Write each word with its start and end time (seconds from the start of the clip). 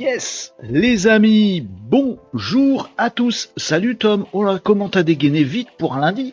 Yes, 0.00 0.54
les 0.62 1.08
amis, 1.08 1.60
bonjour 1.60 2.88
à 2.96 3.10
tous. 3.10 3.50
Salut 3.58 3.98
Tom. 3.98 4.24
Oh 4.32 4.42
là, 4.42 4.58
comment 4.58 4.88
t'as 4.88 5.02
dégainé 5.02 5.44
vite 5.44 5.68
pour 5.78 5.92
un 5.92 6.00
lundi 6.00 6.32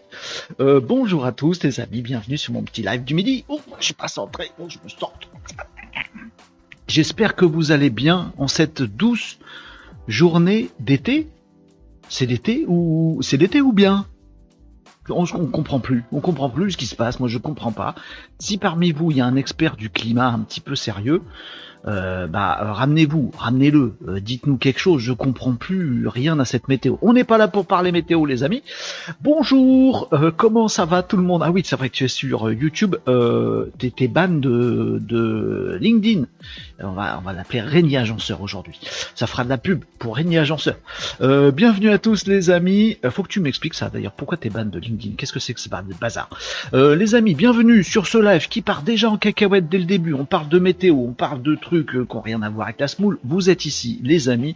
Euh, 0.62 0.80
Bonjour 0.80 1.26
à 1.26 1.34
tous, 1.34 1.62
les 1.64 1.82
amis. 1.82 2.02
Bienvenue 2.02 2.38
sur 2.38 2.54
mon 2.54 2.64
petit 2.64 2.82
live 2.82 3.04
du 3.04 3.14
midi. 3.14 3.44
Oh, 3.50 3.60
je 3.82 3.84
suis 3.84 3.94
pas 3.94 4.08
centré. 4.08 4.52
Oh, 4.58 4.70
je 4.70 4.78
me 4.82 4.88
sors. 4.88 5.20
J'espère 6.88 7.36
que 7.36 7.44
vous 7.44 7.74
allez 7.74 7.90
bien 7.90 8.32
en 8.38 8.48
cette 8.48 8.84
douce 8.84 9.38
journée 10.08 10.70
d'été. 10.80 11.28
C'est 12.08 12.26
l'été 12.26 12.64
ou 12.70 13.20
c'est 13.22 13.60
ou 13.60 13.74
bien 13.74 14.06
on, 15.10 15.26
on 15.34 15.46
comprend 15.48 15.82
plus. 15.82 16.06
On 16.14 16.22
comprend 16.22 16.50
plus 16.50 16.72
ce 16.72 16.78
qui 16.78 16.86
se 16.86 16.96
passe. 16.96 17.20
Moi, 17.20 17.28
je 17.28 17.38
comprends 17.38 17.74
pas. 17.74 17.96
Si 18.40 18.58
parmi 18.58 18.94
vous 18.94 19.12
il 19.12 19.18
y 19.18 19.22
a 19.22 19.26
un 19.26 19.36
expert 19.36 19.76
du 19.76 19.90
climat 19.90 20.30
un 20.30 20.40
petit 20.40 20.62
peu 20.62 20.76
sérieux, 20.76 21.22
euh, 21.86 22.28
bah 22.28 22.58
ramenez-vous, 22.60 23.32
ramenez-le, 23.38 23.96
euh, 24.08 24.20
dites-nous 24.20 24.58
quelque 24.58 24.80
chose, 24.80 25.02
je 25.02 25.14
comprends 25.14 25.54
plus 25.54 26.08
rien 26.08 26.40
à 26.40 26.46
cette 26.46 26.68
météo. 26.68 26.96
On 27.02 27.14
n'est 27.14 27.24
pas 27.24 27.38
là 27.38 27.48
pour 27.48 27.66
parler 27.66 27.92
météo 27.92 28.26
les 28.26 28.44
amis. 28.44 28.64
Bonjour, 29.22 30.10
euh, 30.14 30.32
comment 30.36 30.68
ça 30.68 30.86
va 30.86 31.04
tout 31.04 31.18
le 31.18 31.24
monde? 31.24 31.44
Ah 31.46 31.52
oui, 31.52 31.62
c'est 31.66 31.76
vrai 31.76 31.90
que 31.90 31.96
tu 31.96 32.04
es 32.06 32.08
sur 32.08 32.52
YouTube, 32.52 32.96
euh, 33.08 33.72
t'es, 33.78 33.92
t'es 33.96 34.08
ban 34.08 34.28
de, 34.28 35.00
de 35.02 35.78
LinkedIn. 35.80 36.26
On 36.80 36.92
va, 36.92 37.18
on 37.20 37.22
va 37.22 37.34
l'appeler 37.34 37.62
Régnier 37.62 37.98
Agenceur 37.98 38.42
aujourd'hui. 38.42 38.80
Ça 39.16 39.28
fera 39.28 39.44
de 39.44 39.50
la 39.50 39.58
pub 39.58 39.84
pour 40.00 40.16
Régnier 40.16 40.40
Agenceur. 40.40 40.76
Euh, 41.22 41.52
bienvenue 41.52 41.90
à 41.90 41.98
tous 41.98 42.28
les 42.28 42.50
amis. 42.50 42.98
Euh, 43.04 43.12
faut 43.12 43.24
que 43.24 43.30
tu 43.30 43.40
m'expliques 43.40 43.74
ça 43.74 43.90
d'ailleurs, 43.90 44.12
pourquoi 44.12 44.38
t'es 44.38 44.50
ban 44.50 44.66
de 44.66 44.80
LinkedIn? 44.80 45.16
Qu'est-ce 45.18 45.34
que 45.34 45.40
c'est 45.40 45.54
que 45.54 45.60
ce 45.60 45.70
bazar? 45.70 46.30
Euh, 46.74 46.96
Les 46.96 47.16
amis, 47.16 47.36
bienvenue 47.36 47.84
sur 47.84 48.08
ce 48.08 48.18
live 48.18 48.48
qui 48.48 48.62
part 48.62 48.82
déjà 48.82 49.10
en 49.10 49.18
cacahuète 49.18 49.70
dès 49.70 49.80
le 49.80 49.86
début. 49.86 50.14
On 50.14 50.26
parle 50.26 50.50
de 50.50 50.60
météo, 50.60 50.96
on 50.96 51.14
parle 51.14 51.42
de 51.42 51.56
trucs 51.56 51.67
euh, 51.76 51.84
qui 51.84 52.16
n'ont 52.16 52.22
rien 52.22 52.42
à 52.42 52.50
voir 52.50 52.68
avec 52.68 52.80
la 52.80 52.88
smoule. 52.88 53.20
Vous 53.24 53.50
êtes 53.50 53.66
ici, 53.66 54.00
les 54.04 54.30
amis, 54.30 54.56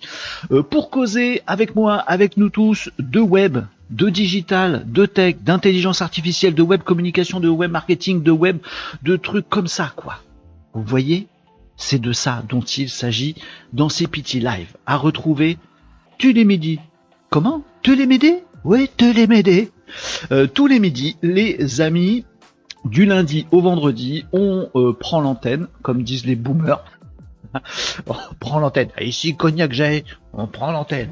euh, 0.52 0.64
pour 0.64 0.90
causer 0.90 1.42
avec 1.48 1.76
moi, 1.76 1.96
avec 1.96 2.38
nous 2.38 2.50
tous, 2.50 2.90
de 3.00 3.20
web, 3.20 3.60
de 3.90 4.10
digital, 4.10 4.86
de 4.88 5.06
tech, 5.06 5.38
d'intelligence 5.42 6.02
artificielle, 6.02 6.56
de 6.56 6.62
web 6.62 6.82
communication, 6.82 7.40
de 7.40 7.50
web 7.50 7.72
marketing, 7.72 8.24
de 8.24 8.32
web, 8.32 8.58
de 9.04 9.16
trucs 9.16 9.50
comme 9.50 9.68
ça, 9.68 9.92
quoi. 9.96 10.20
Vous 10.74 10.84
voyez? 10.84 11.28
C'est 11.76 12.00
de 12.00 12.12
ça 12.12 12.44
dont 12.48 12.62
il 12.62 12.90
s'agit 12.90 13.36
dans 13.74 13.90
ces 13.90 14.08
petits 14.08 14.40
lives. 14.40 14.76
À 14.86 14.98
retrouver 14.98 15.58
tous 16.20 16.32
les 16.32 16.46
midis. 16.46 16.80
Comment? 17.30 17.64
Tous 17.82 17.96
les 17.96 18.06
midis? 18.06 18.36
Oui, 18.64 18.90
tous 18.96 19.14
les 19.14 19.28
midis. 19.28 19.70
Euh, 20.32 20.48
tous 20.48 20.68
les 20.68 20.80
midis, 20.80 21.18
les 21.22 21.82
amis, 21.82 22.24
du 22.86 23.06
lundi 23.06 23.46
au 23.52 23.62
vendredi, 23.62 24.26
on 24.32 24.70
euh, 24.76 24.94
prend 24.94 25.22
l'antenne, 25.22 25.68
comme 25.82 26.04
disent 26.04 26.26
les 26.26 26.36
boomers. 26.36 26.84
on 28.08 28.16
prend 28.40 28.60
l'antenne. 28.60 28.90
Et 28.98 29.08
Ici, 29.08 29.36
cognac 29.36 29.74
j'ai, 29.74 30.06
on 30.34 30.48
prend 30.48 30.72
l'antenne. 30.72 31.10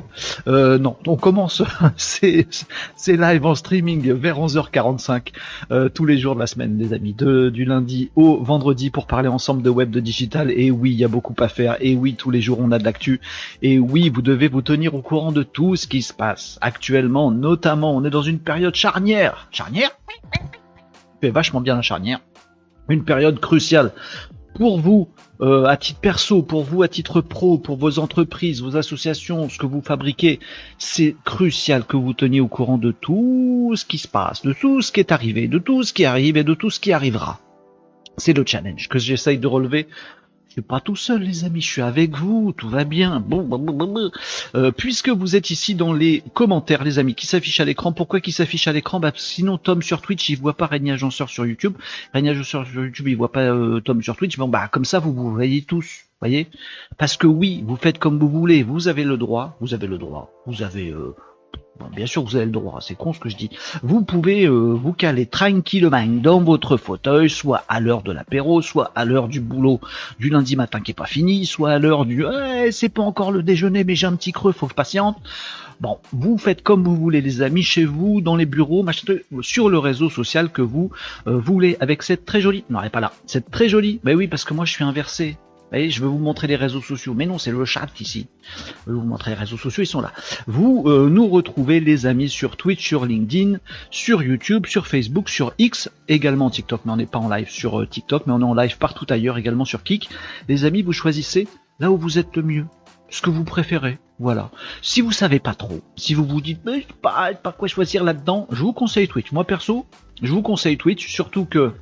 Euh, 0.47 0.77
non, 0.77 0.95
on 1.05 1.17
commence 1.17 1.61
c'est 1.97 2.47
c'est 2.95 3.17
live 3.17 3.45
en 3.45 3.55
streaming 3.55 4.13
vers 4.13 4.39
11h45 4.39 5.33
euh, 5.71 5.89
tous 5.89 6.05
les 6.05 6.17
jours 6.17 6.35
de 6.35 6.39
la 6.39 6.47
semaine, 6.47 6.77
les 6.77 6.93
amis, 6.93 7.13
de, 7.13 7.49
du 7.49 7.65
lundi 7.65 8.11
au 8.15 8.41
vendredi 8.41 8.89
pour 8.89 9.07
parler 9.07 9.27
ensemble 9.27 9.61
de 9.61 9.69
web, 9.69 9.89
de 9.89 9.99
digital. 9.99 10.51
Et 10.51 10.71
oui, 10.71 10.91
il 10.91 10.97
y 10.97 11.03
a 11.03 11.09
beaucoup 11.09 11.35
à 11.39 11.47
faire. 11.47 11.77
Et 11.81 11.95
oui, 11.95 12.15
tous 12.15 12.31
les 12.31 12.41
jours 12.41 12.59
on 12.61 12.71
a 12.71 12.79
de 12.79 12.83
l'actu. 12.83 13.19
Et 13.61 13.79
oui, 13.79 14.09
vous 14.09 14.21
devez 14.21 14.47
vous 14.47 14.61
tenir 14.61 14.95
au 14.95 15.01
courant 15.01 15.31
de 15.31 15.43
tout 15.43 15.75
ce 15.75 15.87
qui 15.87 16.01
se 16.01 16.13
passe 16.13 16.57
actuellement. 16.61 17.31
Notamment, 17.31 17.95
on 17.95 18.03
est 18.05 18.09
dans 18.09 18.21
une 18.21 18.39
période 18.39 18.75
charnière. 18.75 19.47
Charnière? 19.51 19.91
Fait 21.21 21.31
vachement 21.31 21.61
bien 21.61 21.75
la 21.75 21.81
charnière. 21.81 22.19
Une 22.87 23.03
période 23.03 23.39
cruciale 23.39 23.91
pour 24.59 24.77
vous, 24.77 25.07
euh, 25.39 25.63
à 25.63 25.77
titre 25.77 26.01
perso, 26.01 26.43
pour 26.43 26.63
vous 26.63 26.83
à 26.83 26.89
titre 26.89 27.21
pro, 27.21 27.57
pour 27.57 27.77
vos 27.77 27.97
entreprises, 27.97 28.61
vos 28.61 28.75
associations, 28.75 29.47
ce 29.47 29.57
que 29.57 29.65
vous 29.65 29.81
fabriquez, 29.81 30.41
c'est 30.77 31.15
crucial 31.23 31.85
que 31.85 31.95
vous 31.95 32.11
teniez 32.11 32.41
au 32.41 32.49
courant 32.49 32.77
de 32.77 32.91
tout 32.91 33.71
ce 33.77 33.85
qui 33.85 33.97
se 33.97 34.09
passe, 34.09 34.41
de 34.41 34.51
tout 34.51 34.81
ce 34.81 34.91
qui 34.91 34.99
est 34.99 35.13
arrivé, 35.13 35.47
de 35.47 35.59
tout 35.59 35.83
ce 35.83 35.93
qui 35.93 36.03
arrive 36.03 36.35
et 36.35 36.43
de 36.43 36.53
tout 36.53 36.69
ce 36.69 36.81
qui 36.81 36.91
arrivera. 36.91 37.39
C'est 38.17 38.33
le 38.33 38.43
challenge 38.45 38.89
que 38.89 38.99
j'essaye 38.99 39.37
de 39.37 39.47
relever. 39.47 39.87
Pas 40.61 40.79
tout 40.79 40.95
seul, 40.95 41.21
les 41.21 41.45
amis, 41.45 41.61
je 41.61 41.69
suis 41.69 41.81
avec 41.81 42.15
vous, 42.15 42.53
tout 42.55 42.69
va 42.69 42.83
bien. 42.83 43.19
Bon, 43.19 43.43
bon, 43.43 43.57
bon, 43.57 43.73
bon. 43.73 44.11
Euh, 44.55 44.71
puisque 44.71 45.09
vous 45.09 45.35
êtes 45.35 45.49
ici 45.49 45.75
dans 45.75 45.93
les 45.93 46.23
commentaires, 46.33 46.83
les 46.83 46.99
amis, 46.99 47.15
qui 47.15 47.27
s'affichent 47.27 47.59
à 47.59 47.65
l'écran. 47.65 47.91
Pourquoi 47.91 48.19
qui 48.19 48.31
s'affichent 48.31 48.67
à 48.67 48.73
l'écran? 48.73 48.99
Bah, 48.99 49.11
Sinon, 49.15 49.57
Tom 49.57 49.81
sur 49.81 50.01
Twitch, 50.01 50.29
il 50.29 50.37
voit 50.37 50.55
pas 50.55 50.67
Régnier 50.67 50.93
Agenceur 50.93 51.29
sur 51.29 51.45
YouTube. 51.45 51.73
Régnier 52.13 52.31
Agenceur 52.31 52.65
sur 52.65 52.83
YouTube, 52.83 53.07
il 53.07 53.15
voit 53.17 53.31
pas 53.31 53.41
euh, 53.41 53.79
Tom 53.79 54.01
sur 54.01 54.15
Twitch. 54.15 54.37
Bon, 54.37 54.47
bah 54.47 54.67
comme 54.67 54.85
ça, 54.85 54.99
vous 54.99 55.13
vous 55.13 55.33
voyez 55.33 55.61
tous, 55.61 56.05
voyez? 56.19 56.47
Parce 56.97 57.17
que 57.17 57.27
oui, 57.27 57.63
vous 57.65 57.75
faites 57.75 57.99
comme 57.99 58.19
vous 58.19 58.29
voulez. 58.29 58.63
Vous 58.63 58.87
avez 58.87 59.03
le 59.03 59.17
droit, 59.17 59.57
vous 59.61 59.73
avez 59.73 59.87
le 59.87 59.97
droit, 59.97 60.31
vous 60.45 60.63
avez... 60.63 60.89
Euh, 60.89 61.15
bien 61.95 62.05
sûr, 62.05 62.23
vous 62.23 62.35
avez 62.35 62.45
le 62.45 62.51
droit, 62.51 62.79
c'est 62.81 62.95
con 62.95 63.13
ce 63.13 63.19
que 63.19 63.29
je 63.29 63.37
dis. 63.37 63.49
Vous 63.83 64.03
pouvez 64.03 64.45
euh, 64.45 64.51
vous 64.51 64.93
caler 64.93 65.25
tranquillement 65.25 66.05
dans 66.07 66.41
votre 66.41 66.77
fauteuil, 66.77 67.29
soit 67.29 67.63
à 67.67 67.79
l'heure 67.79 68.01
de 68.01 68.11
l'apéro, 68.11 68.61
soit 68.61 68.91
à 68.95 69.05
l'heure 69.05 69.27
du 69.27 69.39
boulot 69.39 69.79
du 70.19 70.29
lundi 70.29 70.55
matin 70.55 70.81
qui 70.81 70.91
est 70.91 70.93
pas 70.95 71.05
fini, 71.05 71.45
soit 71.45 71.71
à 71.71 71.79
l'heure 71.79 72.05
du 72.05 72.25
eh, 72.25 72.71
c'est 72.71 72.89
pas 72.89 73.03
encore 73.03 73.31
le 73.31 73.43
déjeuner 73.43 73.83
mais 73.83 73.95
j'ai 73.95 74.07
un 74.07 74.15
petit 74.15 74.31
creux, 74.31 74.51
faut 74.51 74.67
que 74.67 74.73
patiente. 74.73 75.17
Bon, 75.79 75.97
vous 76.11 76.37
faites 76.37 76.61
comme 76.61 76.83
vous 76.83 76.95
voulez 76.95 77.21
les 77.21 77.41
amis, 77.41 77.63
chez 77.63 77.85
vous, 77.85 78.19
dans 78.19 78.35
les 78.35 78.45
bureaux, 78.45 78.83
machin, 78.83 79.13
sur 79.41 79.69
le 79.69 79.77
réseau 79.77 80.09
social 80.09 80.51
que 80.51 80.61
vous 80.61 80.91
euh, 81.27 81.37
voulez, 81.37 81.77
avec 81.79 82.03
cette 82.03 82.25
très 82.25 82.41
jolie, 82.41 82.65
non 82.69 82.81
elle 82.81 82.87
est 82.87 82.89
pas 82.89 82.99
là, 82.99 83.13
cette 83.25 83.49
très 83.49 83.69
jolie, 83.69 84.01
ben 84.03 84.15
oui 84.15 84.27
parce 84.27 84.43
que 84.43 84.53
moi 84.53 84.65
je 84.65 84.73
suis 84.73 84.83
inversé, 84.83 85.37
je 85.71 86.01
veux 86.01 86.07
vous 86.07 86.17
montrer 86.17 86.47
les 86.47 86.55
réseaux 86.55 86.81
sociaux, 86.81 87.13
mais 87.13 87.25
non, 87.25 87.37
c'est 87.37 87.51
le 87.51 87.63
chat 87.65 87.89
ici. 87.99 88.27
Je 88.85 88.91
vais 88.91 88.97
vous 88.97 89.05
montrer 89.05 89.31
les 89.31 89.37
réseaux 89.37 89.57
sociaux, 89.57 89.83
ils 89.83 89.87
sont 89.87 90.01
là. 90.01 90.11
Vous 90.47 90.83
euh, 90.87 91.09
nous 91.09 91.27
retrouvez, 91.27 91.79
les 91.79 92.05
amis, 92.05 92.29
sur 92.29 92.57
Twitch, 92.57 92.85
sur 92.85 93.05
LinkedIn, 93.05 93.59
sur 93.91 94.23
YouTube, 94.23 94.65
sur 94.65 94.87
Facebook, 94.87 95.29
sur 95.29 95.53
X, 95.57 95.89
également 96.07 96.49
TikTok, 96.49 96.81
mais 96.85 96.91
on 96.91 96.97
n'est 96.97 97.05
pas 97.05 97.19
en 97.19 97.29
live 97.29 97.49
sur 97.49 97.81
euh, 97.81 97.85
TikTok, 97.85 98.25
mais 98.25 98.33
on 98.33 98.41
est 98.41 98.43
en 98.43 98.55
live 98.55 98.77
partout 98.77 99.05
ailleurs, 99.09 99.37
également 99.37 99.65
sur 99.65 99.83
Kik. 99.83 100.09
Les 100.47 100.65
amis, 100.65 100.81
vous 100.81 100.93
choisissez 100.93 101.47
là 101.79 101.91
où 101.91 101.97
vous 101.97 102.17
êtes 102.17 102.35
le 102.35 102.43
mieux, 102.43 102.65
ce 103.09 103.21
que 103.21 103.29
vous 103.29 103.43
préférez. 103.43 103.99
Voilà. 104.19 104.51
Si 104.81 105.01
vous 105.01 105.11
savez 105.11 105.39
pas 105.39 105.53
trop, 105.53 105.81
si 105.95 106.13
vous 106.13 106.25
vous 106.25 106.41
dites, 106.41 106.61
mais 106.65 106.85
pas, 107.01 107.33
pas 107.33 107.51
quoi 107.51 107.67
choisir 107.67 108.03
là-dedans, 108.03 108.47
je 108.51 108.61
vous 108.61 108.73
conseille 108.73 109.07
Twitch. 109.07 109.31
Moi 109.31 109.45
perso, 109.45 109.85
je 110.21 110.31
vous 110.31 110.41
conseille 110.41 110.77
Twitch, 110.77 111.07
surtout 111.07 111.45
que 111.45 111.73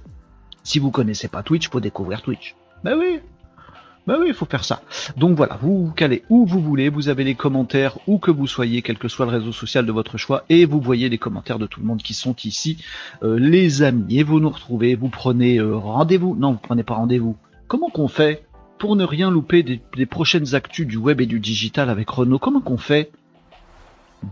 si 0.63 0.79
vous 0.79 0.91
connaissez 0.91 1.27
pas 1.27 1.41
Twitch, 1.41 1.69
faut 1.69 1.79
découvrir 1.79 2.21
Twitch. 2.21 2.55
Ben 2.83 2.95
oui, 2.97 3.19
bah 4.07 4.15
oui, 4.17 4.27
il 4.29 4.33
faut 4.33 4.45
faire 4.45 4.63
ça. 4.63 4.81
Donc 5.17 5.35
voilà, 5.35 5.59
vous 5.61 5.87
vous 5.87 5.91
calez 5.91 6.23
où 6.29 6.45
vous 6.45 6.61
voulez, 6.61 6.87
vous 6.87 7.09
avez 7.09 7.25
les 7.25 7.35
commentaires 7.35 7.97
où 8.07 8.19
que 8.19 8.31
vous 8.31 8.47
soyez, 8.47 8.81
quel 8.81 8.97
que 8.97 9.09
soit 9.09 9.25
le 9.25 9.33
réseau 9.33 9.51
social 9.51 9.85
de 9.85 9.91
votre 9.91 10.17
choix, 10.17 10.45
et 10.47 10.63
vous 10.63 10.79
voyez 10.79 11.09
les 11.09 11.17
commentaires 11.17 11.59
de 11.59 11.67
tout 11.67 11.81
le 11.81 11.85
monde 11.85 12.01
qui 12.01 12.13
sont 12.13 12.35
ici, 12.45 12.77
euh, 13.21 13.37
les 13.37 13.83
amis, 13.83 14.17
et 14.17 14.23
vous 14.23 14.39
nous 14.39 14.49
retrouvez, 14.49 14.95
vous 14.95 15.09
prenez 15.09 15.57
euh, 15.57 15.75
rendez-vous, 15.75 16.37
non, 16.37 16.53
vous 16.53 16.59
prenez 16.63 16.83
pas 16.83 16.93
rendez-vous. 16.93 17.35
Comment 17.67 17.89
qu'on 17.89 18.07
fait 18.07 18.45
pour 18.79 18.95
ne 18.95 19.03
rien 19.03 19.29
louper 19.29 19.61
des, 19.61 20.05
prochaines 20.05 20.55
actus 20.55 20.87
du 20.87 20.95
web 20.95 21.19
et 21.19 21.25
du 21.25 21.41
digital 21.41 21.89
avec 21.89 22.09
Renault? 22.09 22.39
Comment 22.39 22.61
qu'on 22.61 22.77
fait? 22.77 23.11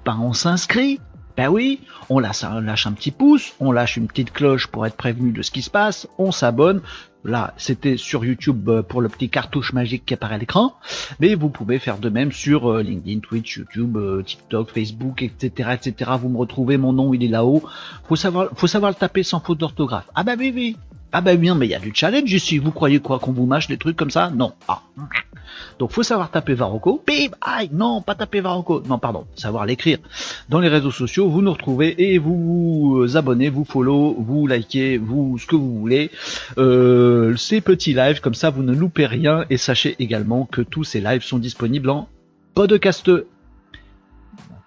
Ben 0.06 0.18
on 0.22 0.32
s'inscrit 0.32 1.00
ben 1.36 1.50
oui, 1.50 1.82
on 2.08 2.20
lâche 2.20 2.46
un 2.46 2.94
petit 2.94 3.12
pouce, 3.12 3.56
on 3.60 3.74
lâche 3.74 3.98
une 3.98 4.08
petite 4.08 4.32
cloche 4.32 4.68
pour 4.68 4.86
être 4.86 4.96
prévenu 4.96 5.34
de 5.34 5.42
ce 5.42 5.52
qui 5.52 5.62
se 5.62 5.70
passe, 5.70 6.08
on 6.18 6.32
s'abonne. 6.32 6.82
Là, 7.26 7.56
c'était 7.58 7.98
sur 7.98 8.24
YouTube 8.24 8.70
euh, 8.70 8.84
pour 8.84 9.02
le 9.02 9.10
petit 9.10 9.30
cartouche 9.30 9.74
magique 9.74 10.06
qui 10.06 10.14
apparaît 10.14 10.36
à 10.36 10.38
l'écran, 10.38 10.76
mais 11.20 11.34
vous 11.34 11.50
pouvez 11.50 11.80
faire 11.80 11.98
de 11.98 12.10
même 12.10 12.32
sur 12.32 12.72
euh, 12.72 12.84
LinkedIn, 12.84 13.20
Twitch, 13.20 13.58
YouTube, 13.58 13.98
euh, 13.98 14.22
TikTok, 14.22 14.70
Facebook, 14.70 15.24
etc., 15.24 15.72
etc. 15.74 16.12
Vous 16.22 16.30
me 16.30 16.38
retrouvez, 16.38 16.78
mon 16.78 16.94
nom 16.94 17.16
il 17.16 17.24
est 17.24 17.28
là-haut. 17.28 17.64
Faut 18.08 18.16
savoir, 18.16 18.50
faut 18.56 18.68
savoir 18.68 18.92
le 18.92 18.96
taper 18.96 19.24
sans 19.24 19.40
faute 19.40 19.58
d'orthographe. 19.58 20.08
Ah 20.14 20.24
bah 20.24 20.36
oui, 20.38 20.54
oui. 20.56 20.78
Ah 21.12 21.22
bah 21.22 21.36
bien, 21.36 21.56
mais 21.56 21.66
il 21.66 21.72
y 21.72 21.76
a 21.76 21.80
du 21.80 21.94
challenge 21.96 22.32
ici. 22.32 22.60
Vous 22.60 22.72
croyez 22.72 23.00
quoi 23.00 23.18
qu'on 23.18 23.32
vous 23.32 23.48
mâche 23.48 23.68
des 23.68 23.78
trucs 23.78 23.98
comme 23.98 24.12
ça? 24.12 24.30
Non. 24.30 24.54
Ah. 24.68 24.84
Donc 25.80 25.92
faut 25.92 26.04
savoir 26.04 26.32
taper 26.32 26.54
Varocco. 26.54 27.02
Bim, 27.06 27.30
aïe, 27.42 27.70
non, 27.72 28.02
pas 28.02 28.16
taper 28.16 28.42
Varocco. 28.42 28.82
Non, 28.88 28.98
pardon, 29.00 29.26
savoir 29.36 29.66
l'écrire. 29.66 30.00
Dans 30.50 30.60
les 30.60 30.68
réseaux 30.68 30.92
sociaux, 30.92 31.30
vous 31.30 31.42
nous 31.42 31.52
retrouvez 31.52 31.96
et 31.98 32.18
vous 32.18 32.36
vous 32.36 33.18
abonnez, 33.18 33.50
vous 33.50 33.66
follow, 33.66 34.16
vous 34.18 34.48
likez, 34.48 34.98
vous 34.98 35.38
ce 35.38 35.46
que 35.46 35.56
vous 35.56 35.80
voulez. 35.80 36.12
Euh, 36.58 37.36
ces 37.36 37.62
petits 37.62 37.94
lives, 37.94 38.22
comme 38.22 38.34
ça 38.34 38.50
vous 38.50 38.64
ne 38.64 38.74
loupez 38.74 39.06
rien. 39.06 39.46
Et 39.50 39.58
sachez 39.58 39.96
également 40.00 40.46
que 40.46 40.62
tous 40.62 40.84
ces 40.84 41.02
lives 41.02 41.24
sont 41.24 41.40
disponibles 41.40 41.90
en 41.90 42.08
podcast. 42.54 43.12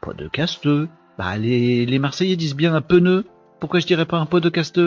Podcast. 0.00 0.69
Bah 1.19 1.37
les, 1.37 1.85
les 1.87 1.99
Marseillais 1.99 2.37
disent 2.37 2.55
bien 2.55 2.75
un 2.75 2.81
pneu. 2.81 3.25
Pourquoi 3.60 3.81
je 3.81 3.87
dirais 3.87 4.06
pas 4.06 4.19
un 4.19 4.26
podcast? 4.26 4.81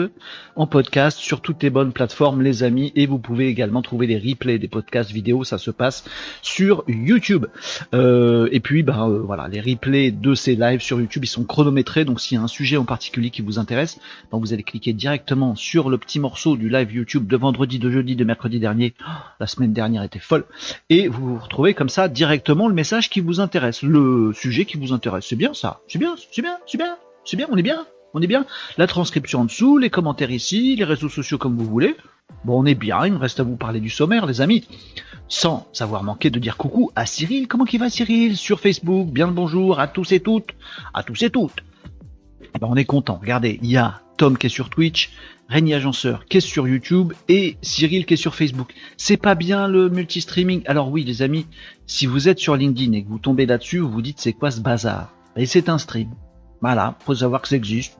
En 0.56 0.66
podcast 0.66 1.18
sur 1.18 1.40
toutes 1.40 1.62
les 1.62 1.70
bonnes 1.70 1.92
plateformes, 1.92 2.42
les 2.42 2.62
amis, 2.62 2.92
et 2.96 3.06
vous 3.06 3.18
pouvez 3.18 3.48
également 3.48 3.82
trouver 3.82 4.06
des 4.06 4.18
replays 4.18 4.58
des 4.58 4.68
podcasts 4.68 5.10
vidéo. 5.10 5.44
Ça 5.44 5.58
se 5.58 5.70
passe 5.70 6.04
sur 6.40 6.84
YouTube. 6.88 7.46
Euh, 7.94 8.48
et 8.52 8.60
puis, 8.60 8.82
bah 8.82 9.08
voilà, 9.08 9.48
les 9.48 9.60
replays 9.60 10.10
de 10.10 10.34
ces 10.34 10.56
lives 10.56 10.80
sur 10.80 11.00
YouTube, 11.00 11.24
ils 11.24 11.28
sont 11.28 11.44
chronométrés. 11.44 12.04
Donc, 12.04 12.20
s'il 12.20 12.36
y 12.36 12.40
a 12.40 12.44
un 12.44 12.48
sujet 12.48 12.76
en 12.76 12.84
particulier 12.84 13.30
qui 13.30 13.42
vous 13.42 13.58
intéresse, 13.58 13.98
bah, 14.30 14.38
vous 14.40 14.52
allez 14.52 14.62
cliquer 14.62 14.92
directement 14.92 15.54
sur 15.54 15.90
le 15.90 15.98
petit 15.98 16.20
morceau 16.20 16.56
du 16.56 16.68
live 16.68 16.92
YouTube 16.92 17.26
de 17.26 17.36
vendredi, 17.36 17.78
de 17.78 17.90
jeudi, 17.90 18.16
de 18.16 18.24
mercredi 18.24 18.58
dernier. 18.58 18.94
Oh, 19.00 19.10
la 19.40 19.46
semaine 19.46 19.72
dernière 19.72 20.02
était 20.02 20.18
folle, 20.18 20.44
et 20.88 21.08
vous 21.08 21.34
vous 21.34 21.38
retrouvez 21.38 21.74
comme 21.74 21.88
ça 21.88 22.08
directement 22.08 22.68
le 22.68 22.74
message 22.74 23.10
qui 23.10 23.20
vous 23.20 23.40
intéresse, 23.40 23.82
le 23.82 24.32
sujet 24.34 24.64
qui 24.64 24.76
vous 24.76 24.92
intéresse. 24.92 25.26
C'est 25.28 25.36
bien 25.36 25.54
ça. 25.54 25.80
C'est 25.88 25.98
bien. 25.98 26.14
C'est 26.32 26.42
bien. 26.42 26.58
C'est 26.66 26.78
bien. 26.78 26.96
C'est 27.24 27.36
bien. 27.36 27.46
On 27.50 27.56
est 27.56 27.62
bien. 27.62 27.86
On 28.14 28.20
est 28.20 28.26
bien 28.26 28.44
La 28.76 28.86
transcription 28.86 29.40
en 29.40 29.44
dessous, 29.46 29.78
les 29.78 29.88
commentaires 29.88 30.30
ici, 30.30 30.76
les 30.76 30.84
réseaux 30.84 31.08
sociaux 31.08 31.38
comme 31.38 31.56
vous 31.56 31.64
voulez. 31.64 31.96
Bon, 32.44 32.60
on 32.60 32.66
est 32.66 32.74
bien, 32.74 33.06
il 33.06 33.12
me 33.12 33.18
reste 33.18 33.40
à 33.40 33.42
vous 33.42 33.56
parler 33.56 33.80
du 33.80 33.88
sommaire, 33.88 34.26
les 34.26 34.40
amis. 34.40 34.66
Sans 35.28 35.66
savoir 35.72 36.02
manquer 36.02 36.28
de 36.28 36.38
dire 36.38 36.58
coucou 36.58 36.90
à 36.94 37.06
Cyril. 37.06 37.48
Comment 37.48 37.64
qu'il 37.64 37.80
va 37.80 37.88
Cyril? 37.88 38.36
Sur 38.36 38.60
Facebook, 38.60 39.08
bien 39.08 39.26
le 39.26 39.32
bonjour 39.32 39.80
à 39.80 39.88
tous 39.88 40.12
et 40.12 40.20
toutes. 40.20 40.50
À 40.92 41.02
tous 41.02 41.22
et 41.22 41.30
toutes. 41.30 41.64
Eh 42.54 42.58
ben, 42.58 42.68
on 42.70 42.76
est 42.76 42.84
content. 42.84 43.18
Regardez, 43.18 43.58
il 43.62 43.70
y 43.70 43.78
a 43.78 44.02
Tom 44.18 44.36
qui 44.36 44.46
est 44.46 44.50
sur 44.50 44.68
Twitch, 44.68 45.10
Régnier 45.48 45.74
Agenceur 45.74 46.26
qui 46.26 46.36
est 46.36 46.40
sur 46.40 46.68
YouTube 46.68 47.14
et 47.28 47.56
Cyril 47.62 48.04
qui 48.04 48.14
est 48.14 48.18
sur 48.18 48.34
Facebook. 48.34 48.74
C'est 48.98 49.16
pas 49.16 49.34
bien 49.34 49.68
le 49.68 49.88
multi-streaming? 49.88 50.62
Alors 50.66 50.90
oui, 50.90 51.02
les 51.04 51.22
amis, 51.22 51.46
si 51.86 52.04
vous 52.04 52.28
êtes 52.28 52.38
sur 52.38 52.56
LinkedIn 52.56 52.92
et 52.92 53.04
que 53.04 53.08
vous 53.08 53.18
tombez 53.18 53.46
là-dessus, 53.46 53.78
vous 53.78 53.90
vous 53.90 54.02
dites 54.02 54.20
c'est 54.20 54.34
quoi 54.34 54.50
ce 54.50 54.60
bazar? 54.60 55.14
Et 55.36 55.46
c'est 55.46 55.70
un 55.70 55.78
stream. 55.78 56.10
Voilà, 56.62 56.94
faut 57.00 57.14
savoir 57.14 57.42
que 57.42 57.48
ça 57.48 57.56
existe. 57.56 57.98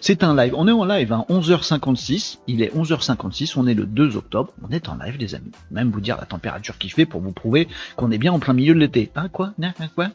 C'est 0.00 0.22
un 0.22 0.34
live. 0.34 0.54
On 0.56 0.68
est 0.68 0.72
en 0.72 0.84
live 0.84 1.12
à 1.12 1.26
11h56. 1.28 2.38
Il 2.46 2.62
est 2.62 2.74
11h56. 2.74 3.54
On 3.56 3.66
est 3.66 3.74
le 3.74 3.84
2 3.84 4.16
octobre. 4.16 4.52
On 4.62 4.70
est 4.70 4.88
en 4.88 4.96
live, 4.96 5.16
les 5.18 5.34
amis. 5.34 5.50
Même 5.70 5.90
vous 5.90 6.00
dire 6.00 6.16
la 6.16 6.24
température 6.24 6.78
qu'il 6.78 6.92
fait 6.92 7.06
pour 7.06 7.20
vous 7.20 7.32
prouver 7.32 7.68
qu'on 7.96 8.10
est 8.10 8.18
bien 8.18 8.32
en 8.32 8.38
plein 8.38 8.54
milieu 8.54 8.74
de 8.74 8.78
l'été. 8.78 9.10
Hein, 9.14 9.28
quoi? 9.28 9.52
Quoi? 9.94 10.08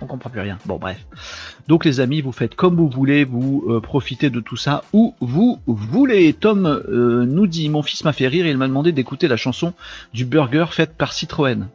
On 0.00 0.06
comprend 0.06 0.30
plus 0.30 0.40
rien. 0.40 0.58
Bon, 0.66 0.76
bref. 0.76 1.04
Donc, 1.68 1.84
les 1.84 2.00
amis, 2.00 2.20
vous 2.20 2.32
faites 2.32 2.54
comme 2.54 2.76
vous 2.76 2.88
voulez. 2.88 3.24
Vous 3.24 3.64
euh, 3.68 3.80
profitez 3.80 4.30
de 4.30 4.40
tout 4.40 4.56
ça 4.56 4.84
où 4.92 5.14
vous 5.20 5.60
voulez. 5.66 6.32
Tom 6.34 6.66
euh, 6.66 7.24
nous 7.26 7.46
dit 7.46 7.68
Mon 7.68 7.82
fils 7.82 8.04
m'a 8.04 8.12
fait 8.12 8.28
rire 8.28 8.46
et 8.46 8.50
il 8.50 8.58
m'a 8.58 8.68
demandé 8.68 8.92
d'écouter 8.92 9.28
la 9.28 9.36
chanson 9.36 9.72
du 10.12 10.24
burger 10.24 10.66
faite 10.70 10.96
par 10.96 11.12
Citroën. 11.12 11.68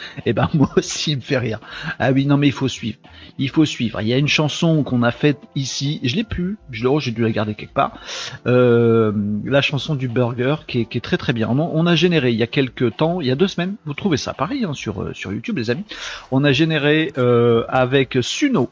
Eh 0.26 0.32
ben 0.32 0.48
moi 0.54 0.70
aussi 0.76 1.12
il 1.12 1.16
me 1.16 1.22
fait 1.22 1.38
rire. 1.38 1.60
Ah 1.98 2.12
oui 2.12 2.26
non 2.26 2.36
mais 2.36 2.48
il 2.48 2.52
faut 2.52 2.68
suivre. 2.68 2.98
Il 3.38 3.48
faut 3.48 3.64
suivre. 3.64 4.00
Il 4.00 4.08
y 4.08 4.12
a 4.12 4.18
une 4.18 4.28
chanson 4.28 4.82
qu'on 4.82 5.02
a 5.02 5.10
faite 5.10 5.38
ici. 5.54 6.00
Je 6.02 6.16
l'ai 6.16 6.24
plus. 6.24 6.58
Je 6.70 6.86
l'ai 6.86 7.00
j'ai 7.00 7.10
dû 7.12 7.22
la 7.22 7.30
garder 7.30 7.54
quelque 7.54 7.72
part. 7.72 7.98
Euh, 8.46 9.12
la 9.44 9.62
chanson 9.62 9.94
du 9.94 10.08
burger 10.08 10.56
qui 10.66 10.80
est, 10.80 11.00
très 11.00 11.16
très 11.16 11.32
bien. 11.32 11.48
On, 11.48 11.86
a 11.86 11.94
généré 11.94 12.30
il 12.30 12.36
y 12.36 12.42
a 12.42 12.46
quelques 12.46 12.96
temps, 12.96 13.20
il 13.20 13.26
y 13.26 13.30
a 13.30 13.36
deux 13.36 13.48
semaines. 13.48 13.76
Vous 13.86 13.94
trouvez 13.94 14.16
ça 14.16 14.34
pareil 14.34 14.64
hein, 14.64 14.74
sur 14.74 15.02
euh, 15.02 15.14
sur 15.14 15.32
YouTube 15.32 15.58
les 15.58 15.70
amis. 15.70 15.84
On 16.30 16.44
a 16.44 16.52
généré 16.52 17.12
euh, 17.18 17.64
avec 17.68 18.18
Suno 18.20 18.70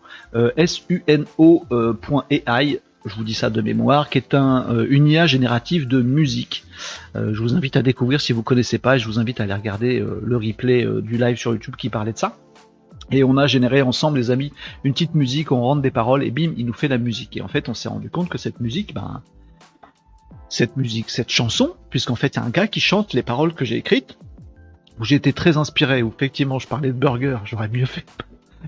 S 0.56 0.82
U 0.88 1.02
N 1.06 1.24
O 1.38 1.64
.ai 2.30 2.80
je 3.08 3.14
vous 3.14 3.24
dis 3.24 3.34
ça 3.34 3.50
de 3.50 3.60
mémoire, 3.60 4.08
qui 4.08 4.18
est 4.18 4.34
un, 4.34 4.66
euh, 4.70 4.86
une 4.88 5.06
IA 5.06 5.26
générative 5.26 5.88
de 5.88 6.00
musique. 6.00 6.64
Euh, 7.16 7.34
je 7.34 7.40
vous 7.40 7.54
invite 7.54 7.76
à 7.76 7.82
découvrir 7.82 8.20
si 8.20 8.32
vous 8.32 8.42
connaissez 8.42 8.78
pas, 8.78 8.98
je 8.98 9.06
vous 9.06 9.18
invite 9.18 9.40
à 9.40 9.44
aller 9.44 9.54
regarder 9.54 10.00
euh, 10.00 10.20
le 10.24 10.36
replay 10.36 10.86
du 11.02 11.18
live 11.18 11.36
sur 11.36 11.52
YouTube 11.52 11.76
qui 11.76 11.88
parlait 11.88 12.12
de 12.12 12.18
ça. 12.18 12.36
Et 13.10 13.24
on 13.24 13.38
a 13.38 13.46
généré 13.46 13.80
ensemble, 13.80 14.18
les 14.18 14.30
amis, 14.30 14.52
une 14.84 14.92
petite 14.92 15.14
musique, 15.14 15.50
on 15.50 15.62
rentre 15.62 15.80
des 15.80 15.90
paroles 15.90 16.22
et 16.22 16.30
bim, 16.30 16.52
il 16.56 16.66
nous 16.66 16.74
fait 16.74 16.88
la 16.88 16.98
musique. 16.98 17.36
Et 17.38 17.40
en 17.40 17.48
fait, 17.48 17.68
on 17.68 17.74
s'est 17.74 17.88
rendu 17.88 18.10
compte 18.10 18.28
que 18.28 18.36
cette 18.36 18.60
musique, 18.60 18.92
ben, 18.92 19.22
cette 20.50 20.76
musique, 20.76 21.08
cette 21.08 21.30
chanson, 21.30 21.74
puisqu'en 21.90 22.16
fait, 22.16 22.36
a 22.36 22.42
un 22.42 22.50
gars 22.50 22.66
qui 22.66 22.80
chante 22.80 23.14
les 23.14 23.22
paroles 23.22 23.54
que 23.54 23.64
j'ai 23.64 23.76
écrites, 23.76 24.18
où 25.00 25.04
j'étais 25.04 25.32
très 25.32 25.56
inspiré, 25.56 26.02
où 26.02 26.12
effectivement 26.14 26.58
je 26.58 26.68
parlais 26.68 26.88
de 26.88 26.98
burger, 26.98 27.38
j'aurais 27.44 27.68
mieux 27.68 27.86
fait 27.86 28.04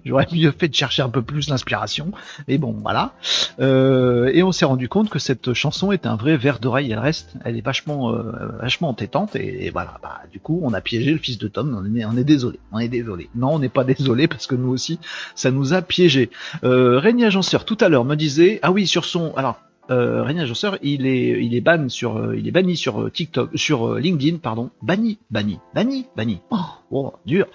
J'aurais 0.05 0.27
mieux 0.33 0.53
fait 0.53 0.69
de 0.69 0.75
chercher 0.75 1.03
un 1.03 1.09
peu 1.09 1.23
plus 1.23 1.49
l'inspiration, 1.49 2.13
mais 2.49 2.59
bon, 2.59 2.77
voilà. 2.81 3.13
Euh, 3.61 4.31
et 4.33 4.43
on 4.43 4.53
s'est 4.53 4.65
rendu 4.65 4.89
compte 4.89 5.11
que 5.11 5.19
cette 5.19 5.53
chanson 5.53 5.93
est 5.93 6.07
un 6.07 6.17
vrai 6.17 6.37
verre 6.37 6.59
d'oreille. 6.59 6.91
Elle 6.91 6.99
reste, 6.99 7.35
elle 7.45 7.57
est 7.57 7.65
vachement, 7.65 8.13
euh, 8.13 8.23
vachement 8.61 8.89
entêtante, 8.89 9.37
et, 9.37 9.71
voilà. 9.71 9.99
Bah, 10.03 10.21
du 10.31 10.41
coup, 10.41 10.61
on 10.63 10.73
a 10.73 10.81
piégé 10.81 11.13
le 11.13 11.19
fils 11.19 11.39
de 11.39 11.49
Tom. 11.49 11.77
On 11.79 11.95
est, 11.95 12.05
on 12.05 12.17
est 12.17 12.25
désolé, 12.25 12.59
on 12.73 12.79
est 12.79 12.89
désolé. 12.89 13.29
Non, 13.35 13.55
on 13.55 13.59
n'est 13.59 13.69
pas 13.69 13.85
désolé 13.85 14.29
parce 14.29 14.47
que 14.47 14.55
nous 14.55 14.71
aussi, 14.71 14.99
ça 15.35 15.51
nous 15.51 15.75
a 15.75 15.83
piégé. 15.83 16.31
Euh, 16.65 16.99
Régnier 16.99 17.27
Agenceur 17.27 17.65
tout 17.65 17.79
à 17.81 17.89
l'heure 17.89 18.05
me 18.05 18.15
disait, 18.15 18.59
ah 18.63 18.73
oui, 18.73 18.87
sur 18.87 19.05
son, 19.05 19.35
alors 19.35 19.61
euh, 19.91 20.23
René 20.23 20.41
Agenceur, 20.41 20.79
il 20.83 21.07
est, 21.07 21.45
il 21.45 21.55
est 21.55 21.61
ban 21.61 21.89
sur, 21.89 22.17
euh, 22.17 22.37
il 22.37 22.47
est 22.47 22.53
banni 22.53 22.77
sur 22.77 23.03
euh, 23.03 23.11
TikTok, 23.11 23.51
sur 23.57 23.89
euh, 23.89 24.01
LinkedIn, 24.01 24.39
pardon, 24.39 24.71
banni, 24.83 25.19
banni, 25.31 25.59
banni, 25.75 26.07
banni. 26.17 26.41
Oh, 26.51 26.57
oh 26.91 27.13
dur, 27.27 27.47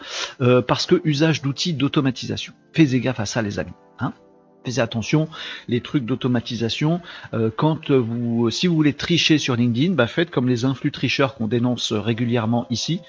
parce 0.68 0.86
que 0.86 1.02
usage 1.04 1.42
d'outils 1.42 1.74
d'automatisation. 1.74 2.54
Faites 2.74 2.94
gaffe 2.96 3.20
à 3.20 3.26
ça, 3.26 3.42
les 3.42 3.60
amis. 3.60 3.72
Hein 4.00 4.14
Faites 4.66 4.80
attention, 4.80 5.30
les 5.68 5.82
trucs 5.82 6.06
d'automatisation. 6.06 7.00
quand 7.56 7.92
vous, 7.92 8.50
si 8.50 8.68
vous 8.68 8.76
voulez 8.76 8.94
tricher 8.94 9.38
sur 9.38 9.56
LinkedIn, 9.56 9.94
bah 9.94 10.08
faites 10.08 10.32
comme 10.32 10.48
les 10.48 10.66
influx 10.66 10.92
tricheurs 10.92 11.36
qu'on 11.36 11.48
dénonce 11.48 11.94
régulièrement 11.94 12.66
ici. 12.70 13.00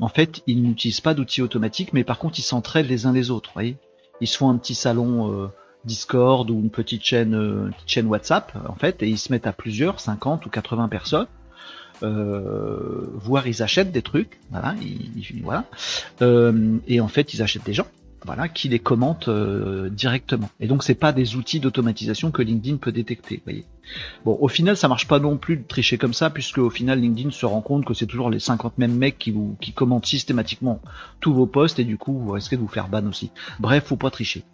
En 0.00 0.08
fait, 0.08 0.42
ils 0.46 0.62
n'utilisent 0.62 1.00
pas 1.00 1.14
d'outils 1.14 1.42
automatiques, 1.42 1.92
mais 1.92 2.04
par 2.04 2.18
contre, 2.18 2.38
ils 2.38 2.42
s'entraident 2.42 2.88
les 2.88 3.06
uns 3.06 3.12
les 3.12 3.30
autres. 3.30 3.50
Voyez, 3.54 3.76
ils 4.20 4.28
se 4.28 4.36
font 4.36 4.50
un 4.50 4.58
petit 4.58 4.74
salon 4.74 5.50
Discord 5.86 6.50
ou 6.50 6.60
une 6.60 6.70
petite 6.70 7.04
chaîne, 7.04 7.34
euh, 7.34 7.70
chaîne 7.86 8.06
WhatsApp 8.06 8.52
en 8.68 8.74
fait, 8.74 9.02
et 9.02 9.08
ils 9.08 9.18
se 9.18 9.32
mettent 9.32 9.46
à 9.46 9.52
plusieurs, 9.52 10.00
50 10.00 10.44
ou 10.44 10.50
80 10.50 10.88
personnes. 10.88 11.28
Euh, 12.02 13.06
voire 13.14 13.46
ils 13.46 13.62
achètent 13.62 13.90
des 13.90 14.02
trucs, 14.02 14.38
voilà, 14.50 14.74
voilà, 15.42 15.64
euh, 16.20 16.76
et 16.86 17.00
en 17.00 17.08
fait 17.08 17.32
ils 17.32 17.40
achètent 17.40 17.64
des 17.64 17.72
gens, 17.72 17.86
voilà, 18.26 18.48
qui 18.48 18.68
les 18.68 18.80
commentent 18.80 19.30
directement. 19.30 20.50
Et 20.60 20.66
donc 20.66 20.84
c'est 20.84 20.94
pas 20.94 21.12
des 21.12 21.36
outils 21.36 21.58
d'automatisation 21.58 22.30
que 22.30 22.42
LinkedIn 22.42 22.76
peut 22.76 22.92
détecter, 22.92 23.40
voyez. 23.44 23.64
Bon, 24.26 24.36
au 24.38 24.48
final 24.48 24.76
ça 24.76 24.88
marche 24.88 25.08
pas 25.08 25.20
non 25.20 25.38
plus 25.38 25.56
de 25.56 25.62
tricher 25.66 25.96
comme 25.96 26.12
ça, 26.12 26.28
puisque 26.28 26.58
au 26.58 26.68
final 26.68 27.00
LinkedIn 27.00 27.30
se 27.30 27.46
rend 27.46 27.62
compte 27.62 27.86
que 27.86 27.94
c'est 27.94 28.06
toujours 28.06 28.28
les 28.28 28.40
50 28.40 28.76
mêmes 28.76 28.96
mecs 28.96 29.18
qui 29.18 29.30
vous 29.30 29.56
qui 29.62 29.72
commentent 29.72 30.04
systématiquement 30.04 30.82
tous 31.20 31.32
vos 31.32 31.46
posts 31.46 31.78
et 31.78 31.84
du 31.84 31.96
coup 31.96 32.18
vous 32.18 32.32
risquez 32.32 32.56
de 32.56 32.60
vous 32.60 32.68
faire 32.68 32.88
ban 32.88 33.06
aussi. 33.06 33.30
Bref, 33.58 33.84
faut 33.86 33.96
pas 33.96 34.10
tricher. 34.10 34.44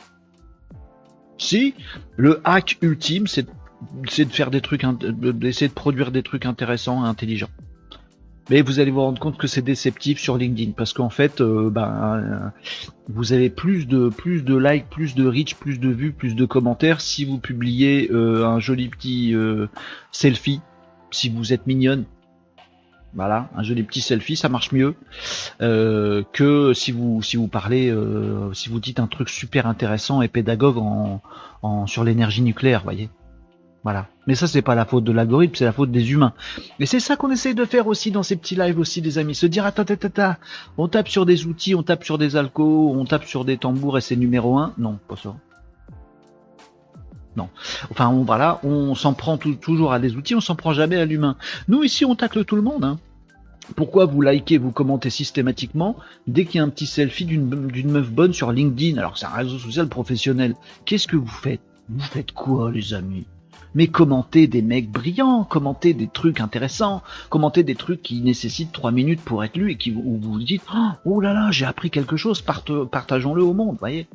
Si 1.42 1.74
le 2.16 2.40
hack 2.44 2.78
ultime, 2.82 3.26
c'est 3.26 3.44
de 3.44 4.32
faire 4.32 4.52
des 4.52 4.60
trucs, 4.60 4.84
d'essayer 4.84 5.68
de 5.68 5.74
produire 5.74 6.12
des 6.12 6.22
trucs 6.22 6.46
intéressants 6.46 7.04
et 7.04 7.08
intelligents. 7.08 7.50
Mais 8.48 8.62
vous 8.62 8.78
allez 8.78 8.92
vous 8.92 9.00
rendre 9.00 9.18
compte 9.18 9.38
que 9.38 9.48
c'est 9.48 9.62
déceptif 9.62 10.20
sur 10.20 10.38
LinkedIn 10.38 10.72
parce 10.72 10.92
qu'en 10.92 11.10
fait, 11.10 11.40
euh, 11.40 11.68
ben, 11.68 12.16
euh, 12.16 12.48
vous 13.08 13.32
avez 13.32 13.50
plus 13.50 13.86
de 13.86 14.08
plus 14.08 14.42
de 14.42 14.56
likes, 14.56 14.88
plus 14.88 15.14
de 15.14 15.26
reach, 15.26 15.56
plus 15.56 15.78
de 15.78 15.88
vues, 15.88 16.12
plus 16.12 16.34
de 16.36 16.44
commentaires 16.44 17.00
si 17.00 17.24
vous 17.24 17.38
publiez 17.38 18.08
euh, 18.12 18.46
un 18.46 18.60
joli 18.60 18.88
petit 18.88 19.34
selfie, 20.12 20.60
si 21.10 21.28
vous 21.28 21.52
êtes 21.52 21.66
mignonne, 21.66 22.04
voilà, 23.14 23.50
un 23.54 23.62
joli 23.62 23.82
petit 23.82 24.00
selfie, 24.00 24.36
ça 24.36 24.48
marche 24.48 24.72
mieux 24.72 24.94
euh, 25.60 26.22
que 26.32 26.72
si 26.72 26.92
vous 26.92 27.22
si 27.22 27.36
vous 27.36 27.48
parlez, 27.48 27.90
euh, 27.90 28.52
si 28.54 28.70
vous 28.70 28.80
dites 28.80 29.00
un 29.00 29.06
truc 29.06 29.28
super 29.28 29.66
intéressant 29.66 30.22
et 30.22 30.28
pédagogue 30.28 30.78
en, 30.78 31.86
sur 31.86 32.04
l'énergie 32.04 32.42
nucléaire, 32.42 32.82
voyez. 32.82 33.10
Voilà. 33.84 34.06
Mais 34.26 34.34
ça 34.34 34.46
c'est 34.46 34.62
pas 34.62 34.74
la 34.74 34.84
faute 34.84 35.04
de 35.04 35.12
l'algorithme, 35.12 35.54
c'est 35.56 35.64
la 35.64 35.72
faute 35.72 35.90
des 35.90 36.12
humains. 36.12 36.32
Et 36.78 36.86
c'est 36.86 37.00
ça 37.00 37.16
qu'on 37.16 37.30
essaye 37.30 37.54
de 37.54 37.64
faire 37.64 37.86
aussi 37.86 38.10
dans 38.12 38.22
ces 38.22 38.36
petits 38.36 38.54
lives 38.54 38.78
aussi, 38.78 39.02
des 39.02 39.18
amis, 39.18 39.34
se 39.34 39.46
dire 39.46 39.66
attends, 39.66 39.82
attends, 39.82 40.06
attends, 40.06 40.36
on 40.78 40.88
tape 40.88 41.08
sur 41.08 41.26
des 41.26 41.46
outils, 41.46 41.74
on 41.74 41.82
tape 41.82 42.04
sur 42.04 42.16
des 42.16 42.36
alcools, 42.36 42.96
on 42.96 43.04
tape 43.04 43.24
sur 43.24 43.44
des 43.44 43.58
tambours 43.58 43.98
et 43.98 44.00
c'est 44.00 44.16
numéro 44.16 44.56
un. 44.56 44.72
Non, 44.78 44.98
pas 45.08 45.16
ça. 45.16 45.34
Non. 47.36 47.48
Enfin, 47.90 48.08
on, 48.08 48.24
voilà, 48.24 48.60
on 48.62 48.94
s'en 48.94 49.14
prend 49.14 49.38
toujours 49.38 49.92
à 49.92 49.98
des 49.98 50.16
outils, 50.16 50.34
on 50.34 50.40
s'en 50.40 50.54
prend 50.54 50.72
jamais 50.72 50.96
à 50.96 51.04
l'humain. 51.04 51.36
Nous, 51.68 51.82
ici, 51.82 52.04
on 52.04 52.14
tacle 52.14 52.44
tout 52.44 52.56
le 52.56 52.62
monde. 52.62 52.84
Hein. 52.84 52.98
Pourquoi 53.76 54.06
vous 54.06 54.20
likez, 54.20 54.58
vous 54.58 54.72
commentez 54.72 55.10
systématiquement 55.10 55.96
dès 56.26 56.44
qu'il 56.44 56.58
y 56.58 56.60
a 56.60 56.64
un 56.64 56.68
petit 56.68 56.86
selfie 56.86 57.24
d'une 57.24 57.90
meuf 57.90 58.10
bonne 58.10 58.32
sur 58.32 58.52
LinkedIn, 58.52 58.98
alors 58.98 59.16
c'est 59.16 59.26
un 59.26 59.30
réseau 59.30 59.58
social 59.58 59.88
professionnel 59.88 60.54
Qu'est-ce 60.84 61.06
que 61.06 61.16
vous 61.16 61.26
faites? 61.26 61.60
Vous 61.88 62.00
faites 62.00 62.32
quoi, 62.32 62.70
les 62.70 62.92
amis? 62.92 63.26
Mais 63.74 63.86
commentez 63.86 64.46
des 64.46 64.60
mecs 64.60 64.90
brillants, 64.90 65.44
commentez 65.44 65.94
des 65.94 66.08
trucs 66.08 66.40
intéressants, 66.40 67.02
commentez 67.30 67.62
des 67.62 67.74
trucs 67.74 68.02
qui 68.02 68.20
nécessitent 68.20 68.72
trois 68.72 68.90
minutes 68.90 69.22
pour 69.22 69.42
être 69.44 69.56
lus 69.56 69.70
et 69.70 69.76
qui 69.76 69.90
vous 69.90 70.18
vous 70.20 70.38
dites 70.38 70.62
oh 71.06 71.20
là 71.20 71.32
là 71.32 71.50
j'ai 71.50 71.64
appris 71.64 71.90
quelque 71.90 72.16
chose, 72.16 72.42
partageons-le 72.42 73.42
au 73.42 73.54
monde, 73.54 73.76
voyez. 73.78 74.06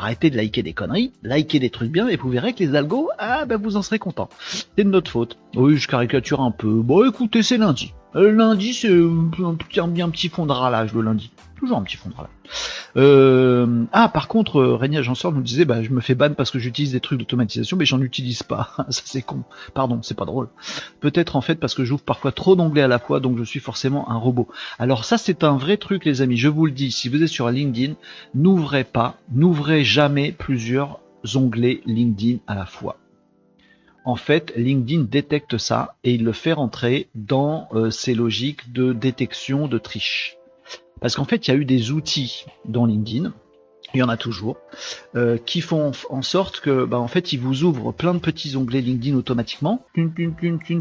Arrêtez 0.00 0.30
de 0.30 0.36
liker 0.36 0.62
des 0.62 0.74
conneries, 0.74 1.12
likez 1.24 1.58
des 1.58 1.70
trucs 1.70 1.90
bien 1.90 2.06
et 2.06 2.14
vous 2.14 2.30
verrez 2.30 2.52
que 2.52 2.62
les 2.62 2.76
algos, 2.76 3.10
ah 3.18 3.46
ben 3.46 3.60
vous 3.60 3.76
en 3.76 3.82
serez 3.82 3.98
content. 3.98 4.28
C'est 4.38 4.84
de 4.84 4.90
notre 4.90 5.10
faute. 5.10 5.36
Oui, 5.56 5.76
je 5.76 5.88
caricature 5.88 6.40
un 6.40 6.52
peu. 6.52 6.70
Bon 6.70 7.04
écoutez, 7.04 7.42
c'est 7.42 7.56
lundi. 7.56 7.92
Le 8.14 8.30
lundi, 8.30 8.72
c'est 8.74 8.88
un, 8.88 9.54
petit- 9.54 9.80
un 9.80 10.08
petit 10.10 10.28
fond 10.28 10.46
de 10.46 10.52
ralage 10.52 10.92
le 10.94 11.02
lundi. 11.02 11.30
Toujours 11.58 11.76
un 11.78 11.82
petit 11.82 11.96
fond 11.96 12.08
de 12.08 12.14
ralage. 12.14 12.30
Euh, 12.96 13.84
ah, 13.92 14.08
par 14.08 14.28
contre, 14.28 14.60
euh, 14.60 14.76
Régnier 14.76 14.98
Agenceur 14.98 15.32
nous 15.32 15.42
disait, 15.42 15.64
bah, 15.64 15.82
je 15.82 15.90
me 15.90 16.00
fais 16.00 16.14
ban 16.14 16.32
parce 16.32 16.50
que 16.50 16.58
j'utilise 16.58 16.92
des 16.92 17.00
trucs 17.00 17.18
d'automatisation, 17.18 17.76
mais 17.76 17.84
j'en 17.84 18.00
utilise 18.00 18.42
pas. 18.42 18.70
Ça, 18.88 19.02
c'est 19.04 19.22
con. 19.22 19.42
Pardon, 19.74 20.00
c'est 20.02 20.16
pas 20.16 20.24
drôle. 20.24 20.48
Peut-être 21.00 21.36
en 21.36 21.40
fait 21.42 21.56
parce 21.56 21.74
que 21.74 21.84
j'ouvre 21.84 22.02
parfois 22.02 22.32
trop 22.32 22.56
d'onglets 22.56 22.82
à 22.82 22.88
la 22.88 22.98
fois, 22.98 23.20
donc 23.20 23.36
je 23.38 23.44
suis 23.44 23.60
forcément 23.60 24.10
un 24.10 24.16
robot. 24.16 24.48
Alors 24.78 25.04
ça, 25.04 25.18
c'est 25.18 25.44
un 25.44 25.56
vrai 25.56 25.76
truc, 25.76 26.04
les 26.04 26.22
amis. 26.22 26.36
Je 26.36 26.48
vous 26.48 26.64
le 26.66 26.72
dis, 26.72 26.90
si 26.90 27.08
vous 27.08 27.22
êtes 27.22 27.28
sur 27.28 27.50
LinkedIn, 27.50 27.94
n'ouvrez 28.34 28.84
pas, 28.84 29.16
n'ouvrez 29.32 29.84
jamais 29.84 30.32
plusieurs 30.32 31.00
onglets 31.34 31.82
LinkedIn 31.86 32.38
à 32.46 32.54
la 32.54 32.64
fois. 32.66 32.96
En 34.08 34.16
fait, 34.16 34.54
LinkedIn 34.56 35.02
détecte 35.02 35.58
ça 35.58 35.94
et 36.02 36.14
il 36.14 36.24
le 36.24 36.32
fait 36.32 36.54
rentrer 36.54 37.10
dans 37.14 37.68
euh, 37.74 37.90
ses 37.90 38.14
logiques 38.14 38.72
de 38.72 38.94
détection 38.94 39.68
de 39.68 39.76
triche. 39.76 40.38
Parce 41.02 41.14
qu'en 41.14 41.26
fait, 41.26 41.46
il 41.46 41.50
y 41.50 41.54
a 41.54 41.58
eu 41.58 41.66
des 41.66 41.90
outils 41.90 42.46
dans 42.64 42.86
LinkedIn, 42.86 43.34
il 43.94 44.00
y 44.00 44.02
en 44.02 44.08
a 44.08 44.16
toujours, 44.16 44.58
euh, 45.16 45.38
qui 45.38 45.60
font 45.60 45.92
en 46.10 46.22
sorte 46.22 46.60
que, 46.60 46.84
bah, 46.84 46.98
en 46.98 47.08
fait, 47.08 47.32
ils 47.32 47.40
vous 47.40 47.64
ouvrent 47.64 47.92
plein 47.92 48.12
de 48.12 48.18
petits 48.18 48.54
onglets 48.56 48.82
LinkedIn 48.82 49.16
automatiquement, 49.16 49.84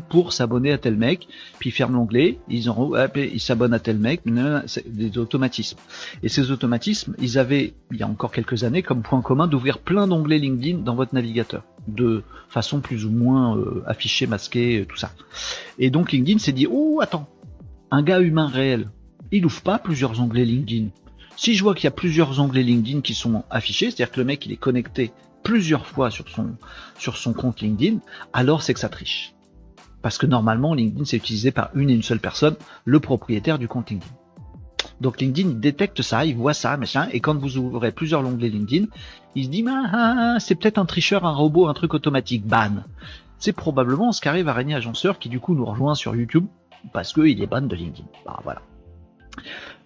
pour 0.10 0.34
s'abonner 0.34 0.74
à 0.74 0.78
tel 0.78 0.98
mec, 0.98 1.28
puis 1.60 1.70
ils 1.70 1.74
ferment 1.74 1.98
l'onglet, 1.98 2.38
ils 2.50 3.40
s'abonnent 3.40 3.74
à 3.74 3.80
tel 3.80 3.98
mec, 3.98 4.22
des 4.86 5.18
automatismes. 5.18 5.78
Et 6.22 6.30
ces 6.30 6.52
automatismes, 6.52 7.16
ils 7.20 7.38
avaient, 7.38 7.74
il 7.92 7.98
y 7.98 8.04
a 8.04 8.08
encore 8.08 8.32
quelques 8.32 8.66
années, 8.66 8.84
comme 8.84 9.04
point 9.04 9.22
commun 9.22 9.48
d'ouvrir 9.48 9.80
plein 9.80 10.08
d'onglets 10.08 10.40
LinkedIn 10.40 10.80
dans 10.80 10.96
votre 10.96 11.16
navigateur, 11.16 11.64
de 11.88 12.24
façon 12.50 12.82
plus 12.82 13.06
ou 13.06 13.12
moins 13.12 13.58
euh, 13.58 13.84
affichée, 13.88 14.28
masquée, 14.28 14.82
euh, 14.82 14.86
tout 14.86 14.98
ça. 14.98 15.12
Et 15.80 15.90
donc 15.90 16.12
LinkedIn 16.12 16.40
s'est 16.40 16.52
dit, 16.52 16.68
oh 16.70 17.00
attends, 17.02 17.28
un 17.90 18.04
gars 18.04 18.20
humain 18.20 18.48
réel, 18.48 18.88
il 19.32 19.46
ouvre 19.46 19.62
pas 19.62 19.80
plusieurs 19.80 20.20
onglets 20.20 20.46
LinkedIn. 20.46 20.90
Si 21.38 21.54
je 21.54 21.64
vois 21.64 21.76
qu'il 21.76 21.84
y 21.84 21.88
a 21.88 21.92
plusieurs 21.92 22.40
onglets 22.40 22.64
LinkedIn 22.64 23.02
qui 23.02 23.14
sont 23.14 23.44
affichés, 23.52 23.92
c'est-à-dire 23.92 24.12
que 24.12 24.20
le 24.20 24.26
mec 24.26 24.44
il 24.48 24.52
est 24.52 24.58
connecté 24.58 25.12
plusieurs 25.44 25.86
fois 25.86 26.10
sur 26.10 26.28
son, 26.28 27.34
compte 27.34 27.62
LinkedIn, 27.62 28.00
alors 28.34 28.64
c'est 28.64 28.74
que 28.74 28.80
ça 28.80 28.90
triche. 28.90 29.36
Parce 30.02 30.18
que 30.18 30.26
normalement 30.26 30.74
LinkedIn 30.74 31.06
c'est 31.06 31.18
utilisé 31.18 31.52
par 31.52 31.70
une 31.76 31.92
et 31.92 31.94
une 31.94 32.02
seule 32.02 32.20
personne, 32.20 32.56
le 32.86 33.00
propriétaire 33.00 33.60
du 33.60 33.68
compte 33.68 33.92
LinkedIn. 33.92 34.12
Donc 35.00 35.22
LinkedIn 35.22 35.50
il 35.50 35.60
détecte 35.60 36.02
ça, 36.02 36.26
il 36.26 36.36
voit 36.36 36.56
ça, 36.56 36.76
machin, 36.76 37.08
et 37.12 37.20
quand 37.20 37.38
vous 37.38 37.58
ouvrez 37.58 37.92
plusieurs 37.92 38.26
onglets 38.26 38.50
LinkedIn, 38.50 38.88
il 39.36 39.46
se 39.46 39.50
dit 39.50 39.64
ah, 39.68 39.84
ah, 39.94 40.16
ah, 40.18 40.40
c'est 40.40 40.56
peut-être 40.56 40.80
un 40.80 40.86
tricheur, 40.86 41.24
un 41.24 41.36
robot, 41.36 41.68
un 41.68 41.76
truc 41.76 41.94
automatique, 41.94 42.48
ban. 42.48 42.84
C'est 43.38 43.54
probablement 43.54 44.12
ce 44.12 44.22
qu'arrive 44.22 44.50
à 44.50 44.54
Régnier 44.54 44.74
Agenceur 44.74 45.20
qui 45.20 45.30
du 45.30 45.40
coup 45.40 45.54
nous 45.54 45.66
rejoint 45.66 45.94
sur 45.94 46.16
YouTube 46.16 46.48
parce 46.94 47.14
qu'il 47.14 47.44
est 47.44 47.48
ban 47.48 47.62
de 47.62 47.76
LinkedIn. 47.76 48.08
Bah, 48.26 48.40
voilà. 48.44 48.64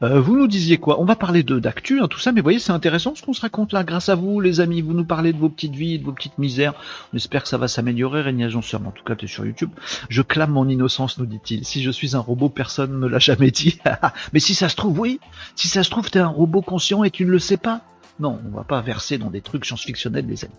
Euh, 0.03 0.19
vous 0.19 0.35
nous 0.35 0.47
disiez 0.47 0.77
quoi? 0.77 0.99
On 0.99 1.05
va 1.05 1.15
parler 1.15 1.43
de 1.43 1.59
d'actu, 1.59 2.01
hein, 2.01 2.07
tout 2.07 2.19
ça, 2.19 2.31
mais 2.31 2.41
voyez, 2.41 2.59
c'est 2.59 2.71
intéressant 2.71 3.13
ce 3.15 3.21
qu'on 3.21 3.33
se 3.33 3.41
raconte 3.41 3.71
là. 3.71 3.83
Grâce 3.83 4.09
à 4.09 4.15
vous, 4.15 4.39
les 4.39 4.59
amis, 4.59 4.81
vous 4.81 4.93
nous 4.93 5.05
parlez 5.05 5.31
de 5.31 5.37
vos 5.37 5.49
petites 5.49 5.75
vies, 5.75 5.99
de 5.99 6.03
vos 6.03 6.11
petites 6.11 6.37
misères. 6.37 6.73
On 7.13 7.17
espère 7.17 7.43
que 7.43 7.49
ça 7.49 7.57
va 7.57 7.67
s'améliorer, 7.67 8.21
Régnier 8.21 8.45
Agenceur, 8.45 8.81
en 8.85 8.91
tout 8.91 9.03
cas, 9.03 9.15
tu 9.15 9.25
es 9.25 9.27
sur 9.27 9.45
YouTube. 9.45 9.69
Je 10.09 10.21
clame 10.21 10.51
mon 10.51 10.67
innocence, 10.67 11.19
nous 11.19 11.27
dit-il. 11.27 11.65
Si 11.65 11.83
je 11.83 11.91
suis 11.91 12.15
un 12.15 12.19
robot, 12.19 12.49
personne 12.49 12.91
ne 12.91 12.97
me 12.97 13.07
l'a 13.07 13.19
jamais 13.19 13.51
dit. 13.51 13.79
mais 14.33 14.39
si 14.39 14.55
ça 14.55 14.69
se 14.69 14.75
trouve, 14.75 14.99
oui. 14.99 15.19
Si 15.55 15.67
ça 15.67 15.83
se 15.83 15.89
trouve, 15.89 16.09
t'es 16.09 16.19
un 16.19 16.27
robot 16.27 16.61
conscient 16.61 17.03
et 17.03 17.11
tu 17.11 17.25
ne 17.25 17.31
le 17.31 17.39
sais 17.39 17.57
pas. 17.57 17.81
Non, 18.21 18.39
on 18.45 18.55
va 18.55 18.63
pas 18.63 18.81
verser 18.81 19.17
dans 19.17 19.31
des 19.31 19.41
trucs 19.41 19.65
science-fictionnels, 19.65 20.27
les 20.27 20.45
amis. 20.45 20.53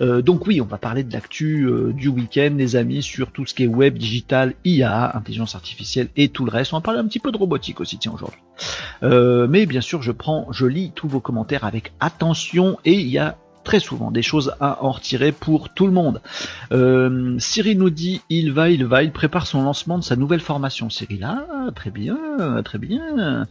Euh, 0.00 0.20
donc 0.20 0.48
oui, 0.48 0.60
on 0.60 0.64
va 0.64 0.78
parler 0.78 1.04
de 1.04 1.12
l'actu 1.12 1.62
euh, 1.62 1.92
du 1.92 2.08
week-end, 2.08 2.54
les 2.56 2.74
amis, 2.74 3.04
sur 3.04 3.30
tout 3.30 3.46
ce 3.46 3.54
qui 3.54 3.62
est 3.62 3.68
web, 3.68 3.96
digital, 3.96 4.54
IA, 4.64 5.16
intelligence 5.16 5.54
artificielle 5.54 6.08
et 6.16 6.28
tout 6.28 6.44
le 6.44 6.50
reste. 6.50 6.72
On 6.72 6.78
va 6.78 6.80
parler 6.80 6.98
un 6.98 7.06
petit 7.06 7.20
peu 7.20 7.30
de 7.30 7.38
robotique 7.38 7.80
aussi, 7.80 7.98
tiens, 7.98 8.10
aujourd'hui. 8.12 8.40
Euh, 9.04 9.46
mais 9.48 9.64
bien 9.64 9.80
sûr, 9.80 10.02
je 10.02 10.10
prends, 10.10 10.48
je 10.50 10.66
lis 10.66 10.90
tous 10.92 11.06
vos 11.06 11.20
commentaires 11.20 11.62
avec 11.62 11.92
attention 12.00 12.78
et 12.84 12.94
il 12.94 13.08
y 13.08 13.18
a 13.18 13.38
très 13.64 13.80
souvent 13.80 14.10
des 14.10 14.22
choses 14.22 14.54
à 14.60 14.84
en 14.84 14.92
retirer 14.92 15.32
pour 15.32 15.70
tout 15.70 15.86
le 15.86 15.92
monde. 15.92 16.20
Euh, 16.72 17.36
Cyril 17.38 17.78
nous 17.78 17.90
dit 17.90 18.20
il 18.30 18.52
va, 18.52 18.70
il 18.70 18.84
va, 18.84 19.02
il 19.02 19.12
prépare 19.12 19.46
son 19.46 19.62
lancement 19.62 19.98
de 19.98 20.04
sa 20.04 20.16
nouvelle 20.16 20.40
formation. 20.40 20.90
Cyril, 20.90 21.24
ah, 21.24 21.70
très 21.74 21.90
bien, 21.90 22.16
très 22.64 22.78
bien. 22.78 23.46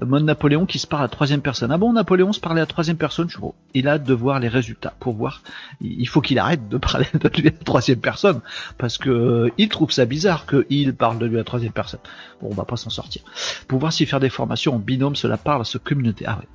Mode 0.00 0.24
Napoléon 0.24 0.66
qui 0.66 0.78
se 0.78 0.86
parle 0.86 1.04
à 1.04 1.08
troisième 1.08 1.42
personne. 1.42 1.70
Ah 1.70 1.78
bon, 1.78 1.92
Napoléon 1.92 2.32
se 2.32 2.40
parlait 2.40 2.60
à 2.60 2.66
troisième 2.66 2.96
personne, 2.96 3.28
je. 3.28 3.38
Il 3.74 3.88
a 3.88 3.92
hâte 3.92 4.04
de 4.04 4.14
voir 4.14 4.40
les 4.40 4.48
résultats 4.48 4.94
pour 4.98 5.14
voir. 5.14 5.42
Il 5.80 6.08
faut 6.08 6.20
qu'il 6.20 6.38
arrête 6.38 6.68
de 6.68 6.78
parler 6.78 7.06
de 7.12 7.28
lui 7.28 7.48
à 7.48 7.50
la 7.50 7.64
troisième 7.64 8.00
personne 8.00 8.40
parce 8.78 8.98
que 8.98 9.10
euh, 9.10 9.50
il 9.58 9.68
trouve 9.68 9.90
ça 9.90 10.04
bizarre 10.04 10.46
qu'il 10.46 10.94
parle 10.94 11.18
de 11.18 11.26
lui 11.26 11.36
à 11.36 11.38
la 11.38 11.44
troisième 11.44 11.72
personne. 11.72 12.00
Bon, 12.40 12.48
on 12.50 12.54
va 12.54 12.64
pas 12.64 12.76
s'en 12.76 12.90
sortir. 12.90 13.22
Pour 13.68 13.78
voir 13.78 13.92
si 13.92 14.06
faire 14.06 14.20
des 14.20 14.30
formations 14.30 14.74
en 14.74 14.78
binôme, 14.78 15.16
cela 15.16 15.36
parle 15.36 15.62
à 15.62 15.64
ce 15.64 15.78
communauté. 15.78 16.24
Ah 16.26 16.38
ouais. 16.38 16.46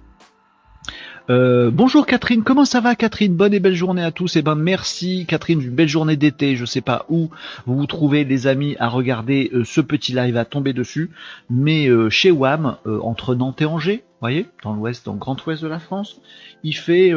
Euh, 1.30 1.70
bonjour 1.72 2.08
Catherine, 2.08 2.44
comment 2.44 2.66
ça 2.66 2.82
va 2.82 2.96
Catherine 2.96 3.36
Bonne 3.36 3.54
et 3.54 3.60
belle 3.60 3.76
journée 3.76 4.04
à 4.04 4.12
tous. 4.12 4.36
Et 4.36 4.42
ben 4.42 4.56
merci 4.56 5.26
Catherine, 5.28 5.62
une 5.62 5.72
belle 5.72 5.88
journée 5.88 6.16
d'été. 6.16 6.56
Je 6.56 6.66
sais 6.66 6.82
pas 6.82 7.06
où 7.10 7.30
vous 7.66 7.78
vous 7.78 7.86
trouvez 7.86 8.24
les 8.24 8.48
amis 8.48 8.76
à 8.80 8.88
regarder 8.88 9.52
euh, 9.54 9.64
ce 9.64 9.82
petit 9.82 10.14
live 10.14 10.36
à 10.36 10.46
tomber 10.46 10.74
dessus, 10.74 11.12
mais 11.50 11.88
euh, 11.88 12.10
chez 12.10 12.32
WAM, 12.32 12.78
euh, 12.88 13.00
entre 13.02 13.36
Nantes 13.36 13.62
et 13.62 13.66
Angers, 13.66 14.04
voyez, 14.20 14.48
dans 14.64 14.74
l'ouest, 14.74 15.06
dans 15.06 15.14
le 15.14 15.20
grand 15.20 15.46
ouest 15.46 15.62
de 15.62 15.68
la 15.68 15.80
France, 15.80 16.20
il 16.64 16.76
fait 16.76 17.14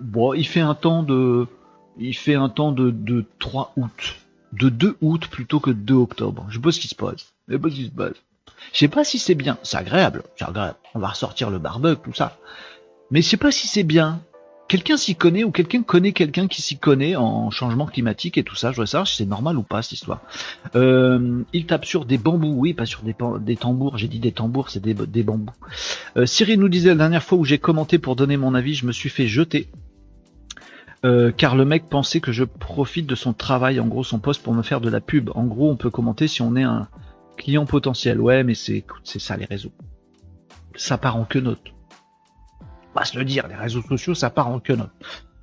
bon, 0.00 0.34
il 0.34 0.46
fait 0.46 0.60
un 0.60 0.74
temps 0.74 1.02
de 1.02 1.46
il 1.98 2.16
fait 2.16 2.34
un 2.34 2.48
temps 2.48 2.72
de, 2.72 2.90
de 2.90 3.24
3 3.40 3.72
août, 3.76 4.16
de 4.52 4.68
2 4.68 4.96
août 5.00 5.28
plutôt 5.28 5.58
que 5.58 5.70
2 5.70 5.94
octobre. 5.94 6.46
Je 6.48 6.56
sais 6.56 6.62
pas 6.62 6.72
ce 6.72 6.80
qui 6.80 6.88
se 6.88 6.94
passe. 6.94 7.32
Je 7.48 7.54
sais 7.54 7.58
pas 7.58 7.70
ce 7.70 7.74
qui 7.74 7.84
se 7.86 7.90
passe. 7.90 8.14
Je 8.72 8.78
sais 8.78 8.88
pas 8.88 9.04
si 9.04 9.18
c'est 9.18 9.34
bien. 9.34 9.58
C'est 9.62 9.76
agréable, 9.76 10.22
c'est 10.36 10.44
agréable. 10.44 10.76
On 10.94 11.00
va 11.00 11.08
ressortir 11.08 11.50
le 11.50 11.58
barbecue, 11.58 12.00
tout 12.02 12.14
ça. 12.14 12.36
Mais 13.10 13.22
je 13.22 13.28
sais 13.28 13.36
pas 13.36 13.50
si 13.50 13.66
c'est 13.66 13.84
bien. 13.84 14.20
Quelqu'un 14.68 14.98
s'y 14.98 15.14
connaît 15.14 15.44
ou 15.44 15.50
quelqu'un 15.50 15.82
connaît 15.82 16.12
quelqu'un 16.12 16.46
qui 16.46 16.60
s'y 16.60 16.76
connaît 16.76 17.16
en 17.16 17.50
changement 17.50 17.86
climatique 17.86 18.36
et 18.36 18.44
tout 18.44 18.54
ça. 18.54 18.70
Je 18.70 18.76
voudrais 18.76 18.86
savoir 18.86 19.08
si 19.08 19.16
c'est 19.16 19.24
normal 19.24 19.56
ou 19.56 19.62
pas 19.62 19.80
cette 19.80 19.92
histoire. 19.92 20.20
Euh, 20.76 21.42
il 21.54 21.64
tape 21.64 21.86
sur 21.86 22.04
des 22.04 22.18
bambous, 22.18 22.52
oui, 22.54 22.74
pas 22.74 22.84
sur 22.84 23.00
des, 23.02 23.14
tambours. 23.56 23.96
J'ai 23.96 24.08
dit 24.08 24.18
des 24.18 24.32
tambours, 24.32 24.68
c'est 24.68 24.82
des, 24.82 25.22
bambous. 25.22 25.50
Euh, 26.18 26.26
Cyril 26.26 26.60
nous 26.60 26.68
disait 26.68 26.90
la 26.90 26.96
dernière 26.96 27.22
fois 27.22 27.38
où 27.38 27.46
j'ai 27.46 27.56
commenté 27.56 27.98
pour 27.98 28.14
donner 28.14 28.36
mon 28.36 28.54
avis, 28.54 28.74
je 28.74 28.84
me 28.84 28.92
suis 28.92 29.08
fait 29.08 29.26
jeter. 29.26 29.68
Euh, 31.06 31.32
car 31.34 31.56
le 31.56 31.64
mec 31.64 31.88
pensait 31.88 32.20
que 32.20 32.32
je 32.32 32.44
profite 32.44 33.06
de 33.06 33.14
son 33.14 33.32
travail, 33.32 33.80
en 33.80 33.86
gros 33.86 34.04
son 34.04 34.18
poste 34.18 34.42
pour 34.42 34.52
me 34.52 34.62
faire 34.62 34.82
de 34.82 34.90
la 34.90 35.00
pub. 35.00 35.30
En 35.34 35.44
gros, 35.44 35.70
on 35.70 35.76
peut 35.76 35.90
commenter 35.90 36.28
si 36.28 36.42
on 36.42 36.56
est 36.56 36.62
un 36.62 36.88
client 37.38 37.64
potentiel. 37.64 38.20
Ouais, 38.20 38.44
mais 38.44 38.54
c'est 38.54 38.84
ça 39.02 39.38
les 39.38 39.46
réseaux. 39.46 39.72
Ça 40.74 40.98
part 40.98 41.16
en 41.16 41.24
quenotte 41.24 41.72
se 43.04 43.18
le 43.18 43.24
dire, 43.24 43.46
les 43.48 43.54
réseaux 43.54 43.82
sociaux, 43.82 44.14
ça 44.14 44.30
part 44.30 44.48
en 44.48 44.60
quenotte. 44.60 44.90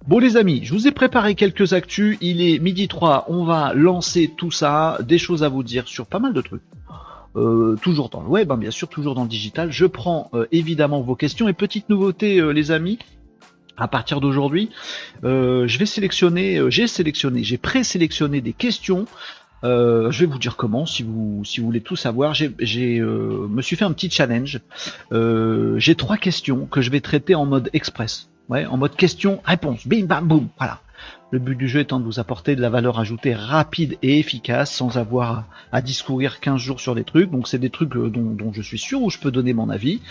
Bon 0.07 0.19
les 0.19 0.37
amis, 0.37 0.61
je 0.63 0.73
vous 0.73 0.87
ai 0.87 0.91
préparé 0.91 1.33
quelques 1.33 1.73
actus, 1.73 2.17
il 2.21 2.41
est 2.41 2.59
midi 2.59 2.87
3, 2.87 3.25
on 3.27 3.43
va 3.43 3.73
lancer 3.73 4.31
tout 4.37 4.51
ça, 4.51 4.99
des 5.01 5.17
choses 5.17 5.43
à 5.43 5.49
vous 5.49 5.63
dire 5.63 5.87
sur 5.87 6.05
pas 6.05 6.19
mal 6.19 6.33
de 6.33 6.41
trucs. 6.41 6.61
Euh, 7.35 7.75
toujours 7.81 8.09
dans 8.09 8.21
le 8.21 8.27
web, 8.27 8.51
hein, 8.51 8.57
bien 8.57 8.71
sûr, 8.71 8.87
toujours 8.87 9.13
dans 9.13 9.23
le 9.23 9.27
digital. 9.27 9.71
Je 9.71 9.85
prends 9.85 10.29
euh, 10.33 10.45
évidemment 10.51 11.01
vos 11.01 11.15
questions 11.15 11.49
et 11.49 11.53
petite 11.53 11.89
nouveauté 11.89 12.39
euh, 12.39 12.51
les 12.51 12.71
amis, 12.71 12.99
à 13.77 13.89
partir 13.89 14.21
d'aujourd'hui, 14.21 14.69
je 15.23 15.77
vais 15.77 15.85
sélectionner, 15.85 16.61
j'ai 16.69 16.87
sélectionné, 16.87 17.43
j'ai 17.43 17.57
présélectionné 17.57 18.39
des 18.39 18.53
questions 18.53 19.05
euh, 19.63 20.11
je 20.11 20.21
vais 20.21 20.25
vous 20.31 20.39
dire 20.39 20.55
comment, 20.57 20.85
si 20.85 21.03
vous 21.03 21.43
si 21.43 21.59
vous 21.59 21.65
voulez 21.65 21.81
tout 21.81 21.95
savoir. 21.95 22.33
J'ai, 22.33 22.99
euh, 22.99 23.47
me 23.49 23.61
suis 23.61 23.75
fait 23.75 23.85
un 23.85 23.93
petit 23.93 24.09
challenge. 24.09 24.59
Euh, 25.11 25.77
j'ai 25.79 25.95
trois 25.95 26.17
questions 26.17 26.65
que 26.65 26.81
je 26.81 26.91
vais 26.91 27.01
traiter 27.01 27.35
en 27.35 27.45
mode 27.45 27.69
express, 27.73 28.29
ouais, 28.49 28.65
en 28.65 28.77
mode 28.77 28.95
question-réponse. 28.95 29.87
Bim 29.87 30.05
bam 30.05 30.27
boum. 30.27 30.47
Voilà. 30.57 30.81
Le 31.31 31.39
but 31.39 31.55
du 31.55 31.67
jeu 31.67 31.81
étant 31.81 31.99
de 31.99 32.05
vous 32.05 32.19
apporter 32.19 32.55
de 32.55 32.61
la 32.61 32.69
valeur 32.69 32.99
ajoutée 32.99 33.33
rapide 33.33 33.97
et 34.01 34.19
efficace 34.19 34.71
sans 34.71 34.97
avoir 34.97 35.45
à 35.71 35.81
discourir 35.81 36.39
15 36.39 36.61
jours 36.61 36.79
sur 36.79 36.95
des 36.95 37.03
trucs. 37.03 37.29
Donc 37.29 37.47
c'est 37.47 37.59
des 37.59 37.69
trucs 37.69 37.89
dont, 37.89 38.07
dont, 38.07 38.53
je 38.53 38.61
suis 38.61 38.77
sûr 38.77 39.01
où 39.01 39.09
je 39.09 39.19
peux 39.19 39.31
donner 39.31 39.53
mon 39.53 39.69
avis. 39.69 40.01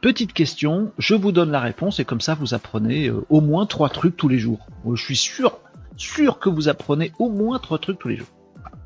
Petite 0.00 0.32
question, 0.32 0.92
je 0.98 1.14
vous 1.14 1.32
donne 1.32 1.50
la 1.50 1.60
réponse 1.60 2.00
et 2.00 2.04
comme 2.04 2.20
ça 2.20 2.34
vous 2.34 2.52
apprenez 2.54 3.10
au 3.30 3.40
moins 3.40 3.66
trois 3.66 3.88
trucs 3.88 4.16
tous 4.16 4.28
les 4.28 4.38
jours. 4.38 4.66
Je 4.92 5.02
suis 5.02 5.16
sûr, 5.16 5.58
sûr 5.96 6.38
que 6.38 6.50
vous 6.50 6.68
apprenez 6.68 7.12
au 7.18 7.30
moins 7.30 7.58
trois 7.58 7.78
trucs 7.78 7.98
tous 7.98 8.08
les 8.08 8.16
jours 8.16 8.33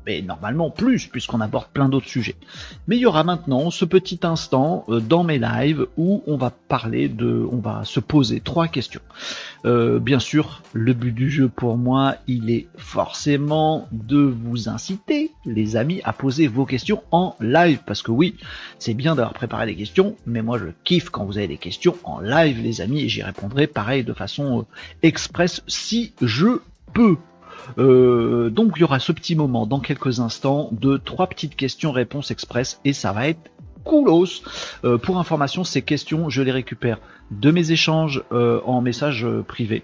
mais 0.05 0.21
normalement 0.21 0.69
plus, 0.69 1.07
puisqu'on 1.07 1.41
aborde 1.41 1.67
plein 1.73 1.89
d'autres 1.89 2.07
sujets. 2.07 2.35
Mais 2.87 2.97
il 2.97 3.01
y 3.01 3.05
aura 3.05 3.23
maintenant 3.23 3.71
ce 3.71 3.85
petit 3.85 4.19
instant 4.23 4.85
euh, 4.89 4.99
dans 4.99 5.23
mes 5.23 5.39
lives 5.39 5.87
où 5.97 6.23
on 6.27 6.37
va 6.37 6.51
parler 6.51 7.09
de, 7.09 7.47
on 7.51 7.57
va 7.57 7.83
se 7.85 7.99
poser 7.99 8.39
trois 8.39 8.67
questions. 8.67 9.01
Euh, 9.65 9.99
bien 9.99 10.19
sûr, 10.19 10.61
le 10.73 10.93
but 10.93 11.11
du 11.11 11.29
jeu 11.29 11.49
pour 11.49 11.77
moi, 11.77 12.15
il 12.27 12.49
est 12.49 12.67
forcément 12.77 13.87
de 13.91 14.19
vous 14.19 14.69
inciter, 14.69 15.31
les 15.45 15.75
amis, 15.75 16.01
à 16.03 16.13
poser 16.13 16.47
vos 16.47 16.65
questions 16.65 17.03
en 17.11 17.35
live, 17.41 17.79
parce 17.85 18.01
que 18.01 18.11
oui, 18.11 18.35
c'est 18.77 18.93
bien 18.93 19.15
d'avoir 19.15 19.33
préparé 19.33 19.65
des 19.65 19.75
questions, 19.75 20.15
mais 20.25 20.41
moi 20.41 20.57
je 20.57 20.65
kiffe 20.83 21.09
quand 21.09 21.25
vous 21.25 21.37
avez 21.37 21.47
des 21.47 21.57
questions 21.57 21.95
en 22.03 22.19
live, 22.19 22.61
les 22.61 22.81
amis, 22.81 23.01
et 23.01 23.09
j'y 23.09 23.23
répondrai 23.23 23.67
pareil 23.67 24.03
de 24.03 24.13
façon 24.13 24.59
euh, 24.59 24.63
express 25.03 25.61
si 25.67 26.13
je 26.21 26.59
peux. 26.93 27.17
Euh, 27.77 28.49
donc 28.49 28.73
il 28.75 28.81
y 28.81 28.83
aura 28.83 28.99
ce 28.99 29.11
petit 29.11 29.35
moment 29.35 29.65
dans 29.65 29.79
quelques 29.79 30.19
instants 30.19 30.69
de 30.71 30.97
trois 30.97 31.27
petites 31.27 31.55
questions-réponses 31.55 32.31
express 32.31 32.79
et 32.85 32.93
ça 32.93 33.11
va 33.11 33.27
être 33.27 33.51
coolos. 33.83 34.43
Euh, 34.83 34.97
pour 34.97 35.17
information, 35.17 35.63
ces 35.63 35.81
questions, 35.81 36.29
je 36.29 36.41
les 36.41 36.51
récupère 36.51 36.99
de 37.31 37.51
mes 37.51 37.71
échanges 37.71 38.23
euh, 38.31 38.61
en 38.65 38.81
message 38.81 39.25
privé. 39.47 39.83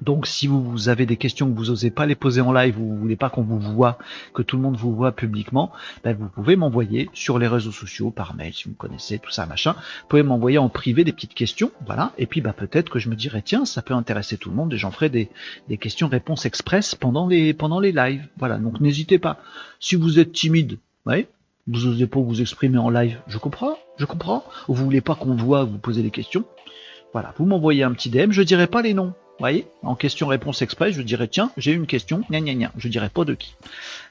Donc 0.00 0.26
si 0.26 0.46
vous 0.46 0.88
avez 0.88 1.04
des 1.04 1.16
questions 1.16 1.50
que 1.50 1.56
vous 1.56 1.70
osez 1.70 1.90
pas 1.90 2.06
les 2.06 2.14
poser 2.14 2.40
en 2.40 2.52
live, 2.52 2.80
ou 2.80 2.86
vous 2.86 2.96
voulez 2.96 3.16
pas 3.16 3.28
qu'on 3.28 3.42
vous 3.42 3.58
voit, 3.58 3.98
que 4.34 4.42
tout 4.42 4.56
le 4.56 4.62
monde 4.62 4.76
vous 4.76 4.94
voit 4.94 5.12
publiquement, 5.12 5.72
ben 6.04 6.16
vous 6.16 6.28
pouvez 6.28 6.56
m'envoyer 6.56 7.10
sur 7.12 7.38
les 7.38 7.46
réseaux 7.46 7.72
sociaux, 7.72 8.10
par 8.10 8.34
mail 8.34 8.54
si 8.54 8.68
vous 8.68 8.74
connaissez, 8.74 9.18
tout 9.18 9.30
ça, 9.30 9.46
machin. 9.46 9.72
Vous 9.72 10.08
pouvez 10.08 10.22
m'envoyer 10.22 10.58
en 10.58 10.68
privé 10.68 11.04
des 11.04 11.12
petites 11.12 11.34
questions, 11.34 11.70
voilà. 11.86 12.12
Et 12.18 12.26
puis 12.26 12.40
bah 12.40 12.54
peut-être 12.54 12.90
que 12.90 12.98
je 12.98 13.08
me 13.08 13.14
dirais 13.14 13.42
tiens, 13.42 13.64
ça 13.64 13.82
peut 13.82 13.94
intéresser 13.94 14.38
tout 14.38 14.50
le 14.50 14.56
monde 14.56 14.72
et 14.72 14.78
j'en 14.78 14.90
ferai 14.90 15.10
des, 15.10 15.28
des 15.68 15.76
questions-réponses 15.76 16.46
express 16.46 16.94
pendant 16.94 17.26
les 17.26 17.52
pendant 17.52 17.80
les 17.80 17.92
lives. 17.92 18.26
Voilà, 18.38 18.58
donc 18.58 18.80
n'hésitez 18.80 19.18
pas. 19.18 19.38
Si 19.80 19.96
vous 19.96 20.18
êtes 20.18 20.32
timide, 20.32 20.78
ouais, 21.04 21.28
vous 21.66 21.86
osez 21.86 22.06
pas 22.06 22.20
vous 22.20 22.40
exprimer 22.40 22.78
en 22.78 22.90
live, 22.90 23.18
je 23.26 23.38
comprends, 23.38 23.78
je 23.98 24.06
comprends. 24.06 24.44
Ou 24.68 24.74
vous 24.74 24.84
voulez 24.84 25.00
pas 25.02 25.14
qu'on 25.14 25.34
voit 25.34 25.64
vous 25.64 25.78
poser 25.78 26.02
des 26.02 26.10
questions. 26.10 26.44
Voilà, 27.12 27.34
vous 27.38 27.44
m'envoyez 27.44 27.82
un 27.82 27.92
petit 27.92 28.08
DM, 28.08 28.30
je 28.30 28.42
dirai 28.42 28.66
pas 28.66 28.82
les 28.82 28.94
noms 28.94 29.14
voyez, 29.40 29.66
en 29.82 29.94
question-réponse 29.94 30.62
express, 30.62 30.94
je 30.94 31.02
dirais 31.02 31.28
tiens, 31.28 31.50
j'ai 31.56 31.72
une 31.72 31.86
question, 31.86 32.22
gna 32.30 32.40
gna 32.40 32.54
gna, 32.54 32.72
je 32.76 32.88
dirais 32.88 33.08
pas 33.08 33.24
de 33.24 33.34
qui. 33.34 33.54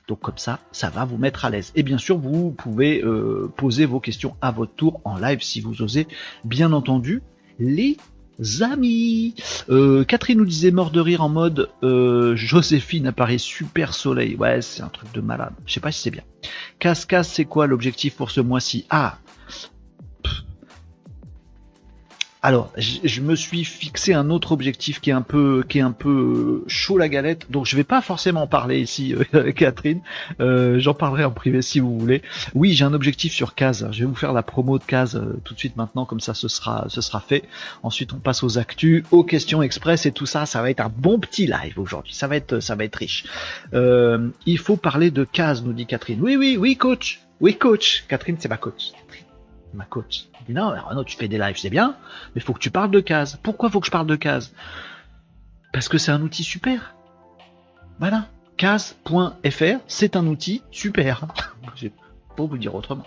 Donc 0.08 0.20
comme 0.20 0.38
ça, 0.38 0.60
ça 0.72 0.90
va 0.90 1.06
vous 1.06 1.18
mettre 1.18 1.46
à 1.46 1.50
l'aise. 1.50 1.72
Et 1.76 1.84
bien 1.84 1.98
sûr, 1.98 2.18
vous 2.18 2.52
pouvez 2.52 3.04
euh, 3.04 3.52
poser 3.56 3.86
vos 3.86 4.00
questions 4.00 4.36
à 4.42 4.52
votre 4.52 4.74
tour 4.74 5.02
en 5.06 5.18
live 5.18 5.42
si 5.42 5.62
vous 5.62 5.82
osez. 5.82 6.08
Bien 6.44 6.74
entendu, 6.74 7.22
les 7.60 7.98
amis. 8.62 9.36
Euh, 9.70 10.04
Catherine 10.04 10.40
nous 10.40 10.46
disait 10.46 10.72
mort 10.72 10.92
de 10.92 11.00
rire 11.00 11.22
en 11.22 11.30
mode 11.30 11.70
euh, 11.84 12.36
Joséphine 12.36 13.08
apparaît 13.08 13.38
super 13.38 13.94
soleil. 13.94 14.36
Ouais, 14.36 14.62
c'est 14.62 14.82
un 14.82 14.90
truc 14.90 15.12
de 15.14 15.22
malade. 15.22 15.54
Je 15.66 15.74
sais 15.74 15.80
pas 15.80 15.92
si 15.92 16.02
c'est 16.02 16.12
bien. 16.12 16.24
Casse-casse, 16.80 17.32
c'est 17.32 17.46
quoi 17.46 17.68
l'objectif 17.68 18.16
pour 18.16 18.32
ce 18.32 18.42
mois-ci? 18.42 18.86
Ah, 18.90 19.20
alors, 22.42 22.72
je 22.78 23.20
me 23.20 23.36
suis 23.36 23.66
fixé 23.66 24.14
un 24.14 24.30
autre 24.30 24.54
objectif 24.54 25.02
qui 25.02 25.10
est 25.10 25.14
un 25.14 25.22
peu, 25.22 25.66
qui 25.68 25.80
est 25.80 25.82
un 25.82 25.92
peu 25.92 26.64
chaud 26.68 26.98
la 26.98 27.10
galette. 27.10 27.52
Donc, 27.52 27.66
je 27.66 27.76
vais 27.76 27.84
pas 27.84 28.02
forcément 28.02 28.44
en 28.44 28.48
parler 28.48 28.80
ici 28.80 29.14
euh, 29.36 29.52
Catherine. 29.56 30.00
Euh, 30.40 30.80
j'en 30.80 30.94
parlerai 30.94 31.26
en 31.26 31.32
privé 31.32 31.62
si 31.62 31.82
vous 31.82 32.00
voulez. 32.00 32.22
Oui, 32.56 32.72
j'ai 32.72 32.86
un 32.86 32.94
objectif 32.94 33.34
sur 33.34 33.56
Case. 33.56 33.90
Je 33.92 34.00
vais 34.00 34.06
vous 34.06 34.16
faire 34.16 34.32
la 34.32 34.42
promo 34.42 34.80
de 34.80 34.86
Case 34.86 35.18
euh, 35.18 35.42
tout 35.44 35.54
de 35.54 35.60
suite 35.60 35.76
maintenant, 35.76 36.06
comme 36.06 36.22
ça, 36.22 36.34
ce 36.34 36.48
sera, 36.48 36.86
ce 36.88 37.02
sera 37.02 37.20
fait. 37.20 37.44
Ensuite, 37.84 38.14
on 38.14 38.20
passe 38.20 38.42
aux 38.42 38.58
actus, 38.58 39.04
aux 39.12 39.26
questions 39.26 39.62
express 39.62 40.06
et 40.06 40.14
tout 40.14 40.26
ça. 40.26 40.46
Ça 40.46 40.62
va 40.62 40.70
être 40.70 40.80
un 40.80 40.92
bon 40.96 41.20
petit 41.20 41.46
live 41.46 41.78
aujourd'hui. 41.78 42.14
Ça 42.14 42.28
va 42.28 42.38
être, 42.38 42.62
ça 42.62 42.76
va 42.76 42.86
être 42.86 42.96
riche. 42.96 43.26
il 43.74 44.58
faut 44.60 44.78
parler 44.78 45.12
de 45.12 45.26
Case, 45.26 45.62
nous 45.62 45.74
dit 45.74 45.86
Catherine. 45.86 46.22
Oui, 46.22 46.38
oui, 46.38 46.56
oui, 46.58 46.78
coach. 46.78 47.20
Oui, 47.42 47.58
coach. 47.58 48.06
Catherine, 48.08 48.38
c'est 48.40 48.50
ma 48.50 48.58
coach 48.58 48.94
ma 49.74 49.86
coach. 49.86 50.28
dit 50.48 50.54
non, 50.54 50.70
Renaud, 50.70 51.04
tu 51.04 51.18
fais 51.18 51.28
des 51.28 51.38
lives, 51.38 51.58
c'est 51.58 51.70
bien, 51.70 51.96
mais 52.34 52.42
faut 52.42 52.54
que 52.54 52.60
tu 52.60 52.72
parles 52.72 52.92
de 52.92 53.00
cases. 53.00 53.38
Pourquoi 53.42 53.70
faut 53.70 53.80
que 53.80 53.86
je 53.86 53.92
parle 53.92 54.08
de 54.08 54.16
cases 54.16 54.54
Parce 55.74 55.90
que 55.90 55.98
c'est 55.98 56.12
un 56.12 56.22
outil 56.22 56.44
super. 56.44 56.96
Voilà. 58.00 58.28
Case.fr, 58.58 59.80
c'est 59.88 60.16
un 60.16 60.28
outil 60.28 60.64
super. 60.72 61.28
vous 62.48 62.58
dire 62.58 62.76
autrement. 62.76 63.06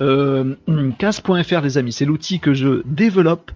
Euh, 0.00 0.54
Case.fr 0.98 1.60
les 1.60 1.78
amis, 1.78 1.92
c'est 1.92 2.04
l'outil 2.04 2.40
que 2.40 2.54
je 2.54 2.82
développe 2.84 3.50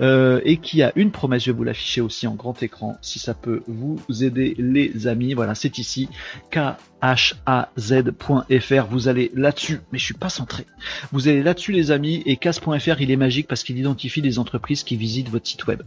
euh, 0.00 0.40
et 0.44 0.56
qui 0.58 0.82
a 0.82 0.92
une 0.96 1.10
promesse, 1.10 1.44
je 1.44 1.50
vais 1.50 1.56
vous 1.56 1.64
l'afficher 1.64 2.00
aussi 2.00 2.26
en 2.26 2.34
grand 2.34 2.62
écran 2.62 2.96
si 3.02 3.18
ça 3.18 3.34
peut 3.34 3.62
vous 3.66 4.00
aider 4.22 4.54
les 4.58 5.06
amis. 5.06 5.34
Voilà, 5.34 5.54
c'est 5.54 5.78
ici 5.78 6.08
khaz.fr, 6.50 6.86
vous 8.90 9.08
allez 9.08 9.30
là-dessus, 9.34 9.80
mais 9.92 9.98
je 9.98 10.04
suis 10.04 10.14
pas 10.14 10.28
centré. 10.28 10.66
Vous 11.12 11.28
allez 11.28 11.42
là-dessus 11.42 11.72
les 11.72 11.90
amis 11.90 12.22
et 12.26 12.36
Case.fr 12.36 13.00
il 13.00 13.10
est 13.10 13.16
magique 13.16 13.48
parce 13.48 13.64
qu'il 13.64 13.78
identifie 13.78 14.20
les 14.20 14.38
entreprises 14.38 14.82
qui 14.82 14.96
visitent 14.96 15.28
votre 15.28 15.46
site 15.46 15.66
web. 15.66 15.82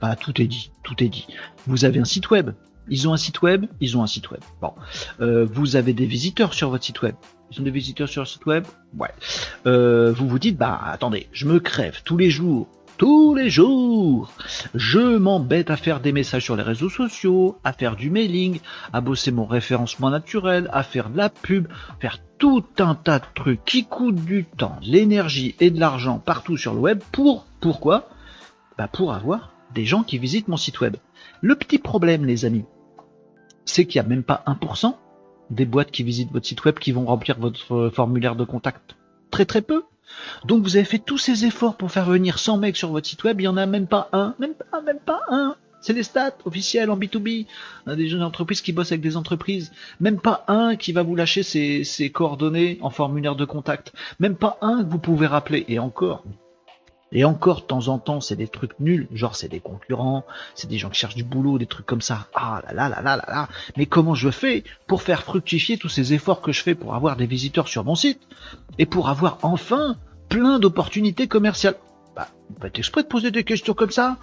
Ah, 0.00 0.16
tout 0.16 0.40
est 0.40 0.46
dit, 0.46 0.70
tout 0.82 1.02
est 1.02 1.08
dit. 1.08 1.26
Vous 1.66 1.84
avez 1.84 1.98
un 1.98 2.04
site 2.04 2.30
web, 2.30 2.50
ils 2.88 3.08
ont 3.08 3.14
un 3.14 3.16
site 3.16 3.42
web, 3.42 3.66
ils 3.80 3.96
ont 3.96 4.02
un 4.02 4.06
site 4.06 4.30
web. 4.30 4.40
Bon, 4.60 4.72
euh, 5.20 5.46
vous 5.50 5.76
avez 5.76 5.92
des 5.92 6.06
visiteurs 6.06 6.52
sur 6.52 6.70
votre 6.70 6.84
site 6.84 7.02
web. 7.02 7.14
Ils 7.50 7.60
ont 7.60 7.64
des 7.64 7.70
visiteurs 7.70 8.08
sur 8.08 8.22
le 8.22 8.26
site 8.26 8.46
web. 8.46 8.64
Ouais. 8.98 9.10
Euh, 9.66 10.12
vous 10.12 10.28
vous 10.28 10.38
dites, 10.38 10.56
bah 10.56 10.80
attendez, 10.84 11.28
je 11.32 11.46
me 11.46 11.60
crève 11.60 12.02
tous 12.04 12.16
les 12.16 12.30
jours, 12.30 12.68
tous 12.96 13.34
les 13.34 13.50
jours. 13.50 14.32
Je 14.74 15.16
m'embête 15.18 15.70
à 15.70 15.76
faire 15.76 16.00
des 16.00 16.12
messages 16.12 16.44
sur 16.44 16.56
les 16.56 16.62
réseaux 16.62 16.88
sociaux, 16.88 17.58
à 17.64 17.72
faire 17.72 17.96
du 17.96 18.10
mailing, 18.10 18.60
à 18.92 19.00
bosser 19.00 19.30
mon 19.30 19.46
référencement 19.46 20.10
naturel, 20.10 20.68
à 20.72 20.82
faire 20.82 21.10
de 21.10 21.16
la 21.16 21.28
pub, 21.28 21.68
faire 22.00 22.18
tout 22.38 22.64
un 22.78 22.94
tas 22.94 23.18
de 23.18 23.24
trucs 23.34 23.64
qui 23.64 23.84
coûtent 23.84 24.24
du 24.24 24.44
temps, 24.44 24.78
de 24.82 24.90
l'énergie 24.90 25.54
et 25.60 25.70
de 25.70 25.80
l'argent 25.80 26.18
partout 26.18 26.56
sur 26.56 26.74
le 26.74 26.80
web. 26.80 27.00
Pour 27.12 27.46
pourquoi? 27.60 28.08
Bah 28.76 28.88
pour 28.88 29.14
avoir 29.14 29.52
des 29.74 29.84
gens 29.84 30.02
qui 30.02 30.18
visitent 30.18 30.48
mon 30.48 30.56
site 30.56 30.80
web. 30.80 30.96
Le 31.40 31.56
petit 31.56 31.78
problème, 31.78 32.24
les 32.24 32.44
amis, 32.44 32.64
c'est 33.64 33.86
qu'il 33.86 34.00
n'y 34.00 34.06
a 34.06 34.08
même 34.08 34.22
pas 34.22 34.44
1% 34.46 34.94
des 35.50 35.64
boîtes 35.64 35.90
qui 35.90 36.02
visitent 36.02 36.32
votre 36.32 36.46
site 36.46 36.64
web 36.64 36.78
qui 36.78 36.92
vont 36.92 37.04
remplir 37.04 37.38
votre 37.38 37.90
formulaire 37.94 38.36
de 38.36 38.44
contact. 38.44 38.96
Très 39.30 39.44
très 39.44 39.62
peu. 39.62 39.84
Donc 40.44 40.62
vous 40.62 40.76
avez 40.76 40.84
fait 40.84 40.98
tous 40.98 41.18
ces 41.18 41.44
efforts 41.44 41.76
pour 41.76 41.90
faire 41.90 42.04
venir 42.04 42.38
100 42.38 42.58
mecs 42.58 42.76
sur 42.76 42.90
votre 42.90 43.06
site 43.06 43.24
web, 43.24 43.40
il 43.40 43.44
n'y 43.44 43.48
en 43.48 43.56
a 43.56 43.66
même 43.66 43.86
pas 43.86 44.08
un, 44.12 44.34
même 44.38 44.54
pas, 44.54 44.80
même 44.80 45.00
pas 45.00 45.20
un. 45.28 45.56
C'est 45.80 45.92
les 45.92 46.02
stats 46.02 46.36
officiels 46.46 46.90
en 46.90 46.96
B2B, 46.96 47.46
des 47.88 48.08
jeunes 48.08 48.22
entreprises 48.22 48.62
qui 48.62 48.72
bossent 48.72 48.92
avec 48.92 49.02
des 49.02 49.18
entreprises. 49.18 49.70
Même 50.00 50.18
pas 50.18 50.44
un 50.48 50.76
qui 50.76 50.92
va 50.92 51.02
vous 51.02 51.14
lâcher 51.14 51.42
ses 51.42 52.10
coordonnées 52.10 52.78
en 52.80 52.88
formulaire 52.88 53.36
de 53.36 53.44
contact. 53.44 53.92
Même 54.18 54.34
pas 54.34 54.56
un 54.62 54.82
que 54.82 54.88
vous 54.88 54.98
pouvez 54.98 55.26
rappeler. 55.26 55.66
Et 55.68 55.78
encore, 55.78 56.24
et 57.14 57.24
encore, 57.24 57.60
de 57.60 57.66
temps 57.66 57.88
en 57.88 57.98
temps, 57.98 58.20
c'est 58.20 58.34
des 58.34 58.48
trucs 58.48 58.78
nuls, 58.80 59.06
genre 59.12 59.36
c'est 59.36 59.48
des 59.48 59.60
concurrents, 59.60 60.24
c'est 60.56 60.68
des 60.68 60.78
gens 60.78 60.90
qui 60.90 60.98
cherchent 60.98 61.14
du 61.14 61.22
boulot, 61.22 61.58
des 61.58 61.66
trucs 61.66 61.86
comme 61.86 62.00
ça. 62.00 62.26
Ah 62.34 62.60
là 62.66 62.72
là 62.74 62.88
là 62.88 63.02
là 63.02 63.16
là 63.16 63.24
là. 63.28 63.48
Mais 63.76 63.86
comment 63.86 64.16
je 64.16 64.30
fais 64.30 64.64
pour 64.88 65.02
faire 65.02 65.22
fructifier 65.22 65.78
tous 65.78 65.88
ces 65.88 66.12
efforts 66.12 66.40
que 66.40 66.52
je 66.52 66.62
fais 66.62 66.74
pour 66.74 66.94
avoir 66.94 67.16
des 67.16 67.26
visiteurs 67.26 67.68
sur 67.68 67.84
mon 67.84 67.94
site 67.94 68.20
et 68.78 68.86
pour 68.86 69.08
avoir 69.08 69.38
enfin 69.42 69.96
plein 70.28 70.58
d'opportunités 70.58 71.28
commerciales? 71.28 71.76
Bah, 72.16 72.28
faites 72.60 72.78
exprès 72.78 73.04
de 73.04 73.08
poser 73.08 73.30
des 73.30 73.44
questions 73.44 73.74
comme 73.74 73.92
ça 73.92 74.18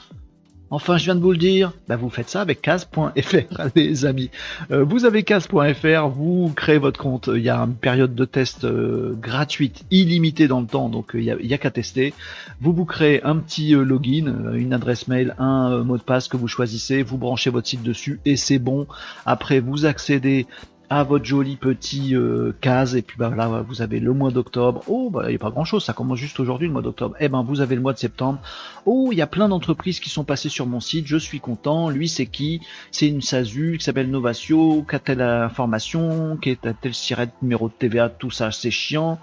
Enfin, 0.73 0.97
je 0.97 1.03
viens 1.03 1.15
de 1.15 1.19
vous 1.19 1.33
le 1.33 1.37
dire, 1.37 1.73
bah 1.89 1.97
vous 1.97 2.09
faites 2.09 2.29
ça 2.29 2.39
avec 2.39 2.61
case.fr, 2.61 3.11
les 3.75 4.05
amis. 4.05 4.29
Euh, 4.71 4.85
vous 4.85 5.03
avez 5.03 5.23
case.fr, 5.23 6.07
vous 6.07 6.53
créez 6.55 6.77
votre 6.77 6.97
compte. 6.97 7.29
Il 7.33 7.41
y 7.41 7.49
a 7.49 7.57
une 7.57 7.75
période 7.75 8.15
de 8.15 8.23
test 8.23 8.63
euh, 8.63 9.13
gratuite, 9.21 9.83
illimitée 9.91 10.47
dans 10.47 10.61
le 10.61 10.67
temps, 10.67 10.87
donc 10.87 11.13
euh, 11.13 11.19
il 11.19 11.25
n'y 11.25 11.53
a, 11.53 11.55
a 11.55 11.57
qu'à 11.57 11.71
tester. 11.71 12.13
Vous 12.61 12.71
vous 12.71 12.85
créez 12.85 13.21
un 13.23 13.35
petit 13.35 13.71
login, 13.71 14.53
une 14.53 14.71
adresse 14.73 15.09
mail, 15.09 15.35
un 15.39 15.83
mot 15.83 15.97
de 15.97 16.03
passe 16.03 16.29
que 16.29 16.37
vous 16.37 16.47
choisissez, 16.47 17.03
vous 17.03 17.17
branchez 17.17 17.49
votre 17.49 17.67
site 17.67 17.83
dessus 17.83 18.21
et 18.23 18.37
c'est 18.37 18.59
bon. 18.59 18.87
Après, 19.25 19.59
vous 19.59 19.85
accédez 19.85 20.47
à 20.91 21.05
votre 21.05 21.23
joli 21.23 21.55
petit 21.55 22.17
euh, 22.17 22.53
case 22.59 22.97
et 22.97 23.01
puis 23.01 23.15
bah 23.17 23.31
là 23.33 23.63
vous 23.65 23.81
avez 23.81 24.01
le 24.01 24.11
mois 24.11 24.29
d'octobre. 24.29 24.83
Oh 24.87 25.09
bah 25.09 25.23
il 25.27 25.29
n'y 25.29 25.35
a 25.35 25.39
pas 25.39 25.49
grand 25.49 25.63
chose, 25.63 25.85
ça 25.85 25.93
commence 25.93 26.19
juste 26.19 26.37
aujourd'hui 26.41 26.67
le 26.67 26.73
mois 26.73 26.81
d'octobre. 26.81 27.15
Eh 27.21 27.29
ben 27.29 27.43
vous 27.43 27.61
avez 27.61 27.75
le 27.75 27.81
mois 27.81 27.93
de 27.93 27.97
septembre. 27.97 28.39
Oh 28.85 29.07
il 29.13 29.17
y 29.17 29.21
a 29.21 29.27
plein 29.27 29.47
d'entreprises 29.47 30.01
qui 30.01 30.09
sont 30.09 30.25
passées 30.25 30.49
sur 30.49 30.67
mon 30.67 30.81
site, 30.81 31.07
je 31.07 31.15
suis 31.15 31.39
content. 31.39 31.89
Lui 31.89 32.09
c'est 32.09 32.25
qui? 32.25 32.59
C'est 32.91 33.07
une 33.07 33.21
SASU 33.21 33.77
qui 33.79 33.85
s'appelle 33.85 34.11
Novatio, 34.11 34.83
qui 34.83 34.93
a 34.97 34.99
telle 34.99 35.21
information, 35.21 36.35
qui 36.35 36.49
est 36.49 36.65
à 36.65 36.73
tel 36.73 36.93
siret 36.93 37.29
numéro 37.41 37.69
de 37.69 37.73
TVA, 37.73 38.09
tout 38.09 38.29
ça 38.29 38.51
c'est 38.51 38.69
chiant. 38.69 39.17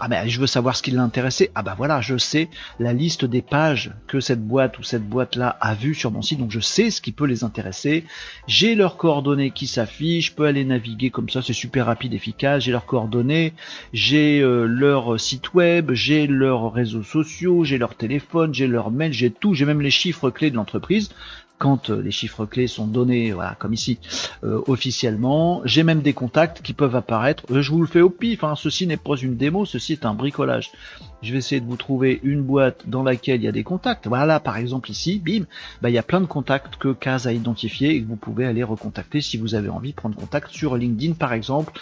Ah 0.00 0.08
ben 0.08 0.26
je 0.26 0.40
veux 0.40 0.48
savoir 0.48 0.74
ce 0.74 0.82
qui 0.82 0.90
l'a. 0.90 1.08
Ah 1.54 1.62
bah 1.62 1.74
voilà 1.78 2.00
je 2.00 2.18
sais 2.18 2.48
la 2.80 2.92
liste 2.92 3.24
des 3.24 3.42
pages 3.42 3.92
que 4.08 4.18
cette 4.18 4.44
boîte 4.44 4.80
ou 4.80 4.82
cette 4.82 5.08
boîte 5.08 5.36
là 5.36 5.56
a 5.60 5.76
vu 5.76 5.94
sur 5.94 6.10
mon 6.10 6.20
site, 6.20 6.40
donc 6.40 6.50
je 6.50 6.58
sais 6.58 6.90
ce 6.90 7.00
qui 7.00 7.12
peut 7.12 7.26
les 7.26 7.44
intéresser. 7.44 8.06
J'ai 8.48 8.74
leurs 8.74 8.96
coordonnées 8.96 9.52
qui 9.52 9.68
s'affichent, 9.68 10.30
je 10.30 10.34
peux 10.34 10.46
aller 10.46 10.64
naviguer 10.64 11.11
comme 11.12 11.28
ça, 11.28 11.42
c'est 11.42 11.52
super 11.52 11.86
rapide, 11.86 12.14
efficace. 12.14 12.64
J'ai 12.64 12.72
leurs 12.72 12.86
coordonnées, 12.86 13.52
j'ai 13.92 14.40
euh, 14.40 14.64
leur 14.66 15.20
site 15.20 15.54
web, 15.54 15.92
j'ai 15.92 16.26
leurs 16.26 16.72
réseaux 16.72 17.02
sociaux, 17.02 17.64
j'ai 17.64 17.78
leur 17.78 17.94
téléphone, 17.94 18.52
j'ai 18.52 18.66
leur 18.66 18.90
mail, 18.90 19.12
j'ai 19.12 19.30
tout, 19.30 19.54
j'ai 19.54 19.64
même 19.64 19.80
les 19.80 19.90
chiffres 19.90 20.30
clés 20.30 20.50
de 20.50 20.56
l'entreprise 20.56 21.10
quand 21.62 21.90
euh, 21.90 22.02
les 22.02 22.10
chiffres 22.10 22.44
clés 22.44 22.66
sont 22.66 22.88
donnés, 22.88 23.30
voilà, 23.30 23.54
comme 23.56 23.72
ici, 23.72 24.00
euh, 24.42 24.60
officiellement. 24.66 25.62
J'ai 25.64 25.84
même 25.84 26.00
des 26.00 26.12
contacts 26.12 26.60
qui 26.60 26.72
peuvent 26.72 26.96
apparaître. 26.96 27.44
je 27.48 27.70
vous 27.70 27.80
le 27.80 27.86
fais 27.86 28.00
au 28.00 28.10
pif, 28.10 28.42
hein. 28.42 28.54
ceci 28.56 28.84
n'est 28.88 28.96
pas 28.96 29.14
une 29.14 29.36
démo, 29.36 29.64
ceci 29.64 29.92
est 29.92 30.04
un 30.04 30.12
bricolage. 30.12 30.72
Je 31.22 31.30
vais 31.30 31.38
essayer 31.38 31.60
de 31.60 31.66
vous 31.66 31.76
trouver 31.76 32.18
une 32.24 32.42
boîte 32.42 32.88
dans 32.88 33.04
laquelle 33.04 33.40
il 33.40 33.44
y 33.44 33.48
a 33.48 33.52
des 33.52 33.62
contacts. 33.62 34.08
Voilà, 34.08 34.40
par 34.40 34.56
exemple 34.56 34.90
ici, 34.90 35.22
bim, 35.24 35.44
bah, 35.80 35.88
il 35.88 35.92
y 35.92 35.98
a 35.98 36.02
plein 36.02 36.20
de 36.20 36.26
contacts 36.26 36.74
que 36.74 36.92
Kaz 36.92 37.28
a 37.28 37.32
identifiés 37.32 37.94
et 37.94 38.02
que 38.02 38.08
vous 38.08 38.16
pouvez 38.16 38.44
aller 38.44 38.64
recontacter 38.64 39.20
si 39.20 39.36
vous 39.36 39.54
avez 39.54 39.68
envie 39.68 39.90
de 39.90 39.96
prendre 39.96 40.16
contact 40.16 40.50
sur 40.50 40.76
LinkedIn, 40.76 41.12
par 41.12 41.32
exemple. 41.32 41.72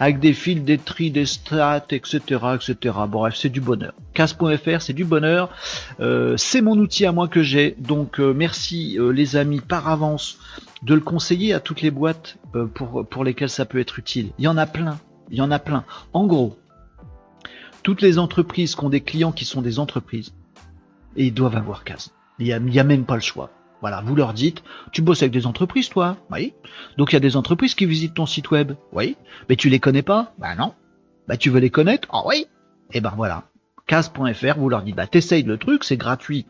Avec 0.00 0.18
des 0.18 0.32
fils, 0.32 0.62
des 0.62 0.78
tris, 0.78 1.10
des 1.10 1.26
stats, 1.26 1.84
etc., 1.90 2.20
etc. 2.54 2.94
Bref, 3.06 3.34
c'est 3.36 3.50
du 3.50 3.60
bonheur. 3.60 3.92
Casse.fr, 4.14 4.80
c'est 4.80 4.94
du 4.94 5.04
bonheur. 5.04 5.50
Euh, 6.00 6.36
c'est 6.38 6.62
mon 6.62 6.78
outil 6.78 7.04
à 7.04 7.12
moi 7.12 7.28
que 7.28 7.42
j'ai. 7.42 7.76
Donc 7.78 8.18
euh, 8.18 8.32
merci 8.32 8.98
euh, 8.98 9.10
les 9.12 9.36
amis 9.36 9.60
par 9.60 9.88
avance 9.88 10.38
de 10.82 10.94
le 10.94 11.02
conseiller 11.02 11.52
à 11.52 11.60
toutes 11.60 11.82
les 11.82 11.90
boîtes 11.90 12.38
pour, 12.74 13.06
pour 13.06 13.24
lesquelles 13.24 13.50
ça 13.50 13.66
peut 13.66 13.78
être 13.78 13.98
utile. 13.98 14.30
Il 14.38 14.46
y 14.46 14.48
en 14.48 14.56
a 14.56 14.66
plein. 14.66 14.98
Il 15.30 15.36
y 15.36 15.42
en 15.42 15.50
a 15.50 15.58
plein. 15.58 15.84
En 16.14 16.26
gros, 16.26 16.56
toutes 17.82 18.00
les 18.00 18.18
entreprises 18.18 18.74
qui 18.74 18.84
ont 18.84 18.88
des 18.88 19.02
clients 19.02 19.32
qui 19.32 19.44
sont 19.44 19.60
des 19.60 19.78
entreprises, 19.78 20.32
et 21.16 21.26
ils 21.26 21.34
doivent 21.34 21.56
avoir 21.56 21.84
CAS. 21.84 22.10
Il 22.38 22.46
n'y 22.46 22.78
a 22.78 22.84
même 22.84 23.04
pas 23.04 23.16
le 23.16 23.20
choix. 23.20 23.50
Voilà, 23.80 24.02
vous 24.04 24.14
leur 24.14 24.34
dites, 24.34 24.62
tu 24.92 25.02
bosses 25.02 25.22
avec 25.22 25.32
des 25.32 25.46
entreprises, 25.46 25.88
toi 25.88 26.16
Oui. 26.30 26.54
Donc 26.98 27.12
il 27.12 27.14
y 27.14 27.16
a 27.16 27.20
des 27.20 27.36
entreprises 27.36 27.74
qui 27.74 27.86
visitent 27.86 28.14
ton 28.14 28.26
site 28.26 28.50
web 28.50 28.72
Oui. 28.92 29.16
Mais 29.48 29.56
tu 29.56 29.68
les 29.68 29.80
connais 29.80 30.02
pas? 30.02 30.32
Bah 30.38 30.54
non. 30.54 30.74
Bah 31.28 31.36
tu 31.36 31.50
veux 31.50 31.60
les 31.60 31.70
connaître? 31.70 32.08
Ah 32.12 32.22
oui. 32.26 32.46
Et 32.92 32.98
eh 32.98 33.00
ben 33.00 33.12
voilà. 33.16 33.44
Case.fr, 33.86 34.58
vous 34.58 34.68
leur 34.68 34.82
dites, 34.82 34.96
bah 34.96 35.06
t'essayes 35.06 35.42
le 35.42 35.58
truc, 35.58 35.84
c'est 35.84 35.96
gratuit 35.96 36.46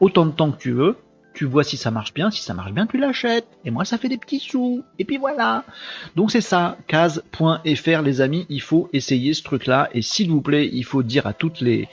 autant 0.00 0.26
de 0.26 0.32
temps 0.32 0.50
que 0.50 0.58
tu 0.58 0.72
veux, 0.72 0.96
tu 1.34 1.44
vois 1.44 1.64
si 1.64 1.76
ça 1.76 1.90
marche 1.90 2.14
bien, 2.14 2.30
si 2.30 2.42
ça 2.42 2.54
marche 2.54 2.72
bien, 2.72 2.86
tu 2.86 2.98
l'achètes. 2.98 3.46
Et 3.64 3.70
moi, 3.70 3.84
ça 3.84 3.98
fait 3.98 4.08
des 4.08 4.18
petits 4.18 4.38
sous. 4.38 4.82
Et 4.98 5.04
puis 5.04 5.18
voilà. 5.18 5.64
Donc 6.16 6.30
c'est 6.30 6.40
ça, 6.40 6.76
case.fr 6.86 8.02
les 8.02 8.20
amis, 8.20 8.46
il 8.48 8.60
faut 8.60 8.88
essayer 8.92 9.34
ce 9.34 9.42
truc-là. 9.42 9.88
Et 9.94 10.02
s'il 10.02 10.30
vous 10.30 10.40
plaît, 10.40 10.68
il 10.72 10.84
faut 10.84 11.02
dire 11.02 11.26
à 11.26 11.32
toutes 11.32 11.60
les 11.60 11.88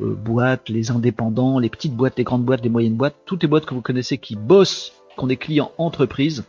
euh, 0.00 0.14
boîtes, 0.14 0.68
les 0.68 0.90
indépendants, 0.90 1.58
les 1.58 1.68
petites 1.68 1.94
boîtes, 1.94 2.18
les 2.18 2.24
grandes 2.24 2.44
boîtes, 2.44 2.62
les 2.62 2.70
moyennes 2.70 2.96
boîtes, 2.96 3.16
toutes 3.26 3.42
les 3.42 3.48
boîtes 3.48 3.66
que 3.66 3.74
vous 3.74 3.82
connaissez 3.82 4.18
qui 4.18 4.36
bossent, 4.36 4.92
qui 5.16 5.24
ont 5.24 5.26
des 5.26 5.36
clients 5.36 5.72
entreprises, 5.78 6.44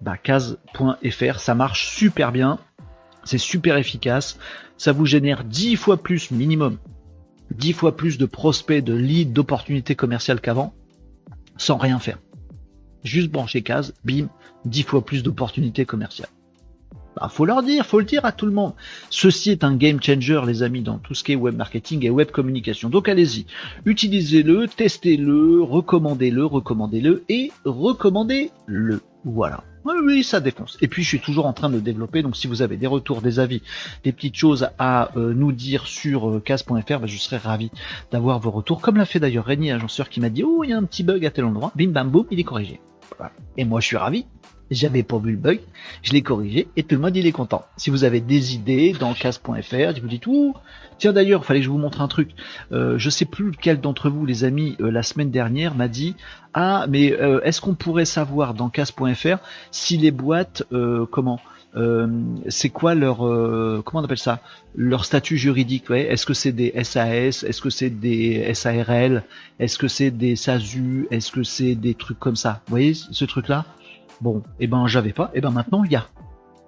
bah 0.00 0.16
case.fr, 0.16 1.40
ça 1.40 1.54
marche 1.54 1.88
super 1.88 2.32
bien. 2.32 2.58
C'est 3.24 3.38
super 3.38 3.76
efficace. 3.76 4.38
Ça 4.76 4.92
vous 4.92 5.06
génère 5.06 5.44
10 5.44 5.76
fois 5.76 5.96
plus 5.96 6.30
minimum 6.30 6.78
10 7.54 7.72
fois 7.72 7.96
plus 7.96 8.18
de 8.18 8.26
prospects, 8.26 8.82
de 8.82 8.94
leads, 8.94 9.32
d'opportunités 9.32 9.94
commerciales 9.94 10.40
qu'avant 10.40 10.74
sans 11.58 11.76
rien 11.76 11.98
faire. 11.98 12.18
Juste 13.04 13.30
brancher 13.30 13.62
case, 13.62 13.94
bim, 14.04 14.28
dix 14.64 14.82
fois 14.82 15.04
plus 15.04 15.22
d'opportunités 15.22 15.84
commerciales. 15.84 16.30
Bah, 17.16 17.28
faut 17.28 17.44
leur 17.44 17.62
dire, 17.62 17.84
faut 17.84 17.98
le 17.98 18.04
dire 18.04 18.24
à 18.24 18.32
tout 18.32 18.46
le 18.46 18.52
monde. 18.52 18.74
Ceci 19.10 19.50
est 19.50 19.64
un 19.64 19.74
game 19.74 20.00
changer, 20.02 20.40
les 20.46 20.62
amis, 20.62 20.82
dans 20.82 20.98
tout 20.98 21.14
ce 21.14 21.24
qui 21.24 21.32
est 21.32 21.36
web 21.36 21.56
marketing 21.56 22.04
et 22.04 22.10
web 22.10 22.30
communication. 22.30 22.90
Donc 22.90 23.08
allez-y, 23.08 23.46
utilisez-le, 23.84 24.68
testez-le, 24.68 25.62
recommandez-le, 25.62 26.44
recommandez-le 26.44 27.24
et 27.28 27.50
recommandez-le. 27.64 29.00
Voilà. 29.24 29.64
Oui, 29.84 30.22
ça 30.22 30.40
défonce. 30.40 30.76
Et 30.80 30.88
puis 30.88 31.02
je 31.02 31.08
suis 31.08 31.20
toujours 31.20 31.46
en 31.46 31.52
train 31.52 31.70
de 31.70 31.80
développer, 31.80 32.22
donc 32.22 32.36
si 32.36 32.46
vous 32.46 32.62
avez 32.62 32.76
des 32.76 32.86
retours, 32.86 33.22
des 33.22 33.40
avis, 33.40 33.62
des 34.04 34.12
petites 34.12 34.36
choses 34.36 34.68
à 34.78 35.10
euh, 35.16 35.32
nous 35.34 35.52
dire 35.52 35.86
sur 35.86 36.28
euh, 36.28 36.40
case.fr, 36.40 37.00
bah, 37.00 37.06
je 37.06 37.16
serais 37.16 37.38
ravi 37.38 37.70
d'avoir 38.12 38.38
vos 38.38 38.50
retours. 38.50 38.80
Comme 38.80 38.96
l'a 38.96 39.06
fait 39.06 39.20
d'ailleurs 39.20 39.46
Rémi, 39.46 39.70
agenceur, 39.70 40.08
qui 40.08 40.20
m'a 40.20 40.28
dit 40.28 40.44
Oh, 40.44 40.62
il 40.62 40.70
y 40.70 40.72
a 40.72 40.76
un 40.76 40.84
petit 40.84 41.04
bug 41.04 41.24
à 41.24 41.30
tel 41.30 41.44
endroit. 41.44 41.72
Bim 41.74 41.88
bam 41.88 42.10
boum, 42.10 42.26
il 42.30 42.38
est 42.38 42.44
corrigé. 42.44 42.80
Et 43.56 43.64
moi 43.64 43.80
je 43.80 43.86
suis 43.86 43.96
ravi 43.96 44.26
j'avais 44.70 45.02
pas 45.02 45.18
vu 45.18 45.32
le 45.32 45.36
bug, 45.36 45.60
je 46.02 46.12
l'ai 46.12 46.22
corrigé 46.22 46.68
et 46.76 46.82
tout 46.82 46.94
le 46.94 47.00
monde 47.00 47.16
il 47.16 47.26
est 47.26 47.32
content. 47.32 47.64
Si 47.76 47.90
vous 47.90 48.04
avez 48.04 48.20
des 48.20 48.54
idées 48.54 48.94
dans 48.98 49.14
casse.fr, 49.14 50.00
vous 50.00 50.08
dites 50.08 50.26
ouh, 50.26 50.54
tiens 50.98 51.12
d'ailleurs, 51.12 51.44
fallait 51.44 51.60
que 51.60 51.64
je 51.64 51.70
vous 51.70 51.78
montre 51.78 52.00
un 52.00 52.08
truc. 52.08 52.30
Euh, 52.72 52.98
je 52.98 53.10
sais 53.10 53.24
plus 53.24 53.50
lequel 53.50 53.80
d'entre 53.80 54.10
vous, 54.10 54.26
les 54.26 54.44
amis, 54.44 54.76
euh, 54.80 54.90
la 54.90 55.02
semaine 55.02 55.30
dernière 55.30 55.74
m'a 55.74 55.88
dit 55.88 56.16
ah 56.54 56.86
mais 56.88 57.12
euh, 57.12 57.40
est-ce 57.42 57.60
qu'on 57.60 57.74
pourrait 57.74 58.04
savoir 58.04 58.54
dans 58.54 58.68
casse.fr 58.68 59.38
si 59.70 59.96
les 59.96 60.10
boîtes 60.10 60.64
euh, 60.72 61.06
comment 61.10 61.40
c'est 62.48 62.70
quoi 62.70 62.96
leur 62.96 63.18
comment 63.18 64.00
on 64.00 64.04
appelle 64.04 64.18
ça 64.18 64.40
leur 64.74 65.04
statut 65.04 65.36
juridique 65.36 65.90
est-ce 65.92 66.26
que 66.26 66.34
c'est 66.34 66.50
des 66.50 66.72
SAS 66.82 67.44
est-ce 67.44 67.60
que 67.60 67.70
c'est 67.70 67.90
des 67.90 68.52
SARL 68.52 69.22
est-ce 69.60 69.78
que 69.78 69.86
c'est 69.86 70.10
des 70.10 70.34
SASU 70.34 71.06
est-ce 71.12 71.30
que 71.30 71.44
c'est 71.44 71.76
des 71.76 71.94
trucs 71.94 72.18
comme 72.18 72.34
ça? 72.34 72.62
Vous 72.66 72.70
voyez 72.70 72.94
ce 72.94 73.24
truc 73.26 73.46
là 73.46 73.64
Bon, 74.20 74.38
et 74.58 74.64
eh 74.64 74.66
ben 74.66 74.86
j'avais 74.88 75.12
pas, 75.12 75.30
et 75.34 75.38
eh 75.38 75.40
ben 75.40 75.50
maintenant 75.50 75.84
il 75.84 75.92
y 75.92 75.96
a. 75.96 76.06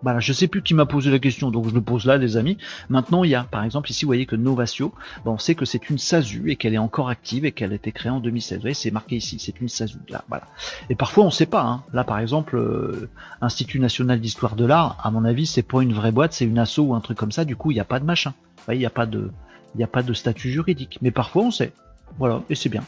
Voilà, 0.02 0.20
je 0.20 0.32
sais 0.32 0.48
plus 0.48 0.62
qui 0.62 0.74
m'a 0.74 0.86
posé 0.86 1.10
la 1.10 1.18
question, 1.18 1.50
donc 1.50 1.68
je 1.68 1.74
le 1.74 1.80
pose 1.80 2.06
là, 2.06 2.16
les 2.16 2.36
amis. 2.36 2.56
Maintenant, 2.88 3.22
il 3.24 3.30
y 3.30 3.34
a, 3.34 3.44
par 3.44 3.64
exemple, 3.64 3.90
ici, 3.90 4.04
vous 4.04 4.08
voyez 4.08 4.26
que 4.26 4.36
Novatio, 4.36 4.94
ben, 5.24 5.32
on 5.32 5.38
sait 5.38 5.54
que 5.54 5.64
c'est 5.64 5.90
une 5.90 5.98
SASU 5.98 6.50
et 6.50 6.56
qu'elle 6.56 6.74
est 6.74 6.78
encore 6.78 7.10
active 7.10 7.44
et 7.44 7.52
qu'elle 7.52 7.72
a 7.72 7.74
été 7.74 7.92
créée 7.92 8.10
en 8.10 8.20
2016. 8.20 8.58
Vous 8.58 8.62
voyez, 8.62 8.74
c'est 8.74 8.90
marqué 8.90 9.16
ici, 9.16 9.38
c'est 9.38 9.60
une 9.60 9.68
SASU. 9.68 9.98
Là, 10.08 10.24
voilà. 10.28 10.44
Et 10.88 10.94
parfois, 10.94 11.24
on 11.24 11.30
sait 11.30 11.46
pas. 11.46 11.62
Hein. 11.62 11.82
Là, 11.92 12.04
par 12.04 12.18
exemple, 12.18 12.56
euh, 12.56 13.08
Institut 13.42 13.78
national 13.78 14.20
d'histoire 14.20 14.56
de 14.56 14.64
l'art, 14.64 14.98
à 15.02 15.10
mon 15.10 15.24
avis, 15.24 15.46
c'est 15.46 15.62
pas 15.62 15.82
une 15.82 15.92
vraie 15.92 16.12
boîte, 16.12 16.32
c'est 16.32 16.44
une 16.44 16.58
asso 16.58 16.78
ou 16.78 16.94
un 16.94 17.00
truc 17.00 17.18
comme 17.18 17.32
ça. 17.32 17.44
Du 17.44 17.56
coup, 17.56 17.70
il 17.70 17.74
n'y 17.74 17.80
a 17.80 17.84
pas 17.84 18.00
de 18.00 18.04
machin. 18.04 18.34
Vous 18.56 18.64
voyez, 18.66 18.78
il 18.78 18.82
n'y 18.82 18.86
a 18.86 18.90
pas 18.90 19.06
de, 19.06 19.30
il 19.74 19.78
n'y 19.78 19.84
a 19.84 19.88
pas 19.88 20.02
de 20.02 20.12
statut 20.12 20.50
juridique. 20.50 20.98
Mais 21.02 21.10
parfois, 21.10 21.44
on 21.44 21.50
sait. 21.50 21.72
Voilà, 22.18 22.42
et 22.50 22.54
c'est 22.54 22.68
bien. 22.68 22.82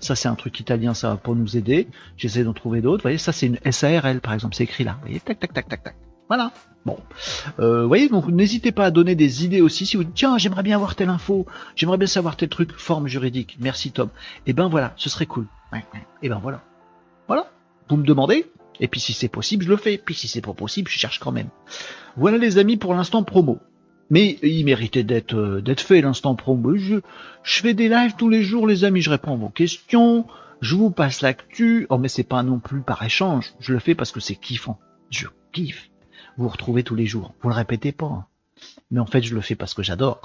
Ça, 0.00 0.14
c'est 0.14 0.28
un 0.28 0.34
truc 0.34 0.58
italien, 0.60 0.94
ça 0.94 1.10
va 1.10 1.16
pas 1.16 1.32
nous 1.32 1.56
aider. 1.56 1.88
J'essaie 2.16 2.44
d'en 2.44 2.52
trouver 2.52 2.80
d'autres. 2.80 2.98
Vous 2.98 3.08
voyez, 3.08 3.18
ça, 3.18 3.32
c'est 3.32 3.46
une 3.46 3.58
SARL, 3.70 4.20
par 4.20 4.32
exemple. 4.34 4.54
C'est 4.54 4.64
écrit 4.64 4.84
là. 4.84 4.92
Vous 5.00 5.06
voyez, 5.06 5.20
tac, 5.20 5.38
tac, 5.40 5.52
tac, 5.52 5.68
tac, 5.68 5.82
tac. 5.82 5.96
Voilà. 6.28 6.52
Bon. 6.84 6.98
Euh, 7.58 7.82
vous 7.82 7.88
voyez, 7.88 8.08
donc 8.08 8.28
n'hésitez 8.28 8.72
pas 8.72 8.86
à 8.86 8.90
donner 8.90 9.14
des 9.14 9.44
idées 9.44 9.60
aussi. 9.60 9.84
Si 9.86 9.96
vous 9.96 10.04
dites, 10.04 10.14
tiens, 10.14 10.38
j'aimerais 10.38 10.62
bien 10.62 10.76
avoir 10.76 10.94
telle 10.94 11.08
info, 11.08 11.46
j'aimerais 11.76 11.98
bien 11.98 12.06
savoir 12.06 12.36
tel 12.36 12.48
truc, 12.48 12.72
forme 12.72 13.08
juridique. 13.08 13.56
Merci 13.60 13.90
Tom. 13.90 14.08
Et 14.46 14.50
eh 14.50 14.52
ben 14.52 14.68
voilà, 14.68 14.92
ce 14.96 15.10
serait 15.10 15.26
cool. 15.26 15.46
Et 15.74 15.78
eh 16.22 16.28
ben 16.28 16.38
voilà. 16.42 16.62
Voilà. 17.26 17.50
Vous 17.88 17.96
me 17.96 18.04
demandez, 18.04 18.50
et 18.80 18.88
puis 18.88 19.00
si 19.00 19.12
c'est 19.12 19.28
possible, 19.28 19.64
je 19.64 19.70
le 19.70 19.76
fais. 19.76 19.98
Puis 19.98 20.14
si 20.14 20.28
c'est 20.28 20.40
pas 20.40 20.54
possible, 20.54 20.90
je 20.90 20.98
cherche 20.98 21.18
quand 21.18 21.32
même. 21.32 21.48
Voilà 22.16 22.38
les 22.38 22.58
amis 22.58 22.76
pour 22.76 22.94
l'instant 22.94 23.22
promo. 23.22 23.58
Mais 24.10 24.38
il 24.42 24.64
méritait 24.64 25.02
d'être 25.02 25.34
euh, 25.34 25.60
d'être 25.60 25.82
fait 25.82 26.00
l'instant 26.00 26.34
promo. 26.34 26.76
Je, 26.76 26.96
je 27.42 27.60
fais 27.60 27.74
des 27.74 27.88
lives 27.88 28.14
tous 28.16 28.30
les 28.30 28.42
jours, 28.42 28.66
les 28.66 28.84
amis. 28.84 29.02
Je 29.02 29.10
réponds 29.10 29.34
à 29.34 29.36
vos 29.36 29.50
questions. 29.50 30.26
Je 30.60 30.74
vous 30.74 30.90
passe 30.90 31.20
l'actu. 31.20 31.86
Oh, 31.90 31.98
mais 31.98 32.08
c'est 32.08 32.22
pas 32.24 32.42
non 32.42 32.58
plus 32.58 32.80
par 32.80 33.02
échange. 33.02 33.52
Je 33.60 33.72
le 33.72 33.78
fais 33.78 33.94
parce 33.94 34.10
que 34.10 34.20
c'est 34.20 34.36
kiffant. 34.36 34.78
Je 35.10 35.26
kiffe. 35.52 35.90
Vous, 36.38 36.48
retrouvez 36.48 36.82
tous 36.82 36.94
les 36.94 37.06
jours. 37.06 37.34
Vous 37.42 37.48
le 37.48 37.54
répétez 37.54 37.92
pas. 37.92 38.06
Hein. 38.06 38.24
Mais 38.90 39.00
en 39.00 39.06
fait, 39.06 39.22
je 39.22 39.34
le 39.34 39.40
fais 39.40 39.54
parce 39.54 39.74
que 39.74 39.82
j'adore. 39.82 40.20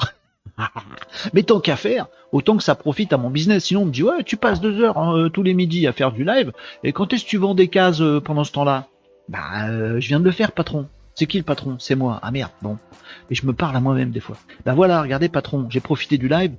mais 1.33 1.43
tant 1.43 1.59
qu'à 1.59 1.75
faire, 1.75 2.07
autant 2.31 2.55
que 2.55 2.63
ça 2.63 2.75
profite 2.75 3.11
à 3.13 3.17
mon 3.17 3.29
business. 3.29 3.65
Sinon, 3.65 3.81
on 3.81 3.85
me 3.85 3.91
dit 3.91 4.03
ouais, 4.03 4.23
tu 4.23 4.37
passes 4.37 4.61
deux 4.61 4.81
heures 4.81 4.97
hein, 4.97 5.17
euh, 5.17 5.29
tous 5.29 5.43
les 5.43 5.53
midis 5.53 5.87
à 5.87 5.93
faire 5.93 6.11
du 6.11 6.23
live. 6.23 6.51
Et 6.83 6.93
quand 6.93 7.11
est-ce 7.13 7.25
que 7.25 7.29
tu 7.29 7.37
vends 7.37 7.55
des 7.55 7.67
cases 7.67 8.01
euh, 8.01 8.19
pendant 8.19 8.43
ce 8.43 8.51
temps-là? 8.51 8.87
Bah, 9.29 9.99
je 9.99 10.07
viens 10.07 10.19
de 10.19 10.25
le 10.25 10.31
faire, 10.31 10.51
patron. 10.51 10.87
C'est 11.15 11.27
qui 11.27 11.37
le 11.37 11.43
patron? 11.43 11.77
C'est 11.79 11.95
moi. 11.95 12.19
Ah 12.23 12.31
merde, 12.31 12.51
bon. 12.61 12.77
Mais 13.29 13.35
je 13.35 13.45
me 13.45 13.53
parle 13.53 13.75
à 13.75 13.79
moi-même 13.79 14.11
des 14.11 14.19
fois. 14.19 14.37
Ben 14.65 14.73
voilà, 14.73 15.01
regardez 15.01 15.29
patron, 15.29 15.67
j'ai 15.69 15.79
profité 15.79 16.17
du 16.17 16.27
live 16.27 16.53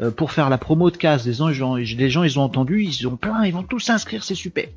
euh, 0.00 0.10
pour 0.10 0.32
faire 0.32 0.48
la 0.48 0.58
promo 0.58 0.90
de 0.90 0.96
case. 0.96 1.26
Les 1.26 1.34
gens, 1.52 1.74
les 1.74 2.10
gens, 2.10 2.22
ils 2.22 2.38
ont 2.38 2.42
entendu, 2.42 2.82
ils 2.82 3.06
ont 3.06 3.16
plein, 3.16 3.44
ils 3.44 3.52
vont 3.52 3.62
tous 3.62 3.80
s'inscrire, 3.80 4.24
c'est 4.24 4.34
super. 4.34 4.68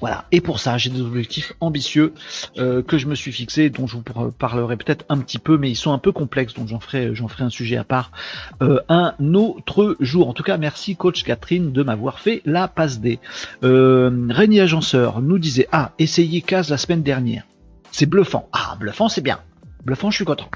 Voilà. 0.00 0.24
Et 0.32 0.40
pour 0.40 0.60
ça, 0.60 0.78
j'ai 0.78 0.90
des 0.90 1.02
objectifs 1.02 1.52
ambitieux 1.60 2.14
euh, 2.58 2.82
que 2.82 2.98
je 2.98 3.06
me 3.06 3.14
suis 3.14 3.32
fixé, 3.32 3.70
dont 3.70 3.86
je 3.86 3.96
vous 3.96 4.32
parlerai 4.32 4.76
peut-être 4.76 5.04
un 5.08 5.18
petit 5.18 5.38
peu, 5.38 5.58
mais 5.58 5.70
ils 5.70 5.76
sont 5.76 5.92
un 5.92 5.98
peu 5.98 6.12
complexes, 6.12 6.54
donc 6.54 6.68
j'en 6.68 6.80
ferai, 6.80 7.12
un 7.40 7.50
sujet 7.50 7.76
à 7.76 7.84
part 7.84 8.10
euh, 8.62 8.80
un 8.88 9.14
autre 9.34 9.96
jour. 10.00 10.28
En 10.28 10.32
tout 10.32 10.42
cas, 10.42 10.56
merci 10.56 10.96
coach 10.96 11.22
Catherine 11.22 11.72
de 11.72 11.82
m'avoir 11.82 12.18
fait 12.18 12.42
la 12.44 12.68
passe 12.68 13.00
D. 13.00 13.18
Euh, 13.62 14.10
Agenceur 14.60 15.22
nous 15.22 15.38
disait 15.38 15.68
ah 15.72 15.92
essayez 15.98 16.42
case 16.42 16.70
la 16.70 16.76
semaine 16.76 17.02
dernière. 17.02 17.44
C'est 17.92 18.06
bluffant. 18.06 18.48
Ah 18.52 18.76
bluffant 18.78 19.08
c'est 19.08 19.20
bien. 19.20 19.38
Bluffant, 19.84 20.10
je 20.10 20.16
suis 20.16 20.24
content. 20.24 20.50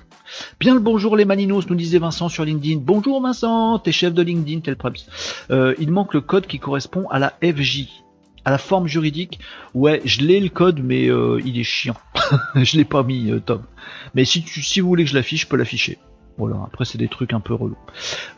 Bien 0.61 0.75
le 0.75 0.81
bonjour 0.81 1.17
les 1.17 1.25
maninos, 1.25 1.69
nous 1.69 1.75
disait 1.75 1.99
Vincent 1.99 2.29
sur 2.29 2.45
LinkedIn. 2.45 2.81
Bonjour 2.83 3.23
Vincent, 3.23 3.79
t'es 3.79 3.93
chef 3.93 4.13
de 4.13 4.23
LinkedIn, 4.23 4.61
tel 4.61 4.77
euh, 5.51 5.75
il 5.79 5.91
manque 5.91 6.15
le 6.15 6.21
code 6.21 6.47
qui 6.47 6.59
correspond 6.59 7.07
à 7.09 7.19
la 7.19 7.35
FJ 7.43 8.04
à 8.45 8.51
la 8.51 8.59
forme 8.59 8.87
juridique, 8.87 9.41
ouais, 9.75 10.03
je 10.05 10.21
l'ai 10.21 10.41
le 10.41 10.49
code, 10.49 10.81
mais 10.83 11.09
euh, 11.09 11.41
il 11.45 11.59
est 11.59 11.65
chiant. 11.65 11.97
je 12.55 12.77
l'ai 12.77 12.85
pas 12.85 13.03
mis, 13.03 13.31
euh, 13.31 13.41
Tom. 13.41 13.63
Mais 14.15 14.25
si, 14.25 14.43
tu, 14.43 14.63
si 14.63 14.81
vous 14.81 14.89
voulez 14.89 15.05
que 15.05 15.11
je 15.11 15.15
l'affiche, 15.15 15.43
je 15.43 15.47
peux 15.47 15.57
l'afficher. 15.57 15.99
Voilà, 16.37 16.57
après 16.65 16.85
c'est 16.85 16.99
des 16.99 17.09
trucs 17.09 17.33
un 17.33 17.41
peu 17.41 17.55
relous. 17.55 17.79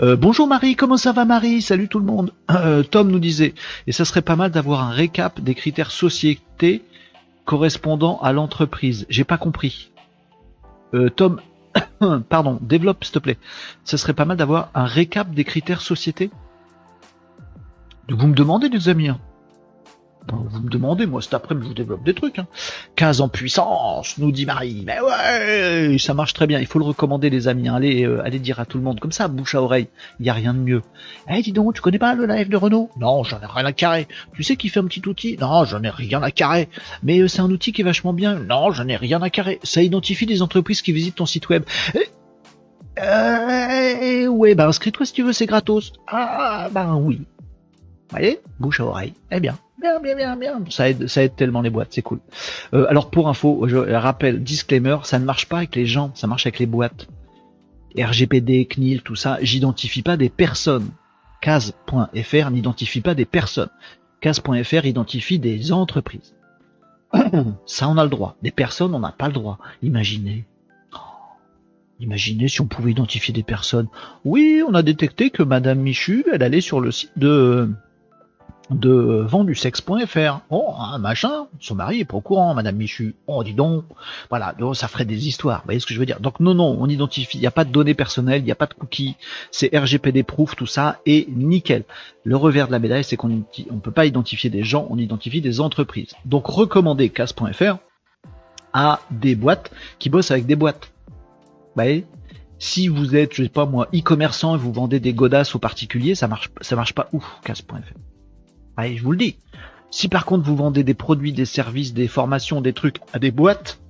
Euh, 0.00 0.16
bonjour 0.16 0.46
Marie, 0.46 0.76
comment 0.76 0.98
ça 0.98 1.12
va 1.12 1.24
Marie? 1.24 1.62
Salut 1.62 1.88
tout 1.88 1.98
le 1.98 2.04
monde. 2.04 2.32
Tom 2.90 3.10
nous 3.10 3.18
disait, 3.18 3.54
et 3.86 3.92
ça 3.92 4.04
serait 4.04 4.22
pas 4.22 4.36
mal 4.36 4.50
d'avoir 4.50 4.82
un 4.82 4.90
récap 4.90 5.40
des 5.40 5.54
critères 5.54 5.90
société 5.90 6.82
correspondant 7.46 8.18
à 8.20 8.32
l'entreprise. 8.32 9.06
J'ai 9.08 9.24
pas 9.24 9.38
compris. 9.38 9.92
Tom, 11.16 11.40
pardon, 12.28 12.58
développe 12.60 13.04
s'il 13.04 13.14
te 13.14 13.18
plaît. 13.18 13.38
Ça 13.84 13.96
serait 13.96 14.12
pas 14.12 14.24
mal 14.24 14.36
d'avoir 14.36 14.70
un 14.74 14.84
récap 14.84 15.30
des 15.32 15.44
critères 15.44 15.80
société? 15.80 16.30
Vous 18.08 18.26
me 18.26 18.34
demandez 18.34 18.68
les 18.68 18.88
amis. 18.88 19.08
Hein 19.08 19.18
Vous 20.32 20.60
me 20.60 20.68
demandez, 20.68 21.06
moi 21.06 21.22
cet 21.22 21.34
après-midi 21.34 21.66
je 21.66 21.68
vous 21.68 21.74
développe 21.74 22.04
des 22.04 22.14
trucs. 22.14 22.38
Hein. 22.38 22.46
15 22.96 23.20
en 23.20 23.28
puissance, 23.28 24.18
nous 24.18 24.32
dit 24.32 24.46
Marie. 24.46 24.84
Mais 24.86 24.98
ouais, 25.00 25.98
ça 25.98 26.14
marche 26.14 26.34
très 26.34 26.46
bien. 26.46 26.58
Il 26.58 26.66
faut 26.66 26.78
le 26.78 26.84
recommander 26.84 27.30
les 27.30 27.48
amis. 27.48 27.68
Allez, 27.68 28.04
euh, 28.04 28.24
allez 28.24 28.38
dire 28.38 28.58
à 28.60 28.66
tout 28.66 28.78
le 28.78 28.84
monde 28.84 28.98
comme 29.00 29.12
ça, 29.12 29.28
bouche 29.28 29.54
à 29.54 29.62
oreille. 29.62 29.88
Il 30.18 30.24
n'y 30.24 30.30
a 30.30 30.34
rien 30.34 30.54
de 30.54 30.58
mieux. 30.58 30.82
Eh 31.28 31.40
dis 31.42 31.52
donc, 31.52 31.74
tu 31.74 31.80
connais 31.80 31.98
pas 31.98 32.14
le 32.14 32.26
live 32.26 32.48
de 32.48 32.56
Renault? 32.56 32.90
Non, 32.98 33.22
j'en 33.24 33.40
ai 33.40 33.46
rien 33.46 33.64
à 33.64 33.72
carrer. 33.72 34.08
Tu 34.34 34.42
sais 34.42 34.56
qui 34.56 34.68
fait 34.68 34.80
un 34.80 34.84
petit 34.84 35.06
outil? 35.06 35.36
Non, 35.40 35.64
j'en 35.64 35.82
ai 35.82 35.90
rien 35.90 36.22
à 36.22 36.30
carrer. 36.30 36.68
Mais 37.02 37.20
euh, 37.20 37.28
c'est 37.28 37.40
un 37.40 37.50
outil 37.50 37.72
qui 37.72 37.82
est 37.82 37.84
vachement 37.84 38.12
bien. 38.12 38.36
Non, 38.36 38.72
j'en 38.72 38.88
ai 38.88 38.96
rien 38.96 39.22
à 39.22 39.30
carrer. 39.30 39.60
Ça 39.62 39.82
identifie 39.82 40.26
des 40.26 40.42
entreprises 40.42 40.82
qui 40.82 40.92
visitent 40.92 41.16
ton 41.16 41.26
site 41.26 41.48
web. 41.48 41.64
Eh, 41.94 42.10
euh, 43.02 44.26
ouais, 44.26 44.54
bah 44.54 44.66
inscris-toi 44.66 45.04
si 45.04 45.12
tu 45.12 45.22
veux, 45.22 45.32
c'est 45.32 45.46
gratos. 45.46 45.92
Ah, 46.06 46.68
bah 46.72 46.94
oui. 46.96 47.16
Vous 47.18 47.24
voyez 48.10 48.40
Bouche 48.58 48.80
à 48.80 48.84
oreille. 48.86 49.14
Eh 49.30 49.40
bien. 49.40 49.58
Bien, 49.80 50.00
bien, 50.00 50.16
bien, 50.16 50.36
bien. 50.36 50.64
Ça 50.70 50.88
aide, 50.88 51.06
ça 51.06 51.22
aide 51.22 51.36
tellement 51.36 51.60
les 51.60 51.70
boîtes, 51.70 51.92
c'est 51.92 52.02
cool. 52.02 52.20
Euh, 52.72 52.86
alors 52.88 53.10
pour 53.10 53.28
info, 53.28 53.66
je 53.68 53.76
rappelle, 53.76 54.42
disclaimer, 54.42 54.96
ça 55.04 55.18
ne 55.18 55.24
marche 55.24 55.48
pas 55.48 55.58
avec 55.58 55.76
les 55.76 55.86
gens, 55.86 56.12
ça 56.14 56.26
marche 56.26 56.46
avec 56.46 56.58
les 56.58 56.66
boîtes. 56.66 57.08
RGPD, 57.98 58.66
CNIL, 58.66 59.02
tout 59.02 59.16
ça, 59.16 59.38
j'identifie 59.42 60.02
pas 60.02 60.16
des 60.16 60.28
personnes. 60.28 60.90
Case.fr 61.40 62.50
n'identifie 62.50 63.00
pas 63.00 63.14
des 63.14 63.24
personnes. 63.24 63.70
Case.fr 64.20 64.86
identifie 64.86 65.38
des 65.38 65.72
entreprises. 65.72 66.34
ça, 67.66 67.88
on 67.88 67.98
a 67.98 68.04
le 68.04 68.10
droit. 68.10 68.36
Des 68.42 68.50
personnes, 68.50 68.94
on 68.94 68.98
n'a 68.98 69.12
pas 69.12 69.28
le 69.28 69.34
droit. 69.34 69.58
Imaginez. 69.82 70.46
Imaginez 72.00 72.48
si 72.48 72.60
on 72.60 72.66
pouvait 72.66 72.90
identifier 72.90 73.32
des 73.32 73.42
personnes. 73.42 73.88
Oui, 74.24 74.62
on 74.66 74.74
a 74.74 74.82
détecté 74.82 75.30
que 75.30 75.42
Madame 75.42 75.80
Michu, 75.80 76.24
elle 76.32 76.42
allait 76.42 76.60
sur 76.60 76.80
le 76.80 76.90
site 76.90 77.12
de 77.16 77.70
de 78.70 79.24
vendusex.fr. 79.28 80.40
Oh, 80.50 80.74
un 80.78 80.98
machin, 80.98 81.46
son 81.60 81.74
mari 81.74 82.00
est 82.00 82.04
pas 82.04 82.16
au 82.16 82.20
courant, 82.20 82.54
Madame 82.54 82.76
Michu. 82.76 83.14
Oh, 83.26 83.44
dis 83.44 83.54
donc. 83.54 83.84
Voilà, 84.28 84.54
donc 84.58 84.76
ça 84.76 84.88
ferait 84.88 85.04
des 85.04 85.28
histoires. 85.28 85.60
Vous 85.60 85.66
voyez 85.66 85.80
ce 85.80 85.86
que 85.86 85.94
je 85.94 85.98
veux 85.98 86.06
dire 86.06 86.20
Donc 86.20 86.40
non, 86.40 86.54
non, 86.54 86.76
on 86.80 86.88
identifie. 86.88 87.38
Il 87.38 87.40
n'y 87.40 87.46
a 87.46 87.52
pas 87.52 87.64
de 87.64 87.70
données 87.70 87.94
personnelles, 87.94 88.40
il 88.40 88.44
n'y 88.44 88.52
a 88.52 88.56
pas 88.56 88.66
de 88.66 88.74
cookies. 88.74 89.16
C'est 89.50 89.76
RGPD 89.76 90.22
proof, 90.22 90.56
tout 90.56 90.66
ça, 90.66 90.98
et 91.06 91.28
nickel. 91.30 91.84
Le 92.24 92.36
revers 92.36 92.66
de 92.66 92.72
la 92.72 92.78
médaille, 92.78 93.04
c'est 93.04 93.16
qu'on 93.16 93.28
ne 93.28 93.80
peut 93.80 93.92
pas 93.92 94.06
identifier 94.06 94.50
des 94.50 94.64
gens, 94.64 94.86
on 94.90 94.98
identifie 94.98 95.40
des 95.40 95.60
entreprises. 95.60 96.14
Donc 96.24 96.46
recommandez 96.46 97.10
casse.fr 97.10 97.76
à 98.72 99.00
des 99.10 99.36
boîtes 99.36 99.70
qui 99.98 100.10
bossent 100.10 100.30
avec 100.30 100.46
des 100.46 100.56
boîtes. 100.56 100.90
Vous 101.08 101.82
voyez? 101.82 102.04
Si 102.58 102.88
vous 102.88 103.14
êtes, 103.14 103.34
je 103.34 103.42
sais 103.42 103.48
pas 103.50 103.66
moi, 103.66 103.86
e-commerçant 103.94 104.54
et 104.54 104.58
vous 104.58 104.72
vendez 104.72 104.98
des 104.98 105.12
godasses 105.12 105.54
aux 105.54 105.58
particuliers, 105.58 106.14
ça 106.14 106.26
marche, 106.26 106.50
ça 106.62 106.74
marche 106.74 106.94
pas 106.94 107.08
ouf, 107.12 107.38
casse.fr. 107.44 108.15
Allez, 108.76 108.96
je 108.96 109.02
vous 109.02 109.12
le 109.12 109.18
dis. 109.18 109.36
Si 109.90 110.08
par 110.08 110.24
contre 110.26 110.44
vous 110.44 110.56
vendez 110.56 110.84
des 110.84 110.94
produits, 110.94 111.32
des 111.32 111.44
services, 111.44 111.94
des 111.94 112.08
formations, 112.08 112.60
des 112.60 112.72
trucs 112.72 112.98
à 113.12 113.18
des 113.18 113.30
boîtes, 113.30 113.80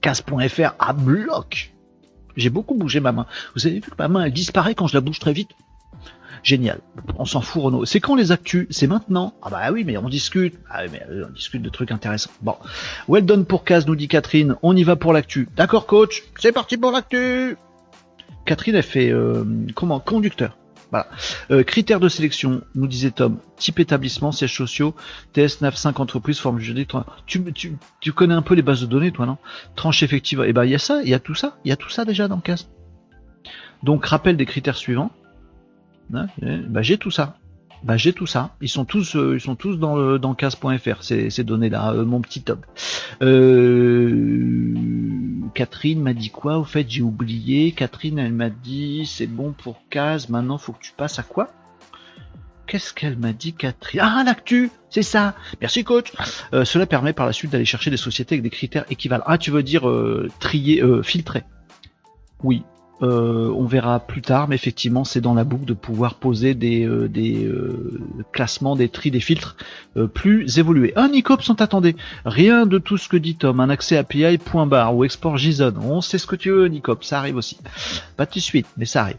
casse.fr 0.00 0.74
à 0.78 0.92
bloc. 0.92 1.72
J'ai 2.36 2.50
beaucoup 2.50 2.74
bougé 2.74 3.00
ma 3.00 3.12
main. 3.12 3.26
Vous 3.54 3.66
avez 3.66 3.76
vu 3.76 3.82
que 3.82 3.96
ma 3.98 4.08
main 4.08 4.24
elle 4.24 4.32
disparaît 4.32 4.74
quand 4.74 4.86
je 4.86 4.94
la 4.94 5.00
bouge 5.00 5.18
très 5.18 5.32
vite? 5.32 5.50
Génial. 6.42 6.80
On 7.18 7.24
s'en 7.24 7.40
fout 7.40 7.62
Renault. 7.62 7.84
C'est 7.86 7.98
quand 7.98 8.14
les 8.14 8.30
actus? 8.30 8.66
C'est 8.70 8.86
maintenant 8.86 9.34
Ah 9.42 9.50
bah 9.50 9.72
oui, 9.72 9.84
mais 9.84 9.96
on 9.96 10.08
discute. 10.08 10.54
Ah 10.70 10.82
oui, 10.84 10.90
mais 10.92 11.02
euh, 11.10 11.26
on 11.28 11.32
discute 11.32 11.62
de 11.62 11.68
trucs 11.68 11.90
intéressants. 11.90 12.30
Bon. 12.42 12.54
Well 13.08 13.24
done 13.24 13.44
pour 13.46 13.64
Case, 13.64 13.86
nous 13.86 13.96
dit 13.96 14.06
Catherine. 14.06 14.56
On 14.62 14.76
y 14.76 14.84
va 14.84 14.96
pour 14.96 15.12
l'actu. 15.12 15.48
D'accord 15.56 15.86
coach, 15.86 16.22
c'est 16.38 16.52
parti 16.52 16.76
pour 16.76 16.92
l'actu 16.92 17.56
Catherine, 18.44 18.76
elle 18.76 18.84
fait 18.84 19.10
euh, 19.10 19.44
comment? 19.74 19.98
Conducteur. 19.98 20.56
Voilà. 20.90 21.08
Euh, 21.50 21.62
critères 21.62 22.00
de 22.00 22.08
sélection, 22.08 22.62
nous 22.74 22.86
disait 22.86 23.10
Tom. 23.10 23.38
Type 23.56 23.80
établissement, 23.80 24.32
sièges 24.32 24.56
sociaux, 24.56 24.94
TS95 25.34 26.00
entreprise, 26.00 26.38
forme 26.38 26.58
juridique. 26.58 26.92
Tu, 27.26 27.42
tu, 27.52 27.76
tu 28.00 28.12
connais 28.12 28.34
un 28.34 28.42
peu 28.42 28.54
les 28.54 28.62
bases 28.62 28.80
de 28.80 28.86
données, 28.86 29.12
toi, 29.12 29.26
non? 29.26 29.38
Tranche 29.74 30.02
effective. 30.02 30.44
Eh 30.46 30.52
ben, 30.52 30.64
il 30.64 30.70
y 30.70 30.74
a 30.74 30.78
ça, 30.78 31.02
il 31.02 31.08
y 31.08 31.14
a 31.14 31.18
tout 31.18 31.34
ça, 31.34 31.56
il 31.64 31.68
y 31.68 31.72
a 31.72 31.76
tout 31.76 31.90
ça 31.90 32.04
déjà 32.04 32.28
dans 32.28 32.40
Case. 32.40 32.68
Donc, 33.82 34.06
rappel 34.06 34.36
des 34.36 34.46
critères 34.46 34.76
suivants. 34.76 35.10
Hein, 36.14 36.26
bah, 36.68 36.82
j'ai 36.82 36.98
tout 36.98 37.10
ça. 37.10 37.36
Bah, 37.82 37.96
j'ai 37.96 38.12
tout 38.12 38.26
ça. 38.26 38.56
Ils 38.60 38.68
sont 38.68 38.84
tous, 38.84 39.16
euh, 39.16 39.34
ils 39.36 39.40
sont 39.40 39.54
tous 39.54 39.76
dans 39.76 39.96
le 39.96 40.18
dans 40.18 40.34
case.fr 40.34 41.02
ces, 41.02 41.30
ces 41.30 41.44
données 41.44 41.68
là, 41.68 41.92
euh, 41.92 42.04
mon 42.04 42.20
petit 42.20 42.42
top. 42.42 42.64
Euh, 43.22 44.74
Catherine 45.54 46.00
m'a 46.02 46.14
dit 46.14 46.30
quoi 46.30 46.58
Au 46.58 46.64
fait, 46.64 46.86
j'ai 46.88 47.02
oublié. 47.02 47.72
Catherine, 47.72 48.18
elle 48.18 48.32
m'a 48.32 48.50
dit 48.50 49.06
c'est 49.06 49.26
bon 49.26 49.52
pour 49.52 49.80
case. 49.90 50.28
Maintenant, 50.28 50.58
faut 50.58 50.72
que 50.72 50.82
tu 50.82 50.92
passes 50.96 51.18
à 51.18 51.22
quoi? 51.22 51.48
Qu'est-ce 52.66 52.92
qu'elle 52.92 53.16
m'a 53.16 53.32
dit, 53.32 53.52
Catherine? 53.52 54.00
Ah, 54.02 54.24
l'actu, 54.26 54.72
c'est 54.90 55.04
ça. 55.04 55.36
Merci, 55.60 55.84
coach. 55.84 56.12
cela 56.64 56.84
permet 56.84 57.12
par 57.12 57.24
la 57.24 57.32
suite 57.32 57.52
d'aller 57.52 57.64
chercher 57.64 57.90
des 57.90 57.96
sociétés 57.96 58.34
avec 58.34 58.42
des 58.42 58.50
critères 58.50 58.84
équivalents. 58.90 59.22
Ah, 59.28 59.38
tu 59.38 59.52
veux 59.52 59.62
dire 59.62 59.88
trier, 60.40 60.82
filtrer? 61.04 61.44
Oui, 62.42 62.64
euh, 63.02 63.52
on 63.54 63.66
verra 63.66 64.00
plus 64.00 64.22
tard, 64.22 64.48
mais 64.48 64.54
effectivement, 64.54 65.04
c'est 65.04 65.20
dans 65.20 65.34
la 65.34 65.44
boucle 65.44 65.66
de 65.66 65.74
pouvoir 65.74 66.14
poser 66.14 66.54
des, 66.54 66.84
euh, 66.84 67.10
euh, 67.16 68.00
classements, 68.32 68.74
des 68.74 68.88
tris, 68.88 69.10
des 69.10 69.20
filtres 69.20 69.56
plus 70.14 70.58
évolués. 70.58 70.92
Un 70.96 71.08
Nicops, 71.08 71.48
on 71.50 71.54
t'attendait. 71.54 71.96
Rien 72.24 72.66
de 72.66 72.78
tout 72.78 72.96
ce 72.96 73.08
que 73.08 73.16
dit 73.16 73.36
Tom. 73.36 73.60
Un 73.60 73.70
accès 73.70 73.96
API 73.96 74.38
point 74.38 74.66
barre 74.66 74.94
ou 74.96 75.04
export 75.04 75.36
JSON. 75.36 75.74
On 75.82 76.00
sait 76.00 76.18
ce 76.18 76.26
que 76.26 76.36
tu 76.36 76.50
veux, 76.50 76.68
Nicops. 76.68 77.06
Ça 77.06 77.18
arrive 77.18 77.36
aussi. 77.36 77.58
Pas 78.16 78.26
tout 78.26 78.38
de 78.38 78.44
suite, 78.44 78.66
mais 78.76 78.86
ça 78.86 79.02
arrive. 79.02 79.16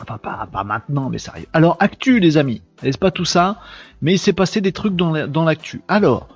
Enfin, 0.00 0.18
pas, 0.18 0.48
pas 0.52 0.64
maintenant, 0.64 1.08
mais 1.08 1.18
ça 1.18 1.32
arrive. 1.32 1.46
Alors, 1.52 1.76
actu, 1.80 2.20
les 2.20 2.36
amis. 2.36 2.62
N'est-ce 2.82 2.98
pas 2.98 3.10
tout 3.10 3.24
ça? 3.24 3.60
Mais 4.02 4.14
il 4.14 4.18
s'est 4.18 4.32
passé 4.32 4.60
des 4.60 4.72
trucs 4.72 4.94
dans 4.94 5.44
l'actu. 5.44 5.82
Alors, 5.88 6.28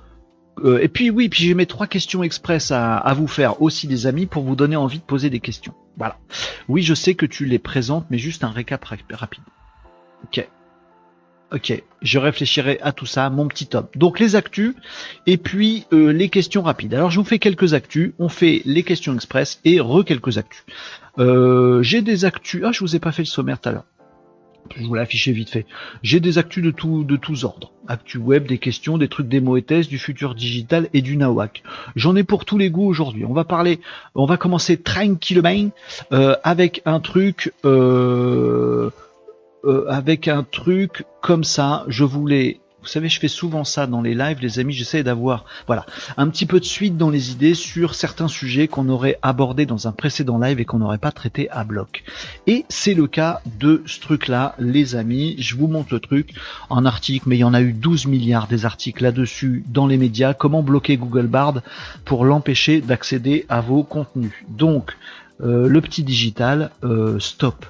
et 0.79 0.87
puis 0.87 1.09
oui, 1.09 1.29
puis 1.29 1.43
j'ai 1.43 1.53
mes 1.53 1.65
trois 1.65 1.87
questions 1.87 2.23
express 2.23 2.71
à, 2.71 3.13
vous 3.15 3.27
faire 3.27 3.61
aussi, 3.61 3.87
des 3.87 4.05
amis, 4.05 4.25
pour 4.25 4.43
vous 4.43 4.55
donner 4.55 4.75
envie 4.75 4.99
de 4.99 5.03
poser 5.03 5.29
des 5.29 5.39
questions. 5.39 5.73
Voilà. 5.97 6.17
Oui, 6.67 6.83
je 6.83 6.93
sais 6.93 7.15
que 7.15 7.25
tu 7.25 7.45
les 7.45 7.59
présentes, 7.59 8.05
mais 8.09 8.17
juste 8.17 8.43
un 8.43 8.49
récap 8.49 8.83
rapide. 8.83 9.43
Ok. 10.25 10.47
Ok, 11.53 11.83
je 12.01 12.17
réfléchirai 12.17 12.79
à 12.81 12.93
tout 12.93 13.05
ça, 13.05 13.29
mon 13.29 13.45
petit 13.49 13.67
top. 13.67 13.97
Donc 13.97 14.19
les 14.21 14.37
actus 14.37 14.73
et 15.25 15.35
puis 15.35 15.85
euh, 15.91 16.13
les 16.13 16.29
questions 16.29 16.61
rapides. 16.61 16.93
Alors 16.93 17.11
je 17.11 17.19
vous 17.19 17.25
fais 17.25 17.39
quelques 17.39 17.73
actus, 17.73 18.13
on 18.19 18.29
fait 18.29 18.61
les 18.63 18.83
questions 18.83 19.13
express 19.13 19.59
et 19.65 19.81
re 19.81 20.05
quelques 20.05 20.37
actus. 20.37 20.63
Euh, 21.19 21.83
j'ai 21.83 22.01
des 22.01 22.23
actus. 22.23 22.61
Ah, 22.65 22.71
je 22.71 22.79
vous 22.79 22.95
ai 22.95 22.99
pas 22.99 23.11
fait 23.11 23.23
le 23.23 23.27
sommaire 23.27 23.59
tout 23.59 23.67
à 23.67 23.73
l'heure 23.73 23.85
je 24.77 24.85
vous 24.85 24.93
l'afficher 24.93 25.31
vite 25.31 25.49
fait. 25.49 25.65
J'ai 26.03 26.19
des 26.19 26.37
actus 26.37 26.63
de, 26.63 26.71
tous 26.71 27.43
ordres. 27.43 27.71
Actu 27.87 28.17
web, 28.17 28.47
des 28.47 28.57
questions, 28.57 28.97
des 28.97 29.07
trucs 29.07 29.27
démo 29.27 29.57
et 29.57 29.61
tests, 29.61 29.89
du 29.89 29.97
futur 29.97 30.35
digital 30.35 30.89
et 30.93 31.01
du 31.01 31.17
nawak. 31.17 31.63
J'en 31.95 32.15
ai 32.15 32.23
pour 32.23 32.45
tous 32.45 32.57
les 32.57 32.69
goûts 32.69 32.87
aujourd'hui. 32.87 33.25
On 33.25 33.33
va 33.33 33.43
parler, 33.43 33.79
on 34.15 34.25
va 34.25 34.37
commencer 34.37 34.77
tranquillement 34.77 35.69
euh, 36.11 36.35
avec 36.43 36.81
un 36.85 36.99
truc, 36.99 37.53
euh, 37.65 38.89
euh, 39.65 39.85
avec 39.89 40.27
un 40.27 40.43
truc 40.43 41.05
comme 41.21 41.43
ça. 41.43 41.85
Je 41.87 42.03
voulais 42.03 42.59
vous 42.81 42.87
savez, 42.87 43.09
je 43.09 43.19
fais 43.19 43.27
souvent 43.27 43.63
ça 43.63 43.85
dans 43.85 44.01
les 44.01 44.15
lives, 44.15 44.39
les 44.41 44.57
amis. 44.57 44.73
J'essaie 44.73 45.03
d'avoir, 45.03 45.45
voilà, 45.67 45.85
un 46.17 46.27
petit 46.29 46.47
peu 46.47 46.59
de 46.59 46.65
suite 46.65 46.97
dans 46.97 47.11
les 47.11 47.31
idées 47.31 47.53
sur 47.53 47.93
certains 47.93 48.27
sujets 48.27 48.67
qu'on 48.67 48.89
aurait 48.89 49.19
abordés 49.21 49.67
dans 49.67 49.87
un 49.87 49.91
précédent 49.91 50.39
live 50.39 50.59
et 50.59 50.65
qu'on 50.65 50.79
n'aurait 50.79 50.97
pas 50.97 51.11
traité 51.11 51.49
à 51.51 51.63
bloc. 51.63 52.03
Et 52.47 52.65
c'est 52.69 52.95
le 52.95 53.05
cas 53.05 53.41
de 53.59 53.83
ce 53.85 53.99
truc-là, 53.99 54.55
les 54.57 54.95
amis. 54.95 55.35
Je 55.37 55.55
vous 55.55 55.67
montre 55.67 55.93
le 55.93 55.99
truc 55.99 56.33
en 56.69 56.85
article, 56.85 57.29
mais 57.29 57.37
il 57.37 57.41
y 57.41 57.43
en 57.43 57.53
a 57.53 57.61
eu 57.61 57.73
12 57.73 58.07
milliards 58.07 58.47
des 58.47 58.65
articles 58.65 59.03
là-dessus 59.03 59.63
dans 59.67 59.85
les 59.85 59.97
médias. 59.97 60.33
Comment 60.33 60.63
bloquer 60.63 60.97
Google 60.97 61.27
Bard 61.27 61.61
pour 62.03 62.25
l'empêcher 62.25 62.81
d'accéder 62.81 63.45
à 63.47 63.61
vos 63.61 63.83
contenus? 63.83 64.33
Donc, 64.49 64.97
euh, 65.41 65.67
le 65.67 65.81
petit 65.81 66.03
digital, 66.03 66.71
euh, 66.83 67.19
stop. 67.19 67.65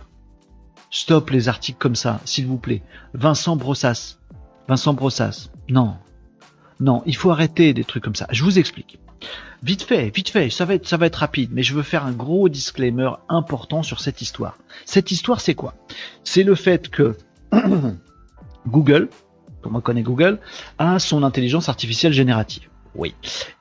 Stop 0.90 1.30
les 1.30 1.48
articles 1.48 1.80
comme 1.80 1.96
ça, 1.96 2.20
s'il 2.26 2.48
vous 2.48 2.58
plaît. 2.58 2.82
Vincent 3.14 3.56
Brossas, 3.56 4.18
Vincent 4.72 4.94
Brossas. 4.94 5.50
Non. 5.68 5.96
Non, 6.80 7.04
il 7.06 7.18
faut 7.18 7.30
arrêter 7.30 7.74
des 7.74 7.84
trucs 7.84 8.06
comme 8.06 8.16
ça. 8.16 8.28
Je 8.32 8.42
vous 8.46 8.58
explique. 8.58 9.00
Vite 9.62 9.84
fait, 9.84 10.16
vite 10.16 10.30
fait, 10.30 10.50
ça 10.50 10.64
va 10.64 10.76
être, 10.76 11.16
rapide, 11.16 11.50
mais 11.52 11.62
je 11.62 11.74
veux 11.74 11.82
faire 11.82 12.06
un 12.06 12.14
gros 12.14 12.48
disclaimer 12.48 13.10
important 13.28 13.84
sur 13.84 14.00
cette 14.00 14.22
histoire. 14.22 14.58
Cette 14.86 15.12
histoire, 15.12 15.42
c'est 15.42 15.56
quoi? 15.56 15.74
C'est 16.24 16.44
le 16.44 16.56
fait 16.56 16.88
que 16.88 17.18
Google, 18.66 19.10
comme 19.62 19.76
on 19.76 19.82
connaît 19.82 20.04
Google, 20.04 20.40
a 20.78 21.00
son 21.00 21.24
intelligence 21.24 21.68
artificielle 21.68 22.14
générative. 22.14 22.70
Oui. 22.96 23.14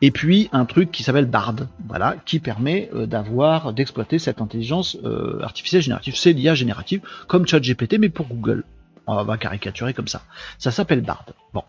Et 0.03 0.13
puis 0.13 0.49
un 0.53 0.65
truc 0.65 0.93
qui 0.93 1.03
s'appelle 1.03 1.27
Bard, 1.27 1.57
voilà, 1.89 2.19
qui 2.25 2.39
permet 2.39 2.89
euh, 2.95 3.07
d'avoir, 3.07 3.73
d'exploiter 3.73 4.21
cette 4.21 4.41
intelligence 4.41 4.97
euh, 5.03 5.41
artificielle 5.43 5.83
générative. 5.83 6.15
C'est 6.15 6.33
l'IA 6.33 6.55
générative, 6.55 7.01
comme 7.27 7.49
ChatGPT, 7.49 7.99
mais 7.99 8.11
pour 8.11 8.29
Google 8.29 8.63
on 9.11 9.25
va 9.25 9.37
caricaturer 9.37 9.95
comme 9.95 10.09
ça. 10.09 10.23
Ça 10.59 10.71
s'appelle 10.71 11.01
Bard. 11.01 11.27
Bon. 11.53 11.65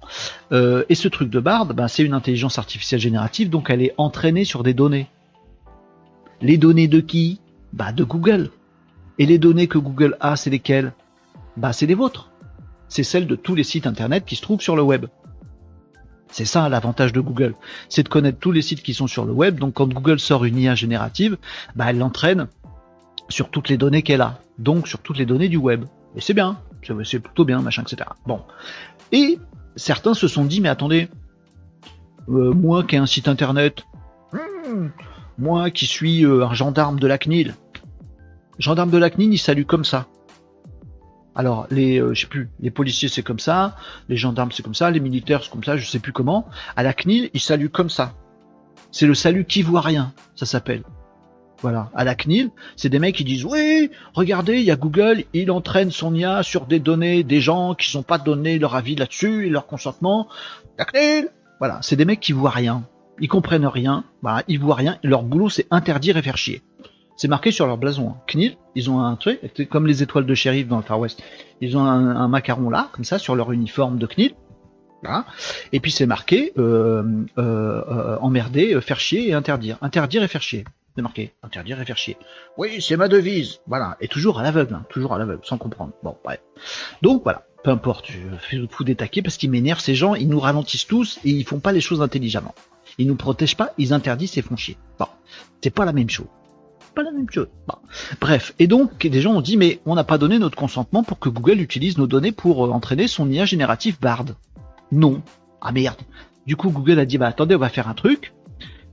Euh, 0.51 0.83
et 0.89 0.95
ce 0.95 1.07
truc 1.07 1.29
de 1.29 1.39
Bard, 1.39 1.65
ben, 1.73 1.87
c'est 1.87 2.03
une 2.03 2.13
intelligence 2.13 2.57
artificielle 2.57 3.01
générative, 3.01 3.49
donc 3.49 3.69
elle 3.69 3.81
est 3.81 3.93
entraînée 3.97 4.45
sur 4.45 4.63
des 4.63 4.73
données. 4.73 5.07
Les 6.41 6.57
données 6.57 6.87
de 6.87 6.99
qui? 6.99 7.39
Bah 7.73 7.91
de 7.91 8.03
Google. 8.03 8.49
Et 9.17 9.25
les 9.25 9.37
données 9.37 9.67
que 9.67 9.77
Google 9.77 10.17
a, 10.19 10.35
c'est 10.35 10.49
lesquelles? 10.49 10.93
Bah 11.57 11.73
c'est 11.73 11.85
les 11.85 11.95
vôtres. 11.95 12.31
C'est 12.87 13.03
celles 13.03 13.27
de 13.27 13.35
tous 13.35 13.55
les 13.55 13.63
sites 13.63 13.87
internet 13.87 14.25
qui 14.25 14.35
se 14.35 14.41
trouvent 14.41 14.61
sur 14.61 14.75
le 14.75 14.81
web. 14.81 15.05
C'est 16.31 16.45
ça 16.45 16.69
l'avantage 16.69 17.11
de 17.11 17.19
Google, 17.19 17.55
c'est 17.89 18.03
de 18.03 18.09
connaître 18.09 18.39
tous 18.39 18.51
les 18.51 18.61
sites 18.61 18.81
qui 18.81 18.93
sont 18.93 19.07
sur 19.07 19.25
le 19.25 19.33
web. 19.33 19.59
Donc 19.59 19.73
quand 19.73 19.87
Google 19.87 20.19
sort 20.19 20.45
une 20.45 20.57
IA 20.57 20.75
générative, 20.75 21.37
bah, 21.75 21.85
elle 21.89 21.97
l'entraîne 21.97 22.47
sur 23.31 23.49
toutes 23.49 23.69
les 23.69 23.77
données 23.77 24.03
qu'elle 24.03 24.21
a, 24.21 24.39
donc 24.59 24.87
sur 24.87 24.99
toutes 24.99 25.17
les 25.17 25.25
données 25.25 25.49
du 25.49 25.57
web. 25.57 25.85
Et 26.15 26.21
c'est 26.21 26.33
bien, 26.33 26.59
c'est 27.03 27.19
plutôt 27.19 27.45
bien, 27.45 27.61
machin, 27.61 27.83
etc. 27.83 28.09
Bon. 28.25 28.41
Et 29.11 29.39
certains 29.75 30.13
se 30.13 30.27
sont 30.27 30.45
dit, 30.45 30.61
mais 30.61 30.69
attendez, 30.69 31.09
euh, 32.29 32.53
moi 32.53 32.83
qui 32.83 32.95
ai 32.95 32.99
un 32.99 33.05
site 33.05 33.27
internet, 33.27 33.83
hmm, 34.33 34.87
moi 35.37 35.71
qui 35.71 35.85
suis 35.85 36.25
euh, 36.25 36.45
un 36.45 36.53
gendarme 36.53 36.99
de 36.99 37.07
la 37.07 37.17
CNIL, 37.17 37.55
gendarme 38.59 38.91
de 38.91 38.97
la 38.97 39.09
CNIL, 39.09 39.33
il 39.33 39.37
salue 39.37 39.63
comme 39.63 39.85
ça. 39.85 40.07
Alors, 41.33 41.65
les, 41.71 41.99
euh, 41.99 42.13
je 42.13 42.21
sais 42.21 42.27
plus, 42.27 42.49
les 42.59 42.71
policiers 42.71 43.07
c'est 43.07 43.23
comme 43.23 43.39
ça, 43.39 43.77
les 44.09 44.17
gendarmes 44.17 44.51
c'est 44.51 44.63
comme 44.63 44.75
ça, 44.75 44.91
les 44.91 44.99
militaires 44.99 45.43
c'est 45.43 45.51
comme 45.51 45.63
ça, 45.63 45.77
je 45.77 45.87
sais 45.87 45.99
plus 45.99 46.11
comment. 46.11 46.47
À 46.75 46.83
la 46.83 46.93
CNIL, 46.93 47.29
ils 47.33 47.39
saluent 47.39 47.69
comme 47.69 47.89
ça. 47.89 48.13
C'est 48.91 49.07
le 49.07 49.13
salut 49.13 49.45
qui 49.45 49.61
voit 49.61 49.81
rien, 49.81 50.13
ça 50.35 50.45
s'appelle. 50.45 50.83
Voilà. 51.61 51.89
À 51.93 52.03
la 52.03 52.15
CNIL, 52.15 52.49
c'est 52.75 52.89
des 52.89 52.99
mecs 52.99 53.15
qui 53.15 53.23
disent 53.23 53.45
oui, 53.45 53.91
regardez, 54.13 54.57
il 54.59 54.63
y 54.63 54.71
a 54.71 54.75
Google, 54.75 55.25
il 55.33 55.51
entraîne 55.51 55.91
son 55.91 56.13
IA 56.15 56.43
sur 56.43 56.65
des 56.65 56.79
données 56.79 57.23
des 57.23 57.41
gens 57.41 57.75
qui 57.75 57.89
sont 57.89 58.03
pas 58.03 58.17
donné 58.17 58.57
leur 58.57 58.75
avis 58.75 58.95
là-dessus 58.95 59.47
et 59.47 59.49
leur 59.49 59.67
consentement. 59.67 60.27
La 60.79 60.85
CNIL, 60.85 61.29
voilà, 61.59 61.79
c'est 61.81 61.95
des 61.95 62.05
mecs 62.05 62.19
qui 62.19 62.31
voient 62.31 62.49
rien, 62.49 62.83
ils 63.19 63.27
comprennent 63.27 63.67
rien, 63.67 64.03
bah, 64.23 64.41
ils 64.47 64.59
voient 64.59 64.75
rien. 64.75 64.97
Leur 65.03 65.23
boulot 65.23 65.49
c'est 65.49 65.67
interdire 65.69 66.17
et 66.17 66.21
faire 66.21 66.37
chier. 66.37 66.61
C'est 67.15 67.27
marqué 67.27 67.51
sur 67.51 67.67
leur 67.67 67.77
blason. 67.77 68.09
Hein. 68.09 68.17
CNIL, 68.25 68.57
ils 68.73 68.89
ont 68.89 68.99
un 68.99 69.15
truc, 69.15 69.39
comme 69.69 69.85
les 69.85 70.01
étoiles 70.01 70.25
de 70.25 70.33
shérif 70.33 70.67
dans 70.67 70.77
le 70.77 70.81
Far 70.81 70.99
West. 70.99 71.21
Ils 71.61 71.77
ont 71.77 71.85
un, 71.85 72.27
macaron 72.27 72.71
là, 72.71 72.89
comme 72.93 73.03
ça, 73.03 73.19
sur 73.19 73.35
leur 73.35 73.51
uniforme 73.51 73.99
de 73.99 74.07
CNIL. 74.07 74.33
Et 75.71 75.79
puis 75.79 75.91
c'est 75.91 76.05
marqué 76.05 76.51
euh, 76.57 77.03
euh, 77.37 77.81
euh 77.87 78.17
emmerder, 78.21 78.73
euh, 78.73 78.81
faire 78.81 78.99
chier 78.99 79.29
et 79.29 79.33
interdire. 79.33 79.77
Interdire 79.81 80.23
et 80.23 80.27
faire 80.27 80.41
chier. 80.41 80.65
C'est 80.95 81.01
marqué. 81.01 81.33
Interdire 81.43 81.79
et 81.79 81.85
faire 81.85 81.97
chier. 81.97 82.17
Oui, 82.57 82.81
c'est 82.81 82.97
ma 82.97 83.07
devise. 83.07 83.59
Voilà. 83.67 83.97
Et 84.01 84.07
toujours 84.07 84.39
à 84.39 84.43
l'aveugle, 84.43 84.73
hein. 84.73 84.85
toujours 84.89 85.13
à 85.13 85.17
l'aveugle, 85.17 85.41
sans 85.45 85.57
comprendre. 85.57 85.93
Bon, 86.03 86.17
bref. 86.23 86.41
Donc 87.01 87.23
voilà. 87.23 87.45
Peu 87.63 87.69
importe, 87.69 88.11
je 88.11 88.57
le 88.57 88.67
coup 88.67 88.83
d'étaquer 88.83 89.21
parce 89.21 89.37
qu'ils 89.37 89.51
m'énervent 89.51 89.81
ces 89.81 89.93
gens, 89.93 90.15
ils 90.15 90.27
nous 90.27 90.39
ralentissent 90.39 90.87
tous 90.87 91.19
et 91.23 91.29
ils 91.29 91.45
font 91.45 91.59
pas 91.59 91.71
les 91.71 91.81
choses 91.81 92.01
intelligemment. 92.01 92.55
Ils 92.97 93.07
nous 93.07 93.15
protègent 93.15 93.55
pas, 93.55 93.71
ils 93.77 93.93
interdisent 93.93 94.37
et 94.37 94.41
font 94.41 94.55
chier. 94.55 94.77
Bon, 94.97 95.05
c'est 95.61 95.69
pas 95.69 95.85
la 95.85 95.93
même 95.93 96.09
chose 96.09 96.27
pas 96.93 97.03
la 97.03 97.11
même 97.11 97.29
chose. 97.29 97.47
Bref, 98.19 98.53
et 98.59 98.67
donc 98.67 99.07
des 99.07 99.21
gens 99.21 99.33
ont 99.33 99.41
dit 99.41 99.57
mais 99.57 99.79
on 99.85 99.95
n'a 99.95 100.03
pas 100.03 100.17
donné 100.17 100.39
notre 100.39 100.57
consentement 100.57 101.03
pour 101.03 101.19
que 101.19 101.29
Google 101.29 101.61
utilise 101.61 101.97
nos 101.97 102.07
données 102.07 102.31
pour 102.31 102.65
euh, 102.65 102.69
entraîner 102.69 103.07
son 103.07 103.29
IA 103.29 103.45
génératif 103.45 103.99
Bard. 103.99 104.25
Non. 104.91 105.21
Ah 105.61 105.71
merde. 105.71 106.01
Du 106.45 106.55
coup 106.55 106.69
Google 106.69 106.99
a 106.99 107.05
dit 107.05 107.17
bah 107.17 107.27
attendez 107.27 107.55
on 107.55 107.59
va 107.59 107.69
faire 107.69 107.87
un 107.87 107.93
truc. 107.93 108.33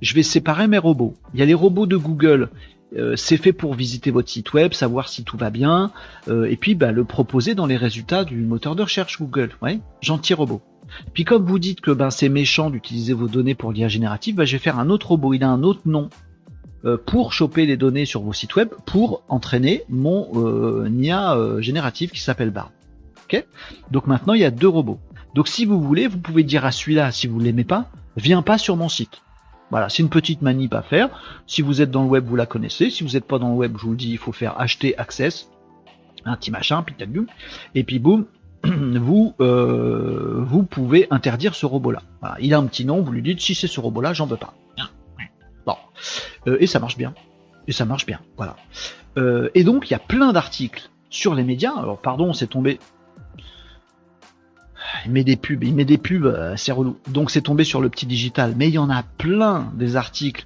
Je 0.01 0.15
vais 0.15 0.23
séparer 0.23 0.67
mes 0.69 0.79
robots. 0.79 1.15
Il 1.35 1.41
y 1.41 1.43
a 1.43 1.47
les 1.47 1.55
robots 1.55 1.87
de 1.87 1.97
Google. 1.97 2.51
Euh, 2.97 3.17
c'est 3.17 3.37
fait 3.37 3.53
pour 3.53 3.75
visiter 3.75 4.11
votre 4.11 4.31
site 4.31 4.53
web, 4.55 4.73
savoir 4.73 5.09
si 5.09 5.23
tout 5.23 5.37
va 5.37 5.51
bien, 5.51 5.93
euh, 6.29 6.47
et 6.47 6.57
puis 6.57 6.75
bah, 6.75 6.91
le 6.91 7.05
proposer 7.05 7.55
dans 7.55 7.67
les 7.67 7.77
résultats 7.77 8.25
du 8.25 8.41
moteur 8.41 8.77
de 8.77 8.83
recherche 8.83 9.19
Google. 9.19 9.51
Ouais, 9.61 9.81
gentil 10.01 10.33
robot. 10.33 10.63
Puis 11.13 11.25
comme 11.25 11.45
vous 11.45 11.59
dites 11.59 11.83
que 11.83 11.91
ben 11.91 12.09
c'est 12.09 12.31
méchant 12.31 12.71
d'utiliser 12.71 13.13
vos 13.13 13.29
données 13.29 13.55
pour 13.55 13.73
l'IA 13.73 13.89
générative, 13.89 14.37
bah, 14.37 14.47
je 14.47 14.53
vais 14.53 14.59
faire 14.63 14.79
un 14.79 14.89
autre 14.89 15.09
robot. 15.09 15.35
Il 15.35 15.45
a 15.45 15.51
un 15.51 15.63
autre 15.63 15.83
nom. 15.85 16.09
Euh, 16.85 16.97
pour 16.97 17.33
choper 17.33 17.67
les 17.67 17.77
données 17.77 18.05
sur 18.05 18.23
vos 18.23 18.33
sites 18.33 18.55
web 18.55 18.69
pour 18.87 19.25
entraîner 19.29 19.83
mon 19.89 20.29
NIA 20.89 21.35
euh, 21.35 21.61
génératif 21.61 22.13
qui 22.13 22.21
s'appelle 22.21 22.51
Bard. 22.51 22.71
Ok? 23.25 23.45
Donc 23.91 24.07
maintenant 24.07 24.35
il 24.35 24.41
y 24.41 24.45
a 24.45 24.53
deux 24.53 24.69
robots. 24.69 25.01
Donc 25.35 25.49
si 25.49 25.65
vous 25.65 25.83
voulez, 25.83 26.07
vous 26.07 26.19
pouvez 26.19 26.45
dire 26.45 26.65
à 26.65 26.71
celui-là, 26.71 27.11
si 27.11 27.27
vous 27.27 27.41
l'aimez 27.41 27.65
pas, 27.65 27.91
viens 28.17 28.43
pas 28.43 28.59
sur 28.59 28.77
mon 28.77 28.89
site. 28.89 29.23
Voilà, 29.71 29.89
c'est 29.89 30.03
une 30.03 30.09
petite 30.09 30.43
manip 30.43 30.73
à 30.75 30.83
faire. 30.83 31.11
Si 31.47 31.63
vous 31.63 31.83
êtes 31.83 31.91
dans 31.91 32.03
le 32.03 32.09
web, 32.09 32.27
vous 32.27 32.37
la 32.37 32.47
connaissez. 32.47 32.91
Si 32.91 33.05
vous 33.05 33.11
n'êtes 33.11 33.27
pas 33.27 33.39
dans 33.39 33.51
le 33.51 33.55
web, 33.55 33.77
je 33.77 33.83
vous 33.83 33.91
le 33.91 33.97
dis, 33.97 34.11
il 34.11 34.19
faut 34.19 34.33
faire 34.33 34.59
acheter 34.61 34.97
access, 34.99 35.51
un 36.25 36.37
petit 36.37 36.51
machin, 36.51 36.85
et 37.75 37.85
puis 37.85 37.99
boum, 37.99 38.27
vous 38.65 39.35
vous 39.39 40.63
pouvez 40.63 41.07
interdire 41.11 41.55
ce 41.55 41.67
robot-là. 41.67 42.03
Voilà, 42.21 42.37
il 42.41 42.55
a 42.55 42.59
un 42.59 42.67
petit 42.67 42.85
nom, 42.85 43.03
vous 43.03 43.13
lui 43.13 43.23
dites 43.23 43.41
si 43.41 43.55
c'est 43.55 43.69
ce 43.69 43.81
robot-là, 43.81 44.13
j'en 44.13 44.27
veux 44.27 44.37
pas. 44.37 44.55
Bon. 45.69 45.77
Euh, 46.47 46.57
et 46.61 46.67
ça 46.67 46.79
marche 46.79 46.97
bien. 46.97 47.15
Et 47.67 47.73
ça 47.73 47.85
marche 47.85 48.07
bien. 48.07 48.21
Voilà. 48.39 48.57
Euh, 49.19 49.51
et 49.55 49.65
donc, 49.65 49.91
il 49.91 49.93
y 49.93 49.97
a 49.97 49.99
plein 49.99 50.33
d'articles 50.33 50.89
sur 51.11 51.35
les 51.35 51.45
médias. 51.45 51.75
Alors, 51.77 51.99
pardon, 51.99 52.33
c'est 52.33 52.47
tombé. 52.47 52.81
Il 55.05 55.13
met 55.13 55.25
des 55.25 55.37
pubs, 55.37 55.65
il 55.65 55.75
met 55.75 55.85
des 55.85 55.99
pubs, 55.99 56.27
euh, 56.27 56.55
c'est 56.57 56.73
relou. 56.73 56.97
Donc, 57.09 57.31
c'est 57.31 57.43
tombé 57.43 57.65
sur 57.65 57.81
le 57.81 57.89
petit 57.89 58.07
digital. 58.07 58.55
Mais 58.57 58.69
il 58.69 58.75
y 58.75 58.79
en 58.79 58.91
a 58.91 59.03
plein 59.03 59.71
des 59.75 59.97
articles 59.97 60.45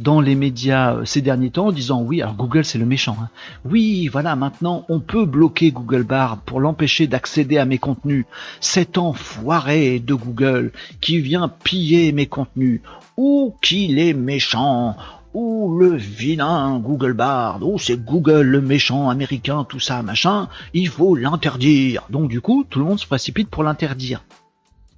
dans 0.00 0.20
les 0.20 0.34
médias 0.34 1.04
ces 1.04 1.20
derniers 1.20 1.50
temps 1.50 1.68
en 1.68 1.72
disant 1.72 2.02
oui, 2.02 2.22
alors 2.22 2.34
Google 2.34 2.64
c'est 2.64 2.78
le 2.78 2.86
méchant. 2.86 3.16
Hein. 3.20 3.28
Oui, 3.64 4.08
voilà, 4.08 4.34
maintenant 4.34 4.84
on 4.88 5.00
peut 5.00 5.26
bloquer 5.26 5.70
Google 5.70 6.04
Bar 6.04 6.38
pour 6.38 6.60
l'empêcher 6.60 7.06
d'accéder 7.06 7.58
à 7.58 7.66
mes 7.66 7.78
contenus. 7.78 8.24
Cet 8.60 8.98
enfoiré 8.98 10.00
de 10.00 10.14
Google 10.14 10.72
qui 11.00 11.20
vient 11.20 11.48
piller 11.48 12.12
mes 12.12 12.26
contenus 12.26 12.80
ou 13.16 13.54
qu'il 13.60 13.98
est 13.98 14.14
méchant, 14.14 14.96
ou 15.32 15.78
le 15.78 15.94
vilain 15.94 16.78
Google 16.78 17.12
Bard, 17.12 17.62
ou 17.62 17.78
c'est 17.78 17.96
Google 17.96 18.42
le 18.42 18.60
méchant 18.60 19.08
américain, 19.08 19.64
tout 19.64 19.80
ça, 19.80 20.02
machin, 20.02 20.48
il 20.74 20.88
faut 20.88 21.14
l'interdire. 21.14 22.02
Donc 22.10 22.28
du 22.28 22.40
coup, 22.40 22.64
tout 22.68 22.78
le 22.78 22.84
monde 22.84 22.98
se 22.98 23.06
précipite 23.06 23.48
pour 23.48 23.62
l'interdire. 23.62 24.24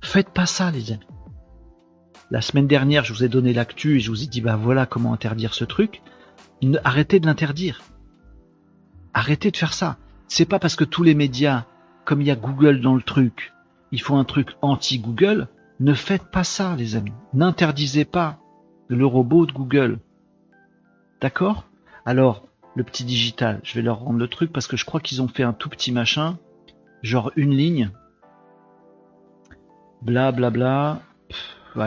Faites 0.01 0.31
pas 0.31 0.47
ça, 0.47 0.71
les 0.71 0.93
amis. 0.93 1.07
La 2.31 2.41
semaine 2.41 2.67
dernière, 2.67 3.05
je 3.05 3.13
vous 3.13 3.25
ai 3.25 3.29
donné 3.29 3.53
l'actu 3.53 3.97
et 3.97 4.01
je 4.01 4.11
vous 4.11 4.25
ai 4.25 4.27
dit, 4.27 4.41
bah 4.41 4.57
voilà 4.57 4.87
comment 4.87 5.13
interdire 5.13 5.53
ce 5.53 5.65
truc. 5.65 6.03
Arrêtez 6.83 7.21
de 7.21 7.27
l'interdire. 7.27 7.83
Arrêtez 9.13 9.51
de 9.51 9.57
faire 9.57 9.75
ça. 9.75 9.99
C'est 10.29 10.47
pas 10.47 10.59
parce 10.59 10.77
que 10.77 10.85
tous 10.85 11.03
les 11.03 11.15
médias, 11.15 11.65
comme 12.07 12.23
il 12.23 12.27
y 12.27 12.31
a 12.31 12.37
Google 12.37 12.81
dans 12.81 12.95
le 12.95 13.03
truc, 13.03 13.53
il 13.91 14.01
faut 14.01 14.17
un 14.17 14.25
truc 14.25 14.57
anti-Google, 14.63 15.49
ne 15.79 15.93
faites 15.93 16.31
pas 16.31 16.45
ça, 16.45 16.75
les 16.77 16.97
amis. 16.97 17.13
N'interdisez 17.35 18.07
pas 18.07 18.39
le 18.89 19.05
robot 19.05 19.45
de 19.45 19.53
Google. 19.53 19.99
D'accord? 21.23 21.65
Alors, 22.05 22.43
le 22.75 22.83
petit 22.83 23.05
digital, 23.05 23.61
je 23.63 23.75
vais 23.75 23.83
leur 23.83 24.01
rendre 24.01 24.19
le 24.19 24.27
truc 24.27 24.53
parce 24.53 24.67
que 24.67 24.77
je 24.77 24.85
crois 24.85 24.99
qu'ils 24.99 25.23
ont 25.23 25.29
fait 25.29 25.45
un 25.45 25.53
tout 25.53 25.69
petit 25.69 25.93
machin, 25.93 26.37
genre 27.05 27.31
une 27.37 27.55
ligne. 27.55 27.91
Bla 30.03 30.33
bla 30.33 30.51
bla. 30.51 31.01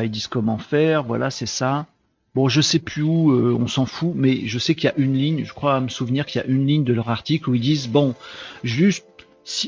ils 0.01 0.09
disent 0.09 0.27
comment 0.27 0.57
faire, 0.57 1.03
voilà, 1.03 1.31
c'est 1.31 1.47
ça. 1.47 1.85
Bon, 2.33 2.47
je 2.47 2.61
sais 2.61 2.79
plus 2.79 3.01
où, 3.01 3.31
euh, 3.31 3.57
on 3.59 3.67
s'en 3.67 3.85
fout, 3.85 4.13
mais 4.15 4.47
je 4.47 4.57
sais 4.57 4.73
qu'il 4.73 4.85
y 4.85 4.93
a 4.93 4.97
une 4.97 5.15
ligne, 5.15 5.43
je 5.43 5.53
crois 5.53 5.81
me 5.81 5.89
souvenir 5.89 6.25
qu'il 6.25 6.39
y 6.41 6.43
a 6.43 6.47
une 6.47 6.65
ligne 6.65 6.85
de 6.85 6.93
leur 6.93 7.09
article 7.09 7.49
où 7.49 7.55
ils 7.55 7.61
disent, 7.61 7.89
bon, 7.89 8.15
juste 8.63 9.05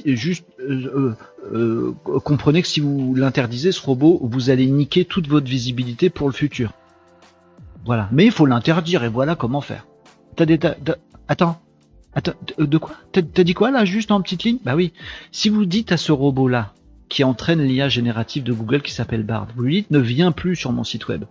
juste 0.06 0.46
euh, 0.60 1.14
euh, 1.54 1.94
comprenez 2.24 2.62
que 2.62 2.68
si 2.68 2.80
vous 2.80 3.14
l'interdisez 3.16 3.74
ce 3.74 3.82
robot, 3.82 4.20
vous 4.24 4.50
allez 4.50 4.66
niquer 4.66 5.04
toute 5.06 5.28
votre 5.28 5.48
visibilité 5.48 6.10
pour 6.10 6.28
le 6.28 6.34
futur. 6.34 6.72
Voilà. 7.88 8.10
Mais 8.12 8.26
il 8.26 8.32
faut 8.32 8.46
l'interdire 8.46 9.04
et 9.06 9.10
voilà 9.10 9.36
comment 9.36 9.62
faire. 9.62 9.88
T'as 10.36 10.46
des, 10.46 10.60
attends, 11.28 11.60
attends, 12.14 12.34
de 12.60 12.78
quoi? 12.78 12.96
T'as 13.14 13.22
dit 13.22 13.54
quoi 13.54 13.72
là, 13.72 13.86
juste 13.86 14.12
en 14.12 14.22
petite 14.22 14.44
ligne? 14.44 14.58
Bah 14.64 14.76
oui. 14.76 14.92
Si 15.32 15.48
vous 15.48 15.66
dites 15.66 15.94
à 15.94 15.98
ce 15.98 16.12
robot 16.12 16.50
là 16.50 16.74
qui 17.08 17.24
entraîne 17.24 17.62
l'IA 17.62 17.88
générative 17.88 18.44
de 18.44 18.52
Google 18.52 18.82
qui 18.82 18.92
s'appelle 18.92 19.24
Bard, 19.24 19.48
vous 19.56 19.64
lui 19.64 19.76
dites 19.76 19.92
ne 19.92 20.00
viens 20.00 20.34
plus 20.34 20.58
sur 20.58 20.74
mon 20.74 20.84
site 20.84 21.08
web 21.08 21.24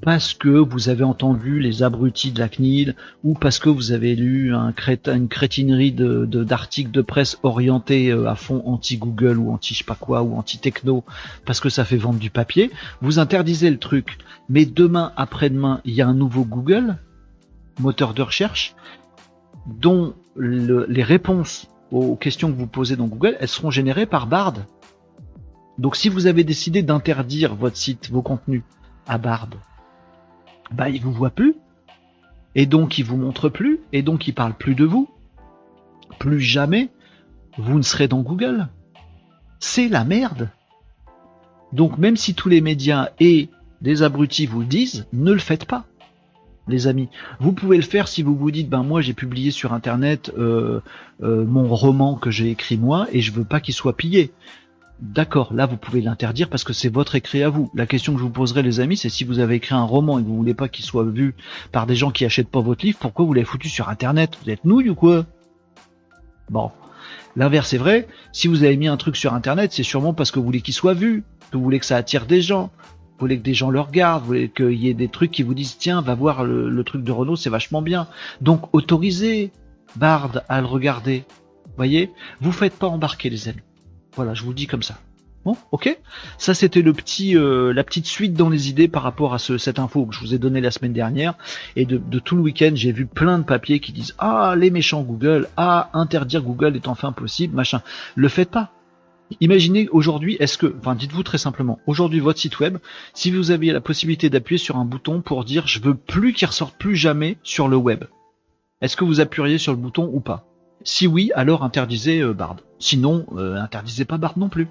parce 0.00 0.34
que 0.34 0.48
vous 0.48 0.88
avez 0.88 1.04
entendu 1.04 1.60
les 1.60 1.82
abrutis 1.82 2.32
de 2.32 2.38
la 2.38 2.48
CNIL 2.48 2.94
ou 3.22 3.34
parce 3.34 3.58
que 3.58 3.68
vous 3.68 3.92
avez 3.92 4.14
lu 4.14 4.54
un 4.54 4.72
une 5.06 5.28
crétinerie 5.28 5.92
d'articles 5.92 6.90
de, 6.90 7.02
presse 7.02 7.38
orientés 7.42 8.10
euh, 8.10 8.28
à 8.28 8.34
fond 8.34 8.62
anti-Google 8.66 9.38
ou 9.38 9.50
anti 9.50 9.74
je 9.74 9.78
sais 9.78 9.84
pas 9.84 9.94
quoi 9.94 10.22
ou 10.22 10.36
anti-techno 10.36 11.04
parce 11.44 11.60
que 11.60 11.68
ça 11.68 11.84
fait 11.84 11.96
vendre 11.96 12.18
du 12.18 12.30
papier, 12.30 12.70
vous 13.00 13.18
interdisez 13.18 13.70
le 13.70 13.78
truc. 13.78 14.18
Mais 14.48 14.66
demain, 14.66 15.12
après-demain, 15.16 15.80
il 15.84 15.94
y 15.94 16.02
a 16.02 16.08
un 16.08 16.14
nouveau 16.14 16.44
Google, 16.44 16.98
moteur 17.78 18.12
de 18.12 18.22
recherche, 18.22 18.74
dont 19.66 20.14
les 20.36 21.02
réponses 21.02 21.68
aux 21.90 22.16
questions 22.16 22.52
que 22.52 22.58
vous 22.58 22.66
posez 22.66 22.96
dans 22.96 23.06
Google, 23.06 23.36
elles 23.40 23.48
seront 23.48 23.70
générées 23.70 24.06
par 24.06 24.26
Bard. 24.26 24.54
Donc 25.78 25.96
si 25.96 26.08
vous 26.08 26.26
avez 26.26 26.44
décidé 26.44 26.82
d'interdire 26.82 27.54
votre 27.54 27.76
site, 27.76 28.10
vos 28.10 28.22
contenus 28.22 28.62
à 29.06 29.16
Bard, 29.18 29.48
bah 30.70 30.88
il 30.88 31.00
vous 31.00 31.12
voit 31.12 31.30
plus, 31.30 31.54
et 32.54 32.66
donc 32.66 32.98
il 32.98 33.04
vous 33.04 33.16
montre 33.16 33.48
plus, 33.48 33.80
et 33.92 34.02
donc 34.02 34.26
il 34.28 34.32
parle 34.32 34.54
plus 34.54 34.74
de 34.74 34.84
vous. 34.84 35.08
Plus 36.18 36.40
jamais 36.40 36.90
vous 37.58 37.76
ne 37.76 37.82
serez 37.82 38.08
dans 38.08 38.22
Google. 38.22 38.68
C'est 39.60 39.88
la 39.88 40.04
merde. 40.04 40.50
Donc 41.72 41.98
même 41.98 42.16
si 42.16 42.34
tous 42.34 42.48
les 42.48 42.60
médias 42.60 43.10
et 43.20 43.48
des 43.80 44.02
abrutis 44.02 44.46
vous 44.46 44.60
le 44.60 44.66
disent, 44.66 45.06
ne 45.12 45.32
le 45.32 45.38
faites 45.38 45.64
pas, 45.64 45.84
les 46.68 46.86
amis. 46.86 47.08
Vous 47.40 47.52
pouvez 47.52 47.76
le 47.76 47.82
faire 47.82 48.08
si 48.08 48.22
vous 48.22 48.36
vous 48.36 48.50
dites, 48.50 48.68
ben 48.68 48.82
moi 48.82 49.00
j'ai 49.00 49.14
publié 49.14 49.50
sur 49.50 49.72
internet 49.72 50.32
euh, 50.38 50.80
euh, 51.22 51.44
mon 51.44 51.74
roman 51.74 52.14
que 52.14 52.30
j'ai 52.30 52.50
écrit 52.50 52.76
moi 52.76 53.06
et 53.12 53.20
je 53.20 53.32
veux 53.32 53.44
pas 53.44 53.60
qu'il 53.60 53.74
soit 53.74 53.96
pillé. 53.96 54.32
D'accord, 55.04 55.52
là 55.52 55.66
vous 55.66 55.76
pouvez 55.76 56.00
l'interdire 56.00 56.48
parce 56.48 56.64
que 56.64 56.72
c'est 56.72 56.88
votre 56.88 57.14
écrit 57.14 57.42
à 57.42 57.48
vous. 57.48 57.70
La 57.74 57.86
question 57.86 58.12
que 58.12 58.18
je 58.18 58.24
vous 58.24 58.30
poserai 58.30 58.62
les 58.62 58.80
amis, 58.80 58.96
c'est 58.96 59.08
si 59.08 59.24
vous 59.24 59.38
avez 59.38 59.56
écrit 59.56 59.74
un 59.74 59.84
roman 59.84 60.18
et 60.18 60.22
que 60.22 60.28
vous 60.28 60.36
voulez 60.36 60.54
pas 60.54 60.68
qu'il 60.68 60.84
soit 60.84 61.04
vu 61.04 61.34
par 61.72 61.86
des 61.86 61.94
gens 61.94 62.10
qui 62.10 62.24
achètent 62.24 62.48
pas 62.48 62.60
votre 62.60 62.84
livre, 62.84 62.98
pourquoi 62.98 63.24
vous 63.24 63.34
l'avez 63.34 63.44
foutu 63.44 63.68
sur 63.68 63.88
internet? 63.88 64.38
Vous 64.42 64.50
êtes 64.50 64.64
nouille 64.64 64.90
ou 64.90 64.94
quoi? 64.94 65.26
Bon. 66.50 66.70
L'inverse 67.36 67.72
est 67.74 67.78
vrai, 67.78 68.06
si 68.32 68.48
vous 68.48 68.62
avez 68.62 68.76
mis 68.76 68.86
un 68.86 68.96
truc 68.96 69.16
sur 69.16 69.34
internet, 69.34 69.72
c'est 69.72 69.82
sûrement 69.82 70.14
parce 70.14 70.30
que 70.30 70.38
vous 70.38 70.44
voulez 70.44 70.60
qu'il 70.60 70.74
soit 70.74 70.94
vu, 70.94 71.24
vous 71.52 71.60
voulez 71.60 71.80
que 71.80 71.86
ça 71.86 71.96
attire 71.96 72.26
des 72.26 72.40
gens, 72.40 72.70
vous 72.86 73.20
voulez 73.20 73.38
que 73.38 73.42
des 73.42 73.54
gens 73.54 73.70
le 73.70 73.80
regardent, 73.80 74.22
vous 74.22 74.28
voulez 74.28 74.48
qu'il 74.48 74.72
y 74.72 74.88
ait 74.88 74.94
des 74.94 75.08
trucs 75.08 75.32
qui 75.32 75.42
vous 75.42 75.54
disent 75.54 75.76
tiens, 75.76 76.00
va 76.00 76.14
voir 76.14 76.44
le, 76.44 76.70
le 76.70 76.84
truc 76.84 77.02
de 77.02 77.12
Renault, 77.12 77.36
c'est 77.36 77.50
vachement 77.50 77.82
bien. 77.82 78.06
Donc 78.40 78.72
autorisez 78.72 79.50
Bard 79.96 80.42
à 80.48 80.60
le 80.60 80.66
regarder. 80.66 81.24
Voyez? 81.76 82.10
Vous 82.40 82.52
faites 82.52 82.78
pas 82.78 82.86
embarquer 82.86 83.30
les 83.30 83.48
amis. 83.48 83.62
Voilà, 84.16 84.34
je 84.34 84.42
vous 84.42 84.50
le 84.50 84.54
dis 84.54 84.66
comme 84.66 84.82
ça. 84.82 84.98
Bon, 85.44 85.56
ok. 85.72 85.98
Ça, 86.38 86.54
c'était 86.54 86.80
le 86.80 86.94
petit, 86.94 87.36
euh, 87.36 87.74
la 87.74 87.84
petite 87.84 88.06
suite 88.06 88.32
dans 88.32 88.48
les 88.48 88.70
idées 88.70 88.88
par 88.88 89.02
rapport 89.02 89.34
à 89.34 89.38
ce, 89.38 89.58
cette 89.58 89.78
info 89.78 90.06
que 90.06 90.14
je 90.14 90.20
vous 90.20 90.34
ai 90.34 90.38
donnée 90.38 90.62
la 90.62 90.70
semaine 90.70 90.94
dernière. 90.94 91.34
Et 91.76 91.84
de, 91.84 92.18
tout 92.18 92.36
le 92.36 92.42
week-end, 92.42 92.70
j'ai 92.74 92.92
vu 92.92 93.04
plein 93.04 93.38
de 93.38 93.44
papiers 93.44 93.78
qui 93.78 93.92
disent 93.92 94.14
ah 94.18 94.54
les 94.56 94.70
méchants 94.70 95.02
Google, 95.02 95.48
ah 95.58 95.90
interdire 95.92 96.42
Google 96.42 96.76
est 96.76 96.88
enfin 96.88 97.12
possible, 97.12 97.54
machin. 97.54 97.82
Le 98.14 98.28
faites 98.28 98.50
pas. 98.50 98.70
Imaginez 99.40 99.88
aujourd'hui, 99.90 100.36
est-ce 100.38 100.56
que, 100.56 100.74
enfin, 100.78 100.94
dites-vous 100.94 101.22
très 101.22 101.38
simplement, 101.38 101.78
aujourd'hui 101.86 102.20
votre 102.20 102.38
site 102.38 102.60
web, 102.60 102.78
si 103.14 103.30
vous 103.30 103.50
aviez 103.50 103.72
la 103.72 103.80
possibilité 103.80 104.30
d'appuyer 104.30 104.58
sur 104.58 104.76
un 104.76 104.84
bouton 104.84 105.22
pour 105.22 105.44
dire 105.44 105.66
je 105.66 105.80
veux 105.80 105.94
plus 105.94 106.34
qu'il 106.34 106.46
ressorte 106.46 106.76
plus 106.76 106.94
jamais 106.94 107.38
sur 107.42 107.68
le 107.68 107.76
web, 107.76 108.04
est-ce 108.80 108.96
que 108.96 109.04
vous 109.04 109.20
appuyeriez 109.20 109.58
sur 109.58 109.72
le 109.72 109.78
bouton 109.78 110.10
ou 110.12 110.20
pas? 110.20 110.46
Si 110.84 111.06
oui, 111.06 111.32
alors 111.34 111.64
interdisez 111.64 112.20
euh, 112.20 112.34
Bard. 112.34 112.56
Sinon, 112.78 113.26
euh, 113.36 113.56
interdisez 113.56 114.04
pas 114.04 114.18
Bard 114.18 114.38
non 114.38 114.50
plus. 114.50 114.68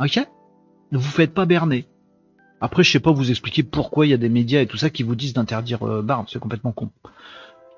Ok? 0.00 0.18
Ne 0.92 0.98
vous 0.98 1.10
faites 1.10 1.34
pas 1.34 1.44
berner. 1.44 1.86
Après, 2.62 2.82
je 2.82 2.90
sais 2.90 3.00
pas 3.00 3.12
vous 3.12 3.30
expliquer 3.30 3.62
pourquoi 3.62 4.06
il 4.06 4.10
y 4.10 4.14
a 4.14 4.18
des 4.18 4.28
médias 4.28 4.62
et 4.62 4.66
tout 4.66 4.76
ça 4.76 4.90
qui 4.90 5.02
vous 5.02 5.14
disent 5.14 5.34
d'interdire 5.34 5.86
euh, 5.86 6.02
Bard, 6.02 6.24
c'est 6.28 6.38
complètement 6.38 6.72
con. 6.72 6.90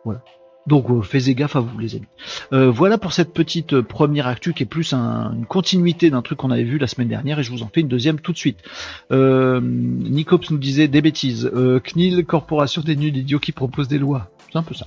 Voilà. 0.05 0.22
Donc 0.67 0.91
euh, 0.91 1.33
gaffe 1.33 1.57
à 1.57 1.61
vous 1.61 1.79
les 1.79 1.97
amis. 1.97 2.07
Euh, 2.53 2.71
voilà 2.71 2.99
pour 2.99 3.13
cette 3.13 3.33
petite 3.33 3.73
euh, 3.73 3.83
première 3.83 4.27
actu 4.27 4.53
qui 4.53 4.63
est 4.63 4.67
plus 4.67 4.93
un, 4.93 5.33
une 5.35 5.47
continuité 5.47 6.11
d'un 6.11 6.23
truc 6.23 6.39
qu'on 6.39 6.51
avait 6.51 6.65
vu 6.65 6.79
la 6.79 6.87
semaine 6.87 7.09
dernière 7.09 7.39
et 7.39 7.43
je 7.43 7.51
vous 7.51 7.63
en 7.63 7.71
fais 7.73 7.81
une 7.81 7.89
deuxième 7.89 8.21
tout 8.21 8.33
de 8.33 8.39
suite. 8.39 8.59
Euh, 9.11 9.61
Nicops 9.63 10.51
nous 10.51 10.59
disait 10.59 10.89
des 10.89 11.03
bêtises. 11.03 11.51
CNIL, 11.85 12.25
corporation 12.25 12.83
des 12.83 12.97
nuls 12.97 13.17
idiots 13.17 13.41
qui 13.41 13.53
propose 13.53 13.89
des 13.89 13.99
lois. 13.99 14.31
C'est 14.53 14.59
un 14.59 14.63
peu 14.63 14.75
ça. 14.75 14.87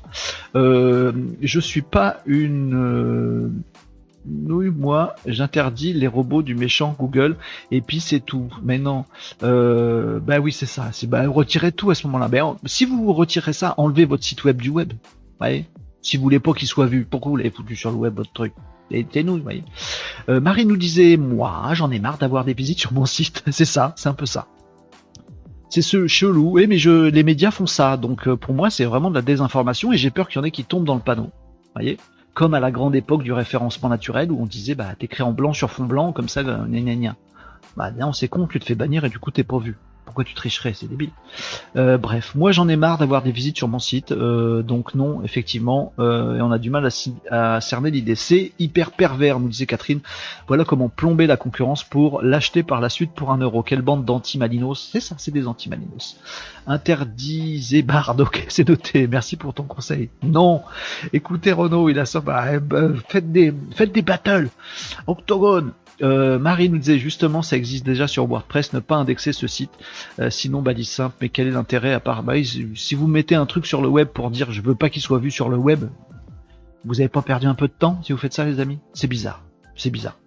Je 0.53 1.59
suis 1.59 1.81
pas 1.81 2.21
une 2.25 3.63
oui, 4.27 4.69
moi, 4.69 5.15
j'interdis 5.25 5.93
les 5.93 6.07
robots 6.07 6.41
du 6.41 6.55
méchant 6.55 6.95
Google 6.97 7.37
et 7.71 7.81
puis 7.81 7.99
c'est 7.99 8.19
tout. 8.19 8.49
Mais 8.63 8.77
non, 8.77 9.05
euh, 9.43 10.19
bah 10.19 10.39
oui, 10.39 10.51
c'est 10.51 10.65
ça. 10.65 10.89
C'est 10.91 11.07
bah 11.07 11.27
retirez 11.27 11.71
tout 11.71 11.91
à 11.91 11.95
ce 11.95 12.07
moment-là. 12.07 12.27
Ben, 12.27 12.55
si 12.65 12.85
vous 12.85 13.13
retirez 13.13 13.53
ça, 13.53 13.75
enlevez 13.77 14.05
votre 14.05 14.23
site 14.23 14.43
web 14.43 14.61
du 14.61 14.69
web. 14.69 14.93
Voyez 15.39 15.65
si 16.05 16.17
vous 16.17 16.23
voulez 16.23 16.39
pas 16.39 16.53
qu'il 16.53 16.67
soit 16.67 16.85
vu, 16.85 17.03
pourquoi 17.03 17.31
vous 17.31 17.35
l'avez 17.35 17.49
foutu 17.49 17.75
sur 17.75 17.89
le 17.89 17.97
web 17.97 18.15
votre 18.15 18.31
truc? 18.31 18.53
Et 18.91 19.23
nous, 19.23 19.41
voyez. 19.41 19.63
Euh, 20.29 20.39
Marie 20.39 20.67
nous 20.67 20.77
disait, 20.77 21.17
moi, 21.17 21.71
j'en 21.73 21.89
ai 21.89 21.97
marre 21.97 22.19
d'avoir 22.19 22.45
des 22.45 22.53
visites 22.53 22.77
sur 22.77 22.93
mon 22.93 23.07
site. 23.07 23.43
c'est 23.51 23.65
ça, 23.65 23.93
c'est 23.97 24.07
un 24.07 24.13
peu 24.13 24.27
ça. 24.27 24.45
C'est 25.69 25.81
ce 25.81 26.05
chelou. 26.05 26.51
Oui, 26.51 26.67
mais 26.67 26.77
je, 26.77 27.09
les 27.09 27.23
médias 27.23 27.49
font 27.49 27.65
ça. 27.65 27.97
Donc 27.97 28.27
euh, 28.27 28.35
pour 28.35 28.53
moi, 28.53 28.69
c'est 28.69 28.85
vraiment 28.85 29.09
de 29.09 29.15
la 29.15 29.23
désinformation 29.23 29.91
et 29.91 29.97
j'ai 29.97 30.11
peur 30.11 30.29
qu'il 30.29 30.37
y 30.37 30.41
en 30.41 30.43
ait 30.43 30.51
qui 30.51 30.63
tombent 30.63 30.85
dans 30.85 30.93
le 30.93 31.01
panneau. 31.01 31.31
Voyez? 31.73 31.97
Comme 32.35 32.53
à 32.53 32.59
la 32.59 32.69
grande 32.69 32.95
époque 32.95 33.23
du 33.23 33.33
référencement 33.33 33.89
naturel 33.89 34.31
où 34.31 34.39
on 34.39 34.45
disait, 34.45 34.75
bah, 34.75 34.93
t'écris 34.97 35.23
en 35.23 35.31
blanc 35.31 35.53
sur 35.53 35.71
fond 35.71 35.85
blanc, 35.85 36.11
comme 36.11 36.29
ça, 36.29 36.43
gna 36.43 36.67
gna 36.67 36.95
gna. 36.95 37.15
Bah, 37.75 37.89
non, 37.89 38.13
c'est 38.13 38.27
con, 38.27 38.45
tu 38.45 38.59
te 38.59 38.65
fais 38.65 38.75
bannir 38.75 39.03
et 39.05 39.09
du 39.09 39.17
coup, 39.17 39.31
t'es 39.31 39.43
pas 39.43 39.57
vu 39.57 39.75
pourquoi 40.05 40.23
tu 40.23 40.33
tricherais 40.33 40.73
C'est 40.73 40.87
débile. 40.87 41.09
Euh, 41.75 41.97
bref, 41.97 42.33
moi 42.35 42.51
j'en 42.51 42.67
ai 42.67 42.75
marre 42.75 42.97
d'avoir 42.97 43.21
des 43.21 43.31
visites 43.31 43.57
sur 43.57 43.67
mon 43.67 43.79
site, 43.79 44.11
euh, 44.11 44.61
donc 44.61 44.95
non, 44.95 45.23
effectivement, 45.23 45.93
euh, 45.99 46.37
et 46.37 46.41
on 46.41 46.51
a 46.51 46.59
du 46.59 46.69
mal 46.69 46.87
à, 47.31 47.61
cerner 47.61 47.91
l'idée. 47.91 48.15
C'est 48.15 48.53
hyper 48.59 48.91
pervers, 48.91 49.39
nous 49.39 49.49
disait 49.49 49.65
Catherine. 49.65 49.99
Voilà 50.47 50.63
comment 50.63 50.89
plomber 50.89 51.27
la 51.27 51.37
concurrence 51.37 51.83
pour 51.83 52.21
l'acheter 52.21 52.63
par 52.63 52.81
la 52.81 52.89
suite 52.89 53.11
pour 53.11 53.31
un 53.31 53.37
euro. 53.39 53.63
Quelle 53.63 53.81
bande 53.81 54.05
d'anti-malinos 54.05 54.89
C'est 54.91 55.01
ça, 55.01 55.15
c'est 55.17 55.31
des 55.31 55.47
anti-malinos. 55.47 56.17
Interdit 56.67 57.83
Bard, 57.83 58.15
ok, 58.17 58.45
c'est 58.49 58.67
noté. 58.67 59.07
Merci 59.07 59.35
pour 59.35 59.53
ton 59.53 59.63
conseil. 59.63 60.09
Non, 60.23 60.61
écoutez 61.13 61.51
Renault, 61.51 61.89
il 61.89 61.99
a 61.99 62.05
ça. 62.05 62.21
Bah, 62.21 62.45
faites 63.09 63.31
des, 63.31 63.53
faites 63.75 63.91
des 63.91 64.01
battles. 64.01 64.49
Octogone. 65.07 65.73
Euh, 66.01 66.39
Marie 66.39 66.69
nous 66.69 66.77
disait 66.77 66.99
justement, 66.99 67.41
ça 67.41 67.55
existe 67.55 67.85
déjà 67.85 68.07
sur 68.07 68.25
WordPress, 68.27 68.73
ne 68.73 68.79
pas 68.79 68.95
indexer 68.95 69.31
ce 69.31 69.47
site, 69.47 69.71
euh, 70.19 70.29
sinon 70.29 70.61
bah 70.61 70.73
dit 70.73 70.85
simple, 70.85 71.15
mais 71.21 71.29
quel 71.29 71.47
est 71.47 71.51
l'intérêt 71.51 71.93
à 71.93 71.99
part 71.99 72.23
bah, 72.23 72.33
si 72.43 72.95
vous 72.95 73.07
mettez 73.07 73.35
un 73.35 73.45
truc 73.45 73.65
sur 73.65 73.81
le 73.81 73.87
web 73.87 74.09
pour 74.09 74.29
dire 74.29 74.51
je 74.51 74.61
veux 74.61 74.75
pas 74.75 74.89
qu'il 74.89 75.01
soit 75.01 75.19
vu 75.19 75.31
sur 75.31 75.49
le 75.49 75.57
web, 75.57 75.85
vous 76.83 76.99
avez 76.99 77.09
pas 77.09 77.21
perdu 77.21 77.47
un 77.47 77.55
peu 77.55 77.67
de 77.67 77.73
temps 77.73 77.99
si 78.03 78.11
vous 78.11 78.17
faites 78.17 78.33
ça 78.33 78.45
les 78.45 78.59
amis? 78.59 78.79
C'est 78.93 79.07
bizarre, 79.07 79.43
c'est 79.75 79.89
bizarre. 79.89 80.17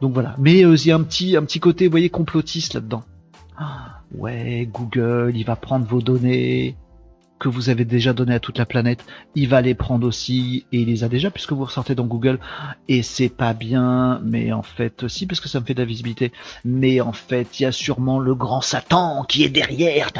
Donc 0.00 0.12
voilà, 0.12 0.34
mais 0.38 0.64
euh, 0.64 0.76
il 0.76 0.86
y 0.86 0.92
a 0.92 0.96
un 0.96 1.02
petit, 1.02 1.36
un 1.36 1.42
petit 1.42 1.60
côté, 1.60 1.86
vous 1.86 1.92
voyez, 1.92 2.10
complotiste 2.10 2.74
là-dedans. 2.74 3.04
Ah, 3.56 4.00
ouais, 4.14 4.68
Google, 4.70 5.32
il 5.34 5.44
va 5.44 5.56
prendre 5.56 5.86
vos 5.86 6.02
données, 6.02 6.76
que 7.38 7.48
vous 7.48 7.68
avez 7.68 7.84
déjà 7.84 8.12
donné 8.12 8.34
à 8.34 8.40
toute 8.40 8.58
la 8.58 8.66
planète, 8.66 9.04
il 9.34 9.48
va 9.48 9.60
les 9.60 9.74
prendre 9.74 10.06
aussi 10.06 10.66
et 10.72 10.80
il 10.80 10.88
les 10.88 11.04
a 11.04 11.08
déjà 11.08 11.30
puisque 11.30 11.52
vous 11.52 11.64
ressortez 11.64 11.94
dans 11.94 12.06
Google. 12.06 12.38
Et 12.88 13.02
c'est 13.02 13.28
pas 13.28 13.52
bien, 13.52 14.20
mais 14.24 14.52
en 14.52 14.62
fait 14.62 15.02
aussi 15.02 15.26
parce 15.26 15.40
que 15.40 15.48
ça 15.48 15.60
me 15.60 15.64
fait 15.64 15.74
de 15.74 15.80
la 15.80 15.86
visibilité, 15.86 16.32
mais 16.64 17.00
en 17.00 17.12
fait 17.12 17.60
il 17.60 17.64
y 17.64 17.66
a 17.66 17.72
sûrement 17.72 18.18
le 18.18 18.34
grand 18.34 18.60
Satan 18.60 19.24
qui 19.24 19.44
est 19.44 19.48
derrière. 19.48 20.10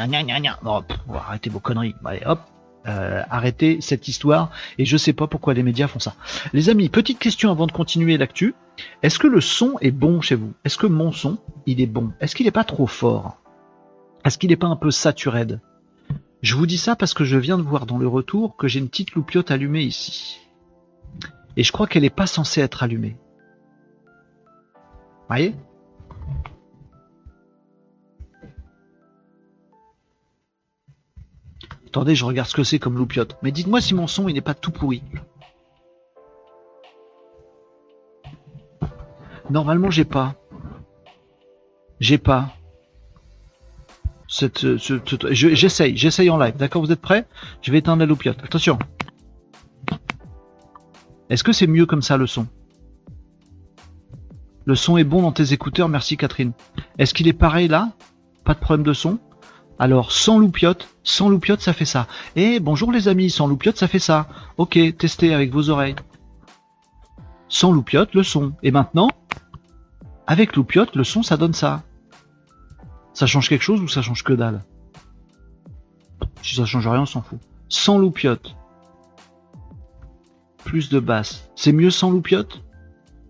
Non, 0.63 0.83
arrêtez 1.13 1.49
vos 1.49 1.59
conneries, 1.59 1.95
allez 2.05 2.21
hop. 2.25 2.39
Euh, 2.87 3.21
arrêtez 3.29 3.79
cette 3.81 4.07
histoire. 4.07 4.49
Et 4.77 4.85
je 4.85 4.95
sais 4.95 5.11
pas 5.11 5.27
pourquoi 5.27 5.53
les 5.53 5.63
médias 5.63 5.87
font 5.87 5.99
ça. 5.99 6.15
Les 6.53 6.69
amis, 6.69 6.87
petite 6.87 7.19
question 7.19 7.51
avant 7.51 7.67
de 7.67 7.73
continuer 7.73 8.17
l'actu. 8.17 8.55
Est-ce 9.03 9.19
que 9.19 9.27
le 9.27 9.41
son 9.41 9.75
est 9.81 9.91
bon 9.91 10.21
chez 10.21 10.35
vous? 10.35 10.53
Est-ce 10.63 10.77
que 10.77 10.87
mon 10.87 11.11
son, 11.11 11.37
il 11.65 11.81
est 11.81 11.87
bon? 11.87 12.13
Est-ce 12.21 12.33
qu'il 12.35 12.47
est 12.47 12.51
pas 12.51 12.63
trop 12.63 12.87
fort? 12.87 13.37
Est-ce 14.23 14.37
qu'il 14.37 14.51
est 14.53 14.57
pas 14.57 14.67
un 14.67 14.77
peu 14.77 14.91
saturé? 14.91 15.45
Je 16.47 16.55
vous 16.55 16.65
dis 16.65 16.77
ça 16.77 16.95
parce 16.95 17.13
que 17.13 17.25
je 17.25 17.37
viens 17.37 17.57
de 17.57 17.61
voir 17.61 17.85
dans 17.85 17.97
le 17.97 18.07
retour 18.07 18.55
que 18.55 18.69
j'ai 18.69 18.79
une 18.79 18.87
petite 18.87 19.11
loupiote 19.11 19.51
allumée 19.51 19.83
ici. 19.83 20.39
Et 21.57 21.63
je 21.63 21.73
crois 21.73 21.87
qu'elle 21.87 22.03
n'est 22.03 22.09
pas 22.09 22.25
censée 22.25 22.61
être 22.61 22.83
allumée. 22.83 23.17
Voyez? 25.27 25.55
Attendez, 31.87 32.15
je 32.15 32.23
regarde 32.23 32.47
ce 32.47 32.55
que 32.55 32.63
c'est 32.63 32.79
comme 32.79 32.97
loupiote. 32.97 33.37
Mais 33.43 33.51
dites-moi 33.51 33.81
si 33.81 33.93
mon 33.93 34.07
son 34.07 34.29
il 34.29 34.33
n'est 34.35 34.39
pas 34.39 34.53
tout 34.53 34.71
pourri. 34.71 35.03
Normalement 39.49 39.91
j'ai 39.91 40.05
pas. 40.05 40.35
J'ai 41.99 42.17
pas. 42.17 42.53
J'essaye, 45.31 45.97
j'essaye 45.97 46.29
en 46.29 46.37
live. 46.37 46.55
D'accord, 46.57 46.83
vous 46.83 46.91
êtes 46.91 47.01
prêts? 47.01 47.27
Je 47.61 47.71
vais 47.71 47.79
éteindre 47.79 47.99
la 47.99 48.05
loupiote. 48.05 48.37
Attention. 48.43 48.77
Est-ce 51.29 51.43
que 51.43 51.51
c'est 51.51 51.67
mieux 51.67 51.85
comme 51.85 52.01
ça 52.01 52.17
le 52.17 52.27
son? 52.27 52.47
Le 54.65 54.75
son 54.75 54.97
est 54.97 55.03
bon 55.03 55.21
dans 55.21 55.31
tes 55.31 55.53
écouteurs, 55.53 55.89
merci 55.89 56.17
Catherine. 56.17 56.51
Est-ce 56.97 57.13
qu'il 57.13 57.27
est 57.27 57.33
pareil 57.33 57.67
là? 57.67 57.91
Pas 58.43 58.53
de 58.53 58.59
problème 58.59 58.85
de 58.85 58.93
son? 58.93 59.19
Alors, 59.79 60.11
sans 60.11 60.39
loupiote, 60.39 60.89
sans 61.03 61.29
loupiote, 61.29 61.61
ça 61.61 61.71
fait 61.71 61.85
ça. 61.85 62.07
Eh, 62.35 62.59
bonjour 62.59 62.91
les 62.91 63.07
amis, 63.07 63.29
sans 63.29 63.47
loupiote, 63.47 63.77
ça 63.77 63.87
fait 63.87 63.99
ça. 63.99 64.27
Ok, 64.57 64.77
testez 64.97 65.33
avec 65.33 65.53
vos 65.53 65.69
oreilles. 65.69 65.95
Sans 67.47 67.71
loupiote, 67.71 68.13
le 68.13 68.23
son. 68.23 68.53
Et 68.63 68.71
maintenant, 68.71 69.09
avec 70.25 70.55
loupiote, 70.55 70.95
le 70.95 71.03
son, 71.03 71.23
ça 71.23 71.37
donne 71.37 71.53
ça. 71.53 71.83
Ça 73.17 73.25
change 73.25 73.49
quelque 73.49 73.63
chose 73.63 73.81
ou 73.81 73.87
ça 73.87 74.03
change 74.03 74.23
que 74.23 74.33
dalle? 74.33 74.61
Si 76.43 76.53
ça 76.53 76.65
change 76.65 76.87
rien, 76.87 77.01
on 77.01 77.07
s'en 77.07 77.23
fout. 77.23 77.39
Sans 77.67 77.97
loupiote. 77.97 78.55
Plus 80.63 80.89
de 80.89 80.99
basse. 80.99 81.49
C'est 81.55 81.71
mieux 81.71 81.89
sans 81.89 82.11
loupiote? 82.11 82.61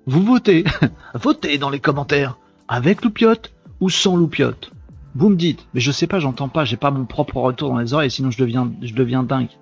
Vous 0.05 0.21
votez. 0.21 0.65
votez 1.13 1.57
dans 1.57 1.69
les 1.69 1.79
commentaires. 1.79 2.37
Avec 2.67 3.01
loupiote 3.01 3.53
ou 3.79 3.89
sans 3.89 4.17
loupiote? 4.17 4.71
Vous 5.15 5.29
me 5.29 5.37
dites. 5.37 5.65
Mais 5.73 5.79
je 5.79 5.93
sais 5.93 6.05
pas, 6.05 6.19
j'entends 6.19 6.49
pas. 6.49 6.65
J'ai 6.65 6.75
pas 6.75 6.91
mon 6.91 7.05
propre 7.05 7.37
retour 7.37 7.69
dans 7.69 7.79
les 7.79 7.93
oreilles, 7.93 8.11
sinon 8.11 8.29
je 8.29 8.39
deviens, 8.39 8.69
je 8.81 8.93
deviens 8.93 9.23
dingue. 9.23 9.55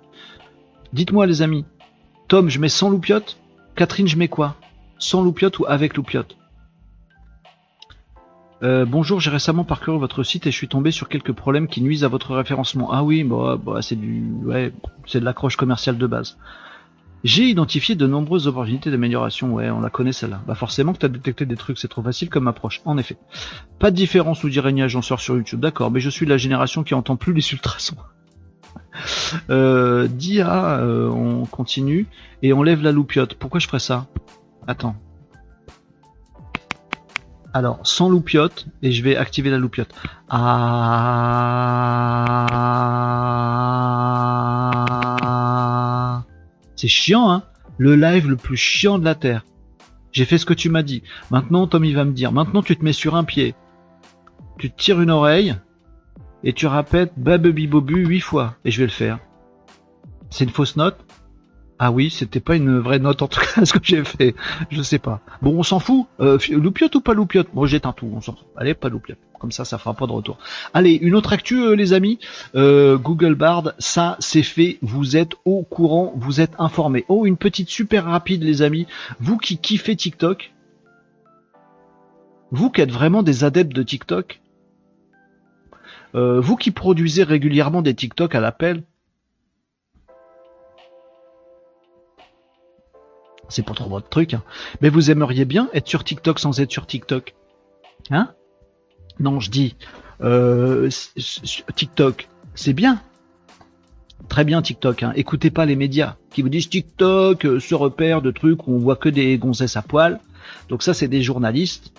Dites-moi 0.92 1.26
les 1.26 1.42
amis. 1.42 1.64
Tom, 2.26 2.48
je 2.48 2.58
mets 2.58 2.68
sans 2.68 2.90
loupiote? 2.90 3.38
Catherine, 3.76 4.08
je 4.08 4.16
mets 4.16 4.26
quoi? 4.26 4.56
Sans 4.98 5.22
loupiote 5.22 5.60
ou 5.60 5.66
avec 5.68 5.96
loupiote? 5.96 6.36
Euh, 8.62 8.86
bonjour, 8.86 9.20
j'ai 9.20 9.30
récemment 9.30 9.64
parcouru 9.64 9.98
votre 9.98 10.22
site 10.22 10.46
et 10.46 10.50
je 10.50 10.56
suis 10.56 10.68
tombé 10.68 10.90
sur 10.90 11.08
quelques 11.08 11.32
problèmes 11.32 11.68
qui 11.68 11.82
nuisent 11.82 12.04
à 12.04 12.08
votre 12.08 12.34
référencement. 12.34 12.90
Ah 12.92 13.04
oui, 13.04 13.22
bah, 13.22 13.58
bah 13.62 13.82
c'est 13.82 13.96
du, 13.96 14.24
ouais, 14.44 14.72
c'est 15.06 15.20
de 15.20 15.24
l'accroche 15.24 15.56
commerciale 15.56 15.98
de 15.98 16.06
base. 16.06 16.38
J'ai 17.24 17.44
identifié 17.44 17.96
de 17.96 18.06
nombreuses 18.06 18.46
opportunités 18.46 18.90
d'amélioration. 18.90 19.52
Ouais, 19.54 19.68
on 19.70 19.80
la 19.80 19.90
connaît 19.90 20.12
celle-là. 20.12 20.42
Bah 20.46 20.54
forcément 20.54 20.92
que 20.92 20.98
t'as 20.98 21.08
détecté 21.08 21.44
des 21.44 21.56
trucs, 21.56 21.78
c'est 21.78 21.88
trop 21.88 22.02
facile 22.02 22.30
comme 22.30 22.46
approche. 22.48 22.80
En 22.84 22.96
effet. 22.98 23.16
Pas 23.78 23.90
de 23.90 23.96
différence, 23.96 24.42
nous 24.44 24.50
dirait 24.50 24.70
une 24.70 24.88
sort 25.02 25.20
sur 25.20 25.36
YouTube. 25.36 25.60
D'accord, 25.60 25.90
mais 25.90 26.00
je 26.00 26.08
suis 26.08 26.24
de 26.24 26.30
la 26.30 26.36
génération 26.36 26.82
qui 26.82 26.94
entend 26.94 27.16
plus 27.16 27.32
les 27.34 27.52
ultrasons. 27.52 27.96
euh, 29.50 30.08
Dia, 30.08 30.78
euh, 30.78 31.10
on 31.10 31.46
continue 31.46 32.06
et 32.42 32.52
on 32.52 32.62
lève 32.62 32.82
la 32.82 32.92
loupiote. 32.92 33.34
Pourquoi 33.34 33.60
je 33.60 33.66
ferais 33.66 33.80
ça? 33.80 34.06
Attends. 34.66 34.96
Alors, 37.56 37.80
sans 37.84 38.10
loupiote, 38.10 38.66
et 38.82 38.92
je 38.92 39.02
vais 39.02 39.16
activer 39.16 39.48
la 39.48 39.56
loupiote. 39.56 39.88
Ah. 40.28 40.44
C'est 46.76 46.86
chiant, 46.86 47.30
hein 47.30 47.44
Le 47.78 47.96
live 47.96 48.28
le 48.28 48.36
plus 48.36 48.58
chiant 48.58 48.98
de 48.98 49.06
la 49.06 49.14
Terre. 49.14 49.46
J'ai 50.12 50.26
fait 50.26 50.36
ce 50.36 50.44
que 50.44 50.52
tu 50.52 50.68
m'as 50.68 50.82
dit. 50.82 51.02
Maintenant, 51.30 51.66
Tommy 51.66 51.94
va 51.94 52.04
me 52.04 52.12
dire. 52.12 52.30
Maintenant, 52.30 52.60
tu 52.62 52.76
te 52.76 52.84
mets 52.84 52.92
sur 52.92 53.16
un 53.16 53.24
pied. 53.24 53.54
Tu 54.58 54.70
te 54.70 54.76
tires 54.76 55.00
une 55.00 55.10
oreille. 55.10 55.56
Et 56.44 56.52
tu 56.52 56.66
répètes 56.66 57.14
Babubi 57.16 57.68
Bobu 57.68 58.04
huit 58.06 58.20
fois. 58.20 58.56
Et 58.66 58.70
je 58.70 58.80
vais 58.80 58.86
le 58.86 58.90
faire. 58.92 59.18
C'est 60.28 60.44
une 60.44 60.50
fausse 60.50 60.76
note 60.76 60.98
ah 61.78 61.90
oui, 61.90 62.10
c'était 62.10 62.40
pas 62.40 62.56
une 62.56 62.78
vraie 62.78 62.98
note 62.98 63.20
en 63.20 63.28
tout 63.28 63.40
cas 63.40 63.64
ce 63.64 63.72
que 63.72 63.80
j'ai 63.82 64.02
fait. 64.04 64.34
Je 64.70 64.82
sais 64.82 64.98
pas. 64.98 65.20
Bon, 65.42 65.58
on 65.58 65.62
s'en 65.62 65.78
fout. 65.78 66.06
Euh, 66.20 66.38
loupiote 66.50 66.94
ou 66.94 67.00
pas 67.00 67.12
loupiote? 67.12 67.48
Bon, 67.52 67.66
j'éteins 67.66 67.92
tout. 67.92 68.10
On 68.14 68.20
s'en 68.20 68.32
fout. 68.32 68.46
Allez, 68.56 68.74
pas 68.74 68.88
loupiote. 68.88 69.18
Comme 69.38 69.52
ça, 69.52 69.66
ça 69.66 69.76
fera 69.76 69.92
pas 69.92 70.06
de 70.06 70.12
retour. 70.12 70.38
Allez, 70.72 70.94
une 70.94 71.14
autre 71.14 71.34
actu, 71.34 71.60
euh, 71.60 71.76
les 71.76 71.92
amis. 71.92 72.18
Euh, 72.54 72.96
Google 72.96 73.34
Bard, 73.34 73.72
ça 73.78 74.16
c'est 74.20 74.42
fait. 74.42 74.78
Vous 74.80 75.16
êtes 75.16 75.32
au 75.44 75.62
courant, 75.62 76.14
vous 76.16 76.40
êtes 76.40 76.54
informés. 76.58 77.04
Oh, 77.08 77.26
une 77.26 77.36
petite 77.36 77.68
super 77.68 78.06
rapide, 78.06 78.42
les 78.42 78.62
amis. 78.62 78.86
Vous 79.20 79.36
qui 79.36 79.58
kiffez 79.58 79.96
TikTok, 79.96 80.54
vous 82.50 82.70
qui 82.70 82.80
êtes 82.80 82.92
vraiment 82.92 83.22
des 83.22 83.44
adeptes 83.44 83.74
de 83.74 83.82
TikTok, 83.82 84.40
euh, 86.14 86.40
vous 86.40 86.56
qui 86.56 86.70
produisez 86.70 87.22
régulièrement 87.22 87.82
des 87.82 87.94
TikTok 87.94 88.34
à 88.34 88.40
l'appel, 88.40 88.84
c'est 93.48 93.64
pas 93.64 93.74
trop 93.74 93.88
votre 93.88 94.08
truc, 94.08 94.34
hein. 94.34 94.42
mais 94.80 94.88
vous 94.88 95.10
aimeriez 95.10 95.44
bien 95.44 95.68
être 95.74 95.88
sur 95.88 96.04
TikTok 96.04 96.38
sans 96.38 96.60
être 96.60 96.70
sur 96.70 96.86
TikTok. 96.86 97.34
Hein? 98.10 98.30
Non, 99.18 99.40
je 99.40 99.50
dis, 99.50 99.76
euh, 100.22 100.90
TikTok, 101.74 102.28
c'est 102.54 102.72
bien. 102.72 103.00
Très 104.28 104.44
bien 104.44 104.62
TikTok, 104.62 105.02
hein. 105.02 105.12
écoutez 105.14 105.50
pas 105.50 105.66
les 105.66 105.76
médias 105.76 106.16
qui 106.30 106.42
vous 106.42 106.48
disent 106.48 106.68
TikTok, 106.68 107.46
euh, 107.46 107.60
ce 107.60 107.74
repère 107.74 108.22
de 108.22 108.30
trucs 108.30 108.66
où 108.66 108.72
on 108.72 108.78
voit 108.78 108.96
que 108.96 109.08
des 109.08 109.38
gonzesses 109.38 109.76
à 109.76 109.82
poil. 109.82 110.20
Donc 110.68 110.82
ça, 110.82 110.94
c'est 110.94 111.08
des 111.08 111.22
journalistes 111.22 111.92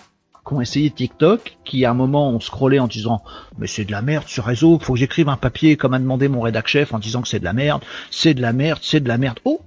qui 0.46 0.54
ont 0.54 0.60
essayé 0.60 0.90
TikTok, 0.90 1.58
qui 1.64 1.84
à 1.84 1.90
un 1.90 1.94
moment 1.94 2.30
ont 2.30 2.40
scrollé 2.40 2.78
en 2.78 2.86
disant 2.86 3.22
mais 3.58 3.66
c'est 3.66 3.84
de 3.84 3.92
la 3.92 4.02
merde 4.02 4.24
ce 4.26 4.40
réseau, 4.40 4.78
faut 4.78 4.94
que 4.94 4.98
j'écrive 4.98 5.28
un 5.28 5.36
papier 5.36 5.76
comme 5.76 5.94
a 5.94 5.98
demandé 5.98 6.28
mon 6.28 6.40
rédac 6.40 6.66
chef 6.68 6.92
en 6.94 6.98
disant 6.98 7.22
que 7.22 7.28
c'est 7.28 7.40
de 7.40 7.44
la 7.44 7.52
merde, 7.52 7.82
c'est 8.10 8.34
de 8.34 8.42
la 8.42 8.52
merde, 8.52 8.80
c'est 8.82 9.00
de 9.00 9.08
la 9.08 9.18
merde. 9.18 9.38
Oh, 9.44 9.60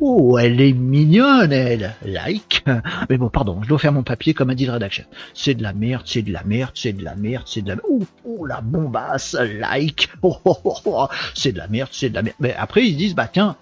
Oh, 0.00 0.38
elle 0.38 0.60
est 0.60 0.72
mignonne, 0.72 1.52
elle. 1.52 1.94
Like. 2.04 2.64
Mais 3.08 3.16
bon, 3.16 3.28
pardon, 3.28 3.60
je 3.62 3.68
dois 3.68 3.78
faire 3.78 3.92
mon 3.92 4.02
papier 4.02 4.34
comme 4.34 4.50
a 4.50 4.54
dit 4.54 4.66
le 4.66 4.72
rédacteur. 4.72 5.06
C'est 5.32 5.54
de 5.54 5.62
la 5.62 5.72
merde, 5.72 6.02
c'est 6.04 6.22
de 6.22 6.32
la 6.32 6.44
merde, 6.44 6.72
c'est 6.74 6.92
de 6.92 7.02
la 7.02 7.14
merde, 7.14 7.44
c'est 7.46 7.62
de 7.62 7.68
la 7.68 7.76
merde. 7.76 8.04
Oh, 8.24 8.46
la 8.46 8.60
bombasse, 8.60 9.36
like. 9.60 10.10
Oh, 10.22 10.36
oh, 10.44 10.58
oh, 10.64 10.74
oh, 10.84 11.08
c'est 11.34 11.52
de 11.52 11.58
la 11.58 11.68
merde, 11.68 11.88
c'est 11.92 12.10
de 12.10 12.14
la 12.14 12.22
merde. 12.22 12.36
Mais 12.40 12.54
après, 12.54 12.86
ils 12.86 12.96
disent, 12.96 13.14
bah 13.14 13.28
tiens, 13.32 13.56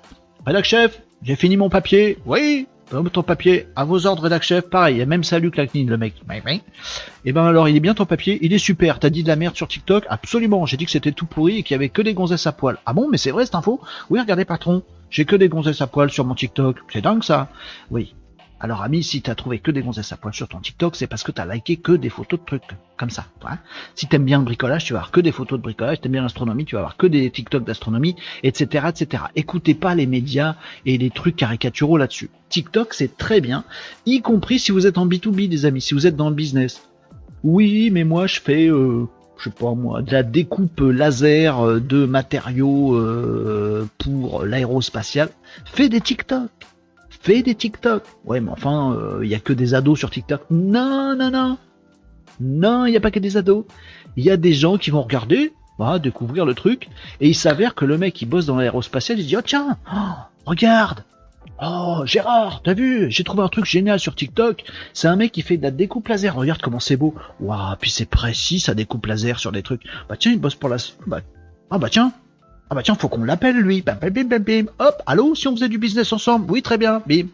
rédac 0.45 0.65
chef, 0.65 1.03
j'ai 1.23 1.37
fini 1.37 1.57
mon 1.57 1.69
papier. 1.69 2.19
Oui, 2.27 2.67
ton 3.13 3.23
papier, 3.23 3.67
à 3.77 3.85
vos 3.85 4.07
ordres, 4.07 4.25
rédac 4.25 4.43
chef, 4.43 4.69
pareil, 4.69 5.01
a 5.01 5.07
même 5.07 5.25
salut 5.25 5.51
Clacknin, 5.51 5.87
le 5.87 5.97
mec. 5.97 6.15
Et 6.31 6.61
eh 7.25 7.33
ben 7.33 7.45
alors, 7.45 7.69
il 7.69 7.77
est 7.77 7.81
bien 7.81 7.95
ton 7.95 8.07
papier, 8.07 8.39
il 8.43 8.53
est 8.53 8.59
super. 8.59 8.99
T'as 8.99 9.11
dit 9.11 9.23
de 9.23 9.29
la 9.29 9.37
merde 9.37 9.57
sur 9.57 9.69
TikTok? 9.69 10.05
Absolument, 10.09 10.67
j'ai 10.67 10.77
dit 10.77 10.85
que 10.85 10.91
c'était 10.91 11.13
tout 11.13 11.27
pourri 11.27 11.59
et 11.59 11.63
qu'il 11.63 11.75
y 11.75 11.77
avait 11.77 11.89
que 11.89 12.03
des 12.03 12.15
gonzesses 12.15 12.47
à 12.47 12.53
poil. 12.53 12.79
Ah 12.87 12.93
bon, 12.93 13.09
mais 13.11 13.19
c'est 13.19 13.31
vrai 13.31 13.45
cette 13.45 13.55
info? 13.55 13.81
Oui, 14.11 14.21
regardez 14.21 14.45
patron, 14.45 14.83
j'ai 15.11 15.25
que 15.25 15.37
des 15.37 15.49
gonzesses 15.49 15.81
à 15.81 15.87
poil 15.87 16.11
sur 16.11 16.25
mon 16.25 16.35
TikTok. 16.35 16.79
C'est 16.93 17.03
dingue 17.03 17.23
ça. 17.23 17.49
Oui. 17.91 18.15
Alors 18.65 18.83
ami, 18.83 19.03
si 19.03 19.21
t'as 19.21 19.35
trouvé 19.35 19.59
que 19.59 19.71
des 19.71 19.83
gonzesses 19.83 20.11
à 20.13 20.17
poil 20.17 20.33
sur 20.33 20.49
ton 20.49 20.59
TikTok, 20.59 20.97
c'est 20.97 21.07
parce 21.07 21.23
que 21.23 21.31
t'as 21.31 21.45
liké 21.45 21.77
que 21.77 21.93
des 21.93 22.09
photos 22.09 22.41
de 22.41 22.47
trucs 22.47 22.63
comme 22.97 23.11
ça. 23.11 23.27
Hein 23.45 23.59
si 23.95 24.07
t'aimes 24.07 24.25
bien 24.25 24.39
le 24.39 24.45
bricolage, 24.47 24.87
tu 24.87 24.95
vas 24.95 25.01
avoir 25.01 25.11
que 25.11 25.21
des 25.21 25.33
photos 25.33 25.59
de 25.59 25.63
bricolage. 25.63 26.01
T'aimes 26.01 26.13
bien 26.13 26.23
l'astronomie, 26.23 26.65
tu 26.65 26.75
vas 26.75 26.79
avoir 26.79 26.97
que 26.97 27.07
des 27.07 27.31
TikTok 27.31 27.63
d'astronomie, 27.63 28.17
etc., 28.43 28.87
etc. 28.89 29.25
Écoutez 29.37 29.75
pas 29.75 29.95
les 29.95 30.07
médias 30.07 30.57
et 30.87 30.97
les 30.97 31.11
trucs 31.11 31.37
caricaturaux 31.37 31.99
là-dessus. 31.99 32.31
TikTok, 32.49 32.95
c'est 32.95 33.19
très 33.19 33.43
bien, 33.43 33.65
y 34.07 34.23
compris 34.23 34.59
si 34.59 34.73
vous 34.73 34.87
êtes 34.87 34.97
en 34.97 35.07
B2B, 35.07 35.47
des 35.51 35.67
amis, 35.67 35.83
si 35.83 35.93
vous 35.93 36.07
êtes 36.07 36.17
dans 36.17 36.31
le 36.31 36.35
business. 36.35 36.89
Oui, 37.43 37.91
mais 37.91 38.05
moi 38.05 38.27
je 38.27 38.41
fais 38.41 38.69
euh, 38.69 39.07
je 39.37 39.45
sais 39.45 39.51
pas 39.51 39.75
moi, 39.75 40.01
de 40.01 40.11
la 40.11 40.23
découpe 40.23 40.81
laser 40.81 41.61
euh, 41.61 41.81
de 41.81 42.07
matériaux 42.07 42.95
euh, 42.95 43.87
pour 43.99 44.43
l'aérospatial, 44.47 45.29
fais 45.67 45.91
des 45.91 46.01
TikTok. 46.01 46.49
Fais 47.25 47.43
des 47.43 47.55
TikTok. 47.55 48.03
Ouais, 48.27 48.41
mais 48.41 48.51
enfin, 48.51 48.99
il 49.23 49.29
n'y 49.29 49.35
a 49.35 49.41
que 49.41 49.55
des 49.55 49.73
ados 49.73 49.99
sur 49.99 50.11
TikTok. 50.11 50.43
Non, 50.51 51.17
non, 51.17 51.31
non. 51.31 51.57
Non, 52.39 52.85
il 52.85 52.91
n'y 52.91 52.99
a 52.99 53.01
pas 53.01 53.11
que 53.11 53.19
des 53.19 53.39
ados. 53.39 53.65
Il 54.19 54.25
y 54.25 54.31
a 54.31 54.37
des 54.37 54.53
gens 54.53 54.77
qui 54.77 54.91
vont 54.91 55.01
regarder, 55.01 55.55
voilà, 55.79 55.99
découvrir 55.99 56.45
le 56.45 56.53
truc, 56.53 56.91
et 57.23 57.29
il 57.29 57.35
s'avère 57.35 57.75
que 57.75 57.87
le 57.87 57.97
mec 57.97 58.13
qui 58.13 58.27
bosse 58.27 58.45
dans 58.45 58.57
l'aérospatial, 58.57 59.19
il 59.19 59.27
dit, 59.27 59.39
oh 59.39 59.43
tiens, 59.43 59.79
oh, 59.91 60.13
regarde, 60.45 61.03
Oh, 61.63 62.03
Gérard, 62.05 62.63
t'as 62.63 62.75
vu 62.75 63.11
J'ai 63.11 63.23
trouvé 63.23 63.43
un 63.43 63.49
truc 63.49 63.65
génial 63.65 64.01
sur 64.01 64.15
TikTok. 64.15 64.65
C'est 64.93 65.07
un 65.07 65.17
mec 65.17 65.31
qui 65.31 65.43
fait 65.43 65.57
de 65.57 65.63
la 65.63 65.71
découpe 65.71 66.09
laser. 66.09 66.35
Regarde 66.35 66.61
comment 66.61 66.81
c'est 66.81 66.97
beau. 66.97 67.15
Waouh, 67.41 67.77
puis 67.81 67.91
c'est 67.91 68.07
précis, 68.07 68.59
ça 68.59 68.75
découpe 68.75 69.07
laser 69.07 69.39
sur 69.39 69.53
des 69.53 69.63
trucs. 69.63 69.83
Bah 70.09 70.17
tiens, 70.19 70.33
il 70.33 70.41
bosse 70.41 70.57
pour 70.57 70.69
la... 70.69 70.77
Bah... 71.07 71.21
Ah 71.71 71.79
bah 71.79 71.89
tiens. 71.91 72.13
Ah 72.71 72.75
bah 72.75 72.83
tiens, 72.83 72.95
faut 72.95 73.09
qu'on 73.09 73.25
l'appelle 73.25 73.59
lui. 73.59 73.83
Bam, 73.83 73.99
bam, 74.01 74.11
bam, 74.11 74.29
bam, 74.29 74.43
bam. 74.43 74.67
Hop, 74.79 75.03
allô, 75.07 75.35
si 75.35 75.49
on 75.49 75.55
faisait 75.55 75.69
du 75.69 75.79
business 75.79 76.13
ensemble 76.13 76.51
Oui, 76.51 76.63
très 76.63 76.79
bien. 76.79 77.03
Bim. 77.07 77.27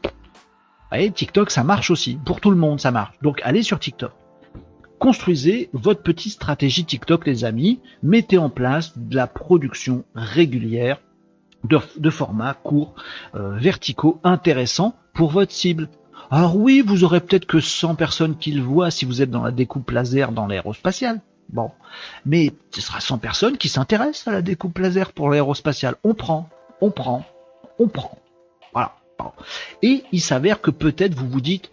Voyez, 0.90 1.10
TikTok, 1.12 1.50
ça 1.50 1.62
marche 1.62 1.90
aussi. 1.90 2.18
Pour 2.24 2.40
tout 2.40 2.50
le 2.50 2.56
monde, 2.56 2.80
ça 2.80 2.90
marche. 2.90 3.16
Donc 3.22 3.40
allez 3.44 3.62
sur 3.62 3.78
TikTok. 3.78 4.12
Construisez 4.98 5.70
votre 5.72 6.02
petite 6.02 6.32
stratégie 6.32 6.84
TikTok, 6.84 7.26
les 7.26 7.44
amis. 7.44 7.80
Mettez 8.02 8.38
en 8.38 8.50
place 8.50 8.98
de 8.98 9.16
la 9.16 9.26
production 9.26 10.04
régulière 10.14 10.98
de, 11.64 12.10
formats 12.10 12.54
courts, 12.54 12.94
euh, 13.34 13.56
verticaux, 13.56 14.20
intéressants 14.24 14.94
pour 15.14 15.30
votre 15.30 15.52
cible. 15.52 15.88
Alors 16.30 16.56
oui, 16.56 16.82
vous 16.84 17.04
aurez 17.04 17.20
peut-être 17.20 17.46
que 17.46 17.60
100 17.60 17.94
personnes 17.94 18.36
qui 18.36 18.52
le 18.52 18.62
voient 18.62 18.90
si 18.90 19.04
vous 19.04 19.22
êtes 19.22 19.30
dans 19.30 19.42
la 19.42 19.50
découpe 19.50 19.90
laser 19.90 20.32
dans 20.32 20.46
l'aérospatial. 20.46 21.20
Bon, 21.52 21.70
mais 22.24 22.52
ce 22.70 22.80
sera 22.80 23.00
100 23.00 23.18
personnes 23.18 23.58
qui 23.58 23.68
s'intéressent 23.68 24.28
à 24.28 24.32
la 24.32 24.42
découpe 24.42 24.78
laser 24.78 25.12
pour 25.12 25.30
l'aérospatial. 25.30 25.96
On 26.04 26.14
prend, 26.14 26.48
on 26.80 26.90
prend, 26.90 27.24
on 27.78 27.88
prend. 27.88 28.18
Voilà. 28.72 28.94
Et 29.82 30.04
il 30.12 30.20
s'avère 30.20 30.60
que 30.60 30.70
peut-être 30.70 31.14
vous 31.14 31.28
vous 31.28 31.40
dites, 31.40 31.70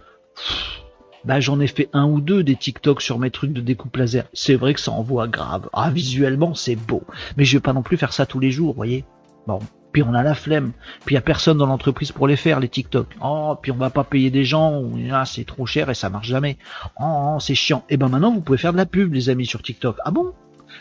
bah 1.23 1.39
j'en 1.39 1.59
ai 1.59 1.67
fait 1.67 1.89
un 1.93 2.05
ou 2.05 2.21
deux 2.21 2.43
des 2.43 2.55
TikTok 2.55 3.01
sur 3.01 3.19
mes 3.19 3.31
trucs 3.31 3.53
de 3.53 3.61
découpe 3.61 3.95
laser. 3.97 4.25
C'est 4.33 4.55
vrai 4.55 4.73
que 4.73 4.79
ça 4.79 4.91
envoie 4.91 5.27
grave. 5.27 5.69
Ah 5.73 5.91
visuellement 5.91 6.55
c'est 6.55 6.75
beau, 6.75 7.03
mais 7.35 7.45
je 7.45 7.57
vais 7.57 7.61
pas 7.61 7.73
non 7.73 7.83
plus 7.83 7.97
faire 7.97 8.13
ça 8.13 8.25
tous 8.25 8.39
les 8.39 8.51
jours, 8.51 8.73
voyez. 8.73 9.05
Bon, 9.45 9.59
puis 9.91 10.03
on 10.03 10.13
a 10.13 10.23
la 10.23 10.35
flemme, 10.35 10.73
puis 11.05 11.13
il 11.13 11.17
y 11.17 11.19
a 11.19 11.21
personne 11.21 11.57
dans 11.57 11.65
l'entreprise 11.65 12.11
pour 12.11 12.27
les 12.27 12.35
faire 12.35 12.59
les 12.59 12.69
TikTok. 12.69 13.07
Oh, 13.23 13.55
puis 13.61 13.71
on 13.71 13.77
va 13.77 13.89
pas 13.89 14.03
payer 14.03 14.29
des 14.29 14.43
gens, 14.43 14.83
ah, 15.11 15.25
c'est 15.25 15.45
trop 15.45 15.65
cher 15.65 15.89
et 15.89 15.95
ça 15.95 16.09
marche 16.09 16.27
jamais. 16.27 16.57
Oh, 16.99 17.33
oh 17.35 17.39
c'est 17.39 17.55
chiant. 17.55 17.83
Et 17.89 17.93
eh 17.95 17.97
ben 17.97 18.09
maintenant 18.09 18.31
vous 18.31 18.41
pouvez 18.41 18.57
faire 18.57 18.73
de 18.73 18.77
la 18.77 18.85
pub 18.85 19.13
les 19.13 19.29
amis 19.29 19.45
sur 19.45 19.61
TikTok. 19.61 19.97
Ah 20.05 20.11
bon? 20.11 20.33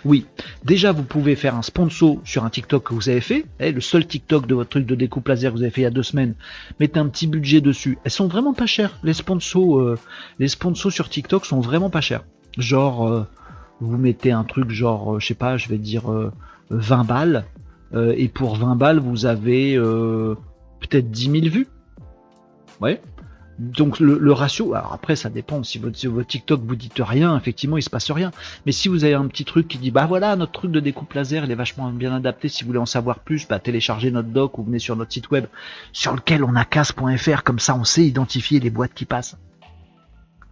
Oui, 0.04 0.26
déjà 0.64 0.92
vous 0.92 1.02
pouvez 1.02 1.36
faire 1.36 1.54
un 1.54 1.62
sponsor 1.62 2.18
sur 2.24 2.44
un 2.44 2.50
TikTok 2.50 2.84
que 2.84 2.94
vous 2.94 3.08
avez 3.08 3.20
fait, 3.20 3.46
eh, 3.60 3.72
le 3.72 3.80
seul 3.80 4.06
TikTok 4.06 4.46
de 4.46 4.54
votre 4.54 4.70
truc 4.70 4.86
de 4.86 4.94
découpe 4.94 5.28
laser 5.28 5.52
que 5.52 5.56
vous 5.56 5.62
avez 5.62 5.70
fait 5.70 5.82
il 5.82 5.84
y 5.84 5.88
a 5.88 5.90
deux 5.90 6.02
semaines, 6.02 6.34
mettez 6.80 7.00
un 7.00 7.08
petit 7.08 7.26
budget 7.26 7.60
dessus. 7.60 7.98
Elles 8.04 8.10
sont 8.10 8.28
vraiment 8.28 8.54
pas 8.54 8.66
chères. 8.66 8.98
Les 9.02 9.14
sponsors, 9.14 9.78
euh, 9.78 9.98
les 10.38 10.48
sur 10.48 11.08
TikTok 11.08 11.46
sont 11.46 11.60
vraiment 11.60 11.90
pas 11.90 12.00
chers. 12.00 12.24
Genre, 12.58 13.08
euh, 13.08 13.26
vous 13.80 13.96
mettez 13.96 14.32
un 14.32 14.44
truc 14.44 14.70
genre, 14.70 15.16
euh, 15.16 15.20
je 15.20 15.26
sais 15.26 15.34
pas, 15.34 15.56
je 15.56 15.68
vais 15.68 15.78
dire 15.78 16.04
20 16.70 17.04
balles 17.04 17.44
euh, 17.94 18.14
et 18.16 18.28
pour 18.28 18.56
20 18.56 18.76
balles, 18.76 18.98
vous 18.98 19.26
avez 19.26 19.76
euh, 19.76 20.34
peut-être 20.80 21.10
10 21.10 21.30
000 21.30 21.46
vues. 21.46 21.68
Ouais. 22.80 23.00
Donc 23.58 24.00
le, 24.00 24.32
ratio, 24.32 24.74
alors 24.74 24.92
après 24.92 25.16
ça 25.16 25.30
dépend, 25.30 25.62
si 25.62 25.78
votre, 25.78 26.26
TikTok 26.26 26.60
vous 26.62 26.76
dites 26.76 27.00
rien, 27.00 27.34
effectivement 27.38 27.78
il 27.78 27.82
se 27.82 27.88
passe 27.88 28.10
rien. 28.10 28.30
Mais 28.66 28.72
si 28.72 28.88
vous 28.88 29.04
avez 29.04 29.14
un 29.14 29.26
petit 29.28 29.46
truc 29.46 29.66
qui 29.66 29.78
dit 29.78 29.90
bah 29.90 30.04
voilà 30.04 30.36
notre 30.36 30.52
truc 30.52 30.70
de 30.70 30.78
découpe 30.78 31.14
laser 31.14 31.42
il 31.42 31.50
est 31.50 31.54
vachement 31.54 31.90
bien 31.90 32.14
adapté, 32.14 32.48
si 32.48 32.64
vous 32.64 32.68
voulez 32.68 32.78
en 32.78 32.86
savoir 32.86 33.20
plus, 33.20 33.48
bah 33.48 33.58
téléchargez 33.58 34.10
notre 34.10 34.28
doc 34.28 34.58
ou 34.58 34.62
venez 34.62 34.78
sur 34.78 34.94
notre 34.94 35.10
site 35.10 35.30
web 35.30 35.46
sur 35.92 36.14
lequel 36.14 36.44
on 36.44 36.54
a 36.54 36.66
casse.fr, 36.66 37.44
comme 37.44 37.58
ça 37.58 37.74
on 37.74 37.84
sait 37.84 38.04
identifier 38.04 38.60
les 38.60 38.68
boîtes 38.68 38.92
qui 38.92 39.06
passent. 39.06 39.38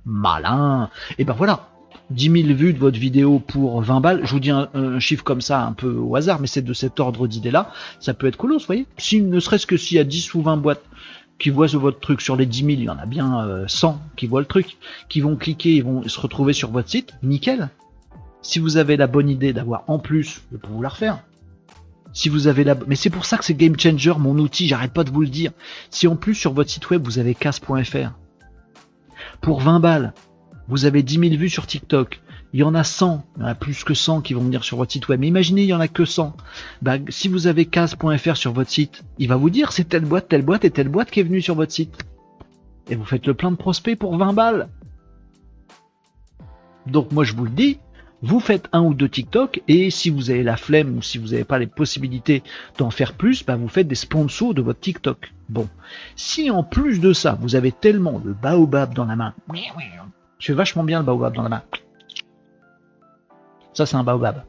Malin 0.06 0.88
Et 1.18 1.24
ben 1.24 1.34
voilà, 1.34 1.68
10 2.10 2.42
000 2.44 2.54
vues 2.54 2.72
de 2.72 2.78
votre 2.78 2.98
vidéo 2.98 3.38
pour 3.38 3.80
20 3.80 4.00
balles, 4.00 4.20
je 4.24 4.30
vous 4.30 4.40
dis 4.40 4.50
un, 4.50 4.68
chiffre 4.98 5.24
comme 5.24 5.40
ça 5.40 5.64
un 5.64 5.72
peu 5.72 5.94
au 5.94 6.14
hasard, 6.16 6.40
mais 6.40 6.46
c'est 6.46 6.62
de 6.62 6.72
cet 6.72 7.00
ordre 7.00 7.26
d'idée-là, 7.26 7.70
ça 8.00 8.14
peut 8.14 8.26
être 8.26 8.36
cool, 8.36 8.52
vous 8.52 8.58
voyez. 8.66 8.86
Ne 9.12 9.40
serait-ce 9.40 9.66
que 9.66 9.76
s'il 9.76 9.96
y 9.96 10.00
a 10.00 10.04
10 10.04 10.34
ou 10.34 10.42
20 10.42 10.58
boîtes 10.58 10.84
qui 11.38 11.50
voient 11.50 11.66
votre 11.66 12.00
truc 12.00 12.20
sur 12.20 12.36
les 12.36 12.46
10 12.46 12.58
000, 12.58 12.70
il 12.70 12.82
y 12.84 12.90
en 12.90 12.98
a 12.98 13.06
bien 13.06 13.64
100 13.66 13.88
euh, 13.88 13.92
qui 14.16 14.26
voient 14.26 14.40
le 14.40 14.46
truc, 14.46 14.76
qui 15.08 15.20
vont 15.20 15.36
cliquer, 15.36 15.76
ils 15.76 15.84
vont 15.84 16.06
se 16.06 16.20
retrouver 16.20 16.52
sur 16.52 16.70
votre 16.70 16.88
site, 16.88 17.12
nickel. 17.22 17.70
Si 18.42 18.58
vous 18.58 18.76
avez 18.76 18.96
la 18.96 19.06
bonne 19.06 19.30
idée 19.30 19.52
d'avoir 19.52 19.84
en 19.88 19.98
plus, 19.98 20.42
je 20.52 20.58
peux 20.58 20.68
vous 20.68 20.82
la 20.82 20.90
refaire. 20.90 21.20
Si 22.12 22.28
vous 22.28 22.46
avez 22.46 22.62
la, 22.62 22.76
mais 22.86 22.94
c'est 22.94 23.10
pour 23.10 23.24
ça 23.24 23.38
que 23.38 23.44
c'est 23.44 23.54
Game 23.54 23.78
Changer, 23.78 24.14
mon 24.18 24.38
outil, 24.38 24.68
j'arrête 24.68 24.92
pas 24.92 25.02
de 25.02 25.10
vous 25.10 25.22
le 25.22 25.28
dire. 25.28 25.50
Si 25.90 26.06
en 26.06 26.14
plus 26.14 26.34
sur 26.34 26.52
votre 26.52 26.70
site 26.70 26.88
web 26.90 27.02
vous 27.02 27.18
avez 27.18 27.34
casse.fr, 27.34 28.12
pour 29.40 29.60
20 29.60 29.80
balles, 29.80 30.14
vous 30.68 30.84
avez 30.86 31.02
10 31.02 31.18
000 31.18 31.34
vues 31.36 31.48
sur 31.48 31.66
TikTok, 31.66 32.20
il 32.52 32.60
y 32.60 32.62
en 32.62 32.74
a 32.74 32.84
100, 32.84 33.24
il 33.36 33.42
y 33.42 33.44
en 33.44 33.48
a 33.48 33.54
plus 33.54 33.82
que 33.82 33.94
100 33.94 34.20
qui 34.20 34.32
vont 34.32 34.42
venir 34.42 34.62
sur 34.62 34.76
votre 34.76 34.92
site 34.92 35.08
web. 35.08 35.20
Mais 35.20 35.26
imaginez, 35.26 35.62
il 35.62 35.68
y 35.68 35.74
en 35.74 35.80
a 35.80 35.88
que 35.88 36.04
100. 36.04 36.36
Bah, 36.82 36.98
si 37.08 37.26
vous 37.28 37.48
avez 37.48 37.66
case.fr 37.66 38.36
sur 38.36 38.52
votre 38.52 38.70
site, 38.70 39.02
il 39.18 39.28
va 39.28 39.34
vous 39.34 39.50
dire 39.50 39.72
c'est 39.72 39.88
telle 39.88 40.04
boîte, 40.04 40.28
telle 40.28 40.42
boîte 40.42 40.64
et 40.64 40.70
telle 40.70 40.88
boîte 40.88 41.10
qui 41.10 41.20
est 41.20 41.24
venue 41.24 41.42
sur 41.42 41.56
votre 41.56 41.72
site. 41.72 41.98
Et 42.88 42.94
vous 42.94 43.04
faites 43.04 43.26
le 43.26 43.34
plein 43.34 43.50
de 43.50 43.56
prospects 43.56 43.98
pour 43.98 44.16
20 44.16 44.34
balles. 44.34 44.68
Donc 46.86 47.12
moi 47.12 47.24
je 47.24 47.34
vous 47.34 47.44
le 47.44 47.50
dis, 47.50 47.78
vous 48.22 48.40
faites 48.40 48.68
un 48.72 48.82
ou 48.82 48.94
deux 48.94 49.08
TikTok 49.08 49.62
et 49.66 49.90
si 49.90 50.10
vous 50.10 50.30
avez 50.30 50.42
la 50.42 50.56
flemme 50.56 50.96
ou 50.96 51.02
si 51.02 51.18
vous 51.18 51.28
n'avez 51.28 51.44
pas 51.44 51.58
les 51.58 51.66
possibilités 51.66 52.42
d'en 52.78 52.90
faire 52.90 53.14
plus, 53.14 53.44
bah 53.44 53.56
vous 53.56 53.68
faites 53.68 53.88
des 53.88 53.94
sponsors 53.94 54.54
de 54.54 54.62
votre 54.62 54.80
TikTok. 54.80 55.32
Bon, 55.48 55.68
si 56.14 56.50
en 56.50 56.62
plus 56.62 57.00
de 57.00 57.12
ça, 57.12 57.36
vous 57.40 57.56
avez 57.56 57.72
tellement 57.72 58.20
de 58.20 58.32
baobab 58.32 58.94
dans 58.94 59.06
la 59.06 59.16
main, 59.16 59.34
je 60.44 60.52
fais 60.52 60.56
vachement 60.56 60.84
bien 60.84 60.98
le 60.98 61.06
baobab 61.06 61.34
dans 61.34 61.42
la 61.42 61.48
main. 61.48 61.62
Ça 63.72 63.86
c'est 63.86 63.96
un 63.96 64.04
baobab. 64.04 64.44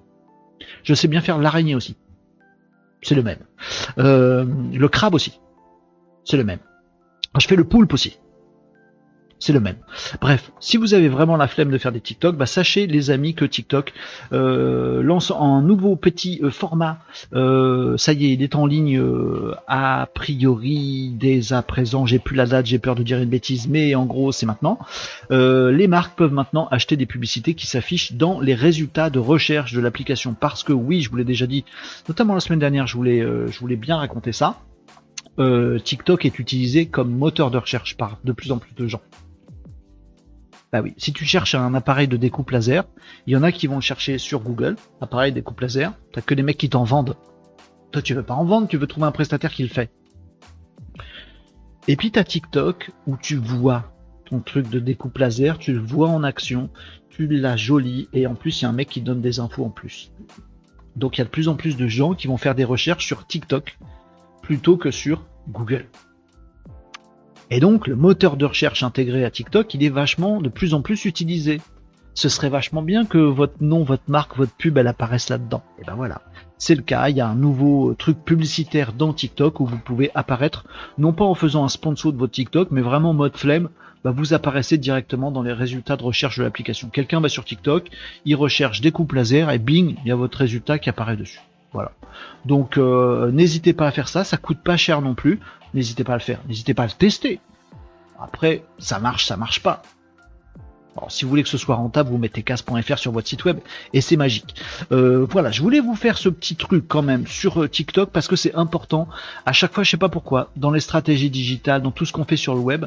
Je 0.84 0.94
sais 0.94 1.08
bien 1.08 1.22
faire 1.22 1.38
l'araignée 1.38 1.74
aussi. 1.74 1.96
C'est 3.02 3.16
le 3.16 3.24
même. 3.24 3.40
Euh, 3.98 4.46
le 4.74 4.88
crabe 4.90 5.14
aussi. 5.14 5.40
C'est 6.26 6.36
le 6.36 6.44
même. 6.44 6.60
Je 7.40 7.48
fais 7.48 7.56
le 7.56 7.64
poulpe 7.64 7.94
aussi 7.94 8.20
c'est 9.46 9.54
le 9.54 9.60
même. 9.60 9.76
Bref, 10.22 10.52
si 10.60 10.78
vous 10.78 10.96
avez 10.96 11.08
vraiment 11.08 11.38
la 11.38 11.48
flemme 11.48 11.70
de 11.70 11.78
faire 11.78 11.92
des 11.92 12.02
TikTok, 12.02 12.36
bah 12.36 12.48
sachez 12.48 12.88
les 12.88 13.12
amis 13.12 13.36
que 13.36 13.46
TikTok 13.46 13.94
euh, 14.34 15.04
lance 15.04 15.32
un 15.40 15.62
nouveau 15.62 15.96
petit 15.96 16.40
euh, 16.42 16.50
format. 16.50 16.98
Euh, 17.36 17.96
ça 17.96 18.14
y 18.14 18.26
est, 18.26 18.34
il 18.34 18.42
est 18.42 18.56
en 18.56 18.66
ligne 18.66 19.00
a 19.68 20.08
priori 20.16 21.14
dès 21.14 21.54
à 21.54 21.62
présent. 21.62 22.08
J'ai 22.08 22.18
plus 22.18 22.36
la 22.36 22.48
date, 22.48 22.66
j'ai 22.66 22.80
peur 22.80 22.96
de 22.96 23.04
dire 23.04 23.20
une 23.20 23.30
bêtise, 23.30 23.68
mais 23.68 23.94
en 23.94 24.06
gros 24.06 24.32
c'est 24.32 24.48
maintenant. 24.48 24.80
les 25.30 25.88
marques 25.88 26.18
peuvent 26.18 26.34
maintenant 26.34 26.68
acheter 26.72 26.98
des 26.98 27.06
publicités 27.06 27.54
qui 27.54 27.68
s'affichent 27.68 28.14
dans 28.14 28.40
les 28.40 28.56
résultats 28.56 29.12
de 29.12 29.20
recherche 29.20 29.74
de 29.74 29.80
l'application. 29.80 30.34
Parce 30.34 30.64
que 30.64 30.74
oui, 30.74 31.02
je 31.02 31.12
vous 31.12 31.18
l'ai 31.18 31.24
déjà 31.24 31.46
dit, 31.46 31.66
notamment 32.10 32.34
la 32.34 32.40
semaine 32.40 32.58
dernière, 32.58 32.88
je 32.88 32.96
voulais, 32.96 33.20
je 33.20 33.60
voulais 33.60 33.76
bien 33.76 33.98
raconter 33.98 34.32
ça. 34.32 34.58
TikTok 35.38 36.26
est 36.26 36.40
utilisé 36.40 36.88
comme 36.88 37.16
moteur 37.16 37.52
de 37.52 37.60
recherche 37.60 37.96
par 37.96 38.18
de 38.24 38.32
plus 38.32 38.52
en 38.52 38.58
plus 38.58 38.74
de 38.74 38.88
gens. 38.88 39.02
Bah 40.76 40.82
oui, 40.82 40.94
si 40.98 41.14
tu 41.14 41.24
cherches 41.24 41.56
un 41.56 41.74
appareil 41.74 42.10
de 42.10 42.18
découpe 42.18 42.52
laser, 42.52 42.84
il 43.28 43.32
y 43.32 43.38
en 43.38 43.44
a 43.44 43.54
qui 43.54 43.66
vont 43.66 43.76
le 43.76 43.82
chercher 43.82 44.18
sur 44.18 44.42
Google, 44.42 44.76
appareil 45.00 45.32
de 45.32 45.36
découpe 45.36 45.62
laser, 45.62 45.94
t'as 46.12 46.20
que 46.20 46.34
des 46.34 46.44
mecs 46.44 46.58
qui 46.58 46.68
t'en 46.68 46.84
vendent. 46.84 47.16
Toi 47.94 48.02
tu 48.02 48.14
veux 48.14 48.24
pas 48.24 48.34
en 48.34 48.44
vendre, 48.44 48.68
tu 48.68 48.76
veux 48.76 48.86
trouver 48.86 49.08
un 49.08 49.14
prestataire 49.14 49.54
qui 49.54 49.64
le 49.64 49.70
fait. 49.70 49.90
Et 51.88 51.96
puis 51.96 52.12
t'as 52.12 52.26
TikTok 52.26 52.92
où 53.08 53.16
tu 53.16 53.38
vois 53.38 53.96
ton 54.26 54.42
truc 54.42 54.68
de 54.70 54.82
découpe 54.82 55.18
laser, 55.18 55.60
tu 55.60 55.72
le 55.72 55.80
vois 55.80 56.10
en 56.10 56.24
action, 56.24 56.70
tu 57.08 57.26
l'as 57.26 57.56
joli 57.56 58.10
et 58.12 58.28
en 58.28 58.36
plus 58.36 58.60
il 58.60 58.64
y 58.64 58.66
a 58.66 58.70
un 58.70 58.74
mec 58.74 58.90
qui 58.90 59.00
donne 59.00 59.22
des 59.22 59.40
infos 59.40 59.64
en 59.64 59.70
plus. 59.70 60.12
Donc 60.98 61.16
il 61.16 61.20
y 61.20 61.22
a 61.22 61.26
de 61.26 61.30
plus 61.30 61.48
en 61.48 61.56
plus 61.56 61.78
de 61.78 61.88
gens 61.88 62.16
qui 62.16 62.28
vont 62.28 62.36
faire 62.36 62.54
des 62.54 62.66
recherches 62.66 63.06
sur 63.06 63.26
TikTok 63.26 63.78
plutôt 64.42 64.76
que 64.76 64.92
sur 64.92 65.26
Google. 65.48 65.86
Et 67.52 67.60
donc 67.60 67.88
le 67.88 67.96
moteur 67.96 68.38
de 68.38 68.46
recherche 68.46 68.84
intégré 68.84 69.24
à 69.24 69.32
TikTok, 69.32 69.74
il 69.74 69.84
est 69.84 69.90
vachement 69.90 70.42
de 70.42 70.50
plus 70.50 70.74
en 70.74 70.82
plus 70.82 71.06
utilisé. 71.06 71.62
Ce 72.16 72.30
serait 72.30 72.50
vachement 72.50 72.82
bien 72.82 73.06
que 73.06 73.18
votre 73.18 73.62
nom, 73.62 73.84
votre 73.84 74.04
marque, 74.08 74.38
votre 74.38 74.54
pub, 74.54 74.78
elle 74.78 74.88
apparaisse 74.88 75.30
là-dedans. 75.30 75.64
Et 75.80 75.84
ben 75.86 75.96
voilà, 75.96 76.22
c'est 76.58 76.76
le 76.76 76.82
cas. 76.82 77.10
Il 77.10 77.18
y 77.18 77.22
a 77.22 77.28
un 77.28 77.36
nouveau 77.36 77.94
truc 77.94 78.24
publicitaire 78.24 78.94
dans 78.94 79.14
TikTok 79.14 79.60
où 79.60 79.66
vous 79.66 79.78
pouvez 79.78 80.12
apparaître, 80.16 80.66
non 80.98 81.12
pas 81.12 81.26
en 81.26 81.36
faisant 81.36 81.66
un 81.66 81.70
sponsor 81.70 82.14
de 82.14 82.18
votre 82.18 82.32
TikTok, 82.32 82.70
mais 82.72 82.82
vraiment 82.82 83.10
en 83.10 83.14
mode 83.14 83.38
flemme. 83.38 83.70
Bah 84.04 84.14
vous 84.16 84.34
apparaissez 84.34 84.78
directement 84.78 85.32
dans 85.32 85.42
les 85.42 85.52
résultats 85.52 85.98
de 85.98 86.04
recherche 86.04 86.38
de 86.38 86.44
l'application. 86.44 86.90
Quelqu'un 86.90 87.20
va 87.20 87.28
sur 87.28 87.44
TikTok, 87.44 87.90
il 88.24 88.36
recherche 88.36 88.80
des 88.80 88.92
coupes 88.92 89.14
laser 89.14 89.50
et 89.50 89.60
bing, 89.60 89.96
il 90.04 90.08
y 90.08 90.12
a 90.12 90.16
votre 90.16 90.38
résultat 90.38 90.80
qui 90.80 90.90
apparaît 90.90 91.18
dessus. 91.18 91.42
Voilà. 91.74 91.92
Donc 92.46 92.78
euh, 92.78 93.32
n'hésitez 93.32 93.74
pas 93.74 93.88
à 93.88 93.92
faire 93.92 94.08
ça, 94.08 94.24
ça 94.24 94.38
coûte 94.38 94.60
pas 94.64 94.78
cher 94.78 95.02
non 95.02 95.16
plus. 95.16 95.40
N'hésitez 95.76 96.06
pas 96.06 96.14
à 96.14 96.18
le 96.18 96.22
faire, 96.22 96.40
n'hésitez 96.48 96.74
pas 96.74 96.84
à 96.84 96.86
le 96.88 96.94
tester. 96.94 97.42
Après, 98.20 98.64
ça 98.80 99.00
marche, 99.00 99.26
ça 99.26 99.36
marche 99.36 99.62
pas. 99.62 99.82
Alors, 100.96 101.12
si 101.12 101.26
vous 101.26 101.30
voulez 101.30 101.44
que 101.44 101.50
ce 101.50 101.58
soit 101.58 101.76
rentable, 101.76 102.10
vous 102.10 102.18
mettez 102.18 102.42
casse.fr 102.42 102.98
sur 102.98 103.12
votre 103.12 103.28
site 103.28 103.44
web 103.44 103.60
et 103.92 104.00
c'est 104.00 104.16
magique. 104.16 104.56
Euh, 104.94 105.28
voilà, 105.30 105.52
je 105.52 105.62
voulais 105.62 105.82
vous 105.82 105.96
faire 105.96 106.18
ce 106.18 106.30
petit 106.30 106.56
truc 106.56 106.86
quand 106.88 107.02
même 107.02 107.28
sur 107.28 107.62
euh, 107.62 107.68
TikTok 107.68 108.12
parce 108.12 108.30
que 108.30 108.38
c'est 108.38 108.56
important. 108.56 109.10
À 109.46 109.52
chaque 109.52 109.74
fois, 109.74 109.84
je 109.84 109.92
sais 109.92 109.98
pas 109.98 110.08
pourquoi, 110.08 110.50
dans 110.56 110.72
les 110.72 110.80
stratégies 110.80 111.30
digitales, 111.30 111.82
dans 111.82 111.92
tout 111.92 112.06
ce 112.06 112.14
qu'on 112.14 112.24
fait 112.24 112.38
sur 112.38 112.56
le 112.56 112.62
web, 112.62 112.86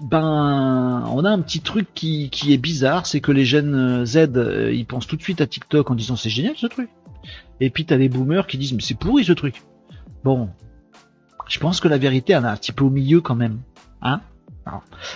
ben, 0.00 1.04
on 1.12 1.24
a 1.26 1.30
un 1.30 1.40
petit 1.42 1.60
truc 1.60 1.88
qui, 1.94 2.30
qui 2.30 2.54
est 2.54 2.58
bizarre, 2.58 3.04
c'est 3.04 3.20
que 3.20 3.32
les 3.32 3.44
jeunes 3.44 4.06
Z, 4.06 4.70
ils 4.72 4.86
pensent 4.86 5.06
tout 5.06 5.16
de 5.16 5.22
suite 5.22 5.42
à 5.42 5.46
TikTok 5.46 5.90
en 5.90 5.94
disant 5.94 6.16
c'est 6.16 6.30
génial 6.30 6.54
ce 6.56 6.66
truc. 6.66 6.88
Et 7.60 7.68
puis 7.68 7.84
t'as 7.84 7.98
des 7.98 8.08
boomers 8.08 8.46
qui 8.46 8.56
disent 8.56 8.72
mais 8.72 8.82
c'est 8.82 8.98
pourri 8.98 9.24
ce 9.24 9.32
truc. 9.32 9.62
Bon, 10.24 10.48
je 11.48 11.58
pense 11.58 11.80
que 11.80 11.88
la 11.88 11.98
vérité 11.98 12.32
elle 12.32 12.44
est 12.44 12.48
un 12.48 12.56
petit 12.56 12.72
peu 12.72 12.84
au 12.84 12.90
milieu 12.90 13.20
quand 13.20 13.34
même, 13.34 13.58
hein. 14.02 14.20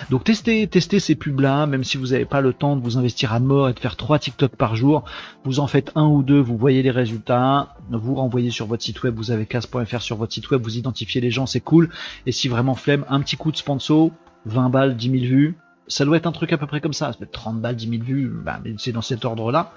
Donc 0.09 0.23
testez, 0.23 0.67
testez 0.67 0.99
ces 0.99 1.15
pubs 1.15 1.39
là, 1.39 1.65
même 1.65 1.83
si 1.83 1.97
vous 1.97 2.07
n'avez 2.07 2.25
pas 2.25 2.39
le 2.39 2.53
temps 2.53 2.75
de 2.75 2.83
vous 2.83 2.97
investir 2.97 3.33
à 3.33 3.39
mort 3.39 3.67
et 3.69 3.73
de 3.73 3.79
faire 3.79 3.95
trois 3.95 4.19
TikTok 4.19 4.55
par 4.55 4.75
jour, 4.75 5.05
vous 5.43 5.59
en 5.59 5.67
faites 5.67 5.91
un 5.95 6.05
ou 6.05 6.21
deux, 6.21 6.39
vous 6.39 6.57
voyez 6.57 6.83
les 6.83 6.91
résultats, 6.91 7.75
vous 7.89 8.15
renvoyez 8.15 8.51
sur 8.51 8.67
votre 8.67 8.83
site 8.83 9.01
web, 9.01 9.15
vous 9.15 9.31
avez 9.31 9.47
casse.fr 9.47 10.01
sur 10.01 10.17
votre 10.17 10.33
site 10.33 10.51
web, 10.51 10.61
vous 10.61 10.77
identifiez 10.77 11.19
les 11.19 11.31
gens, 11.31 11.47
c'est 11.47 11.61
cool. 11.61 11.89
Et 12.27 12.31
si 12.31 12.47
vraiment 12.47 12.75
flemme, 12.75 13.05
un 13.09 13.21
petit 13.21 13.37
coup 13.37 13.51
de 13.51 13.57
sponsor, 13.57 14.11
20 14.45 14.69
balles, 14.69 14.95
10 14.95 15.11
000 15.11 15.23
vues, 15.23 15.57
ça 15.89 16.05
doit 16.05 16.17
être 16.17 16.27
un 16.27 16.31
truc 16.31 16.53
à 16.53 16.57
peu 16.57 16.67
près 16.67 16.79
comme 16.79 16.93
ça, 16.93 17.11
ça 17.11 17.17
peut 17.17 17.25
être 17.25 17.31
30 17.31 17.59
balles, 17.59 17.75
10 17.75 17.89
000 17.89 18.03
vues, 18.03 18.29
bah, 18.29 18.59
c'est 18.77 18.91
dans 18.91 19.01
cet 19.01 19.25
ordre-là. 19.25 19.73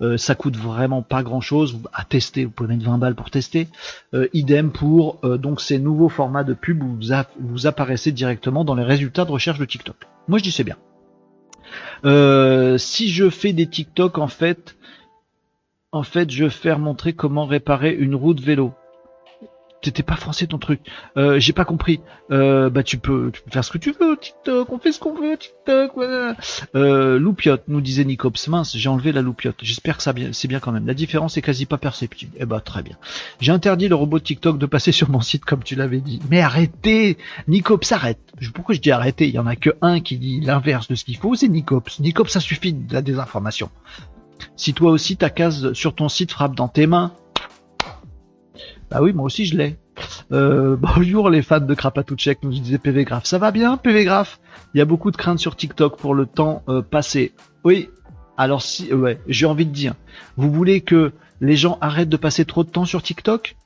Euh, 0.00 0.16
ça 0.16 0.34
coûte 0.34 0.56
vraiment 0.56 1.02
pas 1.02 1.22
grand-chose 1.22 1.78
à 1.92 2.04
tester, 2.04 2.44
vous 2.44 2.50
pouvez 2.50 2.68
mettre 2.68 2.84
20 2.88 2.98
balles 2.98 3.14
pour 3.16 3.30
tester. 3.30 3.68
Euh, 4.14 4.28
idem 4.32 4.70
pour 4.70 5.18
euh, 5.24 5.36
donc 5.36 5.60
ces 5.60 5.78
nouveaux 5.78 6.08
formats 6.08 6.44
de 6.44 6.54
pub 6.54 6.82
où 6.82 6.96
vous, 7.00 7.12
vous, 7.40 7.66
apparaissez 7.66 8.12
directement 8.12 8.64
dans 8.64 8.76
les 8.76 8.84
résultats 8.84 9.24
de 9.24 9.32
recherche 9.32 9.58
de 9.58 9.64
TikTok. 9.64 9.96
Moi 10.28 10.38
je 10.38 10.44
dis 10.44 10.52
c'est 10.52 10.64
bien. 10.64 10.76
si 12.78 13.10
je 13.10 13.28
fais 13.28 13.52
des 13.52 13.66
TikTok 13.66 14.18
en 14.18 14.28
fait, 14.28 14.76
en 15.90 16.04
fait 16.04 16.30
je 16.30 16.44
vais 16.44 16.50
faire 16.50 16.78
montrer 16.78 17.12
comment 17.12 17.46
réparer 17.46 17.92
une 17.92 18.14
roue 18.14 18.34
de 18.34 18.42
vélo. 18.42 18.72
T'étais 19.80 20.02
pas 20.02 20.16
français 20.16 20.48
ton 20.48 20.58
truc. 20.58 20.80
Euh, 21.16 21.38
j'ai 21.38 21.52
pas 21.52 21.64
compris. 21.64 22.00
Euh, 22.32 22.68
bah 22.68 22.82
tu 22.82 22.98
peux, 22.98 23.30
faire 23.50 23.64
ce 23.64 23.70
que 23.70 23.78
tu 23.78 23.92
veux, 23.92 24.16
TikTok. 24.16 24.72
On 24.72 24.78
fait 24.78 24.90
ce 24.90 24.98
qu'on 24.98 25.14
veut, 25.14 25.36
TikTok. 25.36 25.92
Voilà. 25.94 26.36
Euh, 26.74 27.18
loupiote, 27.18 27.62
nous 27.68 27.80
disait 27.80 28.04
Nicops. 28.04 28.48
Mince, 28.48 28.76
j'ai 28.76 28.88
enlevé 28.88 29.12
la 29.12 29.22
loupiote. 29.22 29.56
J'espère 29.62 29.96
que 29.96 30.02
ça 30.02 30.12
bien, 30.12 30.30
c'est 30.32 30.48
bien 30.48 30.58
quand 30.58 30.72
même. 30.72 30.86
La 30.86 30.94
différence 30.94 31.36
est 31.36 31.42
quasi 31.42 31.64
pas 31.64 31.78
perceptible. 31.78 32.32
Eh 32.38 32.44
bah 32.44 32.60
très 32.60 32.82
bien. 32.82 32.96
J'ai 33.40 33.52
interdit 33.52 33.86
le 33.86 33.94
robot 33.94 34.18
TikTok 34.18 34.58
de 34.58 34.66
passer 34.66 34.90
sur 34.90 35.10
mon 35.10 35.20
site 35.20 35.44
comme 35.44 35.62
tu 35.62 35.76
l'avais 35.76 36.00
dit. 36.00 36.20
Mais 36.28 36.40
arrêtez, 36.40 37.16
Nicops 37.46 37.92
arrête. 37.92 38.18
Pourquoi 38.54 38.74
je 38.74 38.80
dis 38.80 38.90
arrêtez? 38.90 39.28
Il 39.28 39.34
y 39.34 39.38
en 39.38 39.46
a 39.46 39.54
que 39.54 39.70
un 39.80 40.00
qui 40.00 40.18
dit 40.18 40.40
l'inverse 40.40 40.88
de 40.88 40.96
ce 40.96 41.04
qu'il 41.04 41.16
faut, 41.16 41.36
c'est 41.36 41.48
Nicops. 41.48 42.00
Nicops, 42.00 42.30
ça 42.30 42.40
suffit 42.40 42.72
de 42.72 42.92
la 42.92 43.02
désinformation. 43.02 43.70
Si 44.56 44.74
toi 44.74 44.90
aussi 44.90 45.16
ta 45.16 45.30
case 45.30 45.72
sur 45.72 45.94
ton 45.94 46.08
site 46.08 46.32
frappe 46.32 46.54
dans 46.54 46.68
tes 46.68 46.86
mains, 46.86 47.12
bah 48.90 49.00
oui, 49.02 49.12
moi 49.12 49.24
aussi 49.24 49.44
je 49.44 49.56
l'ai. 49.56 49.78
Euh, 50.32 50.76
bonjour 50.80 51.30
les 51.30 51.42
fans 51.42 51.60
de 51.60 51.74
Krapatouchek, 51.74 52.42
nous 52.42 52.50
disait 52.50 52.78
PV 52.78 53.04
Graph. 53.04 53.24
Ça 53.24 53.38
va 53.38 53.50
bien 53.50 53.76
PV 53.76 54.04
Graph? 54.04 54.40
Il 54.74 54.78
y 54.78 54.80
a 54.80 54.84
beaucoup 54.84 55.10
de 55.10 55.16
craintes 55.16 55.38
sur 55.38 55.56
TikTok 55.56 55.98
pour 55.98 56.14
le 56.14 56.26
temps 56.26 56.62
euh, 56.68 56.82
passé. 56.82 57.32
Oui, 57.64 57.90
alors 58.36 58.62
si, 58.62 58.92
ouais, 58.92 59.20
j'ai 59.26 59.46
envie 59.46 59.66
de 59.66 59.72
dire, 59.72 59.94
vous 60.36 60.50
voulez 60.50 60.80
que 60.80 61.12
les 61.40 61.56
gens 61.56 61.78
arrêtent 61.80 62.08
de 62.08 62.16
passer 62.16 62.44
trop 62.44 62.64
de 62.64 62.70
temps 62.70 62.84
sur 62.84 63.02
TikTok? 63.02 63.56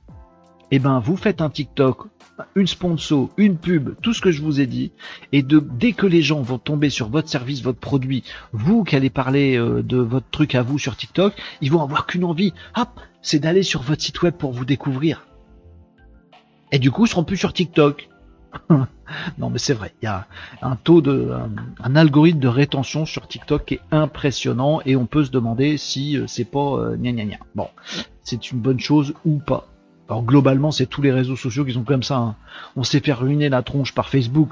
Eh 0.71 0.79
ben, 0.79 0.99
vous 0.99 1.17
faites 1.17 1.41
un 1.41 1.49
TikTok, 1.49 2.07
une 2.55 2.67
sponsor, 2.67 3.29
une 3.37 3.57
pub, 3.57 3.95
tout 4.01 4.13
ce 4.13 4.21
que 4.21 4.31
je 4.31 4.41
vous 4.41 4.59
ai 4.59 4.65
dit, 4.65 4.91
et 5.31 5.43
de 5.43 5.59
dès 5.59 5.93
que 5.93 6.07
les 6.07 6.21
gens 6.21 6.41
vont 6.41 6.57
tomber 6.57 6.89
sur 6.89 7.09
votre 7.09 7.29
service, 7.29 7.61
votre 7.61 7.79
produit, 7.79 8.23
vous 8.51 8.83
qui 8.83 8.95
allez 8.95 9.09
parler 9.09 9.57
euh, 9.57 9.83
de 9.83 9.97
votre 9.97 10.29
truc 10.29 10.55
à 10.55 10.63
vous 10.63 10.79
sur 10.79 10.95
TikTok, 10.95 11.33
ils 11.61 11.71
vont 11.71 11.81
avoir 11.81 12.05
qu'une 12.05 12.23
envie. 12.23 12.53
Hop, 12.75 12.89
c'est 13.21 13.39
d'aller 13.39 13.63
sur 13.63 13.81
votre 13.81 14.01
site 14.01 14.21
web 14.21 14.35
pour 14.35 14.51
vous 14.51 14.65
découvrir. 14.65 15.27
Et 16.71 16.79
du 16.79 16.91
coup, 16.91 17.05
ils 17.05 17.09
seront 17.09 17.23
plus 17.23 17.37
sur 17.37 17.53
TikTok. 17.53 18.09
non 19.39 19.49
mais 19.49 19.57
c'est 19.57 19.73
vrai, 19.73 19.93
il 20.01 20.05
y 20.05 20.07
a 20.07 20.27
un 20.61 20.75
taux 20.75 21.01
de 21.01 21.31
un, 21.83 21.95
algorithme 21.95 22.37
de 22.37 22.47
rétention 22.47 23.03
sur 23.07 23.27
TikTok 23.27 23.65
qui 23.65 23.73
est 23.75 23.81
impressionnant 23.89 24.79
et 24.85 24.95
on 24.95 25.07
peut 25.07 25.25
se 25.25 25.31
demander 25.31 25.77
si 25.77 26.17
euh, 26.17 26.25
c'est 26.27 26.45
pas 26.45 26.77
euh, 26.77 26.95
gna 26.95 27.11
gna 27.13 27.25
gna. 27.25 27.37
Bon, 27.55 27.67
c'est 28.21 28.51
une 28.51 28.59
bonne 28.59 28.79
chose 28.79 29.15
ou 29.25 29.39
pas. 29.39 29.72
Alors 30.09 30.23
globalement, 30.23 30.71
c'est 30.71 30.85
tous 30.85 31.01
les 31.01 31.11
réseaux 31.11 31.35
sociaux 31.35 31.65
qui 31.65 31.73
sont 31.73 31.83
comme 31.83 32.03
ça. 32.03 32.17
Hein. 32.17 32.35
On 32.75 32.83
s'est 32.83 32.99
fait 32.99 33.13
ruiner 33.13 33.49
la 33.49 33.63
tronche 33.63 33.93
par 33.93 34.09
Facebook. 34.09 34.49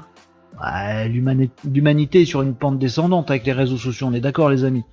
L'humanité 1.64 2.22
est 2.22 2.26
sur 2.26 2.42
une 2.42 2.54
pente 2.54 2.78
descendante 2.78 3.30
avec 3.30 3.46
les 3.46 3.52
réseaux 3.52 3.78
sociaux, 3.78 4.08
on 4.08 4.12
est 4.12 4.20
d'accord 4.20 4.50
les 4.50 4.64
amis. 4.64 4.84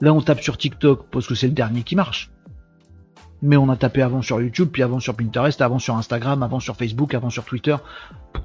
Là 0.00 0.12
on 0.12 0.20
tape 0.20 0.40
sur 0.40 0.56
TikTok 0.56 1.06
parce 1.10 1.26
que 1.26 1.34
c'est 1.34 1.46
le 1.46 1.52
dernier 1.52 1.82
qui 1.82 1.94
marche 1.94 2.30
mais 3.44 3.58
on 3.58 3.68
a 3.68 3.76
tapé 3.76 4.00
avant 4.00 4.22
sur 4.22 4.40
YouTube, 4.40 4.70
puis 4.72 4.82
avant 4.82 5.00
sur 5.00 5.14
Pinterest, 5.14 5.60
avant 5.60 5.78
sur 5.78 5.94
Instagram, 5.96 6.42
avant 6.42 6.60
sur 6.60 6.76
Facebook, 6.76 7.12
avant 7.12 7.28
sur 7.28 7.44
Twitter, 7.44 7.76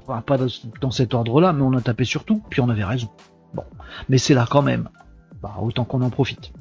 pas 0.06 0.38
dans 0.82 0.90
cet 0.90 1.14
ordre-là, 1.14 1.54
mais 1.54 1.62
on 1.62 1.72
a 1.72 1.80
tapé 1.80 2.04
sur 2.04 2.24
tout, 2.24 2.42
puis 2.50 2.60
on 2.60 2.68
avait 2.68 2.84
raison. 2.84 3.08
Bon, 3.54 3.64
mais 4.10 4.18
c'est 4.18 4.34
là 4.34 4.46
quand 4.48 4.60
même. 4.60 4.90
Bah, 5.42 5.54
autant 5.58 5.86
qu'on 5.86 6.02
en 6.02 6.10
profite. 6.10 6.52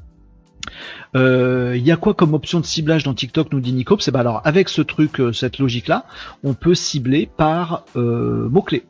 Il 1.15 1.19
euh, 1.19 1.77
y 1.77 1.91
a 1.91 1.97
quoi 1.97 2.13
comme 2.13 2.33
option 2.33 2.59
de 2.59 2.65
ciblage 2.65 3.03
dans 3.03 3.13
TikTok 3.13 3.51
nous 3.51 3.59
dit 3.59 3.73
Nico? 3.73 3.97
C'est 3.99 4.11
bah 4.11 4.19
alors 4.19 4.41
avec 4.45 4.69
ce 4.69 4.81
truc, 4.81 5.19
euh, 5.19 5.33
cette 5.33 5.57
logique-là, 5.57 6.05
on 6.43 6.53
peut 6.53 6.75
cibler 6.75 7.29
par 7.37 7.85
euh, 7.95 8.47
mots-clés. 8.49 8.85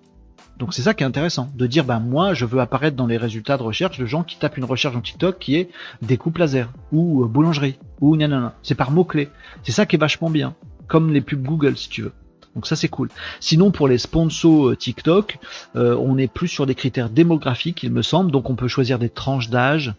Donc 0.57 0.74
c'est 0.74 0.82
ça 0.82 0.93
qui 0.93 1.03
est 1.03 1.07
intéressant, 1.07 1.49
de 1.55 1.67
dire 1.67 1.86
ben 1.86 2.01
moi 2.01 2.34
je 2.34 2.43
veux 2.43 2.59
apparaître 2.59 2.97
dans 2.97 3.07
les 3.07 3.15
résultats 3.15 3.57
de 3.57 3.63
recherche 3.63 3.97
de 3.97 4.05
gens 4.05 4.24
qui 4.24 4.38
tapent 4.38 4.57
une 4.57 4.65
recherche 4.65 4.95
en 4.95 5.01
TikTok 5.01 5.39
qui 5.39 5.55
est 5.55 5.70
découpe 6.01 6.38
laser 6.38 6.70
ou 6.91 7.26
boulangerie 7.26 7.80
ou 8.01 8.17
nanana. 8.17 8.55
C'est 8.61 8.76
par 8.76 8.91
mots 8.91 9.05
clés. 9.05 9.30
C'est 9.63 9.72
ça 9.72 9.86
qui 9.86 9.95
est 9.95 9.99
vachement 9.99 10.30
bien, 10.30 10.55
comme 10.88 11.13
les 11.13 11.22
pubs 11.22 11.41
Google 11.41 11.78
si 11.78 11.88
tu 11.88 12.01
veux. 12.01 12.13
Donc 12.55 12.65
ça 12.67 12.75
c'est 12.75 12.87
cool. 12.87 13.09
Sinon 13.39 13.71
pour 13.71 13.87
les 13.87 13.97
sponsors 13.97 14.69
euh, 14.69 14.75
TikTok, 14.75 15.37
euh, 15.75 15.95
on 15.99 16.17
est 16.17 16.31
plus 16.31 16.47
sur 16.47 16.65
des 16.65 16.75
critères 16.75 17.09
démographiques 17.09 17.83
il 17.83 17.91
me 17.91 18.01
semble. 18.01 18.31
Donc 18.31 18.49
on 18.49 18.55
peut 18.55 18.67
choisir 18.67 18.99
des 18.99 19.09
tranches 19.09 19.49
d'âge, 19.49 19.93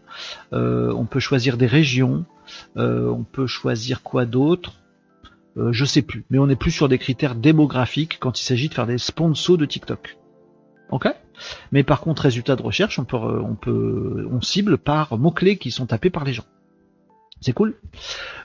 on 0.52 1.06
peut 1.08 1.20
choisir 1.20 1.56
des 1.56 1.66
régions, 1.66 2.24
on 2.76 3.24
peut 3.30 3.46
choisir 3.46 4.02
quoi 4.02 4.24
d'autre. 4.24 4.74
je 5.56 5.84
sais 5.84 6.02
plus, 6.02 6.24
mais 6.30 6.38
on 6.38 6.48
est 6.48 6.56
plus 6.56 6.72
sur 6.72 6.88
des 6.88 6.98
critères 6.98 7.34
démographiques 7.34 8.18
quand 8.20 8.40
il 8.40 8.44
s'agit 8.44 8.68
de 8.68 8.74
faire 8.74 8.86
des 8.86 8.98
sponsors 8.98 9.58
de 9.58 9.66
TikTok. 9.66 10.18
Ok? 10.90 11.06
Mais 11.72 11.84
par 11.84 12.00
contre, 12.00 12.22
résultat 12.22 12.56
de 12.56 12.62
recherche, 12.62 12.98
on 12.98 13.04
peut, 13.04 13.16
on 13.16 13.54
peut, 13.54 14.28
on 14.30 14.40
cible 14.40 14.78
par 14.78 15.16
mots-clés 15.16 15.56
qui 15.56 15.70
sont 15.70 15.86
tapés 15.86 16.10
par 16.10 16.24
les 16.24 16.32
gens. 16.32 16.44
C'est 17.40 17.52
cool? 17.52 17.74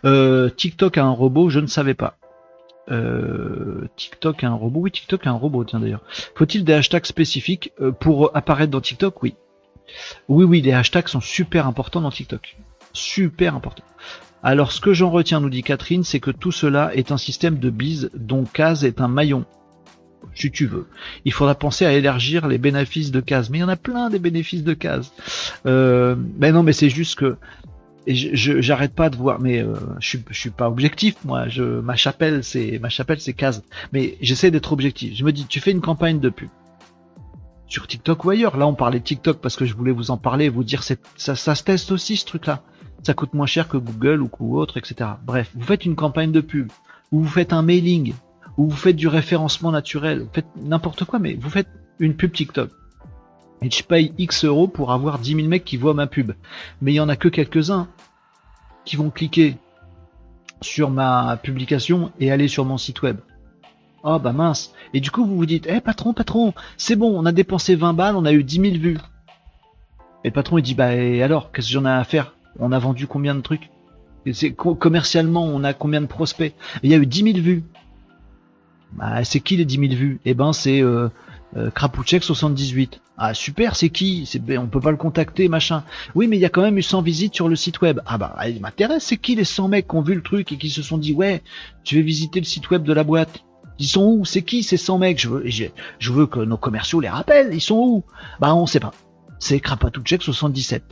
Euh, 0.05 0.49
TikTok 0.49 0.97
a 0.97 1.03
un 1.03 1.11
robot, 1.11 1.49
je 1.49 1.59
ne 1.59 1.67
savais 1.67 1.93
pas. 1.93 2.17
Euh, 2.91 3.87
TikTok 3.95 4.43
a 4.43 4.47
un 4.47 4.53
robot, 4.53 4.81
oui, 4.81 4.91
TikTok 4.91 5.25
a 5.27 5.31
un 5.31 5.33
robot, 5.33 5.63
tiens 5.65 5.79
d'ailleurs. 5.79 6.03
Faut-il 6.35 6.63
des 6.63 6.73
hashtags 6.73 7.05
spécifiques 7.05 7.71
euh, 7.81 7.91
pour 7.91 8.35
apparaître 8.35 8.71
dans 8.71 8.81
TikTok? 8.81 9.23
Oui. 9.23 9.35
Oui, 10.27 10.45
oui, 10.45 10.61
les 10.61 10.73
hashtags 10.73 11.07
sont 11.07 11.21
super 11.21 11.67
importants 11.67 12.01
dans 12.01 12.11
TikTok. 12.11 12.57
Super 12.93 13.55
importants. 13.55 13.83
Alors, 14.43 14.71
ce 14.71 14.79
que 14.79 14.93
j'en 14.93 15.09
retiens, 15.09 15.39
nous 15.39 15.49
dit 15.49 15.63
Catherine, 15.63 16.03
c'est 16.03 16.19
que 16.19 16.31
tout 16.31 16.51
cela 16.51 16.93
est 16.95 17.11
un 17.11 17.17
système 17.17 17.57
de 17.57 17.69
bise 17.69 18.11
dont 18.13 18.43
Case 18.43 18.85
est 18.85 19.01
un 19.01 19.07
maillon 19.07 19.45
si 20.33 20.51
tu 20.51 20.65
veux. 20.65 20.87
Il 21.23 21.33
faudra 21.33 21.55
penser 21.55 21.85
à 21.85 21.93
élargir 21.93 22.47
les 22.47 22.57
bénéfices 22.57 23.11
de 23.11 23.21
cases. 23.21 23.49
Mais 23.49 23.59
il 23.59 23.61
y 23.61 23.63
en 23.63 23.69
a 23.69 23.75
plein 23.75 24.09
des 24.09 24.19
bénéfices 24.19 24.63
de 24.63 24.73
cases. 24.73 25.11
Euh, 25.65 26.15
mais 26.37 26.51
non, 26.51 26.63
mais 26.63 26.73
c'est 26.73 26.89
juste 26.89 27.15
que 27.15 27.37
je 28.13 28.61
j'arrête 28.61 28.93
pas 28.93 29.09
de 29.09 29.15
voir. 29.15 29.39
Mais 29.39 29.61
euh, 29.61 29.75
je 29.99 30.07
suis 30.07 30.23
je 30.29 30.39
suis 30.39 30.49
pas 30.49 30.67
objectif 30.67 31.15
moi. 31.25 31.47
Je 31.47 31.63
ma 31.63 31.95
chapelle 31.95 32.43
c'est 32.43 32.79
ma 32.79 32.89
chapelle 32.89 33.19
c'est 33.19 33.33
cases. 33.33 33.63
Mais 33.93 34.17
j'essaie 34.21 34.51
d'être 34.51 34.71
objectif. 34.71 35.15
Je 35.15 35.23
me 35.23 35.31
dis 35.31 35.45
tu 35.45 35.59
fais 35.59 35.71
une 35.71 35.81
campagne 35.81 36.19
de 36.19 36.29
pub 36.29 36.49
sur 37.67 37.87
TikTok 37.87 38.25
ou 38.25 38.29
ailleurs. 38.29 38.57
Là 38.57 38.67
on 38.67 38.75
parlait 38.75 38.99
TikTok 38.99 39.39
parce 39.39 39.55
que 39.55 39.65
je 39.65 39.73
voulais 39.75 39.91
vous 39.91 40.11
en 40.11 40.17
parler, 40.17 40.49
vous 40.49 40.63
dire 40.63 40.83
ça 40.83 40.95
ça 41.15 41.55
se 41.55 41.63
teste 41.63 41.91
aussi 41.91 42.17
ce 42.17 42.25
truc 42.25 42.45
là. 42.45 42.61
Ça 43.03 43.13
coûte 43.13 43.33
moins 43.33 43.45
cher 43.45 43.67
que 43.67 43.77
Google 43.77 44.21
ou, 44.21 44.29
ou 44.39 44.57
autre, 44.57 44.77
etc. 44.77 45.11
Bref, 45.23 45.51
vous 45.53 45.65
faites 45.65 45.85
une 45.85 45.95
campagne 45.95 46.31
de 46.31 46.41
pub 46.41 46.71
ou 47.11 47.21
vous 47.21 47.29
faites 47.29 47.53
un 47.53 47.61
mailing 47.61 48.13
ou 48.57 48.69
vous 48.69 48.75
faites 48.75 48.95
du 48.95 49.07
référencement 49.07 49.71
naturel, 49.71 50.21
vous 50.21 50.29
faites 50.33 50.47
n'importe 50.55 51.03
quoi, 51.05 51.19
mais 51.19 51.35
vous 51.35 51.49
faites 51.49 51.67
une 51.99 52.15
pub 52.15 52.31
TikTok. 52.31 52.71
Et 53.61 53.69
je 53.69 53.83
paye 53.83 54.13
X 54.17 54.45
euros 54.45 54.67
pour 54.67 54.91
avoir 54.91 55.19
10 55.19 55.35
000 55.35 55.47
mecs 55.47 55.65
qui 55.65 55.77
voient 55.77 55.93
ma 55.93 56.07
pub. 56.07 56.33
Mais 56.81 56.91
il 56.93 56.95
y 56.95 56.99
en 56.99 57.09
a 57.09 57.15
que 57.15 57.29
quelques-uns 57.29 57.87
qui 58.83 58.95
vont 58.95 59.09
cliquer 59.09 59.57
sur 60.61 60.89
ma 60.89 61.37
publication 61.37 62.11
et 62.19 62.31
aller 62.31 62.47
sur 62.47 62.65
mon 62.65 62.77
site 62.77 63.01
web. 63.01 63.17
Oh 64.03 64.19
bah 64.19 64.33
mince. 64.33 64.73
Et 64.93 64.99
du 64.99 65.09
coup 65.09 65.25
vous 65.25 65.35
vous 65.35 65.45
dites, 65.45 65.67
eh 65.67 65.81
patron, 65.81 66.13
patron, 66.13 66.53
c'est 66.77 66.95
bon, 66.95 67.17
on 67.17 67.25
a 67.25 67.31
dépensé 67.31 67.75
20 67.75 67.93
balles, 67.93 68.15
on 68.15 68.25
a 68.25 68.33
eu 68.33 68.43
10 68.43 68.61
000 68.61 68.75
vues. 68.77 68.97
Et 70.23 70.29
le 70.29 70.33
patron 70.33 70.57
il 70.57 70.61
dit, 70.61 70.75
bah 70.75 70.93
et 70.93 71.23
alors, 71.23 71.51
qu'est-ce 71.51 71.67
que 71.67 71.73
j'en 71.73 71.85
ai 71.85 71.89
à 71.89 72.03
faire? 72.03 72.35
On 72.59 72.71
a 72.71 72.79
vendu 72.79 73.07
combien 73.07 73.35
de 73.35 73.41
trucs? 73.41 73.69
Commercialement, 74.57 75.43
on 75.43 75.63
a 75.63 75.73
combien 75.73 76.01
de 76.01 76.07
prospects? 76.07 76.55
Il 76.83 76.89
y 76.89 76.93
a 76.93 76.97
eu 76.97 77.05
10 77.05 77.33
000 77.33 77.37
vues. 77.39 77.63
Bah, 78.93 79.23
c'est 79.23 79.39
qui 79.39 79.57
les 79.57 79.65
10 79.65 79.89
000 79.89 79.93
vues? 79.93 80.19
Eh 80.25 80.33
ben, 80.33 80.53
c'est 80.53 80.81
euh, 80.81 81.09
euh, 81.55 81.69
78. 82.21 83.01
Ah 83.17 83.33
super, 83.33 83.75
c'est 83.75 83.89
qui? 83.89 84.25
C'est 84.25 84.39
ben, 84.39 84.59
on 84.59 84.67
peut 84.67 84.79
pas 84.79 84.91
le 84.91 84.97
contacter, 84.97 85.47
machin. 85.47 85.83
Oui, 86.13 86.27
mais 86.27 86.37
il 86.37 86.41
y 86.41 86.45
a 86.45 86.49
quand 86.49 86.61
même 86.61 86.77
eu 86.77 86.83
100 86.83 87.01
visites 87.01 87.35
sur 87.35 87.47
le 87.47 87.55
site 87.55 87.81
web. 87.81 88.01
Ah 88.05 88.17
bah, 88.17 88.35
il 88.47 88.59
m'intéresse. 88.61 89.05
C'est 89.05 89.17
qui 89.17 89.35
les 89.35 89.43
100 89.43 89.69
mecs 89.69 89.87
qui 89.87 89.95
ont 89.95 90.01
vu 90.01 90.15
le 90.15 90.21
truc 90.21 90.51
et 90.51 90.57
qui 90.57 90.69
se 90.69 90.81
sont 90.81 90.97
dit 90.97 91.13
ouais, 91.13 91.41
je 91.83 91.95
vais 91.95 92.01
visiter 92.01 92.39
le 92.39 92.45
site 92.45 92.69
web 92.69 92.83
de 92.83 92.93
la 92.93 93.03
boîte? 93.03 93.43
Ils 93.79 93.87
sont 93.87 94.05
où? 94.05 94.25
C'est 94.25 94.41
qui 94.41 94.63
ces 94.63 94.77
100 94.77 94.97
mecs? 94.99 95.19
Je 95.19 95.29
veux, 95.29 95.43
je, 95.47 96.11
veux 96.11 96.27
que 96.27 96.39
nos 96.39 96.57
commerciaux 96.57 96.99
les 96.99 97.09
rappellent. 97.09 97.53
Ils 97.53 97.61
sont 97.61 97.77
où? 97.77 98.03
Bah 98.39 98.53
on 98.55 98.65
sait 98.65 98.79
pas. 98.79 98.93
C'est 99.39 99.59
Krapatouchek 99.59 100.21
77. 100.21 100.83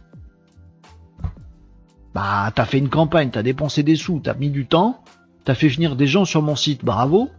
Bah 2.13 2.51
t'as 2.53 2.65
fait 2.65 2.77
une 2.77 2.89
campagne, 2.89 3.31
t'as 3.31 3.43
dépensé 3.43 3.83
des 3.83 3.95
sous, 3.95 4.19
t'as 4.19 4.35
mis 4.35 4.51
du 4.51 4.67
temps, 4.67 5.03
t'as 5.45 5.55
fait 5.55 5.67
venir 5.67 5.95
des 5.95 6.05
gens 6.05 6.25
sur 6.25 6.43
mon 6.43 6.55
site, 6.55 6.85
bravo 6.85 7.29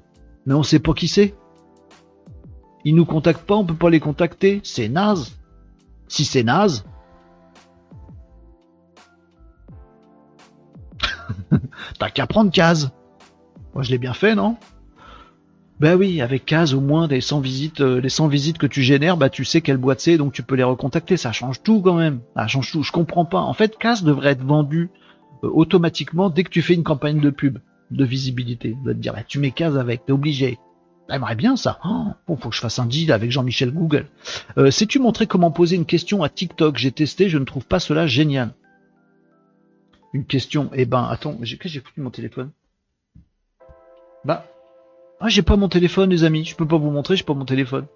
mais 0.47 0.55
on 0.55 0.63
sait 0.63 0.79
pas 0.79 0.93
qui 0.93 1.09
c'est. 1.09 1.35
Ils 2.85 2.95
nous 2.95 3.07
contactent 3.07 3.47
pas, 3.47 3.57
on 3.57 3.65
peut 3.65 3.75
pas 3.75 3.91
les 3.91 4.01
contacter, 4.01 4.61
c'est 4.63 4.89
naze. 4.89 5.37
Si 6.09 6.25
c'est 6.25 6.43
naze, 6.43 6.85
t'as 11.99 12.11
qu'à 12.11 12.27
prendre 12.27 12.51
case. 12.51 12.91
Moi 13.75 13.83
je 13.83 13.91
l'ai 13.91 13.99
bien 13.99 14.15
fait, 14.15 14.35
non? 14.35 14.57
Ben 15.81 15.97
oui, 15.97 16.21
avec 16.21 16.45
case 16.45 16.73
au 16.73 16.81
moins 16.81 17.09
des 17.09 17.21
100 17.21 17.41
visites, 17.41 17.81
euh, 17.81 18.01
les 18.01 18.09
100 18.09 18.29
visites 18.29 18.59
que 18.59 18.67
tu 18.67 18.83
génères, 18.83 19.17
bah 19.17 19.29
tu 19.29 19.45
sais 19.45 19.61
quelle 19.61 19.77
boîte 19.77 20.01
c'est, 20.01 20.17
donc 20.17 20.33
tu 20.33 20.43
peux 20.45 20.55
les 20.55 20.63
recontacter. 20.63 21.17
Ça 21.17 21.33
change 21.33 21.63
tout 21.63 21.81
quand 21.83 21.95
même. 21.95 22.21
Ça 22.37 22.47
change 22.47 22.71
tout. 22.71 22.83
Je 22.83 22.93
comprends 22.93 23.25
pas. 23.25 23.41
En 23.41 23.55
fait, 23.55 23.77
case 23.77 24.05
devrait 24.05 24.31
être 24.31 24.45
vendu 24.45 24.91
euh, 25.43 25.51
automatiquement 25.53 26.31
dès 26.31 26.45
que 26.45 26.51
tu 26.51 26.63
fais 26.63 26.75
une 26.75 26.85
campagne 26.85 27.21
de 27.21 27.31
pub 27.31 27.59
de 27.91 28.05
visibilité. 28.05 28.77
De 28.85 28.93
te 28.93 28.99
dire, 28.99 29.15
bah, 29.15 29.25
tu 29.27 29.41
mets 29.41 29.51
15 29.51 29.77
avec, 29.77 30.07
t'es 30.07 30.13
obligé. 30.13 30.59
J'aimerais 31.09 31.35
bien 31.35 31.57
ça. 31.57 31.79
Oh, 31.85 32.07
bon, 32.27 32.37
faut 32.37 32.49
que 32.49 32.55
je 32.55 32.61
fasse 32.61 32.79
un 32.79 32.87
deal 32.87 33.13
avec 33.13 33.31
Jean-Michel 33.31 33.71
Google. 33.73 34.07
Euh, 34.57 34.71
Sais-tu 34.71 34.99
montrer 34.99 35.27
comment 35.27 35.51
poser 35.51 35.77
une 35.77 35.85
question 35.85 36.23
à 36.23 36.29
TikTok? 36.29 36.79
J'ai 36.79 36.93
testé, 36.93 37.29
je 37.29 37.39
ne 37.39 37.45
trouve 37.45 37.67
pas 37.67 37.79
cela 37.79 38.07
génial. 38.07 38.55
Une 40.15 40.25
question. 40.25 40.71
Eh 40.73 40.87
ben, 40.87 41.05
attends, 41.05 41.37
j'ai 41.43 41.59
j'ai 41.63 41.81
foutu 41.81 42.01
mon 42.01 42.11
téléphone? 42.11 42.51
Bah, 44.25 44.47
ah, 45.21 45.29
j'ai 45.29 45.43
pas 45.43 45.57
mon 45.57 45.69
téléphone, 45.69 46.11
les 46.11 46.25
amis. 46.25 46.45
Je 46.45 46.57
peux 46.57 46.67
pas 46.67 46.79
vous 46.79 46.91
montrer, 46.91 47.17
j'ai 47.17 47.25
pas 47.25 47.35
mon 47.35 47.45
téléphone. 47.45 47.87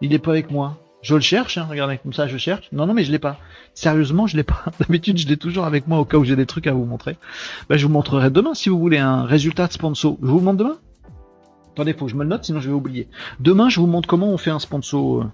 Il 0.00 0.12
est 0.12 0.18
pas 0.18 0.30
avec 0.30 0.50
moi. 0.50 0.76
Je 1.02 1.14
le 1.14 1.20
cherche, 1.20 1.58
hein, 1.58 1.66
regardez 1.68 1.98
comme 1.98 2.12
ça, 2.12 2.26
je 2.26 2.36
cherche. 2.36 2.68
Non, 2.72 2.86
non, 2.86 2.94
mais 2.94 3.04
je 3.04 3.12
l'ai 3.12 3.18
pas. 3.18 3.38
Sérieusement, 3.74 4.26
je 4.26 4.36
l'ai 4.36 4.42
pas. 4.42 4.64
D'habitude, 4.80 5.18
je 5.18 5.28
l'ai 5.28 5.36
toujours 5.36 5.64
avec 5.64 5.86
moi 5.86 5.98
au 5.98 6.04
cas 6.04 6.18
où 6.18 6.24
j'ai 6.24 6.36
des 6.36 6.46
trucs 6.46 6.66
à 6.66 6.72
vous 6.72 6.84
montrer. 6.84 7.16
Ben, 7.68 7.76
je 7.76 7.86
vous 7.86 7.92
montrerai 7.92 8.30
demain 8.30 8.54
si 8.54 8.68
vous 8.68 8.78
voulez 8.78 8.98
un 8.98 9.24
résultat 9.24 9.66
de 9.66 9.72
sponsor. 9.72 10.16
Je 10.22 10.26
vous 10.26 10.40
montre 10.40 10.58
demain? 10.58 10.78
Attendez, 11.78 11.92
faut 11.92 12.06
que 12.06 12.10
je 12.10 12.16
me 12.16 12.24
le 12.24 12.30
note, 12.30 12.42
sinon 12.42 12.58
je 12.58 12.68
vais 12.68 12.74
oublier. 12.74 13.06
Demain, 13.38 13.68
je 13.68 13.78
vous 13.78 13.86
montre 13.86 14.08
comment 14.08 14.26
on 14.30 14.36
fait 14.36 14.50
un 14.50 14.58
sponsor, 14.58 15.22
euh, 15.22 15.30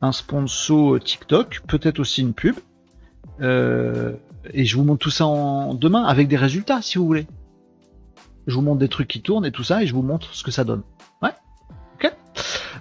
un 0.00 0.10
sponsor 0.10 0.98
TikTok, 0.98 1.60
peut-être 1.68 2.00
aussi 2.00 2.20
une 2.20 2.34
pub. 2.34 2.56
Euh, 3.40 4.14
et 4.52 4.64
je 4.64 4.76
vous 4.76 4.82
montre 4.82 4.98
tout 4.98 5.10
ça 5.10 5.24
en 5.24 5.74
demain 5.74 6.02
avec 6.02 6.26
des 6.26 6.36
résultats, 6.36 6.82
si 6.82 6.98
vous 6.98 7.06
voulez. 7.06 7.28
Je 8.48 8.56
vous 8.56 8.60
montre 8.60 8.80
des 8.80 8.88
trucs 8.88 9.06
qui 9.06 9.22
tournent 9.22 9.46
et 9.46 9.52
tout 9.52 9.62
ça, 9.62 9.84
et 9.84 9.86
je 9.86 9.94
vous 9.94 10.02
montre 10.02 10.34
ce 10.34 10.42
que 10.42 10.50
ça 10.50 10.64
donne. 10.64 10.82
Ouais. 11.22 11.30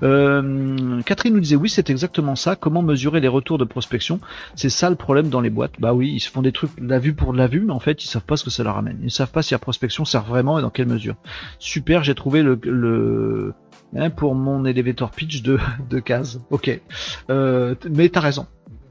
Euh, 0.04 1.02
Catherine 1.04 1.34
nous 1.34 1.40
disait 1.40 1.56
oui, 1.56 1.70
c'est 1.70 1.90
exactement 1.90 2.36
ça. 2.36 2.56
Comment 2.56 2.82
mesurer 2.82 3.20
les 3.20 3.28
retours 3.28 3.58
de 3.58 3.66
prospection? 3.66 4.20
C'est 4.56 4.70
ça 4.70 4.90
le 4.90 4.96
problème 4.96 5.30
dans 5.30 5.42
les 5.42 5.50
boîtes. 5.50 5.74
Bah 5.80 5.94
oui, 5.94 6.12
ils 6.14 6.20
se 6.20 6.30
font 6.30 6.42
des 6.42 6.52
trucs 6.52 6.72
la 6.80 7.00
vue 7.00 7.14
pour 7.14 7.34
de 7.34 7.38
la 7.38 7.48
vue, 7.48 7.62
mais 7.62 7.74
en 7.74 7.80
fait, 7.80 8.04
ils 8.04 8.08
savent 8.08 8.26
pas 8.26 8.38
ce 8.38 8.44
que 8.44 8.50
ça 8.50 8.64
leur 8.64 8.78
amène. 8.78 9.00
Ils 9.04 9.12
savent 9.12 9.32
pas 9.32 9.42
si 9.42 9.54
la 9.54 9.60
prospection 9.60 10.06
sert 10.06 10.24
vraiment 10.24 10.60
et 10.60 10.62
dans 10.62 10.70
quelle 10.70 10.88
mesure. 10.88 11.16
Super, 11.60 12.04
j'ai 12.04 12.16
trouvé 12.16 12.44
le, 12.44 12.60
le 12.64 13.54
hein, 13.96 14.10
pour 14.10 14.36
mon 14.36 14.66
elevator 14.66 15.12
pitch 15.12 15.42
de 15.42 15.60
de 15.90 16.00
case. 16.00 16.42
Ok, 16.50 16.80
euh, 17.30 17.76
mais 17.90 18.10
t'as 18.10 18.22
raison. 18.22 18.48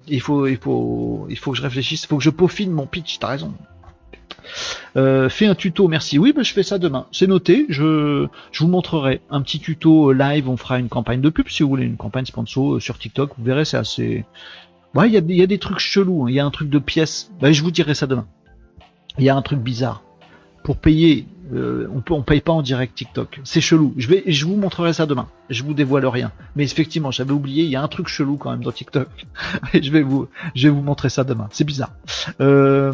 Il 0.06 0.20
faut 0.20 0.46
il 0.46 0.58
faut 0.58 1.26
il 1.30 1.38
faut 1.38 1.52
que 1.52 1.56
je 1.56 1.62
réfléchisse. 1.62 2.04
Il 2.04 2.06
faut 2.08 2.18
que 2.18 2.24
je 2.24 2.30
peaufine 2.30 2.70
mon 2.70 2.86
pitch. 2.86 3.18
T'as 3.18 3.28
raison. 3.28 3.54
Euh, 4.96 5.28
fais 5.28 5.46
un 5.46 5.54
tuto, 5.54 5.88
merci. 5.88 6.18
Oui, 6.18 6.32
bah, 6.34 6.42
je 6.42 6.52
fais 6.52 6.62
ça 6.62 6.78
demain. 6.78 7.06
C'est 7.12 7.26
noté. 7.26 7.66
Je, 7.68 8.26
vous 8.58 8.68
montrerai 8.68 9.20
un 9.30 9.42
petit 9.42 9.60
tuto 9.60 10.12
live. 10.12 10.48
On 10.48 10.56
fera 10.56 10.78
une 10.78 10.88
campagne 10.88 11.20
de 11.20 11.30
pub 11.30 11.48
si 11.48 11.62
vous 11.62 11.68
voulez, 11.68 11.84
une 11.84 11.96
campagne 11.96 12.26
sponsor 12.26 12.80
sur 12.80 12.98
TikTok. 12.98 13.32
Vous 13.36 13.44
verrez, 13.44 13.64
c'est 13.64 13.76
assez. 13.76 14.24
Ouais, 14.94 15.08
il 15.08 15.12
y 15.12 15.42
a, 15.42 15.46
des 15.46 15.58
trucs 15.58 15.78
chelous. 15.78 16.24
Hein. 16.24 16.30
Il 16.30 16.34
y 16.34 16.40
a 16.40 16.46
un 16.46 16.50
truc 16.50 16.70
de 16.70 16.78
pièces. 16.78 17.30
Bah, 17.40 17.52
je 17.52 17.62
vous 17.62 17.70
dirai 17.70 17.94
ça 17.94 18.06
demain. 18.06 18.26
Il 19.18 19.24
y 19.24 19.28
a 19.28 19.36
un 19.36 19.42
truc 19.42 19.60
bizarre 19.60 20.02
pour 20.64 20.78
payer, 20.78 21.26
euh, 21.52 21.86
on 21.94 22.00
peut, 22.00 22.14
on 22.14 22.22
paye 22.22 22.40
pas 22.40 22.52
en 22.52 22.62
direct 22.62 22.94
TikTok. 22.94 23.40
C'est 23.44 23.60
chelou. 23.60 23.92
Je 23.98 24.08
vais, 24.08 24.24
je 24.26 24.46
vous 24.46 24.56
montrerai 24.56 24.94
ça 24.94 25.04
demain. 25.04 25.28
Je 25.50 25.62
vous 25.62 25.74
dévoile 25.74 26.06
rien. 26.06 26.32
Mais 26.56 26.64
effectivement, 26.64 27.10
j'avais 27.10 27.32
oublié, 27.32 27.64
il 27.64 27.70
y 27.70 27.76
a 27.76 27.82
un 27.82 27.88
truc 27.88 28.08
chelou 28.08 28.38
quand 28.38 28.50
même 28.50 28.64
dans 28.64 28.72
TikTok. 28.72 29.08
Et 29.74 29.82
je 29.82 29.92
vais 29.92 30.02
vous, 30.02 30.26
je 30.54 30.68
vais 30.68 30.74
vous 30.74 30.80
montrer 30.80 31.10
ça 31.10 31.22
demain. 31.22 31.48
C'est 31.52 31.64
bizarre. 31.64 31.92
Euh, 32.40 32.90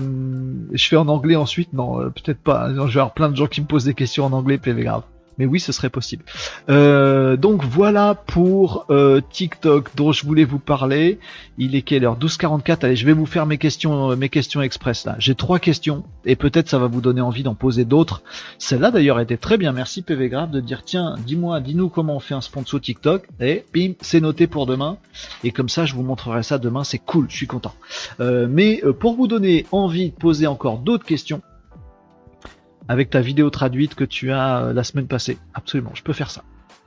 je 0.73 0.89
fais 0.89 0.97
en 0.97 1.07
anglais 1.07 1.37
ensuite. 1.37 1.73
Non, 1.73 2.01
euh, 2.01 2.11
peut-être 2.11 2.41
pas. 2.41 2.71
Je 2.71 2.75
vais 2.75 2.83
avoir 2.83 3.15
plein 3.15 3.31
de 3.31 3.37
gens 3.37 3.47
qui 3.47 3.61
me 3.61 3.67
posent 3.67 3.85
des 3.85 3.95
questions 3.95 4.25
en 4.25 4.33
anglais, 4.33 4.59
PV 4.59 4.83
grave. 4.83 5.05
Mais 5.41 5.47
oui, 5.47 5.59
ce 5.59 5.73
serait 5.73 5.89
possible. 5.89 6.23
Euh, 6.69 7.39
donc 7.39 7.65
voilà 7.65 8.15
pour 8.15 8.85
euh, 8.91 9.23
TikTok 9.33 9.97
dont 9.97 10.13
je 10.13 10.27
voulais 10.27 10.45
vous 10.45 10.59
parler. 10.59 11.19
Il 11.57 11.75
est 11.75 11.81
quelle 11.81 12.05
heure? 12.05 12.19
12h44. 12.19 12.85
Allez, 12.85 12.95
je 12.95 13.07
vais 13.07 13.15
vous 13.15 13.25
faire 13.25 13.47
mes 13.47 13.57
questions, 13.57 14.15
mes 14.17 14.29
questions 14.29 14.61
express 14.61 15.07
là. 15.07 15.17
J'ai 15.19 15.35
trois 15.35 15.59
questions 15.59 16.05
et 16.27 16.37
peut-être 16.37 16.69
ça 16.69 16.79
va 16.79 16.89
vous 16.89 17.01
donner 17.01 17.23
envie 17.23 17.43
d'en 17.43 17.55
poser 17.55 17.87
d'autres. 17.87 18.23
Celle-là 18.59 18.91
d'ailleurs 18.91 19.19
était 19.19 19.39
très 19.39 19.57
bien. 19.57 19.73
Merci 19.73 20.03
PV 20.03 20.29
Grave 20.29 20.51
de 20.51 20.61
dire 20.61 20.83
tiens, 20.85 21.17
dis-moi, 21.27 21.61
dis-nous 21.61 21.89
comment 21.89 22.17
on 22.17 22.21
fait 22.21 22.35
un 22.35 22.43
sponsor 22.43 22.79
TikTok. 22.79 23.27
Et 23.41 23.65
bim, 23.73 23.93
c'est 24.03 24.21
noté 24.21 24.47
pour 24.47 24.67
demain. 24.67 24.99
Et 25.43 25.53
comme 25.53 25.71
ça, 25.71 25.87
je 25.87 25.95
vous 25.95 26.03
montrerai 26.03 26.43
ça 26.43 26.59
demain. 26.59 26.85
C'est 26.85 26.99
cool, 26.99 27.29
je 27.31 27.37
suis 27.37 27.47
content. 27.47 27.73
Euh, 28.21 28.47
mais 28.47 28.83
pour 29.01 29.15
vous 29.17 29.27
donner 29.27 29.65
envie 29.73 30.11
de 30.11 30.15
poser 30.15 30.47
encore 30.47 30.81
d'autres 30.81 31.07
questions, 31.07 31.41
avec 32.91 33.09
ta 33.09 33.21
vidéo 33.21 33.51
traduite 33.51 33.95
que 33.95 34.03
tu 34.03 34.33
as 34.33 34.65
euh, 34.65 34.73
la 34.73 34.83
semaine 34.83 35.07
passée. 35.07 35.39
Absolument, 35.55 35.93
je 35.95 36.03
peux 36.03 36.13
faire 36.13 36.29
ça. 36.29 36.43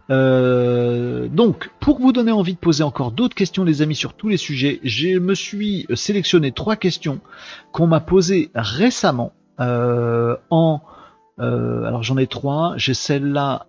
Euh, 0.10 1.30
donc, 1.30 1.70
pour 1.80 1.98
vous 1.98 2.12
donner 2.12 2.34
envie 2.34 2.56
de 2.56 2.60
poser 2.60 2.84
encore 2.84 3.14
d'autres 3.14 3.36
questions, 3.36 3.64
les 3.64 3.82
amis, 3.82 3.96
sur 3.96 4.14
tous 4.14 4.28
les 4.28 4.36
sujets, 4.36 4.82
je 4.84 5.18
me 5.18 5.34
suis 5.34 5.88
sélectionné 5.94 6.52
trois 6.52 6.76
questions 6.76 7.22
qu'on 7.72 7.88
m'a 7.88 8.02
posées 8.02 8.52
récemment. 8.54 9.32
Euh, 9.62 10.36
alors 11.38 12.04
j'en 12.04 12.18
ai 12.18 12.28
trois. 12.28 12.74
J'ai 12.76 12.94
celle-là. 12.94 13.68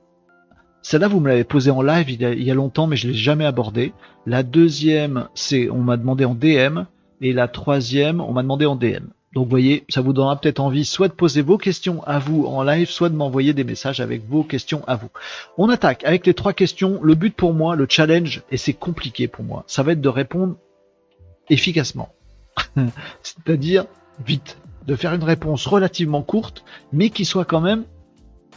Celle-là, 0.82 1.06
vous 1.06 1.20
me 1.20 1.28
l'avez 1.28 1.44
posée 1.44 1.70
en 1.70 1.82
live 1.82 2.10
il 2.10 2.20
y, 2.20 2.50
a, 2.50 2.54
longtemps, 2.54 2.88
mais 2.88 2.96
je 2.96 3.06
l'ai 3.06 3.14
jamais 3.14 3.46
abordée. 3.46 3.92
La 4.26 4.42
deuxième, 4.42 5.28
c'est 5.34 5.70
on 5.70 5.78
m'a 5.78 5.96
demandé 5.96 6.24
en 6.24 6.34
DM, 6.34 6.80
et 7.20 7.32
la 7.32 7.46
troisième, 7.46 8.20
on 8.20 8.32
m'a 8.32 8.42
demandé 8.42 8.66
en 8.66 8.74
DM. 8.74 9.06
Donc 9.34 9.44
vous 9.44 9.50
voyez, 9.50 9.84
ça 9.88 10.00
vous 10.00 10.12
donnera 10.12 10.40
peut-être 10.40 10.60
envie 10.60 10.84
soit 10.84 11.08
de 11.08 11.12
poser 11.12 11.42
vos 11.42 11.58
questions 11.58 12.04
à 12.04 12.18
vous 12.18 12.46
en 12.46 12.62
live, 12.62 12.88
soit 12.88 13.08
de 13.08 13.16
m'envoyer 13.16 13.52
des 13.52 13.64
messages 13.64 14.00
avec 14.00 14.26
vos 14.28 14.44
questions 14.44 14.82
à 14.86 14.94
vous. 14.94 15.08
On 15.58 15.68
attaque 15.68 16.04
avec 16.04 16.24
les 16.26 16.34
trois 16.34 16.52
questions. 16.52 17.00
Le 17.02 17.14
but 17.14 17.34
pour 17.34 17.52
moi, 17.52 17.74
le 17.74 17.86
challenge, 17.88 18.42
et 18.50 18.56
c'est 18.56 18.72
compliqué 18.72 19.26
pour 19.26 19.44
moi, 19.44 19.64
ça 19.66 19.82
va 19.82 19.92
être 19.92 20.00
de 20.00 20.08
répondre 20.08 20.56
efficacement. 21.50 22.10
C'est-à-dire 23.22 23.86
vite, 24.24 24.56
de 24.86 24.94
faire 24.94 25.12
une 25.14 25.24
réponse 25.24 25.66
relativement 25.66 26.22
courte, 26.22 26.64
mais 26.92 27.10
qui 27.10 27.24
soit 27.24 27.44
quand 27.44 27.60
même 27.60 27.84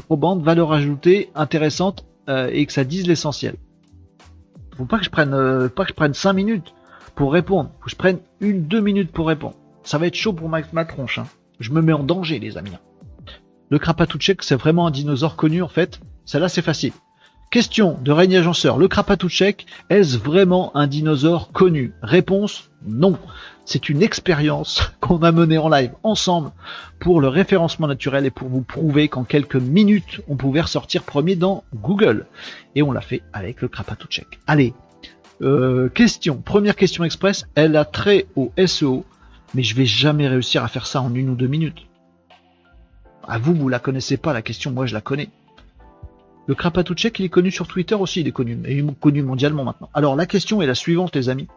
probante, 0.05 0.43
valeur 0.43 0.73
ajoutée, 0.73 1.31
intéressante, 1.33 2.05
euh, 2.29 2.49
et 2.51 2.65
que 2.65 2.73
ça 2.73 2.83
dise 2.83 3.07
l'essentiel. 3.07 3.55
Faut 4.77 4.85
pas 4.85 4.99
que 4.99 5.05
je 5.05 5.09
prenne 5.09 5.33
euh, 5.33 5.69
pas 5.69 5.83
que 5.83 5.89
je 5.89 5.95
prenne 5.95 6.13
5 6.13 6.33
minutes 6.33 6.73
pour 7.15 7.33
répondre. 7.33 7.71
Faut 7.79 7.85
que 7.85 7.91
je 7.91 7.95
prenne 7.95 8.19
une, 8.41 8.67
deux 8.67 8.81
minutes 8.81 9.11
pour 9.11 9.27
répondre. 9.27 9.55
Ça 9.87 9.97
va 9.97 10.07
être 10.07 10.15
chaud 10.15 10.33
pour 10.33 10.49
ma, 10.49 10.61
tronche. 10.83 11.17
Hein. 11.17 11.27
Je 11.61 11.71
me 11.71 11.81
mets 11.81 11.93
en 11.93 12.03
danger, 12.03 12.39
les 12.39 12.57
amis. 12.57 12.75
Le 13.69 13.79
Krapatouchek, 13.79 14.43
c'est 14.43 14.57
vraiment 14.57 14.85
un 14.85 14.91
dinosaure 14.91 15.37
connu, 15.37 15.61
en 15.61 15.69
fait. 15.69 16.01
Celle-là, 16.25 16.49
c'est 16.49 16.61
facile. 16.61 16.91
Question 17.51 17.97
de 18.01 18.11
Régnier 18.11 18.39
Agenceur. 18.39 18.77
Le 18.77 18.89
Krapatouchek, 18.89 19.65
est-ce 19.89 20.17
vraiment 20.17 20.75
un 20.75 20.87
dinosaure 20.87 21.53
connu? 21.53 21.93
Réponse, 22.01 22.69
non. 22.85 23.17
C'est 23.63 23.87
une 23.87 24.03
expérience 24.03 24.91
qu'on 24.99 25.23
a 25.23 25.31
menée 25.31 25.57
en 25.57 25.69
live 25.69 25.93
ensemble 26.03 26.51
pour 26.99 27.21
le 27.21 27.29
référencement 27.29 27.87
naturel 27.87 28.25
et 28.25 28.29
pour 28.29 28.49
vous 28.49 28.63
prouver 28.63 29.07
qu'en 29.07 29.23
quelques 29.23 29.55
minutes, 29.55 30.19
on 30.27 30.35
pouvait 30.35 30.59
ressortir 30.59 31.03
premier 31.03 31.37
dans 31.37 31.63
Google. 31.73 32.25
Et 32.75 32.83
on 32.83 32.91
l'a 32.91 32.99
fait 32.99 33.21
avec 33.31 33.61
le 33.61 33.69
Krapatouchek. 33.69 34.37
Allez, 34.47 34.73
euh, 35.41 35.87
question, 35.87 36.41
première 36.43 36.75
question 36.75 37.05
express, 37.05 37.47
elle 37.55 37.77
a 37.77 37.85
trait 37.85 38.25
au 38.35 38.51
SEO 38.65 39.05
mais 39.53 39.63
je 39.63 39.75
vais 39.75 39.85
jamais 39.85 40.27
réussir 40.27 40.63
à 40.63 40.67
faire 40.67 40.87
ça 40.87 41.01
en 41.01 41.13
une 41.13 41.29
ou 41.29 41.35
deux 41.35 41.47
minutes. 41.47 41.87
À 43.27 43.39
vous, 43.39 43.53
vous 43.53 43.69
la 43.69 43.79
connaissez 43.79 44.17
pas 44.17 44.33
la 44.33 44.41
question, 44.41 44.71
moi 44.71 44.85
je 44.85 44.93
la 44.93 45.01
connais. 45.01 45.29
Le 46.47 46.55
Krapatouchek, 46.55 47.19
il 47.19 47.25
est 47.25 47.29
connu 47.29 47.51
sur 47.51 47.67
Twitter 47.67 47.95
aussi, 47.95 48.21
il 48.21 48.27
est 48.27 48.31
connu, 48.31 48.57
et 48.65 48.77
il 48.77 48.87
est 48.87 48.99
connu 48.99 49.21
mondialement 49.21 49.65
maintenant. 49.65 49.89
Alors 49.93 50.15
la 50.15 50.25
question 50.25 50.61
est 50.61 50.67
la 50.67 50.75
suivante, 50.75 51.15
les 51.15 51.29
amis. 51.29 51.47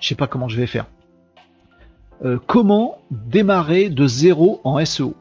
Je 0.00 0.08
sais 0.08 0.14
pas 0.14 0.26
comment 0.26 0.48
je 0.48 0.56
vais 0.56 0.66
faire. 0.66 0.86
Euh, 2.24 2.38
comment 2.46 2.98
démarrer 3.10 3.90
de 3.90 4.06
zéro 4.06 4.60
en 4.64 4.82
SEO 4.84 5.14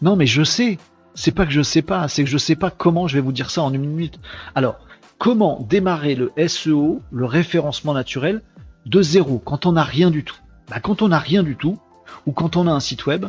Non, 0.00 0.16
mais 0.16 0.26
je 0.26 0.42
sais. 0.42 0.78
C'est 1.14 1.32
pas 1.32 1.44
que 1.44 1.52
je 1.52 1.62
sais 1.62 1.82
pas, 1.82 2.06
c'est 2.06 2.22
que 2.22 2.30
je 2.30 2.38
sais 2.38 2.54
pas 2.54 2.70
comment 2.70 3.08
je 3.08 3.16
vais 3.16 3.20
vous 3.20 3.32
dire 3.32 3.50
ça 3.50 3.62
en 3.62 3.72
une 3.74 3.84
minute. 3.84 4.20
Alors, 4.54 4.78
comment 5.18 5.66
démarrer 5.68 6.14
le 6.14 6.32
SEO, 6.46 7.02
le 7.10 7.24
référencement 7.24 7.94
naturel, 7.94 8.42
de 8.86 9.02
zéro, 9.02 9.38
quand 9.38 9.66
on 9.66 9.72
n'a 9.72 9.82
rien 9.82 10.10
du 10.10 10.24
tout? 10.24 10.38
Bah, 10.70 10.80
quand 10.80 11.02
on 11.02 11.08
n'a 11.08 11.18
rien 11.18 11.42
du 11.42 11.56
tout, 11.56 11.78
ou 12.26 12.32
quand 12.32 12.56
on 12.56 12.66
a 12.66 12.72
un 12.72 12.80
site 12.80 13.06
web, 13.06 13.26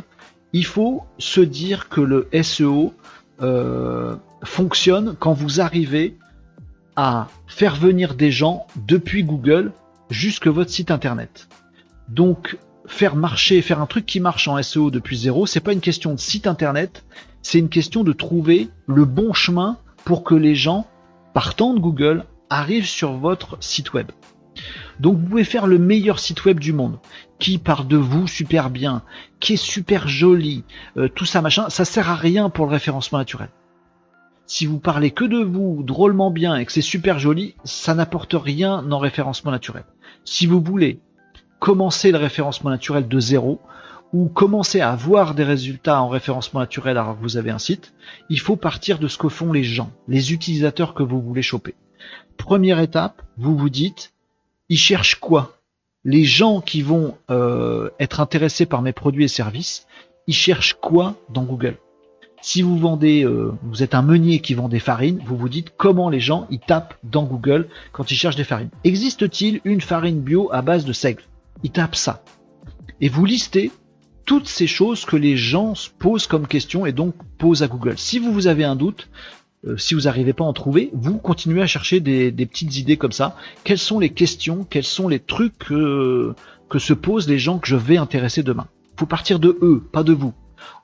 il 0.52 0.64
faut 0.64 1.02
se 1.18 1.40
dire 1.40 1.88
que 1.88 2.00
le 2.00 2.28
SEO 2.42 2.94
euh, 3.42 4.16
fonctionne 4.44 5.16
quand 5.18 5.32
vous 5.32 5.60
arrivez 5.60 6.16
à 6.96 7.28
faire 7.46 7.76
venir 7.76 8.14
des 8.14 8.30
gens 8.30 8.66
depuis 8.86 9.24
Google 9.24 9.72
jusque 10.10 10.48
votre 10.48 10.70
site 10.70 10.90
internet. 10.90 11.48
Donc 12.08 12.58
faire 12.86 13.14
marcher, 13.14 13.62
faire 13.62 13.80
un 13.80 13.86
truc 13.86 14.06
qui 14.06 14.18
marche 14.20 14.48
en 14.48 14.60
SEO 14.62 14.90
depuis 14.90 15.16
zéro, 15.16 15.46
c'est 15.46 15.60
pas 15.60 15.72
une 15.72 15.80
question 15.80 16.12
de 16.12 16.18
site 16.18 16.46
internet, 16.46 17.04
c'est 17.42 17.58
une 17.58 17.68
question 17.68 18.02
de 18.02 18.12
trouver 18.12 18.68
le 18.86 19.04
bon 19.04 19.32
chemin 19.32 19.78
pour 20.04 20.24
que 20.24 20.34
les 20.34 20.56
gens 20.56 20.86
partant 21.32 21.74
de 21.74 21.80
Google 21.80 22.24
arrive 22.48 22.86
sur 22.86 23.12
votre 23.12 23.56
site 23.60 23.92
web. 23.92 24.10
Donc 24.98 25.16
vous 25.16 25.26
pouvez 25.26 25.44
faire 25.44 25.66
le 25.66 25.78
meilleur 25.78 26.18
site 26.18 26.44
web 26.44 26.60
du 26.60 26.72
monde, 26.72 26.98
qui 27.38 27.58
part 27.58 27.84
de 27.84 27.96
vous 27.96 28.26
super 28.26 28.68
bien, 28.68 29.02
qui 29.38 29.54
est 29.54 29.64
super 29.64 30.08
joli, 30.08 30.64
euh, 30.96 31.08
tout 31.08 31.24
ça 31.24 31.40
machin, 31.40 31.70
ça 31.70 31.84
sert 31.84 32.10
à 32.10 32.14
rien 32.14 32.50
pour 32.50 32.66
le 32.66 32.72
référencement 32.72 33.18
naturel. 33.18 33.48
Si 34.46 34.66
vous 34.66 34.80
parlez 34.80 35.12
que 35.12 35.24
de 35.24 35.38
vous 35.38 35.82
drôlement 35.84 36.30
bien 36.30 36.56
et 36.56 36.66
que 36.66 36.72
c'est 36.72 36.80
super 36.80 37.18
joli, 37.18 37.54
ça 37.64 37.94
n'apporte 37.94 38.34
rien 38.34 38.84
en 38.90 38.98
référencement 38.98 39.52
naturel. 39.52 39.84
Si 40.24 40.46
vous 40.46 40.60
voulez 40.60 41.00
commencer 41.60 42.10
le 42.10 42.18
référencement 42.18 42.70
naturel 42.70 43.06
de 43.06 43.20
zéro, 43.20 43.60
ou 44.12 44.28
commencer 44.28 44.80
à 44.80 44.90
avoir 44.90 45.34
des 45.34 45.44
résultats 45.44 46.02
en 46.02 46.08
référencement 46.08 46.60
naturel 46.60 46.98
alors 46.98 47.16
que 47.16 47.22
vous 47.22 47.36
avez 47.36 47.50
un 47.50 47.58
site, 47.58 47.92
il 48.28 48.40
faut 48.40 48.56
partir 48.56 48.98
de 48.98 49.08
ce 49.08 49.18
que 49.18 49.28
font 49.28 49.52
les 49.52 49.62
gens, 49.62 49.90
les 50.08 50.32
utilisateurs 50.32 50.94
que 50.94 51.02
vous 51.02 51.20
voulez 51.20 51.42
choper. 51.42 51.74
Première 52.36 52.80
étape, 52.80 53.22
vous 53.36 53.56
vous 53.56 53.70
dites, 53.70 54.12
ils 54.68 54.78
cherchent 54.78 55.20
quoi? 55.20 55.56
Les 56.04 56.24
gens 56.24 56.60
qui 56.60 56.82
vont 56.82 57.16
euh, 57.30 57.90
être 58.00 58.20
intéressés 58.20 58.66
par 58.66 58.82
mes 58.82 58.92
produits 58.92 59.24
et 59.24 59.28
services, 59.28 59.86
ils 60.26 60.34
cherchent 60.34 60.74
quoi 60.74 61.16
dans 61.28 61.42
Google? 61.42 61.76
Si 62.42 62.62
vous 62.62 62.78
vendez, 62.78 63.22
euh, 63.22 63.52
vous 63.62 63.82
êtes 63.82 63.94
un 63.94 64.00
meunier 64.00 64.40
qui 64.40 64.54
vend 64.54 64.70
des 64.70 64.78
farines, 64.78 65.20
vous 65.26 65.36
vous 65.36 65.50
dites 65.50 65.74
comment 65.76 66.08
les 66.08 66.20
gens 66.20 66.46
ils 66.50 66.58
tapent 66.58 66.94
dans 67.04 67.24
Google 67.24 67.68
quand 67.92 68.10
ils 68.10 68.16
cherchent 68.16 68.36
des 68.36 68.44
farines. 68.44 68.70
Existe-t-il 68.82 69.60
une 69.64 69.82
farine 69.82 70.22
bio 70.22 70.48
à 70.50 70.62
base 70.62 70.86
de 70.86 70.94
seigle? 70.94 71.22
Ils 71.62 71.70
tapent 71.70 71.96
ça. 71.96 72.22
Et 73.02 73.10
vous 73.10 73.26
listez 73.26 73.70
toutes 74.30 74.46
ces 74.46 74.68
choses 74.68 75.06
que 75.06 75.16
les 75.16 75.36
gens 75.36 75.74
se 75.74 75.90
posent 75.90 76.28
comme 76.28 76.46
question 76.46 76.86
et 76.86 76.92
donc 76.92 77.16
posent 77.36 77.64
à 77.64 77.66
Google. 77.66 77.98
Si 77.98 78.20
vous, 78.20 78.32
vous 78.32 78.46
avez 78.46 78.62
un 78.62 78.76
doute, 78.76 79.08
euh, 79.66 79.76
si 79.76 79.94
vous 79.94 80.02
n'arrivez 80.02 80.32
pas 80.32 80.44
à 80.44 80.46
en 80.46 80.52
trouver, 80.52 80.90
vous 80.92 81.18
continuez 81.18 81.62
à 81.62 81.66
chercher 81.66 81.98
des, 81.98 82.30
petites 82.30 82.76
idées 82.76 82.96
comme 82.96 83.10
ça. 83.10 83.34
Quelles 83.64 83.76
sont 83.76 83.98
les 83.98 84.10
questions, 84.10 84.64
quels 84.70 84.84
sont 84.84 85.08
les 85.08 85.18
trucs 85.18 85.58
que, 85.58 86.32
que 86.68 86.78
se 86.78 86.92
posent 86.92 87.28
les 87.28 87.40
gens 87.40 87.58
que 87.58 87.66
je 87.66 87.74
vais 87.74 87.96
intéresser 87.96 88.44
demain? 88.44 88.68
Faut 88.96 89.04
partir 89.04 89.40
de 89.40 89.58
eux, 89.62 89.82
pas 89.90 90.04
de 90.04 90.12
vous. 90.12 90.32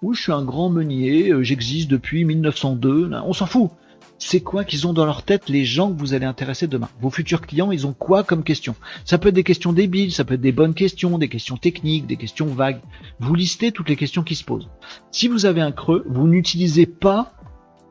Oui, 0.03 0.17
je 0.17 0.23
suis 0.23 0.33
un 0.33 0.43
grand 0.43 0.69
meunier, 0.69 1.31
euh, 1.31 1.45
j'existe 1.45 1.89
depuis 1.89 2.25
1902, 2.25 3.13
on 3.13 3.33
s'en 3.33 3.47
fout 3.47 3.71
c'est 4.19 4.41
quoi 4.41 4.65
qu'ils 4.65 4.87
ont 4.87 4.93
dans 4.93 5.05
leur 5.05 5.23
tête 5.23 5.49
les 5.49 5.65
gens 5.65 5.93
que 5.93 5.99
vous 5.99 6.15
allez 6.15 6.25
intéresser 6.25 6.67
demain? 6.67 6.89
Vos 7.01 7.11
futurs 7.11 7.43
clients, 7.43 7.71
ils 7.71 7.87
ont 7.87 7.93
quoi 7.93 8.25
comme 8.25 8.45
questions? 8.45 8.75
Ça 9.05 9.19
peut 9.19 9.29
être 9.29 9.35
des 9.35 9.45
questions 9.45 9.73
débiles, 9.73 10.13
ça 10.13 10.25
peut 10.25 10.35
être 10.35 10.41
des 10.41 10.53
bonnes 10.53 10.75
questions, 10.75 11.19
des 11.19 11.29
questions 11.29 11.57
techniques, 11.57 12.07
des 12.07 12.17
questions 12.17 12.47
vagues. 12.47 12.81
Vous 13.21 13.35
listez 13.35 13.73
toutes 13.73 13.89
les 13.89 13.97
questions 13.97 14.23
qui 14.23 14.35
se 14.35 14.45
posent. 14.45 14.69
Si 15.11 15.29
vous 15.29 15.45
avez 15.45 15.61
un 15.61 15.73
creux, 15.73 16.05
vous 16.09 16.27
n'utilisez 16.27 16.87
pas 16.87 17.33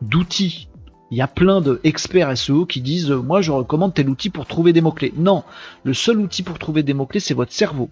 d'outils 0.01 0.67
Il 1.11 1.17
y 1.17 1.21
a 1.21 1.28
plein 1.28 1.61
d'experts 1.61 2.36
SEO 2.36 2.65
qui 2.65 2.82
disent 2.82 3.11
euh, 3.11 3.21
moi 3.21 3.41
je 3.41 3.51
recommande 3.51 3.93
tel 3.93 4.09
outil 4.09 4.30
pour 4.30 4.47
trouver 4.47 4.73
des 4.73 4.82
mots-clés. 4.82 5.13
Non, 5.15 5.43
le 5.84 5.93
seul 5.93 6.19
outil 6.19 6.41
pour 6.41 6.57
trouver 6.57 6.82
des 6.82 6.93
mots-clés 6.93 7.19
c'est 7.19 7.36
votre 7.36 7.53
cerveau. 7.53 7.89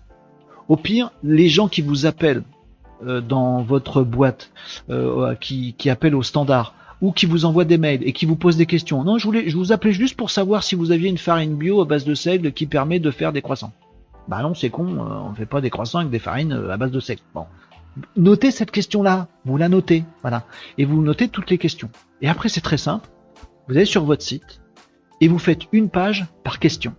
Au 0.69 0.77
pire, 0.77 1.11
les 1.23 1.49
gens 1.49 1.67
qui 1.67 1.81
vous 1.81 2.05
appellent 2.05 2.43
euh, 3.05 3.21
dans 3.21 3.61
votre 3.61 4.01
boîte, 4.01 4.51
euh, 4.89 5.35
qui, 5.35 5.75
qui 5.77 5.89
appellent 5.89 6.15
au 6.15 6.23
standard, 6.23 6.73
ou 7.03 7.11
qui 7.11 7.25
vous 7.25 7.43
envoient 7.43 7.65
des 7.65 7.77
mails 7.77 8.01
et 8.07 8.13
qui 8.13 8.25
vous 8.25 8.37
posent 8.37 8.55
des 8.55 8.65
questions. 8.65 9.03
Non, 9.03 9.17
je 9.17 9.25
voulais, 9.25 9.49
je 9.49 9.57
vous 9.57 9.73
appelais 9.73 9.91
juste 9.91 10.15
pour 10.15 10.31
savoir 10.31 10.63
si 10.63 10.73
vous 10.73 10.91
aviez 10.91 11.09
une 11.09 11.17
farine 11.17 11.57
bio 11.57 11.81
à 11.81 11.85
base 11.85 12.05
de 12.05 12.15
seigle 12.15 12.53
qui 12.53 12.65
permet 12.65 12.99
de 12.99 13.11
faire 13.11 13.33
des 13.33 13.41
croissants. 13.41 13.73
Bah 14.29 14.41
non, 14.41 14.53
c'est 14.53 14.69
con, 14.69 14.97
on 14.97 15.31
ne 15.31 15.35
fait 15.35 15.45
pas 15.45 15.59
des 15.59 15.69
croissants 15.69 15.99
avec 15.99 16.11
des 16.11 16.19
farines 16.19 16.53
à 16.53 16.77
base 16.77 16.91
de 16.91 17.01
seigle. 17.01 17.21
Bon. 17.35 17.45
Notez 18.15 18.51
cette 18.51 18.71
question-là, 18.71 19.27
vous 19.43 19.57
la 19.57 19.67
notez, 19.67 20.05
voilà. 20.21 20.45
Et 20.77 20.85
vous 20.85 21.01
notez 21.01 21.27
toutes 21.27 21.49
les 21.49 21.57
questions. 21.57 21.89
Et 22.21 22.29
après, 22.29 22.47
c'est 22.47 22.61
très 22.61 22.77
simple. 22.77 23.09
Vous 23.67 23.75
allez 23.75 23.85
sur 23.85 24.05
votre 24.05 24.23
site 24.23 24.61
et 25.19 25.27
vous 25.27 25.39
faites 25.39 25.63
une 25.73 25.89
page 25.89 26.25
par 26.45 26.57
question. 26.57 26.95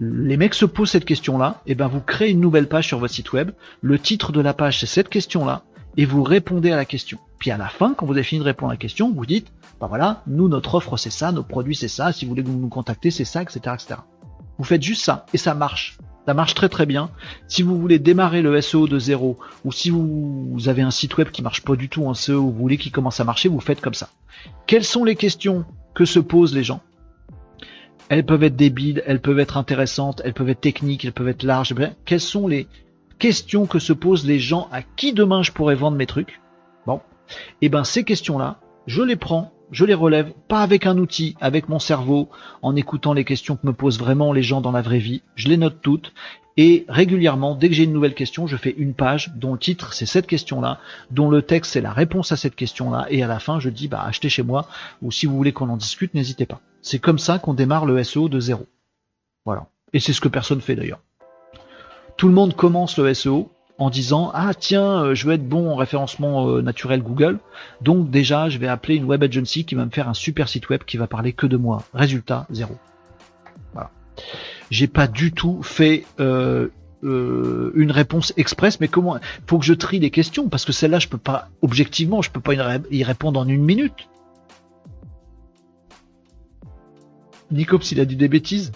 Les 0.00 0.36
mecs 0.36 0.54
se 0.54 0.64
posent 0.64 0.90
cette 0.90 1.04
question-là, 1.04 1.62
et 1.66 1.76
ben 1.76 1.86
vous 1.86 2.00
créez 2.00 2.30
une 2.30 2.40
nouvelle 2.40 2.68
page 2.68 2.88
sur 2.88 2.98
votre 2.98 3.14
site 3.14 3.32
web. 3.32 3.52
Le 3.82 4.00
titre 4.00 4.32
de 4.32 4.40
la 4.40 4.52
page 4.52 4.80
c'est 4.80 4.86
cette 4.86 5.08
question-là, 5.08 5.62
et 5.98 6.06
vous 6.06 6.22
répondez 6.22 6.70
à 6.70 6.76
la 6.76 6.84
question. 6.84 7.18
Puis 7.38 7.50
à 7.50 7.58
la 7.58 7.68
fin, 7.68 7.92
quand 7.92 8.06
vous 8.06 8.12
avez 8.12 8.22
fini 8.22 8.38
de 8.38 8.44
répondre 8.44 8.70
à 8.70 8.74
la 8.74 8.78
question, 8.78 9.12
vous 9.12 9.26
dites, 9.26 9.52
bah 9.80 9.88
voilà, 9.88 10.22
nous 10.28 10.48
notre 10.48 10.76
offre 10.76 10.96
c'est 10.96 11.10
ça, 11.10 11.32
nos 11.32 11.42
produits 11.42 11.74
c'est 11.74 11.88
ça, 11.88 12.12
si 12.12 12.24
vous 12.24 12.30
voulez 12.30 12.44
nous 12.44 12.68
contacter 12.68 13.10
c'est 13.10 13.24
ça, 13.24 13.42
etc., 13.42 13.58
etc. 13.74 14.00
Vous 14.58 14.64
faites 14.64 14.82
juste 14.82 15.02
ça 15.02 15.26
et 15.34 15.38
ça 15.38 15.54
marche. 15.54 15.98
Ça 16.24 16.34
marche 16.34 16.54
très 16.54 16.68
très 16.68 16.86
bien. 16.86 17.10
Si 17.48 17.62
vous 17.62 17.76
voulez 17.78 17.98
démarrer 17.98 18.42
le 18.42 18.60
SEO 18.60 18.86
de 18.86 18.98
zéro, 18.98 19.38
ou 19.64 19.72
si 19.72 19.90
vous, 19.90 20.56
avez 20.66 20.82
un 20.82 20.90
site 20.90 21.16
web 21.16 21.30
qui 21.30 21.42
marche 21.42 21.62
pas 21.62 21.74
du 21.74 21.88
tout 21.88 22.04
en 22.04 22.14
SEO, 22.14 22.42
ou 22.42 22.50
vous 22.52 22.58
voulez 22.58 22.76
qu'il 22.76 22.92
commence 22.92 23.18
à 23.18 23.24
marcher, 23.24 23.48
vous 23.48 23.60
faites 23.60 23.80
comme 23.80 23.94
ça. 23.94 24.10
Quelles 24.66 24.84
sont 24.84 25.04
les 25.04 25.16
questions 25.16 25.64
que 25.94 26.04
se 26.04 26.18
posent 26.20 26.54
les 26.54 26.64
gens? 26.64 26.82
Elles 28.10 28.26
peuvent 28.26 28.42
être 28.42 28.56
débiles, 28.56 29.02
elles 29.06 29.22
peuvent 29.22 29.38
être 29.38 29.56
intéressantes, 29.56 30.20
elles 30.24 30.34
peuvent 30.34 30.50
être 30.50 30.60
techniques, 30.60 31.04
elles 31.04 31.12
peuvent 31.12 31.28
être 31.28 31.44
larges. 31.44 31.74
Quelles 32.04 32.20
sont 32.20 32.46
les 32.46 32.68
questions 33.18 33.66
que 33.66 33.78
se 33.78 33.92
posent 33.92 34.26
les 34.26 34.38
gens 34.38 34.68
à 34.72 34.82
qui 34.82 35.12
demain 35.12 35.42
je 35.42 35.52
pourrais 35.52 35.74
vendre 35.74 35.96
mes 35.96 36.06
trucs 36.06 36.40
Bon, 36.86 37.00
et 37.60 37.66
eh 37.66 37.68
ben 37.68 37.84
ces 37.84 38.04
questions-là, 38.04 38.60
je 38.86 39.02
les 39.02 39.16
prends 39.16 39.52
je 39.70 39.84
les 39.84 39.94
relève, 39.94 40.32
pas 40.48 40.62
avec 40.62 40.86
un 40.86 40.96
outil, 40.96 41.36
avec 41.40 41.68
mon 41.68 41.78
cerveau, 41.78 42.30
en 42.62 42.74
écoutant 42.74 43.12
les 43.12 43.24
questions 43.24 43.56
que 43.56 43.66
me 43.66 43.74
posent 43.74 43.98
vraiment 43.98 44.32
les 44.32 44.42
gens 44.42 44.62
dans 44.62 44.72
la 44.72 44.80
vraie 44.80 44.98
vie. 44.98 45.22
Je 45.34 45.48
les 45.48 45.58
note 45.58 45.82
toutes 45.82 46.14
et 46.56 46.84
régulièrement, 46.88 47.54
dès 47.54 47.68
que 47.68 47.74
j'ai 47.74 47.84
une 47.84 47.92
nouvelle 47.92 48.14
question, 48.14 48.48
je 48.48 48.56
fais 48.56 48.74
une 48.76 48.94
page 48.94 49.30
dont 49.36 49.52
le 49.52 49.58
titre 49.60 49.92
c'est 49.92 50.06
cette 50.06 50.26
question-là, 50.26 50.80
dont 51.12 51.30
le 51.30 51.42
texte 51.42 51.72
c'est 51.72 51.80
la 51.80 51.92
réponse 51.92 52.32
à 52.32 52.36
cette 52.36 52.56
question-là, 52.56 53.06
et 53.10 53.22
à 53.22 53.28
la 53.28 53.38
fin 53.38 53.60
je 53.60 53.70
dis 53.70 53.86
bah 53.86 54.02
achetez 54.04 54.28
chez 54.28 54.42
moi, 54.42 54.66
ou 55.00 55.12
si 55.12 55.26
vous 55.26 55.36
voulez 55.36 55.52
qu'on 55.52 55.68
en 55.68 55.76
discute, 55.76 56.14
n'hésitez 56.14 56.46
pas. 56.46 56.60
C'est 56.82 56.98
comme 56.98 57.20
ça 57.20 57.38
qu'on 57.38 57.54
démarre 57.54 57.86
le 57.86 58.02
SEO 58.02 58.28
de 58.28 58.40
zéro. 58.40 58.66
Voilà. 59.44 59.68
Et 59.92 60.00
c'est 60.00 60.12
ce 60.12 60.20
que 60.20 60.28
personne 60.28 60.60
fait 60.60 60.74
d'ailleurs. 60.74 61.00
Tout 62.18 62.26
le 62.26 62.34
monde 62.34 62.56
commence 62.56 62.98
le 62.98 63.14
SEO 63.14 63.48
en 63.78 63.90
disant 63.90 64.32
ah 64.34 64.52
tiens 64.52 65.04
euh, 65.04 65.14
je 65.14 65.24
veux 65.24 65.34
être 65.34 65.48
bon 65.48 65.70
en 65.70 65.76
référencement 65.76 66.48
euh, 66.48 66.62
naturel 66.62 67.00
Google. 67.00 67.38
Donc 67.80 68.10
déjà 68.10 68.48
je 68.48 68.58
vais 68.58 68.66
appeler 68.66 68.96
une 68.96 69.04
web 69.04 69.22
agency 69.22 69.64
qui 69.64 69.76
va 69.76 69.84
me 69.84 69.90
faire 69.90 70.08
un 70.08 70.14
super 70.14 70.48
site 70.48 70.68
web 70.68 70.82
qui 70.82 70.96
va 70.96 71.06
parler 71.06 71.32
que 71.32 71.46
de 71.46 71.56
moi. 71.56 71.84
Résultat 71.94 72.46
zéro 72.50 72.76
voilà. 73.72 73.92
J'ai 74.72 74.88
pas 74.88 75.06
du 75.06 75.30
tout 75.30 75.62
fait 75.62 76.06
euh, 76.18 76.70
une 77.02 77.92
réponse 77.92 78.32
express 78.36 78.80
mais 78.80 78.88
comment 78.88 79.18
faut 79.46 79.60
que 79.60 79.64
je 79.64 79.74
trie 79.74 80.00
les 80.00 80.10
questions 80.10 80.48
parce 80.48 80.64
que 80.64 80.72
celle-là 80.72 80.98
je 80.98 81.06
peux 81.06 81.18
pas 81.18 81.48
objectivement 81.62 82.20
je 82.20 82.32
peux 82.32 82.40
pas 82.40 82.54
y 82.90 83.04
répondre 83.04 83.38
en 83.38 83.46
une 83.46 83.62
minute. 83.62 84.08
Nicops 87.52 87.92
il 87.92 88.00
a 88.00 88.04
dit 88.04 88.16
des 88.16 88.28
bêtises? 88.28 88.72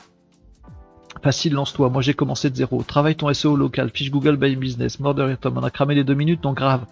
Facile, 1.23 1.53
lance-toi. 1.53 1.89
Moi, 1.89 2.03
j'ai 2.03 2.14
commencé 2.14 2.51
de 2.51 2.57
zéro. 2.57 2.83
Travaille 2.83 3.14
ton 3.14 3.33
SEO 3.33 3.55
local. 3.55 3.91
Fiche 3.95 4.11
Google 4.11 4.37
by 4.37 4.57
Business. 4.57 4.99
Murder 4.99 5.35
Tom. 5.41 5.57
On 5.57 5.62
a 5.62 5.70
cramé 5.70 5.95
les 5.95 6.03
deux 6.03 6.14
minutes, 6.14 6.43
donc 6.43 6.57
grave. 6.57 6.85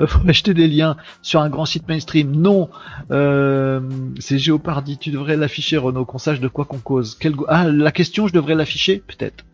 Euh, 0.00 0.08
faut 0.08 0.20
acheter 0.28 0.54
des 0.54 0.66
liens 0.66 0.96
sur 1.22 1.40
un 1.40 1.48
grand 1.48 1.66
site 1.66 1.86
mainstream. 1.88 2.32
Non. 2.32 2.68
Euh, 3.12 3.80
c'est 4.18 4.38
Géopardy. 4.38 4.98
Tu 4.98 5.10
devrais 5.10 5.36
l'afficher, 5.36 5.76
Renaud, 5.76 6.04
qu'on 6.04 6.18
sache 6.18 6.40
de 6.40 6.48
quoi 6.48 6.64
qu'on 6.64 6.78
cause. 6.78 7.16
Ah, 7.46 7.68
la 7.68 7.92
question, 7.92 8.26
je 8.26 8.32
devrais 8.32 8.56
l'afficher? 8.56 9.04
Peut-être. 9.06 9.44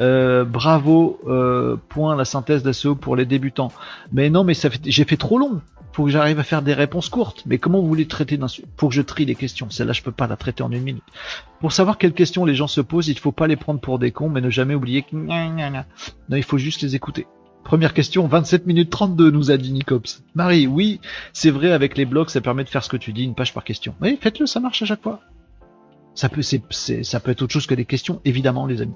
Euh, 0.00 0.44
bravo, 0.44 1.20
point 1.88 2.16
la 2.16 2.24
synthèse 2.24 2.62
d'SEO 2.62 2.94
pour 2.94 3.16
les 3.16 3.24
débutants. 3.24 3.72
Mais 4.12 4.30
non, 4.30 4.44
mais 4.44 4.54
ça 4.54 4.70
fait, 4.70 4.80
j'ai 4.84 5.04
fait 5.04 5.16
trop 5.16 5.38
long 5.38 5.60
faut 5.96 6.04
que 6.04 6.10
j'arrive 6.10 6.38
à 6.38 6.42
faire 6.42 6.60
des 6.60 6.74
réponses 6.74 7.08
courtes. 7.08 7.42
Mais 7.46 7.56
comment 7.56 7.80
vous 7.80 7.88
voulez 7.88 8.06
traiter 8.06 8.36
d'un 8.36 8.48
Faut 8.76 8.88
que 8.88 8.94
je 8.94 9.00
trie 9.00 9.24
les 9.24 9.34
questions. 9.34 9.70
Celle-là, 9.70 9.94
je 9.94 10.02
peux 10.02 10.12
pas 10.12 10.26
la 10.26 10.36
traiter 10.36 10.62
en 10.62 10.70
une 10.70 10.82
minute. 10.82 11.02
Pour 11.60 11.72
savoir 11.72 11.96
quelles 11.96 12.12
questions 12.12 12.44
les 12.44 12.54
gens 12.54 12.66
se 12.66 12.82
posent, 12.82 13.08
il 13.08 13.18
faut 13.18 13.32
pas 13.32 13.46
les 13.46 13.56
prendre 13.56 13.80
pour 13.80 13.98
des 13.98 14.10
cons, 14.10 14.28
mais 14.28 14.42
ne 14.42 14.50
jamais 14.50 14.74
oublier 14.74 15.02
que 15.02 15.16
non, 16.28 16.36
il 16.36 16.42
faut 16.42 16.58
juste 16.58 16.82
les 16.82 16.94
écouter. 16.94 17.26
Première 17.64 17.94
question, 17.94 18.26
27 18.26 18.66
minutes 18.66 18.90
32, 18.90 19.30
nous 19.30 19.50
a 19.50 19.56
dit 19.56 19.72
Nicops. 19.72 20.22
Marie, 20.34 20.66
oui, 20.66 21.00
c'est 21.32 21.50
vrai, 21.50 21.72
avec 21.72 21.96
les 21.96 22.04
blogs, 22.04 22.28
ça 22.28 22.42
permet 22.42 22.64
de 22.64 22.68
faire 22.68 22.84
ce 22.84 22.90
que 22.90 22.98
tu 22.98 23.14
dis, 23.14 23.24
une 23.24 23.34
page 23.34 23.54
par 23.54 23.64
question. 23.64 23.94
Oui, 24.02 24.18
faites-le, 24.20 24.44
ça 24.44 24.60
marche 24.60 24.82
à 24.82 24.84
chaque 24.84 25.02
fois. 25.02 25.20
Ça 26.16 26.30
peut, 26.30 26.40
être 26.40 27.42
autre 27.42 27.52
chose 27.52 27.66
que 27.66 27.74
des 27.74 27.84
questions, 27.84 28.20
évidemment, 28.24 28.66
les 28.66 28.80
amis. 28.80 28.94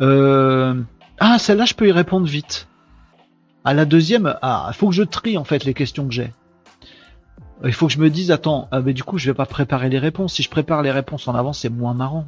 Euh... 0.00 0.82
Ah, 1.18 1.38
celle-là, 1.38 1.64
je 1.64 1.74
peux 1.74 1.86
y 1.86 1.92
répondre 1.92 2.26
vite. 2.26 2.68
À 3.64 3.72
la 3.72 3.84
deuxième, 3.84 4.36
ah, 4.42 4.70
faut 4.74 4.88
que 4.88 4.94
je 4.94 5.04
trie 5.04 5.38
en 5.38 5.44
fait 5.44 5.64
les 5.64 5.74
questions 5.74 6.06
que 6.06 6.12
j'ai. 6.12 6.32
Il 7.64 7.72
faut 7.72 7.86
que 7.86 7.92
je 7.92 7.98
me 7.98 8.10
dise, 8.10 8.30
attends, 8.32 8.68
ah, 8.72 8.80
mais 8.80 8.92
du 8.92 9.04
coup, 9.04 9.16
je 9.16 9.30
vais 9.30 9.34
pas 9.34 9.46
préparer 9.46 9.88
les 9.88 9.98
réponses. 9.98 10.34
Si 10.34 10.42
je 10.42 10.50
prépare 10.50 10.82
les 10.82 10.90
réponses 10.90 11.26
en 11.28 11.34
avance, 11.34 11.60
c'est 11.60 11.70
moins 11.70 11.94
marrant. 11.94 12.26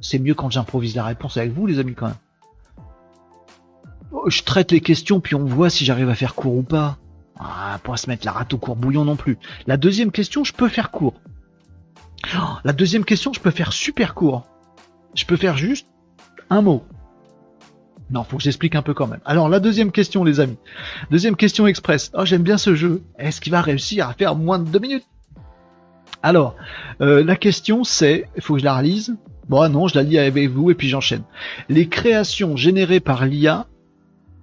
C'est 0.00 0.18
mieux 0.18 0.34
quand 0.34 0.50
j'improvise 0.50 0.96
la 0.96 1.04
réponse 1.04 1.36
avec 1.36 1.52
vous, 1.52 1.66
les 1.66 1.78
amis, 1.78 1.94
quand 1.94 2.06
même. 2.06 2.16
Oh, 4.10 4.28
je 4.28 4.42
traite 4.42 4.72
les 4.72 4.80
questions, 4.80 5.20
puis 5.20 5.34
on 5.34 5.44
voit 5.44 5.70
si 5.70 5.84
j'arrive 5.84 6.08
à 6.08 6.14
faire 6.14 6.34
court 6.34 6.56
ou 6.56 6.62
pas. 6.62 6.96
Ah, 7.38 7.78
pas 7.84 7.96
se 7.96 8.08
mettre 8.08 8.26
la 8.26 8.32
rate 8.32 8.52
au 8.54 8.58
court 8.58 8.76
bouillon 8.76 9.04
non 9.04 9.16
plus. 9.16 9.38
La 9.66 9.76
deuxième 9.76 10.10
question, 10.10 10.44
je 10.44 10.52
peux 10.52 10.68
faire 10.68 10.90
court. 10.90 11.14
La 12.64 12.72
deuxième 12.72 13.04
question, 13.04 13.32
je 13.32 13.40
peux 13.40 13.50
faire 13.50 13.72
super 13.72 14.14
court. 14.14 14.44
Je 15.14 15.24
peux 15.24 15.36
faire 15.36 15.56
juste 15.56 15.86
un 16.50 16.62
mot. 16.62 16.84
Non, 18.10 18.24
faut 18.24 18.36
que 18.36 18.42
j'explique 18.42 18.74
un 18.74 18.82
peu 18.82 18.92
quand 18.92 19.06
même. 19.06 19.20
Alors 19.24 19.48
la 19.48 19.60
deuxième 19.60 19.92
question, 19.92 20.24
les 20.24 20.40
amis. 20.40 20.58
Deuxième 21.10 21.36
question 21.36 21.66
express. 21.66 22.10
Oh, 22.14 22.24
j'aime 22.24 22.42
bien 22.42 22.58
ce 22.58 22.74
jeu. 22.74 23.02
Est-ce 23.18 23.40
qu'il 23.40 23.52
va 23.52 23.62
réussir 23.62 24.08
à 24.08 24.14
faire 24.14 24.34
moins 24.34 24.58
de 24.58 24.68
deux 24.68 24.80
minutes? 24.80 25.06
Alors, 26.22 26.56
euh, 27.00 27.24
la 27.24 27.36
question 27.36 27.84
c'est, 27.84 28.26
il 28.36 28.42
faut 28.42 28.54
que 28.54 28.60
je 28.60 28.64
la 28.64 28.76
relise. 28.76 29.16
Bon, 29.48 29.60
ah 29.60 29.68
non, 29.68 29.88
je 29.88 29.94
la 29.94 30.02
lis 30.02 30.18
avec 30.18 30.50
vous 30.50 30.70
et 30.70 30.74
puis 30.74 30.88
j'enchaîne. 30.88 31.22
Les 31.68 31.88
créations 31.88 32.56
générées 32.56 33.00
par 33.00 33.26
l'IA. 33.26 33.66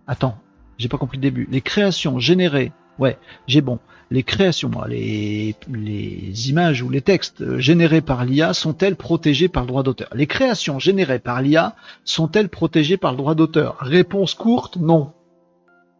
Attends, 0.07 0.37
j'ai 0.77 0.87
pas 0.87 0.97
compris 0.97 1.17
le 1.17 1.21
début. 1.21 1.47
Les 1.51 1.61
créations 1.61 2.19
générées. 2.19 2.71
Ouais, 2.99 3.17
j'ai 3.47 3.61
bon 3.61 3.79
les 4.09 4.23
créations, 4.23 4.71
les, 4.87 5.55
les 5.69 6.49
images 6.49 6.81
ou 6.81 6.89
les 6.89 7.01
textes 7.01 7.41
euh, 7.41 7.59
générés 7.59 8.01
par 8.01 8.23
l'IA 8.23 8.53
sont-elles 8.53 8.95
protégées 8.95 9.49
par 9.49 9.63
le 9.63 9.67
droit 9.67 9.83
d'auteur? 9.83 10.07
Les 10.13 10.27
créations 10.27 10.79
générées 10.79 11.19
par 11.19 11.41
l'IA 11.41 11.75
sont-elles 12.05 12.49
protégées 12.49 12.97
par 12.97 13.11
le 13.11 13.17
droit 13.17 13.35
d'auteur? 13.35 13.75
Réponse 13.79 14.33
courte, 14.33 14.77
non. 14.77 15.11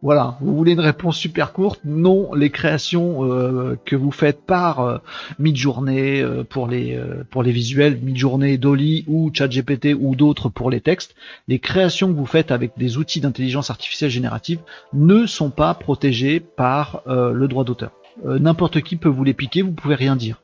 Voilà, 0.00 0.36
vous 0.40 0.56
voulez 0.56 0.72
une 0.72 0.80
réponse 0.80 1.16
super 1.16 1.52
courte 1.52 1.80
Non, 1.84 2.32
les 2.32 2.50
créations 2.50 3.24
euh, 3.24 3.76
que 3.84 3.96
vous 3.96 4.12
faites 4.12 4.42
par 4.42 4.78
euh, 4.78 4.98
Midjourney 5.40 6.22
euh, 6.22 6.44
pour 6.44 6.68
les 6.68 6.96
pour 7.30 7.42
les 7.42 7.50
visuels, 7.50 7.98
Midjourney, 8.00 8.58
Dolly 8.58 9.04
ou 9.08 9.32
ChatGPT 9.34 9.96
ou 9.98 10.14
d'autres 10.14 10.50
pour 10.50 10.70
les 10.70 10.80
textes, 10.80 11.16
les 11.48 11.58
créations 11.58 12.12
que 12.12 12.16
vous 12.16 12.26
faites 12.26 12.52
avec 12.52 12.72
des 12.76 12.96
outils 12.96 13.20
d'intelligence 13.20 13.70
artificielle 13.70 14.10
générative 14.10 14.60
ne 14.92 15.26
sont 15.26 15.50
pas 15.50 15.74
protégées 15.74 16.38
par 16.38 17.02
le 17.06 17.46
droit 17.48 17.64
d'auteur. 17.64 17.90
N'importe 18.24 18.80
qui 18.82 18.96
peut 18.96 19.08
vous 19.08 19.24
les 19.24 19.34
piquer, 19.34 19.62
vous 19.62 19.72
pouvez 19.72 19.94
rien 19.94 20.16
dire. 20.16 20.40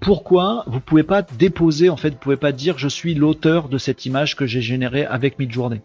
Pourquoi 0.00 0.64
vous 0.66 0.80
pouvez 0.80 1.02
pas 1.02 1.22
déposer 1.22 1.88
en 1.88 1.96
fait, 1.96 2.10
vous 2.10 2.18
pouvez 2.18 2.36
pas 2.36 2.52
dire 2.52 2.78
je 2.78 2.88
suis 2.88 3.14
l'auteur 3.14 3.68
de 3.68 3.78
cette 3.78 4.06
image 4.06 4.36
que 4.36 4.46
j'ai 4.46 4.60
générée 4.60 5.04
avec 5.04 5.38
Midjourney? 5.38 5.80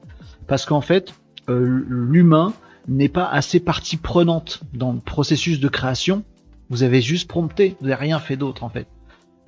Parce 0.47 0.65
qu'en 0.65 0.81
fait, 0.81 1.13
l'humain 1.47 2.53
n'est 2.87 3.09
pas 3.09 3.27
assez 3.27 3.59
partie 3.59 3.97
prenante 3.97 4.61
dans 4.73 4.93
le 4.93 4.99
processus 4.99 5.59
de 5.59 5.67
création. 5.67 6.23
Vous 6.69 6.83
avez 6.83 7.01
juste 7.01 7.27
prompté, 7.27 7.75
vous 7.79 7.87
n'avez 7.87 8.01
rien 8.01 8.19
fait 8.19 8.37
d'autre 8.37 8.63
en 8.63 8.69
fait. 8.69 8.87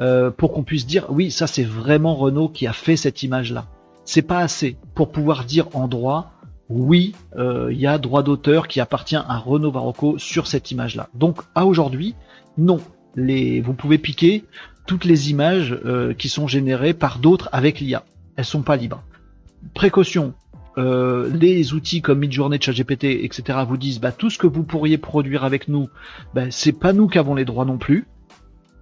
Euh, 0.02 0.30
pour 0.30 0.52
qu'on 0.52 0.64
puisse 0.64 0.86
dire 0.86 1.06
oui, 1.10 1.32
ça 1.32 1.48
c'est 1.48 1.64
vraiment 1.64 2.16
Renault 2.16 2.50
qui 2.50 2.68
a 2.68 2.74
fait 2.74 2.98
cette 2.98 3.24
image-là. 3.24 3.68
C'est 4.04 4.22
pas 4.22 4.40
assez 4.40 4.78
pour 4.94 5.12
pouvoir 5.12 5.46
dire 5.46 5.68
en 5.74 5.88
droit 5.88 6.32
oui, 6.68 7.14
euh, 7.38 7.70
il 7.72 7.80
y 7.80 7.88
a 7.88 7.98
droit 7.98 8.24
d'auteur 8.24 8.68
qui 8.68 8.80
appartient 8.80 9.16
à 9.16 9.38
Renault 9.38 9.72
Barocco 9.72 10.18
sur 10.18 10.48
cette 10.48 10.72
image-là. 10.72 11.10
Donc 11.14 11.42
à 11.54 11.66
aujourd'hui, 11.66 12.16
non. 12.58 12.80
Les, 13.16 13.62
vous 13.62 13.74
pouvez 13.74 13.98
piquer 13.98 14.44
toutes 14.86 15.06
les 15.06 15.32
images 15.32 15.78
euh, 15.86 16.14
qui 16.14 16.28
sont 16.28 16.48
générées 16.48 16.94
par 16.94 17.20
d'autres 17.20 17.50
avec 17.52 17.80
l'IA. 17.80 18.04
Elles 18.36 18.46
sont 18.46 18.62
pas 18.62 18.76
libres. 18.76 19.04
Précaution, 19.74 20.34
euh, 20.78 21.30
les 21.34 21.74
outils 21.74 22.02
comme 22.02 22.20
Midjourney, 22.20 22.60
ChatGPT, 22.60 23.06
etc. 23.24 23.60
vous 23.68 23.78
disent 23.78 24.00
bah 24.00 24.12
tout 24.12 24.30
ce 24.30 24.38
que 24.38 24.48
vous 24.48 24.64
pourriez 24.64 24.98
produire 24.98 25.44
avec 25.44 25.68
nous, 25.68 25.90
bah, 26.34 26.52
c'est 26.52 26.74
pas 26.74 26.94
nous 26.94 27.08
qui 27.08 27.18
avons 27.18 27.36
les 27.36 27.46
droits 27.46 27.66
non 27.66 27.78
plus. 27.78 28.08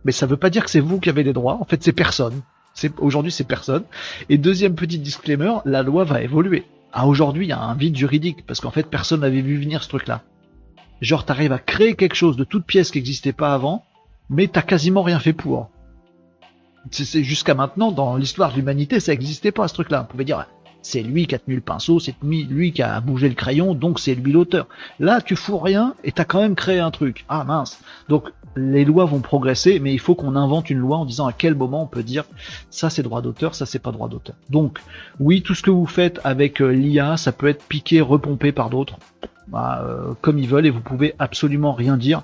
mais 0.03 0.11
ça 0.11 0.25
veut 0.25 0.37
pas 0.37 0.49
dire 0.49 0.63
que 0.65 0.69
c'est 0.69 0.79
vous 0.79 0.99
qui 0.99 1.09
avez 1.09 1.23
les 1.23 1.33
droits. 1.33 1.57
En 1.61 1.65
fait, 1.65 1.83
c'est 1.83 1.93
personne. 1.93 2.41
C'est 2.73 2.99
aujourd'hui 2.99 3.31
c'est 3.31 3.43
personne. 3.43 3.83
Et 4.29 4.37
deuxième 4.37 4.75
petit 4.75 4.97
disclaimer, 4.97 5.53
la 5.65 5.83
loi 5.83 6.03
va 6.03 6.21
évoluer. 6.21 6.65
Ah 6.91 7.07
aujourd'hui, 7.07 7.45
il 7.45 7.49
y 7.49 7.53
a 7.53 7.61
un 7.61 7.75
vide 7.75 7.95
juridique 7.95 8.45
parce 8.45 8.59
qu'en 8.59 8.71
fait 8.71 8.89
personne 8.89 9.21
n'avait 9.21 9.41
vu 9.41 9.59
venir 9.59 9.83
ce 9.83 9.89
truc-là. 9.89 10.23
Genre 11.01 11.25
t'arrives 11.25 11.51
à 11.51 11.59
créer 11.59 11.95
quelque 11.95 12.15
chose 12.15 12.37
de 12.37 12.43
toute 12.43 12.65
pièce 12.65 12.89
qui 12.91 12.97
n'existait 12.97 13.33
pas 13.33 13.53
avant, 13.53 13.85
mais 14.29 14.47
t'as 14.47 14.61
quasiment 14.61 15.03
rien 15.03 15.19
fait 15.19 15.33
pour. 15.33 15.69
C'est 16.91 17.23
jusqu'à 17.23 17.53
maintenant 17.53 17.91
dans 17.91 18.15
l'histoire 18.15 18.51
de 18.51 18.57
l'humanité, 18.57 18.99
ça 18.99 19.11
n'existait 19.11 19.51
pas 19.51 19.67
ce 19.67 19.73
truc-là. 19.75 20.03
On 20.03 20.11
pouvait 20.11 20.25
dire 20.25 20.45
c'est 20.83 21.01
lui 21.01 21.25
qui 21.25 21.33
a 21.33 21.39
tenu 21.39 21.55
le 21.55 21.61
pinceau, 21.61 21.99
c'est 21.99 22.15
lui 22.21 22.73
qui 22.73 22.83
a 22.83 22.99
bougé 22.99 23.29
le 23.29 23.35
crayon, 23.35 23.73
donc 23.73 23.99
c'est 23.99 24.13
lui 24.13 24.31
l'auteur. 24.31 24.67
Là, 24.99 25.21
tu 25.21 25.35
fous 25.35 25.57
rien 25.57 25.95
et 26.03 26.11
t'as 26.11 26.25
quand 26.25 26.41
même 26.41 26.55
créé 26.55 26.79
un 26.79 26.91
truc. 26.91 27.25
Ah 27.29 27.43
mince. 27.43 27.79
Donc 28.09 28.29
les 28.55 28.85
lois 28.85 29.05
vont 29.05 29.19
progresser, 29.19 29.79
mais 29.79 29.93
il 29.93 29.99
faut 29.99 30.13
qu'on 30.13 30.35
invente 30.35 30.69
une 30.69 30.77
loi 30.77 30.97
en 30.97 31.05
disant 31.05 31.25
à 31.25 31.33
quel 31.33 31.55
moment 31.55 31.83
on 31.83 31.87
peut 31.87 32.03
dire 32.03 32.25
ça 32.69 32.89
c'est 32.89 33.01
droit 33.01 33.21
d'auteur, 33.21 33.55
ça 33.55 33.65
c'est 33.65 33.79
pas 33.79 33.91
droit 33.91 34.09
d'auteur. 34.09 34.35
Donc 34.49 34.79
oui, 35.19 35.41
tout 35.41 35.55
ce 35.55 35.63
que 35.63 35.71
vous 35.71 35.87
faites 35.87 36.19
avec 36.23 36.61
euh, 36.61 36.71
l'IA, 36.71 37.17
ça 37.17 37.31
peut 37.31 37.47
être 37.47 37.63
piqué, 37.63 38.01
repompé 38.01 38.51
par 38.51 38.69
d'autres, 38.69 38.97
bah, 39.47 39.83
euh, 39.85 40.13
comme 40.21 40.37
ils 40.37 40.47
veulent, 40.47 40.65
et 40.65 40.69
vous 40.69 40.81
pouvez 40.81 41.15
absolument 41.17 41.73
rien 41.73 41.97
dire. 41.97 42.23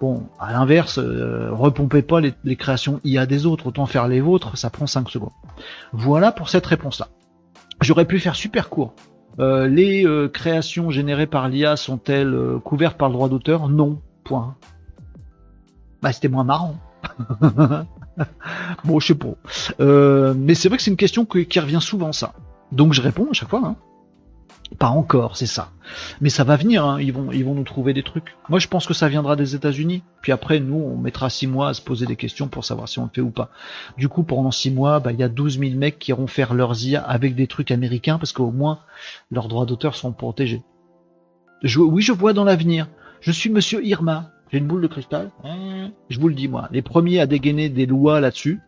Bon, 0.00 0.28
à 0.40 0.52
l'inverse, 0.52 0.98
euh, 0.98 1.50
repompez 1.52 2.02
pas 2.02 2.20
les, 2.20 2.32
les, 2.44 2.56
créations 2.56 3.00
IA 3.04 3.26
des 3.26 3.46
autres, 3.46 3.66
autant 3.66 3.86
faire 3.86 4.08
les 4.08 4.20
vôtres, 4.20 4.56
ça 4.56 4.70
prend 4.70 4.86
5 4.86 5.10
secondes. 5.10 5.32
Voilà 5.92 6.32
pour 6.32 6.48
cette 6.48 6.66
réponse-là. 6.66 7.08
J'aurais 7.80 8.04
pu 8.04 8.18
faire 8.18 8.34
super 8.34 8.68
court. 8.68 8.94
Euh, 9.38 9.68
les 9.68 10.04
euh, 10.04 10.28
créations 10.28 10.90
générées 10.90 11.28
par 11.28 11.48
l'IA 11.48 11.76
sont-elles 11.76 12.34
euh, 12.34 12.58
couvertes 12.58 12.96
par 12.96 13.08
le 13.08 13.14
droit 13.14 13.28
d'auteur? 13.28 13.68
Non. 13.68 14.00
Point. 14.24 14.56
Bah 16.02 16.12
c'était 16.12 16.28
moins 16.28 16.44
marrant. 16.44 16.76
bon, 18.84 19.00
je 19.00 19.06
sais 19.06 19.14
pas. 19.14 20.34
mais 20.34 20.54
c'est 20.54 20.68
vrai 20.68 20.76
que 20.76 20.82
c'est 20.82 20.90
une 20.90 20.96
question 20.96 21.24
qui 21.24 21.60
revient 21.60 21.80
souvent, 21.80 22.12
ça. 22.12 22.34
Donc 22.72 22.92
je 22.92 23.00
réponds 23.00 23.28
à 23.30 23.32
chaque 23.32 23.48
fois. 23.48 23.62
Hein. 23.64 23.76
Pas 24.76 24.88
encore, 24.88 25.36
c'est 25.36 25.46
ça. 25.46 25.70
Mais 26.20 26.28
ça 26.28 26.44
va 26.44 26.56
venir, 26.56 26.84
hein. 26.84 27.00
ils, 27.00 27.12
vont, 27.12 27.32
ils 27.32 27.44
vont 27.44 27.54
nous 27.54 27.64
trouver 27.64 27.94
des 27.94 28.02
trucs. 28.02 28.36
Moi 28.48 28.58
je 28.58 28.68
pense 28.68 28.86
que 28.86 28.92
ça 28.92 29.08
viendra 29.08 29.34
des 29.34 29.54
États-Unis. 29.54 30.02
Puis 30.20 30.30
après, 30.30 30.60
nous, 30.60 30.76
on 30.76 30.96
mettra 30.96 31.30
six 31.30 31.46
mois 31.46 31.70
à 31.70 31.74
se 31.74 31.80
poser 31.80 32.04
des 32.04 32.16
questions 32.16 32.48
pour 32.48 32.64
savoir 32.64 32.88
si 32.88 32.98
on 32.98 33.04
le 33.04 33.10
fait 33.12 33.22
ou 33.22 33.30
pas. 33.30 33.50
Du 33.96 34.08
coup, 34.08 34.24
pendant 34.24 34.50
six 34.50 34.70
mois, 34.70 35.00
bah, 35.00 35.12
il 35.12 35.18
y 35.18 35.22
a 35.22 35.28
12 35.28 35.58
000 35.58 35.74
mecs 35.76 35.98
qui 35.98 36.10
iront 36.10 36.26
faire 36.26 36.52
leurs 36.52 36.84
IA 36.84 37.02
avec 37.02 37.34
des 37.34 37.46
trucs 37.46 37.70
américains 37.70 38.18
parce 38.18 38.32
qu'au 38.32 38.50
moins 38.50 38.80
leurs 39.30 39.48
droits 39.48 39.66
d'auteur 39.66 39.96
seront 39.96 40.12
protégés. 40.12 40.62
Oui, 41.76 42.02
je 42.02 42.12
vois 42.12 42.34
dans 42.34 42.44
l'avenir. 42.44 42.88
Je 43.20 43.32
suis 43.32 43.50
monsieur 43.50 43.84
Irma. 43.84 44.30
J'ai 44.50 44.58
une 44.58 44.66
boule 44.66 44.82
de 44.82 44.86
cristal. 44.86 45.30
Je 46.08 46.20
vous 46.20 46.28
le 46.28 46.34
dis, 46.34 46.48
moi. 46.48 46.68
Les 46.70 46.82
premiers 46.82 47.20
à 47.20 47.26
dégainer 47.26 47.68
des 47.68 47.86
lois 47.86 48.20
là-dessus, 48.20 48.60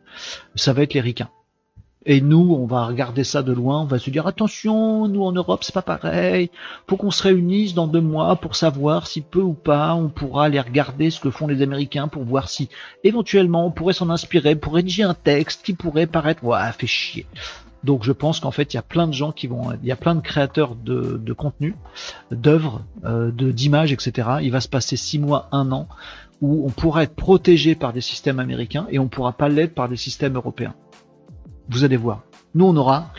ça 0.55 0.73
va 0.73 0.83
être 0.83 0.95
les 0.95 1.01
ricains. 1.01 1.31
Et 2.07 2.23
nous, 2.23 2.57
on 2.59 2.65
va 2.65 2.87
regarder 2.87 3.25
ça 3.25 3.43
de 3.43 3.53
loin, 3.53 3.83
on 3.83 3.85
va 3.85 3.99
se 3.99 4.09
dire 4.09 4.27
attention, 4.27 5.07
nous 5.07 5.23
en 5.23 5.33
Europe 5.33 5.63
c'est 5.63 5.75
pas 5.75 5.83
pareil. 5.83 6.51
Faut 6.89 6.97
qu'on 6.97 7.11
se 7.11 7.23
réunisse 7.23 7.75
dans 7.75 7.87
deux 7.87 8.01
mois 8.01 8.37
pour 8.37 8.57
savoir 8.57 9.07
si 9.07 9.21
peu 9.21 9.43
ou 9.43 9.53
pas 9.53 9.95
on 9.95 10.09
pourra 10.09 10.47
aller 10.47 10.61
regarder 10.61 11.11
ce 11.11 11.21
que 11.21 11.31
font 11.31 11.47
les 11.47 11.61
Américains 11.61 12.09
pour 12.09 12.25
voir 12.25 12.49
si 12.49 12.71
éventuellement 13.05 13.67
on 13.67 13.71
pourrait 13.71 13.93
s'en 13.93 14.09
inspirer 14.09 14.57
pour 14.57 14.75
rédiger 14.75 15.03
un 15.03 15.13
texte 15.13 15.63
qui 15.63 15.75
pourrait 15.75 16.07
paraître 16.07 16.43
ouais 16.43 16.73
fait 16.73 16.87
chier. 16.87 17.27
Donc 17.85 18.03
je 18.03 18.13
pense 18.13 18.41
qu'en 18.41 18.51
fait 18.51 18.73
il 18.73 18.77
y 18.77 18.81
a 18.81 18.83
plein 18.83 19.07
de 19.07 19.13
gens 19.13 19.31
qui 19.31 19.47
vont, 19.47 19.73
il 19.83 19.87
y 19.87 19.93
a 19.93 19.97
plein 19.97 20.15
de 20.15 20.21
créateurs 20.21 20.77
de, 20.77 21.21
de 21.23 21.33
contenu, 21.35 21.77
d'œuvres, 22.31 22.81
euh, 23.05 23.31
de 23.31 23.51
d'images, 23.53 23.93
etc. 23.93 24.27
Il 24.41 24.53
va 24.53 24.63
se 24.63 24.69
passer 24.69 24.97
six 24.97 25.19
mois, 25.19 25.49
un 25.53 25.71
an 25.71 25.87
où 26.41 26.67
on 26.67 26.71
pourra 26.71 27.03
être 27.03 27.15
protégé 27.15 27.75
par 27.75 27.93
des 27.93 28.01
systèmes 28.01 28.39
américains 28.39 28.87
et 28.91 28.99
on 28.99 29.09
pourra 29.09 29.33
pas 29.33 29.51
l'être 29.51 29.75
par 29.75 29.91
des 29.91 29.97
systèmes 29.97 30.37
européens. 30.37 30.75
Vous 31.71 31.85
allez 31.85 31.97
voir. 31.97 32.23
Nous, 32.55 32.65
on 32.65 32.77
aura 32.77 33.13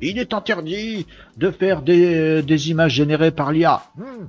Il 0.00 0.18
est 0.18 0.32
interdit 0.32 1.06
de 1.36 1.50
faire 1.50 1.82
des, 1.82 2.70
images 2.70 2.92
générées 2.92 3.32
par 3.32 3.50
l'IA. 3.50 3.82
Hmm. 3.96 4.28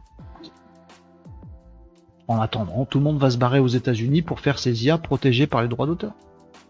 En 2.27 2.41
attendant, 2.41 2.85
tout 2.85 2.97
le 2.97 3.03
monde 3.03 3.19
va 3.19 3.29
se 3.29 3.37
barrer 3.37 3.59
aux 3.59 3.67
États-Unis 3.67 4.21
pour 4.23 4.39
faire 4.39 4.57
ces 4.57 4.85
IA 4.85 4.97
protégées 4.97 5.47
par 5.47 5.61
les 5.61 5.67
droits 5.67 5.85
d'auteur. 5.85 6.13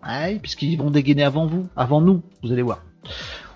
Ouais, 0.05 0.39
puisqu'ils 0.39 0.77
vont 0.77 0.89
dégainer 0.89 1.23
avant 1.23 1.45
vous, 1.45 1.67
avant 1.75 2.01
nous, 2.01 2.21
vous 2.43 2.51
allez 2.51 2.63
voir. 2.63 2.83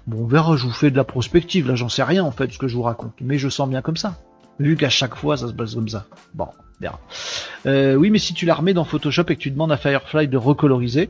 Bon, 0.08 0.20
on 0.22 0.28
verra, 0.28 0.56
je 0.56 0.64
vous 0.64 0.72
fais 0.72 0.92
de 0.92 0.98
la 0.98 1.04
prospective, 1.04 1.68
là 1.68 1.74
j'en 1.74 1.90
sais 1.90 2.04
rien 2.04 2.24
en 2.24 2.30
fait 2.30 2.52
ce 2.52 2.60
que 2.60 2.68
je 2.68 2.76
vous 2.76 2.84
raconte, 2.84 3.16
mais 3.22 3.40
je 3.40 3.50
sens 3.50 3.68
bien 3.68 3.82
comme 3.82 3.98
ça. 3.98 4.20
Vu 4.60 4.78
qu'à 4.78 4.90
chaque 4.90 5.16
fois 5.16 5.36
ça 5.36 5.48
se 5.48 5.54
passe 5.54 5.74
comme 5.74 5.90
ça. 5.90 6.06
Bon, 6.36 6.48
on 6.48 6.82
verra. 6.82 7.00
Euh, 7.66 7.96
oui, 7.96 8.12
mais 8.12 8.20
si 8.20 8.36
tu 8.36 8.46
la 8.46 8.54
remets 8.54 8.76
dans 8.76 8.84
Photoshop 8.84 9.24
et 9.30 9.36
que 9.36 9.42
tu 9.42 9.50
demandes 9.50 9.72
à 9.72 9.78
Firefly 9.78 10.28
de 10.28 10.38
recoloriser, 10.38 11.10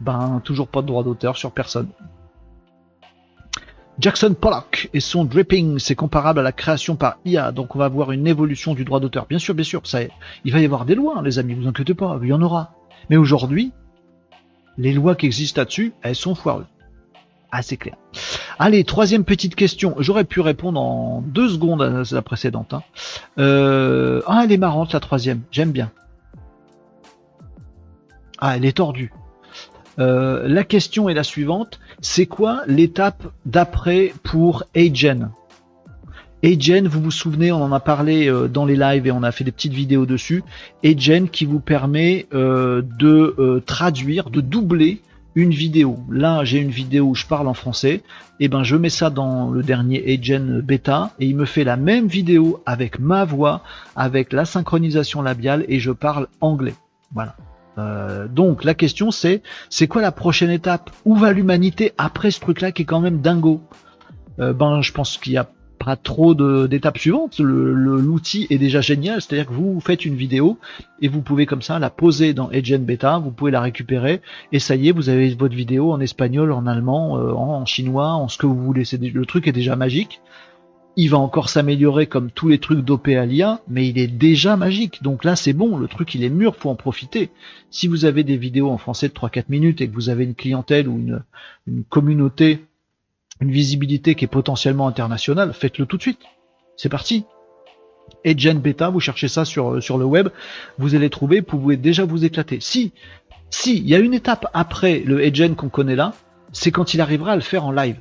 ben 0.00 0.40
toujours 0.44 0.68
pas 0.68 0.82
de 0.82 0.86
droit 0.86 1.04
d'auteur 1.04 1.36
sur 1.36 1.52
personne. 1.52 1.88
Jackson 3.98 4.34
Pollock 4.34 4.90
et 4.92 4.98
son 4.98 5.24
dripping, 5.24 5.78
c'est 5.78 5.94
comparable 5.94 6.40
à 6.40 6.42
la 6.42 6.50
création 6.50 6.96
par 6.96 7.18
IA, 7.24 7.52
donc 7.52 7.76
on 7.76 7.78
va 7.78 7.84
avoir 7.84 8.10
une 8.10 8.26
évolution 8.26 8.74
du 8.74 8.84
droit 8.84 8.98
d'auteur. 8.98 9.26
Bien 9.26 9.38
sûr, 9.38 9.54
bien 9.54 9.64
sûr, 9.64 9.86
ça, 9.86 10.00
il 10.44 10.52
va 10.52 10.60
y 10.60 10.64
avoir 10.64 10.84
des 10.84 10.96
lois, 10.96 11.22
les 11.22 11.38
amis, 11.38 11.54
vous 11.54 11.68
inquiétez 11.68 11.94
pas, 11.94 12.18
il 12.20 12.28
y 12.28 12.32
en 12.32 12.42
aura. 12.42 12.72
Mais 13.08 13.16
aujourd'hui, 13.16 13.72
les 14.78 14.92
lois 14.92 15.14
qui 15.14 15.26
existent 15.26 15.60
là-dessus, 15.60 15.92
elles 16.02 16.16
sont 16.16 16.34
foireuses. 16.34 16.66
Assez 17.52 17.76
clair. 17.76 17.94
Allez, 18.58 18.82
troisième 18.82 19.24
petite 19.24 19.54
question. 19.54 19.94
J'aurais 20.00 20.24
pu 20.24 20.40
répondre 20.40 20.80
en 20.80 21.22
deux 21.24 21.48
secondes 21.48 21.82
à 21.82 22.02
la 22.10 22.22
précédente. 22.22 22.74
Hein. 22.74 22.82
Euh, 23.38 24.22
ah, 24.26 24.42
elle 24.42 24.50
est 24.50 24.56
marrante 24.56 24.92
la 24.92 24.98
troisième. 24.98 25.42
J'aime 25.52 25.70
bien. 25.70 25.92
Ah, 28.40 28.56
elle 28.56 28.64
est 28.64 28.76
tordue. 28.76 29.12
Euh, 29.98 30.48
la 30.48 30.64
question 30.64 31.08
est 31.08 31.14
la 31.14 31.24
suivante. 31.24 31.80
C'est 32.00 32.26
quoi 32.26 32.62
l'étape 32.66 33.32
d'après 33.46 34.12
pour 34.22 34.64
Agen 34.76 35.30
Agen, 36.44 36.86
vous 36.86 37.00
vous 37.00 37.10
souvenez, 37.10 37.52
on 37.52 37.62
en 37.62 37.72
a 37.72 37.80
parlé 37.80 38.28
euh, 38.28 38.48
dans 38.48 38.66
les 38.66 38.76
lives 38.76 39.06
et 39.06 39.12
on 39.12 39.22
a 39.22 39.32
fait 39.32 39.44
des 39.44 39.52
petites 39.52 39.72
vidéos 39.72 40.04
dessus. 40.04 40.42
Agen 40.84 41.28
qui 41.28 41.46
vous 41.46 41.60
permet 41.60 42.26
euh, 42.34 42.82
de 42.98 43.62
traduire, 43.64 44.28
de 44.28 44.40
doubler 44.40 45.00
une 45.34 45.50
vidéo. 45.50 45.98
Là, 46.10 46.44
j'ai 46.44 46.58
une 46.58 46.70
vidéo 46.70 47.06
où 47.06 47.14
je 47.14 47.26
parle 47.26 47.48
en 47.48 47.54
français. 47.54 48.02
Et 48.40 48.46
eh 48.46 48.48
ben, 48.48 48.62
je 48.62 48.76
mets 48.76 48.90
ça 48.90 49.10
dans 49.10 49.50
le 49.50 49.62
dernier 49.62 50.12
Agen 50.12 50.60
bêta 50.60 51.12
et 51.20 51.26
il 51.26 51.36
me 51.36 51.44
fait 51.44 51.64
la 51.64 51.76
même 51.76 52.08
vidéo 52.08 52.62
avec 52.66 52.98
ma 52.98 53.24
voix, 53.24 53.62
avec 53.96 54.32
la 54.32 54.44
synchronisation 54.44 55.22
labiale 55.22 55.64
et 55.68 55.78
je 55.78 55.92
parle 55.92 56.28
anglais. 56.40 56.74
Voilà. 57.12 57.36
Euh, 57.76 58.28
donc 58.28 58.62
la 58.64 58.74
question 58.74 59.10
c'est 59.10 59.42
c'est 59.68 59.88
quoi 59.88 60.02
la 60.02 60.12
prochaine 60.12 60.50
étape? 60.50 60.90
Où 61.04 61.16
va 61.16 61.32
l'humanité 61.32 61.92
après 61.98 62.30
ce 62.30 62.40
truc-là 62.40 62.72
qui 62.72 62.82
est 62.82 62.86
quand 62.86 63.00
même 63.00 63.20
dingo? 63.20 63.60
Euh, 64.38 64.52
Ben 64.52 64.80
je 64.82 64.92
pense 64.92 65.16
qu'il 65.18 65.32
y 65.32 65.38
a 65.38 65.48
pas 65.84 65.96
trop 65.96 66.34
d'étapes 66.34 66.98
suivantes. 66.98 67.38
L'outil 67.38 68.46
est 68.48 68.58
déjà 68.58 68.80
génial, 68.80 69.20
c'est-à-dire 69.20 69.46
que 69.46 69.52
vous 69.52 69.80
faites 69.80 70.06
une 70.06 70.14
vidéo 70.14 70.58
et 71.02 71.08
vous 71.08 71.20
pouvez 71.20 71.44
comme 71.44 71.62
ça 71.62 71.78
la 71.78 71.90
poser 71.90 72.32
dans 72.32 72.50
Edge 72.50 72.74
Beta, 72.78 73.18
vous 73.18 73.32
pouvez 73.32 73.50
la 73.50 73.60
récupérer. 73.60 74.22
Et 74.52 74.60
ça 74.60 74.76
y 74.76 74.88
est, 74.88 74.92
vous 74.92 75.10
avez 75.10 75.34
votre 75.34 75.54
vidéo 75.54 75.92
en 75.92 76.00
espagnol, 76.00 76.52
en 76.52 76.66
allemand, 76.66 77.18
euh, 77.18 77.32
en 77.32 77.66
chinois, 77.66 78.08
en 78.08 78.28
ce 78.28 78.38
que 78.38 78.46
vous 78.46 78.62
voulez. 78.62 78.84
Le 78.98 79.26
truc 79.26 79.46
est 79.46 79.52
déjà 79.52 79.76
magique 79.76 80.22
il 80.96 81.10
va 81.10 81.18
encore 81.18 81.48
s'améliorer 81.48 82.06
comme 82.06 82.30
tous 82.30 82.48
les 82.48 82.58
trucs 82.58 82.80
d'OP 82.80 83.08
à 83.08 83.26
mais 83.68 83.88
il 83.88 83.98
est 83.98 84.06
déjà 84.06 84.56
magique. 84.56 85.02
Donc 85.02 85.24
là, 85.24 85.34
c'est 85.34 85.52
bon, 85.52 85.76
le 85.76 85.88
truc, 85.88 86.14
il 86.14 86.22
est 86.22 86.30
mûr, 86.30 86.56
faut 86.56 86.70
en 86.70 86.76
profiter. 86.76 87.30
Si 87.70 87.88
vous 87.88 88.04
avez 88.04 88.22
des 88.22 88.36
vidéos 88.36 88.70
en 88.70 88.78
français 88.78 89.08
de 89.08 89.14
3-4 89.14 89.44
minutes 89.48 89.80
et 89.80 89.88
que 89.88 89.94
vous 89.94 90.08
avez 90.08 90.24
une 90.24 90.34
clientèle 90.34 90.88
ou 90.88 90.98
une, 91.66 91.84
communauté, 91.88 92.64
une 93.40 93.50
visibilité 93.50 94.14
qui 94.14 94.24
est 94.24 94.28
potentiellement 94.28 94.86
internationale, 94.86 95.52
faites-le 95.52 95.86
tout 95.86 95.96
de 95.96 96.02
suite. 96.02 96.20
C'est 96.76 96.88
parti. 96.88 97.24
Edgen 98.22 98.60
Beta, 98.60 98.90
vous 98.90 99.00
cherchez 99.00 99.28
ça 99.28 99.44
sur, 99.44 99.82
sur 99.82 99.98
le 99.98 100.04
web, 100.04 100.28
vous 100.78 100.94
allez 100.94 101.08
trouver, 101.10 101.40
vous 101.40 101.46
pouvez 101.46 101.76
déjà 101.76 102.04
vous 102.04 102.24
éclater. 102.24 102.58
Si, 102.60 102.92
si, 103.50 103.78
il 103.78 103.88
y 103.88 103.94
a 103.94 103.98
une 103.98 104.14
étape 104.14 104.46
après 104.52 105.00
le 105.00 105.24
Edgen 105.24 105.54
qu'on 105.54 105.70
connaît 105.70 105.96
là, 105.96 106.12
c'est 106.52 106.70
quand 106.70 106.94
il 106.94 107.00
arrivera 107.00 107.32
à 107.32 107.36
le 107.36 107.42
faire 107.42 107.64
en 107.64 107.72
live 107.72 107.96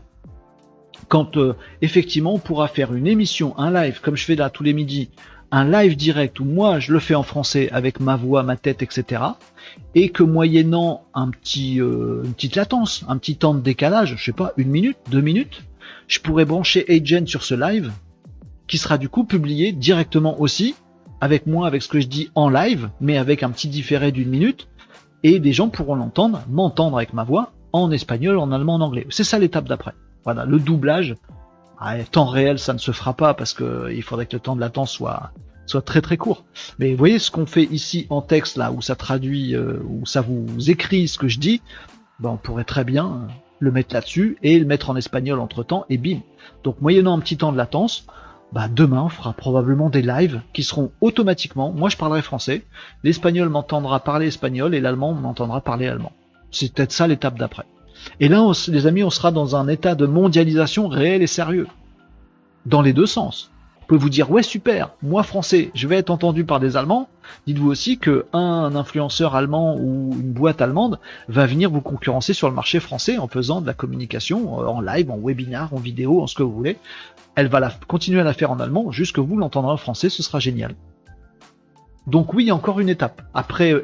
quand 1.07 1.37
euh, 1.37 1.55
effectivement 1.81 2.35
on 2.35 2.39
pourra 2.39 2.67
faire 2.67 2.93
une 2.93 3.07
émission, 3.07 3.57
un 3.57 3.71
live, 3.71 3.99
comme 4.01 4.15
je 4.15 4.25
fais 4.25 4.35
là 4.35 4.49
tous 4.49 4.63
les 4.63 4.73
midis, 4.73 5.09
un 5.51 5.69
live 5.69 5.95
direct 5.95 6.39
où 6.39 6.45
moi 6.45 6.79
je 6.79 6.91
le 6.91 6.99
fais 6.99 7.15
en 7.15 7.23
français 7.23 7.69
avec 7.71 7.99
ma 7.99 8.15
voix, 8.15 8.43
ma 8.43 8.57
tête, 8.57 8.81
etc. 8.81 9.21
Et 9.93 10.09
que 10.09 10.23
moyennant 10.23 11.03
un 11.13 11.29
petit, 11.29 11.79
euh, 11.79 12.23
une 12.23 12.33
petite 12.33 12.55
latence, 12.55 13.05
un 13.07 13.17
petit 13.17 13.35
temps 13.35 13.53
de 13.53 13.61
décalage, 13.61 14.15
je 14.17 14.23
sais 14.23 14.33
pas, 14.33 14.53
une 14.57 14.69
minute, 14.69 14.97
deux 15.11 15.21
minutes, 15.21 15.63
je 16.07 16.19
pourrais 16.19 16.45
brancher 16.45 16.85
Agent 16.89 17.27
sur 17.27 17.43
ce 17.43 17.55
live, 17.55 17.91
qui 18.67 18.77
sera 18.77 18.97
du 18.97 19.09
coup 19.09 19.23
publié 19.23 19.71
directement 19.71 20.39
aussi, 20.41 20.75
avec 21.21 21.45
moi, 21.45 21.67
avec 21.67 21.81
ce 21.81 21.87
que 21.87 21.99
je 21.99 22.07
dis 22.07 22.29
en 22.35 22.49
live, 22.49 22.89
mais 22.99 23.17
avec 23.17 23.43
un 23.43 23.51
petit 23.51 23.67
différé 23.67 24.11
d'une 24.11 24.29
minute, 24.29 24.67
et 25.23 25.39
des 25.39 25.53
gens 25.53 25.69
pourront 25.69 25.95
l'entendre, 25.95 26.41
m'entendre 26.49 26.97
avec 26.97 27.13
ma 27.13 27.23
voix, 27.23 27.51
en 27.71 27.91
espagnol, 27.91 28.37
en 28.37 28.51
allemand, 28.51 28.75
en 28.75 28.81
anglais. 28.81 29.05
C'est 29.09 29.23
ça 29.23 29.39
l'étape 29.39 29.67
d'après. 29.67 29.93
Voilà, 30.23 30.45
le 30.45 30.59
doublage, 30.59 31.15
ah, 31.79 31.97
temps 32.03 32.25
réel, 32.25 32.59
ça 32.59 32.73
ne 32.73 32.77
se 32.77 32.91
fera 32.91 33.13
pas 33.13 33.33
parce 33.33 33.53
que 33.53 33.91
il 33.93 34.03
faudrait 34.03 34.25
que 34.25 34.35
le 34.35 34.39
temps 34.39 34.55
de 34.55 34.61
latence 34.61 34.91
soit 34.91 35.31
soit 35.65 35.81
très 35.81 36.01
très 36.01 36.17
court. 36.17 36.43
Mais 36.79 36.91
vous 36.91 36.97
voyez 36.97 37.19
ce 37.19 37.31
qu'on 37.31 37.45
fait 37.45 37.63
ici 37.63 38.07
en 38.09 38.21
texte 38.21 38.57
là, 38.57 38.71
où 38.71 38.81
ça 38.81 38.95
traduit, 38.95 39.55
euh, 39.55 39.79
où 39.87 40.05
ça 40.05 40.21
vous 40.21 40.69
écrit 40.69 41.07
ce 41.07 41.17
que 41.17 41.27
je 41.27 41.39
dis, 41.39 41.61
ben 42.19 42.29
on 42.31 42.37
pourrait 42.37 42.63
très 42.63 42.83
bien 42.83 43.27
le 43.59 43.71
mettre 43.71 43.93
là-dessus 43.93 44.37
et 44.43 44.59
le 44.59 44.65
mettre 44.65 44.89
en 44.89 44.95
espagnol 44.95 45.39
entre 45.39 45.63
temps 45.63 45.85
et 45.89 45.97
bim. 45.97 46.19
Donc 46.63 46.81
moyennant 46.81 47.17
un 47.17 47.19
petit 47.19 47.37
temps 47.37 47.51
de 47.51 47.57
latence, 47.57 48.05
bah 48.51 48.67
demain 48.67 49.03
on 49.03 49.09
fera 49.09 49.33
probablement 49.33 49.89
des 49.89 50.01
lives 50.01 50.41
qui 50.53 50.63
seront 50.63 50.91
automatiquement, 51.01 51.71
moi 51.71 51.89
je 51.89 51.97
parlerai 51.97 52.21
français, 52.21 52.65
l'espagnol 53.03 53.49
m'entendra 53.49 53.99
parler 54.01 54.27
espagnol 54.27 54.75
et 54.75 54.81
l'allemand 54.81 55.13
m'entendra 55.13 55.61
parler 55.61 55.87
allemand. 55.87 56.11
C'est 56.51 56.73
peut-être 56.73 56.91
ça 56.91 57.07
l'étape 57.07 57.39
d'après. 57.39 57.65
Et 58.19 58.27
là, 58.27 58.51
les 58.67 58.87
amis, 58.87 59.03
on 59.03 59.09
sera 59.09 59.31
dans 59.31 59.55
un 59.55 59.67
état 59.67 59.95
de 59.95 60.05
mondialisation 60.05 60.87
réel 60.87 61.21
et 61.21 61.27
sérieux. 61.27 61.67
Dans 62.65 62.81
les 62.81 62.93
deux 62.93 63.05
sens. 63.05 63.51
Vous 63.83 63.87
pouvez 63.87 63.99
vous 63.99 64.09
dire, 64.09 64.31
ouais, 64.31 64.43
super, 64.43 64.91
moi 65.01 65.23
français, 65.23 65.69
je 65.75 65.89
vais 65.89 65.97
être 65.97 66.09
entendu 66.09 66.45
par 66.45 66.61
des 66.61 66.77
Allemands. 66.77 67.09
Dites-vous 67.47 67.69
aussi 67.69 67.97
que 67.97 68.25
un 68.31 68.77
influenceur 68.77 69.35
allemand 69.35 69.75
ou 69.75 70.11
une 70.13 70.31
boîte 70.31 70.61
allemande 70.61 70.99
va 71.27 71.45
venir 71.45 71.69
vous 71.69 71.81
concurrencer 71.81 72.31
sur 72.31 72.47
le 72.47 72.55
marché 72.55 72.79
français 72.79 73.17
en 73.17 73.27
faisant 73.27 73.59
de 73.59 73.67
la 73.67 73.73
communication 73.73 74.61
euh, 74.61 74.67
en 74.67 74.79
live, 74.79 75.11
en 75.11 75.17
webinar, 75.17 75.73
en 75.73 75.79
vidéo, 75.79 76.21
en 76.21 76.27
ce 76.27 76.35
que 76.35 76.43
vous 76.43 76.53
voulez. 76.53 76.77
Elle 77.35 77.47
va 77.47 77.69
continuer 77.87 78.21
à 78.21 78.23
la 78.23 78.33
faire 78.33 78.51
en 78.51 78.59
allemand, 78.61 78.89
jusque 78.91 79.19
vous 79.19 79.35
l'entendrez 79.35 79.73
en 79.73 79.77
français, 79.77 80.07
ce 80.07 80.23
sera 80.23 80.39
génial. 80.39 80.75
Donc 82.05 82.33
oui, 82.33 82.51
encore 82.51 82.79
une 82.79 82.89
étape 82.89 83.21
après 83.33 83.73
euh, 83.73 83.81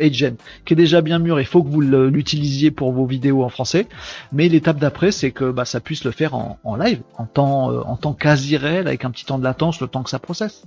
qui 0.65 0.73
est 0.73 0.75
déjà 0.75 1.01
bien 1.01 1.19
mûr. 1.19 1.39
Il 1.39 1.45
faut 1.45 1.63
que 1.63 1.69
vous 1.69 1.81
l'utilisiez 1.81 2.69
pour 2.69 2.91
vos 2.91 3.05
vidéos 3.05 3.43
en 3.43 3.49
français. 3.49 3.87
Mais 4.33 4.49
l'étape 4.49 4.77
d'après, 4.77 5.11
c'est 5.11 5.31
que 5.31 5.51
bah, 5.51 5.65
ça 5.65 5.79
puisse 5.79 6.03
le 6.03 6.11
faire 6.11 6.35
en, 6.35 6.75
live, 6.75 7.01
en 7.17 7.25
temps, 7.25 7.71
euh, 7.71 8.13
quasi 8.13 8.57
réel, 8.57 8.87
avec 8.87 9.05
un 9.05 9.11
petit 9.11 9.25
temps 9.25 9.39
de 9.39 9.43
latence, 9.43 9.79
le 9.79 9.87
temps 9.87 10.03
que 10.03 10.09
ça 10.09 10.19
processe. 10.19 10.63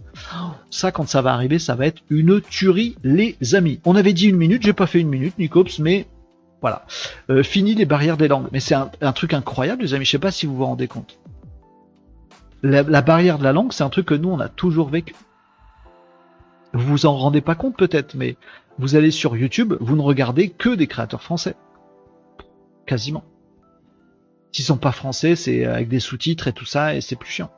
Ça, 0.71 0.93
quand 0.93 1.07
ça 1.07 1.21
va 1.21 1.35
arriver, 1.35 1.59
ça 1.59 1.75
va 1.75 1.87
être 1.87 2.03
une 2.09 2.41
tuerie, 2.41 2.97
les 3.05 3.37
amis. 3.55 3.81
On 3.85 3.97
avait 3.97 4.15
dit 4.15 4.29
une 4.29 4.37
minute, 4.37 4.63
j'ai 4.63 4.73
pas 4.73 4.87
fait 4.87 5.01
une 5.01 5.09
minute, 5.09 5.39
Nicops, 5.39 5.79
mais 5.79 6.07
voilà. 6.63 6.87
Euh, 7.29 7.43
fini 7.43 7.75
les 7.75 7.85
barrières 7.85 8.17
des 8.17 8.29
langues. 8.29 8.49
Mais 8.53 8.61
c'est 8.61 8.75
un, 8.75 9.13
truc 9.13 9.35
incroyable, 9.35 9.83
les 9.83 9.93
amis. 9.95 10.07
Je 10.07 10.13
sais 10.13 10.19
pas 10.19 10.31
si 10.31 10.47
vous 10.47 10.57
vous 10.57 10.65
rendez 10.65 10.89
compte. 10.89 11.19
la 12.63 13.03
barrière 13.03 13.39
de 13.39 13.45
la 13.45 13.53
langue, 13.53 13.73
c'est 13.73 13.85
un 13.85 13.91
truc 13.91 14.07
que 14.07 14.15
nous, 14.15 14.31
on 14.31 14.41
a 14.41 14.49
toujours 14.49 14.89
vécu. 14.89 15.15
Vous 16.75 16.87
vous 16.87 17.07
en 17.07 17.17
rendez 17.17 17.41
pas 17.41 17.55
compte 17.55 17.77
peut-être, 17.77 18.15
mais 18.15 18.37
vous 18.79 18.97
allez 18.97 19.11
sur 19.11 19.37
YouTube, 19.37 19.75
vous 19.81 19.97
ne 19.97 20.03
regardez 20.03 20.49
que 20.49 20.71
des 20.71 20.87
créateurs 20.87 21.23
français. 21.23 21.55
Quasiment. 22.87 23.25
S'ils 24.53 24.65
sont 24.65 24.79
pas 24.79 24.93
français, 24.93 25.37
c'est 25.37 25.65
avec 25.65 25.89
des 25.89 26.01
sous-titres 26.01 26.49
et 26.49 26.53
tout 26.53 26.65
ça, 26.65 26.95
et 26.95 27.01
c'est 27.01 27.17
plus 27.17 27.31
chiant. 27.31 27.51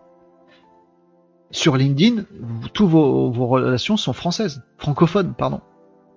Sur 1.51 1.77
LinkedIn, 1.77 2.25
tous 2.73 2.89
vos, 2.89 3.31
relations 3.31 3.97
sont 3.97 4.13
françaises. 4.13 4.63
Francophones, 4.79 5.35
pardon. 5.35 5.61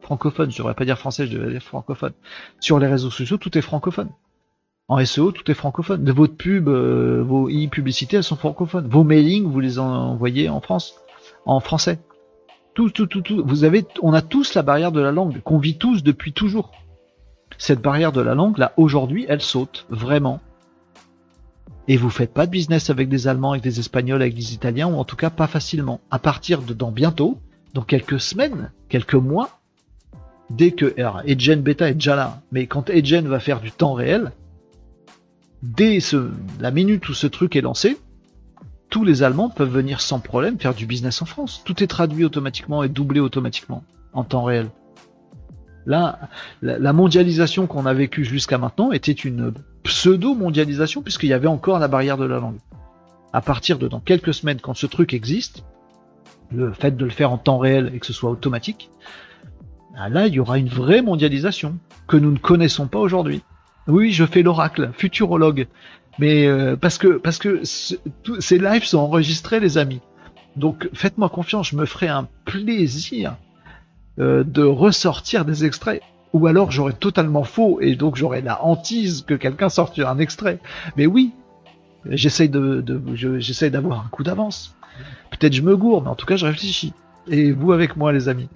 Francophones, 0.02 0.52
je 0.52 0.58
devrais 0.58 0.74
pas 0.74 0.86
dire 0.86 0.98
français, 0.98 1.28
je 1.28 1.34
devrais 1.34 1.52
dire 1.52 1.62
francophone. 1.62 2.14
Sur 2.60 2.80
les 2.80 2.88
réseaux 2.88 3.12
sociaux, 3.12 3.38
tout 3.38 3.56
est 3.58 3.62
francophone. 3.62 4.10
En 4.88 5.04
SEO, 5.04 5.32
tout 5.32 5.50
est 5.52 5.54
francophone. 5.54 6.04
De 6.04 6.12
votre 6.12 6.36
pub, 6.36 6.70
euh, 6.70 7.22
vos 7.24 7.50
e-publicités, 7.50 8.18
elles 8.18 8.24
sont 8.24 8.38
francophones. 8.38 8.88
Vos 8.88 9.04
mailings, 9.04 9.46
vous 9.46 9.60
les 9.60 9.80
envoyez 9.80 10.50
en 10.50 10.62
France, 10.62 10.96
en 11.46 11.60
français. 11.60 12.00
Tout, 12.78 12.92
tout, 12.92 13.08
tout, 13.08 13.22
tout. 13.22 13.44
Vous 13.44 13.64
avez, 13.64 13.88
on 14.04 14.14
a 14.14 14.22
tous 14.22 14.54
la 14.54 14.62
barrière 14.62 14.92
de 14.92 15.02
la 15.02 15.12
langue 15.12 15.42
qu'on 15.42 15.58
vit 15.58 15.80
tous 15.80 16.04
depuis 16.04 16.32
toujours. 16.32 16.74
Cette 17.58 17.82
barrière 17.82 18.12
de 18.12 18.22
la 18.22 18.36
langue, 18.36 18.60
là, 18.60 18.74
aujourd'hui, 18.78 19.26
elle 19.28 19.42
saute 19.42 19.88
vraiment. 19.90 20.42
Et 21.88 21.98
vous 21.98 22.12
faites 22.12 22.32
pas 22.32 22.46
de 22.46 22.52
business 22.52 22.92
avec 22.92 23.10
des 23.10 23.28
Allemands, 23.28 23.54
avec 23.54 23.64
des 23.64 23.80
Espagnols, 23.80 24.22
avec 24.22 24.36
des 24.36 24.54
Italiens, 24.54 24.90
ou 24.90 24.94
en 24.94 25.06
tout 25.06 25.16
cas 25.16 25.32
pas 25.32 25.48
facilement. 25.48 26.02
À 26.12 26.20
partir 26.20 26.62
de 26.62 26.76
dans 26.76 26.92
bientôt, 26.92 27.40
dans 27.74 27.82
quelques 27.82 28.20
semaines, 28.20 28.72
quelques 28.90 29.16
mois, 29.16 29.60
dès 30.52 30.70
que 30.70 30.94
alors, 31.00 31.24
Edgen 31.26 31.64
Beta 31.64 31.90
est 31.90 31.96
déjà 31.96 32.16
là, 32.16 32.44
mais 32.52 32.68
quand 32.68 32.92
Edgen 32.92 33.28
va 33.28 33.40
faire 33.40 33.60
du 33.60 33.72
temps 33.72 33.94
réel, 33.94 34.34
dès 35.64 36.00
ce, 36.00 36.30
la 36.60 36.70
minute 36.70 37.10
où 37.10 37.16
ce 37.16 37.26
truc 37.26 37.56
est 37.56 37.62
lancé, 37.62 37.98
tous 38.90 39.04
les 39.04 39.24
Allemands 39.24 39.50
peuvent 39.50 39.70
venir 39.70 40.02
sans 40.02 40.20
problème 40.20 40.60
faire 40.60 40.74
du 40.74 40.86
business 40.86 41.22
en 41.22 41.26
France. 41.26 41.62
Tout 41.66 41.84
est 41.84 41.88
traduit 41.88 42.26
automatiquement 42.26 42.84
et 42.84 42.90
doublé 42.90 43.20
automatiquement 43.20 43.84
en 44.14 44.24
temps 44.24 44.44
réel. 44.44 44.70
Là, 45.86 46.20
la 46.62 46.92
mondialisation 46.92 47.66
qu'on 47.66 47.86
a 47.86 47.94
vécue 47.94 48.26
jusqu'à 48.26 48.58
maintenant 48.58 48.92
était 48.92 49.14
une 49.14 49.54
pseudo-mondialisation 49.84 51.02
puisqu'il 51.02 51.30
y 51.30 51.34
avait 51.34 51.48
encore 51.48 51.80
la 51.80 51.88
barrière 51.88 52.18
de 52.18 52.26
la 52.26 52.40
langue. 52.40 52.60
À 53.32 53.42
partir 53.42 53.78
de 53.78 53.88
dans 53.88 54.02
quelques 54.02 54.34
semaines, 54.34 54.60
quand 54.62 54.74
ce 54.74 54.86
truc 54.86 55.14
existe, 55.14 55.64
le 56.52 56.74
fait 56.74 56.96
de 56.96 57.06
le 57.06 57.12
faire 57.12 57.32
en 57.32 57.38
temps 57.38 57.58
réel 57.58 57.92
et 57.94 58.00
que 58.00 58.06
ce 58.06 58.14
soit 58.14 58.30
automatique, 58.30 58.90
ah 59.96 60.10
là, 60.10 60.28
il 60.28 60.34
y 60.34 60.40
aura 60.40 60.58
une 60.58 60.68
vraie 60.68 61.02
mondialisation 61.02 61.78
que 62.08 62.18
nous 62.18 62.32
ne 62.32 62.38
connaissons 62.38 62.88
pas 62.88 63.00
aujourd'hui. 63.00 63.42
Oui, 63.88 64.12
je 64.12 64.26
fais 64.26 64.44
l'oracle, 64.44 64.92
futurologue. 64.94 65.68
Mais 66.20 66.48
euh, 66.48 66.76
parce 66.76 66.98
que 66.98 67.18
parce 67.18 67.38
que 67.38 67.62
ces 67.64 68.58
lives 68.58 68.86
sont 68.86 69.00
enregistrés, 69.00 69.60
les 69.60 69.78
amis. 69.78 70.02
Donc 70.56 70.90
faites-moi 70.94 71.30
confiance, 71.30 71.70
je 71.70 71.76
me 71.76 71.86
ferai 71.86 72.08
un 72.08 72.28
plaisir 72.46 73.36
euh, 74.20 74.44
de 74.44 74.64
ressortir 74.64 75.46
des 75.46 75.66
extraits. 75.66 76.02
Ou 76.34 76.48
alors 76.48 76.72
j'aurais 76.72 76.94
totalement 76.94 77.44
faux 77.44 77.80
et 77.82 77.96
donc 77.96 78.16
j'aurais 78.16 78.42
la 78.42 78.64
hantise 78.64 79.24
que 79.26 79.36
quelqu'un 79.36 79.70
sorte 79.70 80.00
un 80.00 80.18
extrait. 80.18 80.60
Mais 80.98 81.06
oui, 81.06 81.32
j'essaye 82.10 82.50
de, 82.50 82.82
de 82.82 83.02
j'essaye 83.16 83.72
d'avoir 83.72 84.06
un 84.06 84.10
coup 84.10 84.24
d'avance. 84.24 84.76
Peut-être 85.30 85.54
je 85.54 85.62
me 85.62 85.78
gourre, 85.78 86.02
mais 86.02 86.10
en 86.10 86.16
tout 86.16 86.26
cas 86.26 86.36
je 86.36 86.46
réfléchis. 86.46 86.94
Et 87.30 87.52
vous 87.52 87.74
avec 87.74 87.98
moi, 87.98 88.14
les 88.14 88.30
amis. 88.30 88.48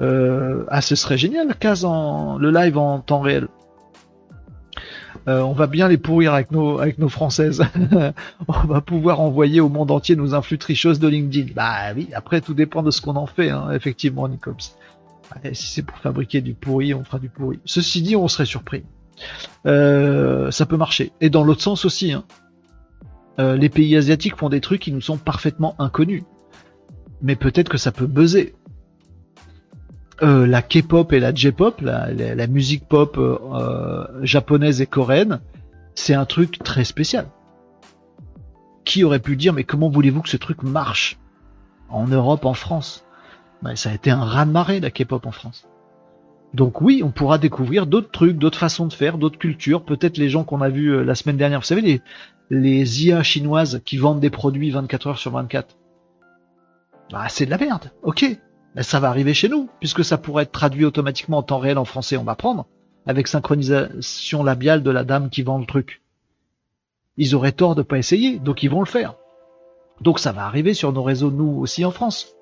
Euh, 0.00 0.64
ah, 0.68 0.80
ce 0.80 0.96
serait 0.96 1.16
génial, 1.16 1.54
en 1.84 2.38
le 2.38 2.50
live 2.50 2.76
en 2.76 2.98
temps 2.98 3.20
réel. 3.20 3.48
Euh, 5.28 5.40
on 5.40 5.52
va 5.52 5.66
bien 5.66 5.88
les 5.88 5.98
pourrir 5.98 6.34
avec 6.34 6.52
nos, 6.52 6.78
avec 6.78 7.04
françaises. 7.08 7.64
on 8.48 8.66
va 8.66 8.80
pouvoir 8.80 9.20
envoyer 9.20 9.60
au 9.60 9.68
monde 9.68 9.90
entier 9.90 10.14
nos 10.16 10.34
influx 10.34 10.58
tricheuses 10.58 11.00
de 11.00 11.08
LinkedIn. 11.08 11.52
Bah 11.54 11.92
oui, 11.96 12.08
après 12.14 12.40
tout 12.40 12.54
dépend 12.54 12.82
de 12.82 12.90
ce 12.90 13.00
qu'on 13.00 13.16
en 13.16 13.26
fait, 13.26 13.50
hein, 13.50 13.70
effectivement, 13.72 14.28
Nicops. 14.28 14.76
si 15.52 15.66
c'est 15.66 15.82
pour 15.82 15.98
fabriquer 15.98 16.40
du 16.40 16.54
pourri, 16.54 16.94
on 16.94 17.02
fera 17.02 17.18
du 17.18 17.28
pourri. 17.28 17.58
Ceci 17.64 18.02
dit, 18.02 18.14
on 18.14 18.28
serait 18.28 18.46
surpris. 18.46 18.84
Euh, 19.66 20.50
ça 20.50 20.66
peut 20.66 20.76
marcher. 20.76 21.12
Et 21.20 21.30
dans 21.30 21.44
l'autre 21.44 21.62
sens 21.62 21.84
aussi. 21.84 22.12
Hein. 22.12 22.24
Euh, 23.38 23.56
les 23.56 23.68
pays 23.68 23.96
asiatiques 23.96 24.36
font 24.36 24.48
des 24.48 24.60
trucs 24.60 24.80
qui 24.80 24.92
nous 24.92 25.00
sont 25.00 25.18
parfaitement 25.18 25.74
inconnus. 25.78 26.22
Mais 27.22 27.36
peut-être 27.36 27.68
que 27.68 27.78
ça 27.78 27.92
peut 27.92 28.06
buzzer. 28.06 28.54
Euh, 30.22 30.46
la 30.46 30.62
K-pop 30.62 31.12
et 31.12 31.20
la 31.20 31.34
J-pop, 31.34 31.80
la, 31.82 32.46
musique 32.46 32.88
pop 32.88 33.18
euh, 33.18 33.38
euh, 33.52 34.06
japonaise 34.22 34.80
et 34.80 34.86
coréenne, 34.86 35.40
c'est 35.94 36.14
un 36.14 36.24
truc 36.24 36.58
très 36.58 36.84
spécial. 36.84 37.26
Qui 38.84 39.04
aurait 39.04 39.18
pu 39.18 39.36
dire 39.36 39.52
mais 39.52 39.64
comment 39.64 39.90
voulez-vous 39.90 40.22
que 40.22 40.28
ce 40.28 40.38
truc 40.38 40.62
marche 40.62 41.18
en 41.90 42.06
Europe, 42.06 42.46
en 42.46 42.54
France? 42.54 43.04
Ben, 43.62 43.76
Ça 43.76 43.90
a 43.90 43.94
été 43.94 44.10
un 44.10 44.24
raz-de-marée 44.24 44.80
la 44.80 44.90
K-pop 44.90 45.26
en 45.26 45.32
France. 45.32 45.68
Donc 46.54 46.80
oui, 46.80 47.02
on 47.04 47.10
pourra 47.10 47.36
découvrir 47.36 47.86
d'autres 47.86 48.10
trucs, 48.10 48.38
d'autres 48.38 48.58
façons 48.58 48.86
de 48.86 48.94
faire, 48.94 49.18
d'autres 49.18 49.38
cultures. 49.38 49.84
Peut-être 49.84 50.16
les 50.16 50.30
gens 50.30 50.44
qu'on 50.44 50.62
a 50.62 50.70
vus 50.70 51.04
la 51.04 51.14
semaine 51.14 51.36
dernière, 51.36 51.60
vous 51.60 51.66
savez 51.66 51.82
les 51.82 52.00
les 52.48 53.06
IA 53.06 53.22
chinoises 53.22 53.82
qui 53.84 53.96
vendent 53.96 54.20
des 54.20 54.30
produits 54.30 54.70
24 54.70 55.06
heures 55.08 55.18
sur 55.18 55.32
24. 55.32 55.76
Bah 57.10 57.26
c'est 57.28 57.46
de 57.46 57.50
la 57.50 57.58
merde. 57.58 57.90
Ok, 58.02 58.24
ben, 58.76 58.82
ça 58.82 59.00
va 59.00 59.08
arriver 59.08 59.32
chez 59.32 59.48
nous, 59.48 59.70
puisque 59.80 60.04
ça 60.04 60.18
pourrait 60.18 60.42
être 60.42 60.52
traduit 60.52 60.84
automatiquement 60.84 61.38
en 61.38 61.42
temps 61.42 61.58
réel 61.58 61.78
en 61.78 61.86
français, 61.86 62.18
on 62.18 62.24
va 62.24 62.34
prendre, 62.34 62.66
avec 63.06 63.26
synchronisation 63.26 64.44
labiale 64.44 64.82
de 64.82 64.90
la 64.90 65.02
dame 65.02 65.30
qui 65.30 65.42
vend 65.42 65.58
le 65.58 65.64
truc. 65.64 66.02
Ils 67.16 67.34
auraient 67.34 67.52
tort 67.52 67.74
de 67.74 67.80
pas 67.80 67.96
essayer, 67.96 68.38
donc 68.38 68.62
ils 68.62 68.70
vont 68.70 68.80
le 68.80 68.86
faire. 68.86 69.14
Donc 70.02 70.18
ça 70.18 70.32
va 70.32 70.44
arriver 70.44 70.74
sur 70.74 70.92
nos 70.92 71.02
réseaux, 71.02 71.30
nous 71.30 71.58
aussi 71.58 71.86
en 71.86 71.90
France. 71.90 72.34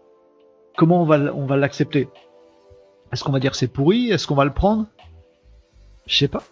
Comment 0.76 1.02
on 1.02 1.04
va, 1.04 1.18
on 1.32 1.46
va 1.46 1.56
l'accepter? 1.56 2.08
Est-ce 3.12 3.22
qu'on 3.22 3.30
va 3.30 3.38
dire 3.38 3.54
c'est 3.54 3.68
pourri? 3.68 4.10
Est-ce 4.10 4.26
qu'on 4.26 4.34
va 4.34 4.44
le 4.44 4.52
prendre? 4.52 4.86
Je 6.08 6.16
sais 6.16 6.26
pas. 6.26 6.42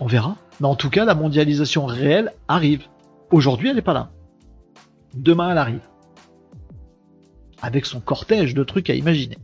On 0.00 0.06
verra. 0.06 0.34
Mais 0.58 0.66
en 0.66 0.74
tout 0.74 0.90
cas, 0.90 1.04
la 1.04 1.14
mondialisation 1.14 1.86
réelle 1.86 2.32
arrive. 2.48 2.86
Aujourd'hui, 3.30 3.68
elle 3.68 3.76
n'est 3.76 3.82
pas 3.82 3.92
là. 3.92 4.10
Demain, 5.14 5.52
elle 5.52 5.58
arrive 5.58 5.88
avec 7.62 7.86
son 7.86 8.00
cortège 8.00 8.54
de 8.54 8.64
trucs 8.64 8.90
à 8.90 8.94
imaginer. 8.94 9.38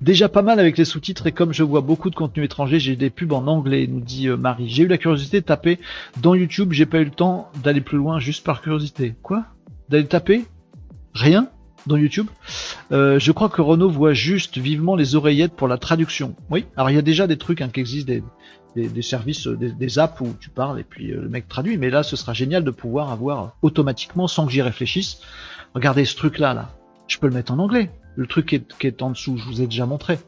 Déjà 0.00 0.28
pas 0.28 0.42
mal 0.42 0.60
avec 0.60 0.76
les 0.78 0.84
sous-titres 0.84 1.26
et 1.26 1.32
comme 1.32 1.52
je 1.52 1.62
vois 1.62 1.80
beaucoup 1.80 2.10
de 2.10 2.14
contenu 2.14 2.44
étranger, 2.44 2.78
j'ai 2.78 2.96
des 2.96 3.10
pubs 3.10 3.32
en 3.32 3.46
anglais, 3.46 3.86
nous 3.86 4.00
dit 4.00 4.28
euh, 4.28 4.36
Marie. 4.36 4.68
J'ai 4.68 4.84
eu 4.84 4.86
la 4.86 4.98
curiosité 4.98 5.40
de 5.40 5.46
taper 5.46 5.78
dans 6.20 6.34
YouTube, 6.34 6.72
j'ai 6.72 6.86
pas 6.86 7.00
eu 7.00 7.04
le 7.04 7.10
temps 7.10 7.50
d'aller 7.62 7.80
plus 7.80 7.98
loin 7.98 8.18
juste 8.18 8.44
par 8.44 8.60
curiosité. 8.60 9.14
Quoi? 9.22 9.44
D'aller 9.88 10.06
taper? 10.06 10.44
Rien? 11.14 11.48
Dans 11.86 11.96
YouTube? 11.96 12.28
Euh, 12.92 13.18
je 13.18 13.30
crois 13.32 13.50
que 13.50 13.60
Renault 13.60 13.90
voit 13.90 14.14
juste 14.14 14.56
vivement 14.56 14.96
les 14.96 15.16
oreillettes 15.16 15.52
pour 15.52 15.68
la 15.68 15.76
traduction. 15.76 16.34
Oui, 16.50 16.64
alors 16.76 16.90
il 16.90 16.94
y 16.94 16.98
a 16.98 17.02
déjà 17.02 17.26
des 17.26 17.36
trucs 17.36 17.60
hein, 17.60 17.68
qui 17.68 17.80
existent, 17.80 18.12
des, 18.74 19.02
services, 19.02 19.46
des, 19.46 19.70
des, 19.70 19.98
apps 19.98 20.20
où 20.20 20.34
tu 20.40 20.48
parles 20.48 20.80
et 20.80 20.84
puis 20.84 21.12
euh, 21.12 21.20
le 21.22 21.28
mec 21.28 21.46
traduit, 21.46 21.76
mais 21.76 21.90
là 21.90 22.02
ce 22.02 22.16
sera 22.16 22.32
génial 22.32 22.64
de 22.64 22.70
pouvoir 22.70 23.12
avoir 23.12 23.56
automatiquement, 23.62 24.26
sans 24.28 24.46
que 24.46 24.52
j'y 24.52 24.62
réfléchisse, 24.62 25.20
regardez 25.74 26.04
ce 26.06 26.16
truc 26.16 26.38
là 26.38 26.54
là 26.54 26.70
je 27.06 27.18
peux 27.18 27.26
le 27.26 27.34
mettre 27.34 27.52
en 27.52 27.58
anglais. 27.58 27.90
Le 28.16 28.26
truc 28.26 28.46
qui 28.78 28.86
est, 28.86 29.02
en 29.02 29.10
dessous, 29.10 29.36
je 29.36 29.44
vous 29.44 29.60
ai 29.60 29.66
déjà 29.66 29.86
montré. 29.86 30.18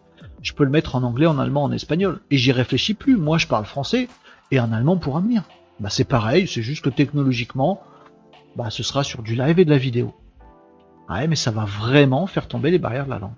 Je 0.42 0.52
peux 0.52 0.64
le 0.64 0.70
mettre 0.70 0.96
en 0.96 1.02
anglais, 1.02 1.26
en 1.26 1.38
allemand, 1.38 1.64
en 1.64 1.72
espagnol. 1.72 2.20
Et 2.30 2.36
j'y 2.36 2.52
réfléchis 2.52 2.94
plus. 2.94 3.16
Moi, 3.16 3.38
je 3.38 3.46
parle 3.46 3.64
français 3.64 4.08
et 4.50 4.60
en 4.60 4.72
allemand 4.72 4.96
pour 4.96 5.18
venir. 5.18 5.44
Bah, 5.80 5.90
c'est 5.90 6.04
pareil, 6.04 6.48
c'est 6.48 6.62
juste 6.62 6.82
que 6.82 6.90
technologiquement, 6.90 7.82
bah, 8.56 8.70
ce 8.70 8.82
sera 8.82 9.04
sur 9.04 9.22
du 9.22 9.34
live 9.34 9.58
et 9.58 9.64
de 9.64 9.70
la 9.70 9.78
vidéo. 9.78 10.14
Ouais, 11.08 11.26
mais 11.26 11.36
ça 11.36 11.50
va 11.50 11.64
vraiment 11.64 12.26
faire 12.26 12.48
tomber 12.48 12.70
les 12.70 12.78
barrières 12.78 13.04
de 13.04 13.10
la 13.10 13.18
langue. 13.18 13.34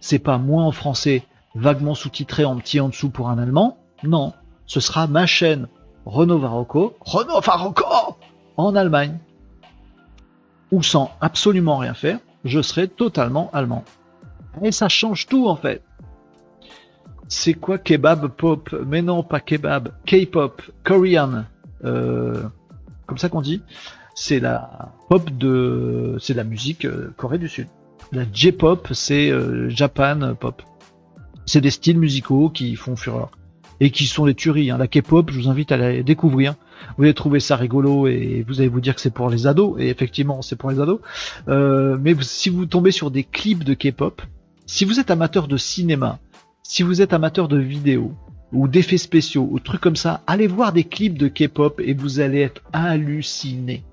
C'est 0.00 0.18
pas 0.18 0.38
moi 0.38 0.64
en 0.64 0.72
français, 0.72 1.22
vaguement 1.54 1.94
sous-titré 1.94 2.44
en 2.44 2.56
petit 2.56 2.80
en 2.80 2.88
dessous 2.88 3.10
pour 3.10 3.30
un 3.30 3.38
allemand. 3.38 3.78
Non, 4.02 4.34
ce 4.66 4.80
sera 4.80 5.06
ma 5.06 5.26
chaîne 5.26 5.68
Renault 6.04 6.38
Varocco, 6.38 6.96
Renault 7.00 7.40
Varocco 7.40 8.16
en 8.56 8.76
Allemagne. 8.76 9.18
Ou 10.72 10.82
sans 10.82 11.10
absolument 11.20 11.78
rien 11.78 11.94
faire, 11.94 12.18
je 12.44 12.60
serai 12.60 12.88
totalement 12.88 13.50
allemand. 13.52 13.84
Et 14.62 14.72
ça 14.72 14.88
change 14.88 15.26
tout 15.26 15.48
en 15.48 15.56
fait. 15.56 15.82
C'est 17.28 17.54
quoi 17.54 17.78
kebab 17.78 18.28
pop? 18.28 18.74
Mais 18.86 19.02
non, 19.02 19.22
pas 19.22 19.40
kebab. 19.40 19.90
K-pop, 20.04 20.62
Korean. 20.84 21.44
Euh, 21.84 22.42
comme 23.06 23.18
ça 23.18 23.28
qu'on 23.28 23.40
dit. 23.40 23.62
C'est 24.14 24.38
la 24.40 24.92
pop 25.08 25.28
de, 25.30 26.16
c'est 26.20 26.34
la 26.34 26.44
musique 26.44 26.84
euh, 26.84 27.12
Corée 27.16 27.38
du 27.38 27.48
Sud. 27.48 27.66
La 28.12 28.24
J-pop, 28.32 28.88
c'est 28.92 29.30
euh, 29.30 29.68
Japan 29.70 30.34
pop. 30.38 30.62
C'est 31.46 31.60
des 31.60 31.70
styles 31.70 31.98
musicaux 31.98 32.48
qui 32.48 32.76
font 32.76 32.94
fureur 32.94 33.30
et 33.80 33.90
qui 33.90 34.06
sont 34.06 34.26
des 34.26 34.34
tueries. 34.34 34.70
Hein. 34.70 34.78
La 34.78 34.86
K-pop, 34.86 35.30
je 35.30 35.40
vous 35.40 35.48
invite 35.48 35.72
à 35.72 35.76
la 35.76 36.02
découvrir. 36.02 36.54
Vous 36.96 37.04
allez 37.04 37.14
trouver 37.14 37.40
ça 37.40 37.56
rigolo 37.56 38.06
et 38.06 38.44
vous 38.46 38.60
allez 38.60 38.68
vous 38.68 38.80
dire 38.80 38.94
que 38.94 39.00
c'est 39.00 39.12
pour 39.12 39.30
les 39.30 39.46
ados. 39.46 39.76
Et 39.78 39.88
effectivement, 39.88 40.42
c'est 40.42 40.56
pour 40.56 40.70
les 40.70 40.80
ados. 40.80 41.00
Euh, 41.48 41.96
mais 42.00 42.14
si 42.20 42.50
vous 42.50 42.66
tombez 42.66 42.90
sur 42.90 43.10
des 43.10 43.24
clips 43.24 43.64
de 43.64 43.74
K-pop, 43.74 44.22
si 44.66 44.84
vous 44.84 45.00
êtes 45.00 45.10
amateur 45.10 45.48
de 45.48 45.56
cinéma, 45.56 46.18
si 46.62 46.82
vous 46.82 47.02
êtes 47.02 47.12
amateur 47.12 47.48
de 47.48 47.58
vidéos 47.58 48.12
ou 48.52 48.68
d'effets 48.68 48.98
spéciaux 48.98 49.48
ou 49.50 49.58
trucs 49.58 49.80
comme 49.80 49.96
ça, 49.96 50.22
allez 50.26 50.46
voir 50.46 50.72
des 50.72 50.84
clips 50.84 51.18
de 51.18 51.28
K-pop 51.28 51.80
et 51.84 51.94
vous 51.94 52.20
allez 52.20 52.40
être 52.40 52.62
halluciné. 52.72 53.84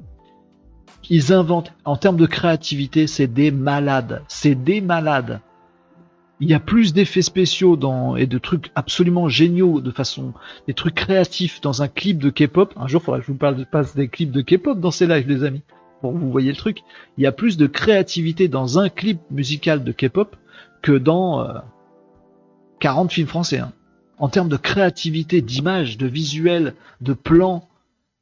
Ils 1.09 1.33
inventent, 1.33 1.73
en 1.83 1.97
termes 1.97 2.15
de 2.15 2.25
créativité, 2.25 3.07
c'est 3.07 3.27
des 3.27 3.51
malades. 3.51 4.21
C'est 4.27 4.55
des 4.55 4.79
malades. 4.79 5.41
Il 6.41 6.49
y 6.49 6.55
a 6.55 6.59
plus 6.59 6.91
d'effets 6.93 7.21
spéciaux 7.21 7.77
et 8.17 8.25
de 8.25 8.37
trucs 8.39 8.71
absolument 8.73 9.29
géniaux 9.29 9.79
de 9.79 9.91
façon, 9.91 10.33
des 10.67 10.73
trucs 10.73 10.95
créatifs 10.95 11.61
dans 11.61 11.83
un 11.83 11.87
clip 11.87 12.17
de 12.17 12.31
K-pop. 12.31 12.73
Un 12.77 12.87
jour, 12.87 13.03
faudra 13.03 13.19
que 13.19 13.25
je 13.27 13.31
vous 13.31 13.37
parle, 13.37 13.63
passe 13.71 13.95
des 13.95 14.07
clips 14.07 14.31
de 14.31 14.41
K-pop 14.41 14.79
dans 14.79 14.89
ces 14.89 15.05
lives, 15.05 15.29
les 15.29 15.43
amis. 15.43 15.61
Bon, 16.01 16.11
vous 16.11 16.31
voyez 16.31 16.49
le 16.49 16.57
truc. 16.57 16.79
Il 17.17 17.23
y 17.23 17.27
a 17.27 17.31
plus 17.31 17.57
de 17.57 17.67
créativité 17.67 18.47
dans 18.47 18.79
un 18.79 18.89
clip 18.89 19.19
musical 19.29 19.83
de 19.83 19.91
K-pop 19.91 20.35
que 20.81 20.93
dans, 20.93 21.41
euh, 21.41 21.59
40 22.79 23.11
films 23.11 23.27
français. 23.27 23.59
Hein. 23.59 23.71
En 24.17 24.27
termes 24.27 24.49
de 24.49 24.57
créativité, 24.57 25.41
d'image, 25.41 25.99
de 25.99 26.07
visuel, 26.07 26.73
de 27.01 27.13
plan, 27.13 27.67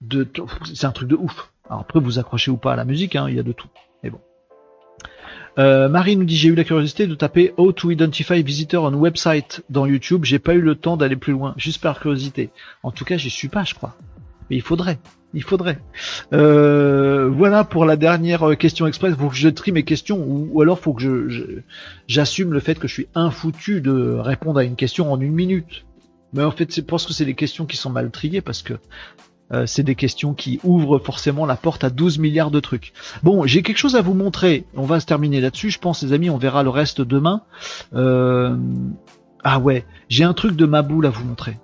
de 0.01 0.27
c'est 0.73 0.85
un 0.85 0.91
truc 0.91 1.07
de 1.07 1.15
ouf. 1.15 1.53
Alors 1.69 1.81
après, 1.81 2.01
vous 2.01 2.19
accrochez 2.19 2.51
ou 2.51 2.57
pas 2.57 2.73
à 2.73 2.75
la 2.75 2.85
musique, 2.85 3.15
hein, 3.15 3.27
il 3.29 3.35
y 3.35 3.39
a 3.39 3.43
de 3.43 3.53
tout. 3.53 3.69
Mais 4.03 4.09
bon. 4.09 4.19
Euh, 5.59 5.89
Marie 5.89 6.15
nous 6.15 6.23
dit 6.23 6.37
j'ai 6.37 6.47
eu 6.49 6.55
la 6.55 6.63
curiosité 6.63 7.05
de 7.05 7.15
taper 7.15 7.53
How 7.57 7.73
to 7.73 7.91
Identify 7.91 8.41
Visitor 8.43 8.85
on 8.85 8.93
Website 8.93 9.61
dans 9.69 9.85
YouTube. 9.85 10.23
J'ai 10.23 10.39
pas 10.39 10.53
eu 10.53 10.61
le 10.61 10.75
temps 10.75 10.95
d'aller 10.95 11.17
plus 11.17 11.33
loin, 11.33 11.53
juste 11.57 11.81
par 11.81 11.99
curiosité. 11.99 12.49
En 12.81 12.91
tout 12.91 13.03
cas, 13.03 13.17
j'y 13.17 13.29
suis 13.29 13.49
pas, 13.49 13.65
je 13.65 13.75
crois. 13.75 13.95
Mais 14.49 14.55
il 14.55 14.61
faudrait. 14.61 14.99
Il 15.33 15.43
faudrait. 15.43 15.79
Euh, 16.33 17.29
voilà 17.29 17.65
pour 17.65 17.85
la 17.85 17.97
dernière 17.97 18.57
question 18.57 18.87
express. 18.87 19.15
Faut 19.15 19.29
que 19.29 19.35
je 19.35 19.49
trie 19.49 19.73
mes 19.73 19.83
questions 19.83 20.23
ou, 20.25 20.61
alors 20.61 20.79
faut 20.79 20.93
que 20.93 21.01
je, 21.01 21.59
j'assume 22.07 22.53
le 22.53 22.61
fait 22.61 22.79
que 22.79 22.87
je 22.87 22.93
suis 22.93 23.07
infoutu 23.13 23.81
de 23.81 24.15
répondre 24.17 24.59
à 24.59 24.63
une 24.63 24.75
question 24.75 25.11
en 25.11 25.19
une 25.19 25.33
minute. 25.33 25.85
Mais 26.31 26.43
en 26.43 26.51
fait, 26.51 26.71
c'est 26.71 26.83
parce 26.83 27.05
que 27.05 27.13
c'est 27.13 27.25
des 27.25 27.35
questions 27.35 27.65
qui 27.65 27.75
sont 27.75 27.89
mal 27.89 28.11
triées 28.11 28.41
parce 28.41 28.61
que 28.61 28.75
euh, 29.51 29.65
c'est 29.65 29.83
des 29.83 29.95
questions 29.95 30.33
qui 30.33 30.59
ouvrent 30.63 30.99
forcément 30.99 31.45
la 31.45 31.55
porte 31.55 31.83
à 31.83 31.89
12 31.89 32.19
milliards 32.19 32.51
de 32.51 32.59
trucs. 32.59 32.93
Bon, 33.23 33.45
j'ai 33.45 33.63
quelque 33.63 33.77
chose 33.77 33.95
à 33.95 34.01
vous 34.01 34.13
montrer. 34.13 34.65
On 34.75 34.83
va 34.83 34.99
se 34.99 35.05
terminer 35.05 35.41
là-dessus. 35.41 35.71
Je 35.71 35.79
pense, 35.79 36.03
les 36.03 36.13
amis, 36.13 36.29
on 36.29 36.37
verra 36.37 36.63
le 36.63 36.69
reste 36.69 37.01
demain. 37.01 37.41
Euh... 37.93 38.55
Ah 39.43 39.59
ouais, 39.59 39.85
j'ai 40.09 40.25
un 40.25 40.33
truc 40.33 40.55
de 40.55 40.65
ma 40.65 40.81
boule 40.81 41.05
à 41.05 41.09
vous 41.09 41.23
montrer. 41.23 41.57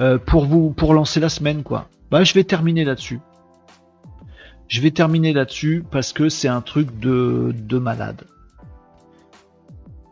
Euh, 0.00 0.18
pour 0.18 0.46
vous 0.46 0.70
pour 0.70 0.92
lancer 0.92 1.20
la 1.20 1.28
semaine 1.28 1.62
quoi. 1.62 1.88
Bah 2.10 2.24
je 2.24 2.34
vais 2.34 2.42
terminer 2.42 2.84
là-dessus. 2.84 3.20
Je 4.66 4.80
vais 4.80 4.90
terminer 4.90 5.32
là-dessus 5.32 5.84
parce 5.88 6.12
que 6.12 6.28
c'est 6.28 6.48
un 6.48 6.62
truc 6.62 6.98
de, 6.98 7.54
de 7.56 7.78
malade. 7.78 8.22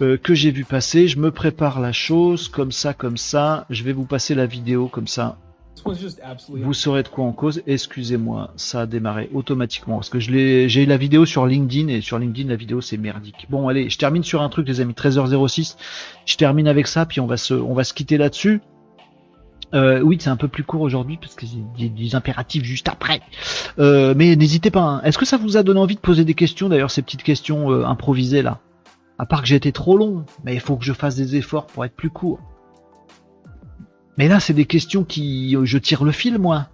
Euh, 0.03 0.17
que 0.17 0.35
j'ai 0.35 0.51
vu 0.51 0.65
passer, 0.65 1.07
je 1.07 1.19
me 1.19 1.31
prépare 1.31 1.81
la 1.81 1.93
chose 1.93 2.49
comme 2.49 2.73
ça, 2.73 2.93
comme 2.93 3.17
ça. 3.17 3.67
Je 3.71 3.85
vais 3.85 3.93
vous 3.93 4.05
passer 4.05 4.35
la 4.35 4.47
vidéo 4.47 4.89
comme 4.89 5.07
ça. 5.07 5.37
Vous 6.49 6.75
saurez 6.75 7.05
de 7.05 7.09
quoi 7.09 7.25
en 7.25 7.33
cause. 7.33 7.63
Excusez-moi, 7.67 8.53
ça 8.57 8.83
a 8.83 8.87
démarré 8.87 9.31
automatiquement 9.33 9.97
parce 9.97 10.11
que 10.11 10.21
je 10.21 10.67
j'ai 10.69 10.87
la 10.87 10.97
vidéo 10.97 11.25
sur 11.25 11.47
LinkedIn 11.47 11.89
et 11.89 12.01
sur 12.01 12.19
LinkedIn 12.19 12.49
la 12.49 12.57
vidéo 12.57 12.81
c'est 12.81 12.97
merdique. 12.97 13.47
Bon 13.49 13.69
allez, 13.69 13.91
je 13.91 13.99
termine 13.99 14.23
sur 14.23 14.43
un 14.43 14.49
truc 14.49 14.69
les 14.69 14.81
amis, 14.81 14.93
13h06. 14.93 15.77
Je 16.27 16.37
termine 16.37 16.69
avec 16.69 16.87
ça 16.87 17.07
puis 17.07 17.21
on 17.21 17.27
va 17.27 17.37
se, 17.37 17.55
on 17.55 17.75
va 17.75 17.85
se 17.85 17.95
quitter 17.95 18.17
là-dessus. 18.17 18.61
Euh, 19.75 20.01
oui, 20.01 20.19
c'est 20.21 20.31
un 20.31 20.37
peu 20.37 20.49
plus 20.49 20.65
court 20.65 20.83
aujourd'hui 20.83 21.17
parce 21.17 21.35
que 21.35 21.47
j'ai 21.77 21.89
des, 21.89 22.15
impératifs 22.15 22.65
juste 22.65 22.89
après. 22.89 23.21
Euh, 23.79 24.15
mais 24.17 24.37
n'hésitez 24.37 24.71
pas. 24.71 24.83
Hein. 24.83 25.03
Est-ce 25.03 25.19
que 25.19 25.25
ça 25.25 25.37
vous 25.37 25.57
a 25.57 25.63
donné 25.63 25.81
envie 25.81 25.97
de 25.97 26.01
poser 26.01 26.25
des 26.25 26.35
questions 26.35 26.69
D'ailleurs, 26.69 26.91
ces 26.91 27.03
petites 27.03 27.23
questions 27.23 27.73
euh, 27.73 27.85
improvisées 27.85 28.43
là? 28.43 28.61
À 29.23 29.25
part 29.25 29.41
que 29.41 29.47
j'ai 29.47 29.55
été 29.55 29.71
trop 29.71 29.97
long, 29.97 30.27
mais 30.43 30.53
il 30.53 30.59
faut 30.59 30.77
que 30.77 30.85
je 30.85 30.93
fasse 30.93 31.15
des 31.15 31.37
efforts 31.37 31.69
pour 31.69 31.85
être 31.85 31.95
plus 31.95 32.11
court. 32.11 32.41
Mais 34.19 34.27
là, 34.27 34.41
c'est 34.41 34.53
des 34.53 34.65
questions 34.65 35.05
qui, 35.05 35.57
je 35.63 35.79
tire 35.79 36.03
le 36.03 36.11
fil, 36.11 36.41
moi. 36.41 36.71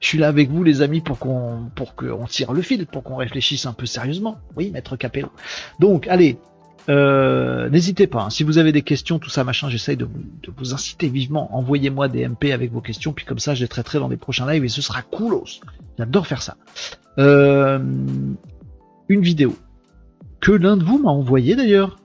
Je 0.00 0.08
suis 0.08 0.18
là 0.18 0.26
avec 0.26 0.50
vous, 0.50 0.64
les 0.64 0.82
amis, 0.82 1.00
pour 1.00 1.20
qu'on, 1.20 1.70
pour 1.76 1.94
qu'on 1.94 2.26
tire 2.26 2.52
le 2.52 2.62
fil, 2.62 2.84
pour 2.86 3.04
qu'on 3.04 3.14
réfléchisse 3.14 3.64
un 3.64 3.74
peu 3.74 3.86
sérieusement. 3.86 4.38
Oui, 4.56 4.72
maître 4.72 4.96
Capello. 4.96 5.28
Donc, 5.78 6.08
allez, 6.08 6.36
euh, 6.88 7.70
n'hésitez 7.70 8.08
pas, 8.08 8.24
hein. 8.24 8.30
si 8.30 8.42
vous 8.42 8.58
avez 8.58 8.72
des 8.72 8.82
questions, 8.82 9.20
tout 9.20 9.30
ça, 9.30 9.44
machin, 9.44 9.68
j'essaye 9.68 9.96
de, 9.96 10.08
vous 10.56 10.74
inciter 10.74 11.08
vivement. 11.08 11.56
Envoyez-moi 11.56 12.08
des 12.08 12.26
MP 12.26 12.50
avec 12.50 12.72
vos 12.72 12.80
questions, 12.80 13.12
puis 13.12 13.24
comme 13.24 13.38
ça, 13.38 13.54
je 13.54 13.62
les 13.62 13.68
traiterai 13.68 14.00
dans 14.00 14.08
les 14.08 14.16
prochains 14.16 14.50
lives 14.52 14.64
et 14.64 14.68
ce 14.68 14.82
sera 14.82 15.02
coolos. 15.02 15.60
J'adore 15.96 16.26
faire 16.26 16.42
ça. 16.42 16.56
Euh, 17.18 17.78
une 19.08 19.20
vidéo 19.20 19.54
que 20.42 20.52
l'un 20.52 20.76
de 20.76 20.84
vous 20.84 20.98
m'a 20.98 21.10
envoyé 21.10 21.56
d'ailleurs. 21.56 21.96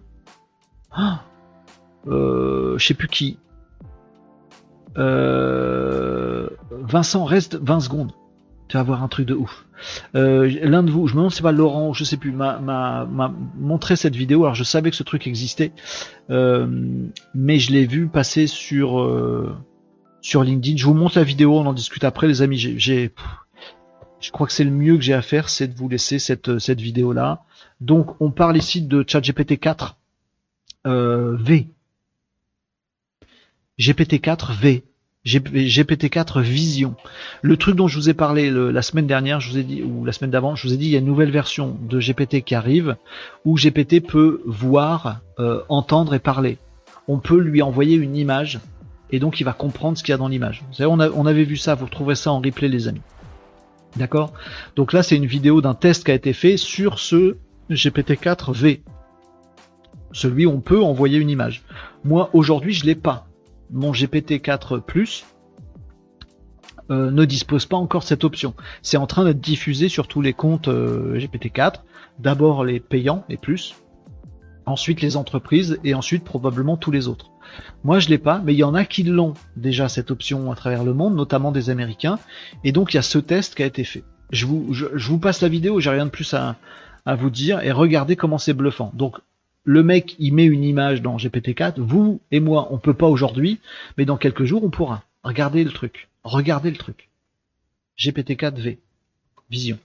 Ah, 0.92 1.24
euh, 2.08 2.78
je 2.78 2.86
sais 2.86 2.94
plus 2.94 3.10
qui. 3.10 3.38
Vincent, 6.88 7.26
reste 7.26 7.56
20 7.62 7.82
secondes. 7.82 8.14
Tu 8.68 8.76
vas 8.76 8.84
voir 8.84 9.04
un 9.04 9.08
truc 9.08 9.28
de 9.28 9.34
ouf. 9.34 9.66
Euh, 10.16 10.50
l'un 10.64 10.84
de 10.84 10.92
vous, 10.92 11.08
je 11.08 11.14
me 11.14 11.18
demande 11.18 11.32
si 11.32 11.38
c'est 11.38 11.44
pas 11.44 11.52
Laurent, 11.52 11.94
je 11.94 12.04
sais 12.04 12.18
plus, 12.18 12.32
m'a 12.32 13.02
montré 13.58 13.96
cette 13.96 14.16
vidéo. 14.16 14.44
Alors 14.44 14.56
je 14.56 14.64
savais 14.64 14.90
que 14.90 14.96
ce 14.96 15.04
truc 15.04 15.28
existait, 15.28 15.72
euh, 16.30 16.68
mais 17.34 17.60
je 17.60 17.72
l'ai 17.72 17.86
vu 17.86 18.08
passer 18.08 18.48
sur 18.48 19.00
euh, 19.00 19.56
sur 20.22 20.44
LinkedIn. 20.44 20.78
Je 20.78 20.86
vous 20.86 20.94
montre 20.94 21.18
la 21.18 21.24
vidéo, 21.24 21.58
on 21.58 21.66
en 21.66 21.74
discute 21.74 22.04
après, 22.04 22.28
les 22.28 22.42
amis. 22.42 22.58
Je 22.58 24.32
crois 24.32 24.48
que 24.48 24.54
c'est 24.54 24.64
le 24.64 24.72
mieux 24.72 24.96
que 24.96 25.04
j'ai 25.04 25.14
à 25.14 25.22
faire, 25.22 25.48
c'est 25.48 25.68
de 25.68 25.78
vous 25.78 25.88
laisser 25.88 26.20
cette 26.20 26.60
cette 26.60 26.82
vidéo 26.82 27.14
là. 27.14 27.44
Donc 27.82 28.20
on 28.22 28.32
parle 28.32 28.58
ici 28.58 28.82
de 28.82 29.04
ChatGPT 29.08 29.60
4 29.60 29.96
V. 30.86 31.68
GPT-4 33.80 34.54
V. 34.54 34.84
GPT-4 35.28 36.42
Vision. 36.42 36.96
Le 37.42 37.58
truc 37.58 37.76
dont 37.76 37.88
je 37.88 37.98
vous 37.98 38.10
ai 38.10 38.14
parlé 38.14 38.50
la 38.50 38.82
semaine 38.82 39.08
dernière, 39.08 39.40
je 39.40 39.52
vous 39.52 39.58
ai 39.58 39.64
dit, 39.64 39.84
ou 39.84 40.06
la 40.06 40.14
semaine 40.14 40.32
d'avant, 40.32 40.56
je 40.56 40.68
vous 40.68 40.74
ai 40.74 40.78
dit, 40.78 40.86
il 40.86 40.92
y 40.92 40.96
a 40.96 41.00
une 41.00 41.06
nouvelle 41.06 41.32
version 41.32 41.78
de 41.82 42.00
GPT 42.00 42.44
qui 42.44 42.56
arrive, 42.56 42.96
où 43.44 43.56
GPT 43.56 44.00
peut 44.00 44.42
voir, 44.46 45.20
euh, 45.40 45.62
entendre 45.68 46.14
et 46.14 46.20
parler. 46.20 46.58
On 47.08 47.20
peut 47.20 47.40
lui 47.40 47.62
envoyer 47.62 47.98
une 47.98 48.16
image, 48.16 48.60
et 49.12 49.20
donc 49.20 49.40
il 49.42 49.44
va 49.44 49.54
comprendre 49.54 49.98
ce 49.98 50.04
qu'il 50.04 50.14
y 50.14 50.16
a 50.16 50.18
dans 50.18 50.30
l'image. 50.30 50.64
Vous 50.70 50.76
savez, 50.76 50.90
on, 50.90 51.00
on 51.00 51.26
avait 51.26 51.44
vu 51.44 51.58
ça, 51.58 51.76
vous 51.76 51.86
retrouverez 51.86 52.16
ça 52.16 52.32
en 52.32 52.40
replay 52.40 52.70
les 52.70 52.88
amis. 52.88 53.02
D'accord? 53.98 54.32
Donc 54.76 54.94
là, 54.94 55.04
c'est 55.04 55.16
une 55.16 55.26
vidéo 55.26 55.62
d'un 55.62 55.74
test 55.74 56.06
qui 56.06 56.12
a 56.12 56.14
été 56.14 56.32
fait 56.32 56.56
sur 56.56 57.00
ce 57.00 57.36
GPT-4V. 57.70 58.82
Celui 60.12 60.46
où 60.46 60.52
on 60.52 60.62
peut 60.62 60.82
envoyer 60.82 61.18
une 61.18 61.30
image. 61.30 61.64
Moi, 62.04 62.30
aujourd'hui, 62.34 62.74
je 62.74 62.86
l'ai 62.86 62.96
pas 62.96 63.28
mon 63.72 63.92
GPT-4 63.92 64.82
Plus 64.82 65.26
euh, 66.90 67.12
ne 67.12 67.26
dispose 67.26 67.66
pas 67.66 67.76
encore 67.76 68.04
cette 68.04 68.24
option. 68.24 68.54
C'est 68.82 68.98
en 68.98 69.08
train 69.08 69.26
d'être 69.26 69.42
diffusé 69.42 69.90
sur 69.90 70.08
tous 70.08 70.22
les 70.22 70.34
comptes 70.34 70.70
euh, 70.70 71.18
GPT-4. 71.18 71.82
D'abord 72.20 72.64
les 72.64 72.80
payants, 72.80 73.26
les 73.28 73.36
plus, 73.36 73.76
ensuite 74.66 75.02
les 75.02 75.18
entreprises 75.18 75.80
et 75.84 75.94
ensuite 75.94 76.24
probablement 76.24 76.78
tous 76.78 76.92
les 76.92 77.10
autres. 77.10 77.32
Moi 77.84 78.00
je 78.00 78.08
l'ai 78.08 78.18
pas, 78.18 78.42
mais 78.44 78.54
il 78.54 78.58
y 78.58 78.64
en 78.64 78.74
a 78.74 78.86
qui 78.86 79.04
l'ont 79.04 79.34
déjà 79.58 79.90
cette 79.90 80.12
option 80.12 80.50
à 80.50 80.56
travers 80.56 80.86
le 80.86 80.94
monde, 80.94 81.16
notamment 81.16 81.52
des 81.52 81.70
Américains. 81.70 82.20
Et 82.64 82.72
donc 82.72 82.94
il 82.94 82.98
y 82.98 83.00
a 83.00 83.04
ce 83.04 83.18
test 83.18 83.56
qui 83.56 83.64
a 83.64 83.66
été 83.66 83.84
fait. 83.84 84.06
Je 84.32 84.46
vous, 84.46 84.74
je, 84.74 85.10
vous 85.10 85.20
passe 85.20 85.42
la 85.42 85.50
vidéo, 85.50 85.80
j'ai 85.82 85.90
rien 85.90 86.06
de 86.06 86.12
plus 86.12 86.34
à, 86.34 86.56
à 87.08 87.16
vous 87.16 87.30
dire 87.30 87.62
et 87.62 87.72
regardez 87.72 88.18
comment 88.18 88.38
c'est 88.38 88.54
bluffant. 88.54 88.92
Donc 88.94 89.18
le 89.64 89.82
mec, 89.82 90.16
il 90.20 90.34
met 90.34 90.46
une 90.46 90.64
image 90.64 91.02
dans 91.02 91.16
GPT-4. 91.18 91.80
Vous 91.80 92.20
et 92.32 92.42
moi, 92.42 92.68
on 92.72 92.78
peut 92.78 92.94
pas 92.94 93.08
aujourd'hui, 93.08 93.60
mais 93.98 94.06
dans 94.06 94.18
quelques 94.18 94.44
jours, 94.44 94.64
on 94.64 94.70
pourra. 94.70 95.04
Regardez 95.24 95.64
le 95.64 95.72
truc. 95.72 96.10
Regardez 96.24 96.70
le 96.70 96.78
truc. 96.78 97.10
GPT-4V. 97.98 98.78
Vision. 99.50 99.80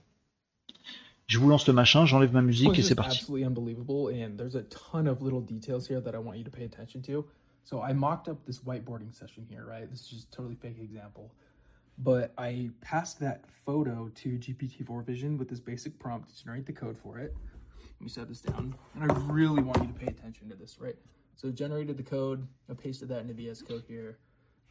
Je 1.29 1.39
vous 1.39 1.49
lance 1.49 1.67
le 1.67 1.73
machin, 1.73 2.05
j'enlève 2.05 2.33
ma 2.33 2.43
musique 2.43 2.77
et 2.79 2.83
c'est 2.83 2.97
parti. 2.97 3.25
unbelievable, 3.31 4.13
and 4.13 4.37
there's 4.37 4.57
a 4.57 4.63
ton 4.63 5.07
of 5.07 5.23
little 5.23 5.41
details 5.41 5.89
here 5.89 6.01
that 6.01 6.15
I 6.15 6.19
want 6.19 6.37
you 6.37 6.45
to 6.45 6.51
pay 6.51 6.65
attention 6.65 7.01
to. 7.03 7.25
So 7.65 7.81
I 7.81 7.93
mocked 7.93 8.29
up 8.29 8.45
this 8.47 8.61
whiteboarding 8.67 9.13
session 9.13 9.47
here, 9.49 9.65
right? 9.65 9.89
This 9.89 10.01
is 10.03 10.11
just 10.11 10.33
totally 10.33 10.57
fake 10.57 10.79
example. 10.83 11.31
But 11.99 12.33
I 12.39 12.71
passed 12.81 13.21
that 13.21 13.45
photo 13.65 14.11
to 14.23 14.29
GPT-4 14.31 15.05
Vision 15.05 15.39
with 15.39 15.49
this 15.49 15.61
basic 15.61 15.99
prompt 15.99 16.31
to 16.31 16.45
generate 16.45 16.67
the 16.67 16.73
code 16.73 16.97
for 17.03 17.19
it. 17.19 17.35
Let 18.01 18.01
me 18.01 18.09
set 18.09 18.29
this 18.29 18.41
down. 18.41 18.75
And 18.95 19.11
I 19.11 19.15
really 19.33 19.63
want 19.63 19.79
you 19.79 19.87
to 19.87 19.93
pay 19.93 20.07
attention 20.07 20.49
to 20.49 20.57
this, 20.57 20.79
right? 20.81 20.97
So 21.37 21.51
generated 21.51 21.97
the 21.97 22.03
code, 22.03 22.47
I 22.71 22.75
pasted 22.75 23.09
that 23.09 23.21
into 23.21 23.35
VS 23.35 23.63
Code 23.63 23.85
here. 23.89 24.17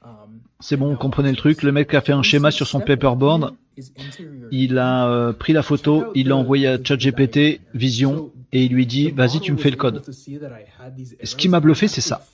Um, 0.04 0.42
C'est 0.60 0.78
bon, 0.78 0.92
vous 0.92 0.98
comprenez 0.98 1.30
le 1.30 1.38
truc? 1.38 1.62
Le 1.62 1.72
mec 1.72 1.94
a 1.94 2.02
fait 2.02 2.12
un 2.12 2.24
schéma 2.24 2.50
sur 2.50 2.68
son 2.68 2.80
paperboard. 2.80 3.54
Il 4.52 4.78
a 4.78 5.08
euh, 5.08 5.34
pris 5.34 5.54
la 5.54 5.64
photo, 5.64 6.12
il 6.16 6.28
l'a 6.30 6.36
envoyé 6.36 6.68
à 6.68 6.84
ChatGPT, 6.84 7.62
Vision, 7.74 8.32
et 8.52 8.66
il 8.66 8.74
lui 8.74 8.86
dit, 8.86 9.12
vas-y, 9.12 9.40
tu 9.40 9.52
me 9.52 9.58
fais 9.58 9.70
le 9.70 9.78
code. 9.78 10.04
Ce 10.12 11.36
qui 11.36 11.50
m'a 11.50 11.60
bluffé, 11.60 11.88
c'est 11.88 12.02
ça. 12.02 12.26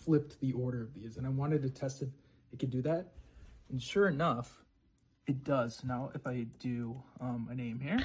It 5.27 5.43
does. 5.43 5.83
Now, 5.83 6.09
if 6.15 6.25
I 6.25 6.45
do 6.59 6.95
um, 7.19 7.49
a 7.51 7.55
name 7.55 7.79
here, 7.81 7.99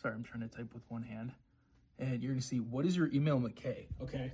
sorry, 0.00 0.14
I'm 0.14 0.24
trying 0.24 0.48
to 0.48 0.56
type 0.56 0.72
with 0.72 0.82
one 0.88 1.02
hand, 1.02 1.30
and 1.98 2.22
you're 2.22 2.32
gonna 2.32 2.40
see 2.40 2.58
what 2.58 2.86
is 2.86 2.96
your 2.96 3.10
email 3.12 3.38
McKay? 3.38 3.86
Okay, 4.02 4.32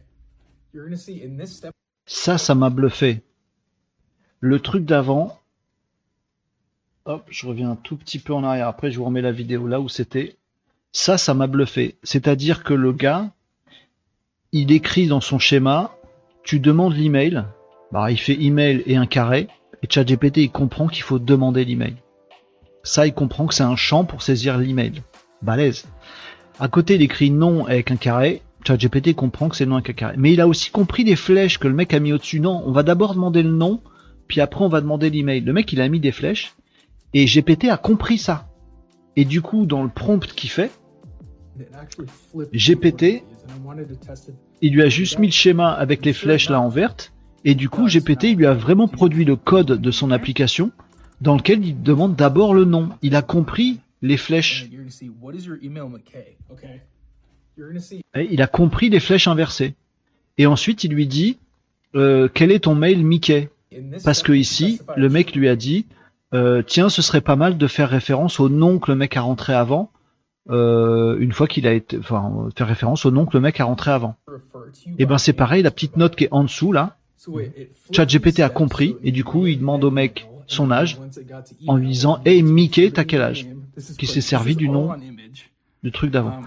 you're 0.72 0.84
gonna 0.84 0.96
see 0.96 1.22
in 1.22 1.36
this 1.36 1.56
step. 1.56 1.74
Ça, 2.06 2.38
ça 2.38 2.54
m'a 2.54 2.70
bluffé. 2.70 3.22
Le 4.38 4.60
truc 4.60 4.84
d'avant, 4.84 5.40
hop, 7.04 7.26
je 7.30 7.46
reviens 7.48 7.72
un 7.72 7.76
tout 7.76 7.96
petit 7.96 8.20
peu 8.20 8.32
en 8.32 8.44
arrière. 8.44 8.68
Après, 8.68 8.92
je 8.92 8.98
vous 8.98 9.04
remets 9.04 9.22
la 9.22 9.32
vidéo 9.32 9.66
là 9.66 9.80
où 9.80 9.88
c'était. 9.88 10.36
Ça, 10.92 11.18
ça 11.18 11.34
m'a 11.34 11.48
bluffé. 11.48 11.98
C'est-à-dire 12.04 12.62
que 12.62 12.74
le 12.74 12.92
gars, 12.92 13.32
il 14.52 14.70
écrit 14.70 15.08
dans 15.08 15.20
son 15.20 15.38
schéma, 15.40 15.96
tu 16.44 16.60
demandes 16.60 16.94
l'email, 16.94 17.44
bah, 17.92 18.10
il 18.10 18.18
fait 18.18 18.40
email 18.40 18.82
et 18.86 18.96
un 18.96 19.06
carré, 19.06 19.48
et 19.82 19.86
ChatGPT, 19.88 20.38
il 20.38 20.50
comprend 20.50 20.88
qu'il 20.88 21.02
faut 21.02 21.18
demander 21.18 21.64
l'email. 21.64 21.96
Ça, 22.82 23.06
il 23.06 23.12
comprend 23.12 23.46
que 23.46 23.54
c'est 23.54 23.62
un 23.62 23.76
champ 23.76 24.04
pour 24.04 24.22
saisir 24.22 24.58
l'email. 24.58 25.02
Balèze. 25.42 25.84
À 26.58 26.68
côté, 26.68 26.96
il 26.96 27.02
écrit 27.02 27.30
non 27.30 27.66
avec 27.66 27.90
un 27.90 27.96
carré. 27.96 28.42
ChatGPT 28.66 29.14
comprend 29.14 29.48
que 29.48 29.56
c'est 29.56 29.66
non 29.66 29.76
avec 29.76 29.90
un 29.90 29.94
carré. 29.94 30.14
Mais 30.18 30.32
il 30.32 30.40
a 30.40 30.48
aussi 30.48 30.70
compris 30.70 31.04
les 31.04 31.16
flèches 31.16 31.58
que 31.58 31.68
le 31.68 31.74
mec 31.74 31.94
a 31.94 32.00
mis 32.00 32.12
au-dessus. 32.12 32.40
Non, 32.40 32.62
on 32.66 32.72
va 32.72 32.82
d'abord 32.82 33.14
demander 33.14 33.42
le 33.42 33.50
nom, 33.50 33.80
puis 34.28 34.40
après 34.40 34.64
on 34.64 34.68
va 34.68 34.80
demander 34.80 35.08
l'email. 35.08 35.40
Le 35.40 35.52
mec, 35.52 35.72
il 35.72 35.80
a 35.80 35.88
mis 35.88 36.00
des 36.00 36.12
flèches, 36.12 36.54
et 37.14 37.24
GPT 37.26 37.64
a 37.64 37.76
compris 37.76 38.18
ça. 38.18 38.48
Et 39.16 39.24
du 39.24 39.40
coup, 39.40 39.66
dans 39.66 39.82
le 39.82 39.88
prompt 39.88 40.26
qu'il 40.26 40.50
fait, 40.50 40.70
GPT, 42.52 43.22
il 44.62 44.74
lui 44.74 44.82
a 44.82 44.88
juste 44.88 45.18
mis 45.18 45.26
le 45.28 45.32
schéma 45.32 45.72
avec 45.72 46.04
les 46.04 46.12
flèches 46.12 46.48
là 46.48 46.60
en 46.60 46.68
verte, 46.68 47.12
et 47.44 47.54
du 47.54 47.68
coup, 47.68 47.86
GPT, 47.88 48.24
il 48.24 48.36
lui 48.36 48.46
a 48.46 48.54
vraiment 48.54 48.88
produit 48.88 49.24
le 49.24 49.36
code 49.36 49.80
de 49.80 49.90
son 49.90 50.10
application, 50.10 50.72
dans 51.20 51.36
lequel 51.36 51.64
il 51.64 51.82
demande 51.82 52.16
d'abord 52.16 52.54
le 52.54 52.64
nom. 52.64 52.90
Il 53.02 53.14
a 53.16 53.22
compris 53.22 53.80
les 54.02 54.16
flèches. 54.16 54.68
Et 58.14 58.28
il 58.30 58.42
a 58.42 58.46
compris 58.46 58.90
les 58.90 59.00
flèches 59.00 59.28
inversées. 59.28 59.74
Et 60.38 60.46
ensuite, 60.46 60.84
il 60.84 60.92
lui 60.92 61.06
dit, 61.06 61.38
euh, 61.94 62.28
quel 62.32 62.50
est 62.50 62.60
ton 62.60 62.74
mail 62.74 63.04
Mickey? 63.04 63.50
Parce 64.04 64.22
que 64.22 64.32
ici, 64.32 64.80
le 64.96 65.08
mec 65.08 65.34
lui 65.34 65.48
a 65.48 65.56
dit, 65.56 65.86
euh, 66.34 66.62
tiens, 66.66 66.88
ce 66.88 67.02
serait 67.02 67.20
pas 67.20 67.36
mal 67.36 67.58
de 67.58 67.66
faire 67.66 67.88
référence 67.88 68.40
au 68.40 68.48
nom 68.48 68.78
que 68.78 68.90
le 68.90 68.96
mec 68.96 69.16
a 69.16 69.20
rentré 69.20 69.54
avant, 69.54 69.90
euh, 70.48 71.16
une 71.18 71.32
fois 71.32 71.46
qu'il 71.46 71.66
a 71.66 71.72
été, 71.72 71.98
enfin, 71.98 72.48
faire 72.56 72.66
référence 72.66 73.04
au 73.04 73.10
nom 73.10 73.26
que 73.26 73.36
le 73.36 73.40
mec 73.40 73.60
a 73.60 73.64
rentré 73.64 73.90
avant. 73.90 74.16
Et 74.98 75.06
ben 75.06 75.16
by 75.16 75.20
c'est 75.20 75.32
pareil, 75.32 75.62
la 75.62 75.70
petite 75.70 75.96
note 75.96 76.16
qui 76.16 76.24
est 76.24 76.32
en 76.32 76.42
dessous 76.42 76.72
là, 76.72 76.96
ChatGPT 77.92 78.40
a 78.40 78.48
compris, 78.48 78.96
et 79.02 79.12
du 79.12 79.24
coup, 79.24 79.46
il 79.46 79.58
demande 79.58 79.84
au 79.84 79.90
mec 79.90 80.26
son 80.46 80.70
âge, 80.70 80.98
en 81.66 81.76
lui 81.76 81.88
disant, 81.88 82.20
Hey, 82.24 82.42
Mickey, 82.42 82.90
t'as 82.90 83.04
quel 83.04 83.22
âge? 83.22 83.46
Qui 83.98 84.06
s'est 84.06 84.20
servi 84.20 84.56
du 84.56 84.68
nom. 84.68 84.90
le 85.82 85.90
truc 85.90 86.10
d'avant. 86.10 86.42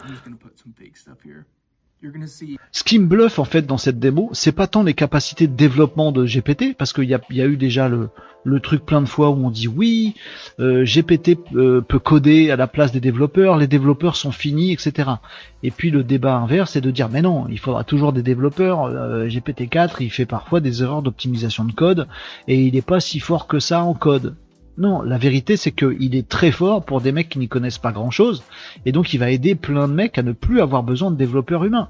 Ce 2.71 2.83
qui 2.83 2.99
me 2.99 3.05
bluffe 3.05 3.39
en 3.39 3.45
fait 3.45 3.65
dans 3.65 3.77
cette 3.77 3.99
démo, 3.99 4.29
c'est 4.33 4.51
pas 4.51 4.67
tant 4.67 4.83
les 4.83 4.93
capacités 4.93 5.47
de 5.47 5.55
développement 5.55 6.11
de 6.11 6.25
GPT, 6.25 6.75
parce 6.77 6.91
qu'il 6.91 7.05
y 7.05 7.13
a, 7.13 7.45
eu 7.45 7.55
déjà 7.55 7.87
le, 7.87 8.09
truc 8.59 8.85
plein 8.85 9.01
de 9.01 9.07
fois 9.07 9.29
où 9.29 9.45
on 9.45 9.49
dit 9.49 9.67
oui, 9.67 10.15
euh, 10.59 10.83
GPT 10.83 11.37
euh, 11.55 11.81
peut 11.81 11.99
coder 11.99 12.51
à 12.51 12.57
la 12.57 12.67
place 12.67 12.91
des 12.91 12.99
développeurs, 12.99 13.57
les 13.57 13.67
développeurs 13.67 14.15
sont 14.17 14.31
finis, 14.31 14.73
etc. 14.73 15.11
Et 15.63 15.71
puis 15.71 15.91
le 15.91 16.03
débat 16.03 16.35
inverse, 16.35 16.71
c'est 16.71 16.81
de 16.81 16.91
dire 16.91 17.09
mais 17.09 17.21
non, 17.21 17.47
il 17.49 17.59
faudra 17.59 17.83
toujours 17.83 18.11
des 18.11 18.23
développeurs. 18.23 18.83
euh, 18.83 19.27
GPT-4, 19.27 19.97
il 20.01 20.09
fait 20.09 20.25
parfois 20.25 20.59
des 20.59 20.83
erreurs 20.83 21.03
d'optimisation 21.03 21.63
de 21.63 21.71
code 21.71 22.07
et 22.47 22.61
il 22.61 22.73
n'est 22.73 22.81
pas 22.81 22.99
si 22.99 23.19
fort 23.19 23.47
que 23.47 23.59
ça 23.59 23.83
en 23.83 23.93
code. 23.93 24.35
Non, 24.77 25.01
la 25.01 25.17
vérité 25.17 25.55
c'est 25.55 25.71
qu'il 25.71 26.15
est 26.15 26.27
très 26.27 26.51
fort 26.51 26.83
pour 26.83 27.01
des 27.01 27.11
mecs 27.11 27.29
qui 27.29 27.39
n'y 27.39 27.47
connaissent 27.47 27.77
pas 27.77 27.91
grand 27.91 28.11
chose, 28.11 28.43
et 28.85 28.91
donc 28.91 29.13
il 29.13 29.19
va 29.19 29.29
aider 29.29 29.55
plein 29.55 29.87
de 29.87 29.93
mecs 29.93 30.17
à 30.17 30.23
ne 30.23 30.31
plus 30.31 30.61
avoir 30.61 30.83
besoin 30.83 31.11
de 31.11 31.15
développeurs 31.15 31.63
humains. 31.63 31.89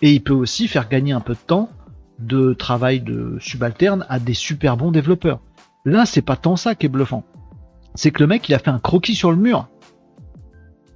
Et 0.00 0.12
il 0.12 0.22
peut 0.22 0.32
aussi 0.32 0.66
faire 0.66 0.88
gagner 0.88 1.12
un 1.12 1.20
peu 1.20 1.34
de 1.34 1.38
temps 1.38 1.70
de 2.18 2.54
travail 2.54 3.00
de 3.00 3.36
subalterne 3.40 4.04
à 4.08 4.18
des 4.18 4.34
super 4.34 4.76
bons 4.76 4.90
développeurs. 4.90 5.40
Là, 5.84 6.06
c'est 6.06 6.22
pas 6.22 6.36
tant 6.36 6.56
ça 6.56 6.74
qui 6.74 6.86
est 6.86 6.88
bluffant. 6.88 7.24
C'est 7.94 8.10
que 8.10 8.22
le 8.22 8.26
mec, 8.26 8.48
il 8.48 8.54
a 8.54 8.58
fait 8.58 8.70
un 8.70 8.78
croquis 8.78 9.14
sur 9.14 9.30
le 9.30 9.36
mur. 9.36 9.68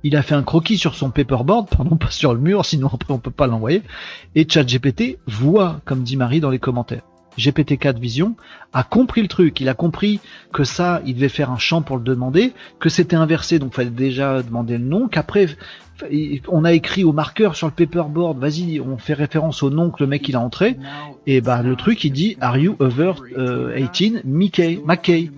Il 0.03 0.17
a 0.17 0.23
fait 0.23 0.35
un 0.35 0.43
croquis 0.43 0.79
sur 0.79 0.95
son 0.95 1.11
paperboard, 1.11 1.69
pardon, 1.69 1.97
pas 2.01 2.11
sur 2.11 2.35
le 2.35 2.41
mur, 2.41 2.65
sinon 2.65 2.89
après 2.93 3.13
on 3.13 3.19
peut 3.19 3.31
pas 3.31 3.47
l'envoyer. 3.47 3.83
Et 4.35 4.49
ChatGPT 4.49 5.19
voit, 5.27 5.81
comme 5.85 6.03
dit 6.03 6.17
Marie 6.17 6.41
dans 6.41 6.51
les 6.51 6.59
commentaires. 6.59 7.03
GPT-4 7.39 7.99
Vision 7.99 8.35
a 8.73 8.83
compris 8.83 9.23
le 9.23 9.29
truc. 9.29 9.61
Il 9.61 9.69
a 9.69 9.75
compris 9.75 10.21
que 10.53 10.65
ça, 10.65 11.03
il 11.07 11.15
devait 11.15 11.29
faire 11.29 11.51
un 11.51 11.59
champ 11.59 11.83
pour 11.83 11.97
le 11.97 12.03
demander, 12.03 12.53
que 12.81 12.89
c'était 12.89 13.17
inversé, 13.17 13.59
donc 13.59 13.75
fallait 13.75 13.91
déjà 13.91 14.43
demander 14.43 14.79
le 14.79 14.85
nom, 14.85 15.09
qu'après 15.09 15.49
on 16.49 16.65
a 16.65 16.73
écrit 16.75 17.05
au 17.05 17.13
marqueur 17.13 17.57
sur 17.57 17.67
le 17.67 17.73
paperboard, 17.73 18.39
vas-y, 18.39 18.81
on 18.81 18.99
fait 18.99 19.15
référence 19.15 19.63
au 19.63 19.71
nom 19.71 19.91
que 19.91 20.03
le 20.03 20.07
mec 20.07 20.29
il 20.29 20.37
a 20.37 20.41
entré, 20.41 20.77
et 21.27 21.41
bah 21.41 21.63
le 21.63 21.75
truc 21.75 22.05
il 22.05 22.13
dit 22.13 22.37
Are 22.41 22.59
you 22.59 22.77
over 22.81 23.13
create 23.17 23.39
euh, 23.39 23.73
that. 23.73 23.93
18 23.93 24.25
Mickey? 24.87 25.31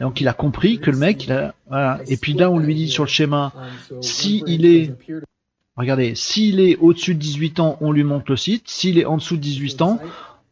Donc 0.00 0.20
il 0.20 0.28
a 0.28 0.32
compris 0.32 0.78
que 0.78 0.90
le 0.92 0.98
mec 0.98 1.28
voilà. 1.68 2.00
Et 2.08 2.16
puis 2.16 2.34
là 2.34 2.50
on 2.50 2.58
lui 2.58 2.74
dit 2.76 2.88
sur 2.88 3.02
le 3.04 3.08
schéma 3.08 3.52
si 4.00 4.42
il 4.46 4.66
est- 4.66 4.94
Regardez, 5.76 6.14
s'il 6.14 6.60
est 6.60 6.76
au-dessus 6.76 7.14
de 7.16 7.18
18 7.18 7.58
ans, 7.58 7.76
on 7.80 7.90
lui 7.90 8.04
montre 8.04 8.26
le 8.28 8.36
site. 8.36 8.68
S'il 8.68 8.96
est 8.96 9.04
en 9.06 9.16
dessous 9.16 9.34
de 9.36 9.40
18 9.40 9.82
ans. 9.82 9.98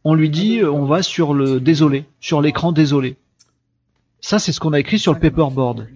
On 0.05 0.15
lui 0.15 0.31
dit 0.31 0.59
euh, 0.59 0.71
on 0.71 0.85
va 0.85 1.03
sur 1.03 1.35
le 1.35 1.61
désolé, 1.61 2.05
sur 2.21 2.41
l'écran 2.41 2.73
désolé. 2.73 3.17
Ça 4.21 4.39
c'est 4.39 4.53
ce 4.53 4.61
qu'on 4.61 4.73
a 4.73 4.81
écrit 4.81 4.99
sur 4.99 5.13
le 5.13 5.21
paperboard. 5.21 5.89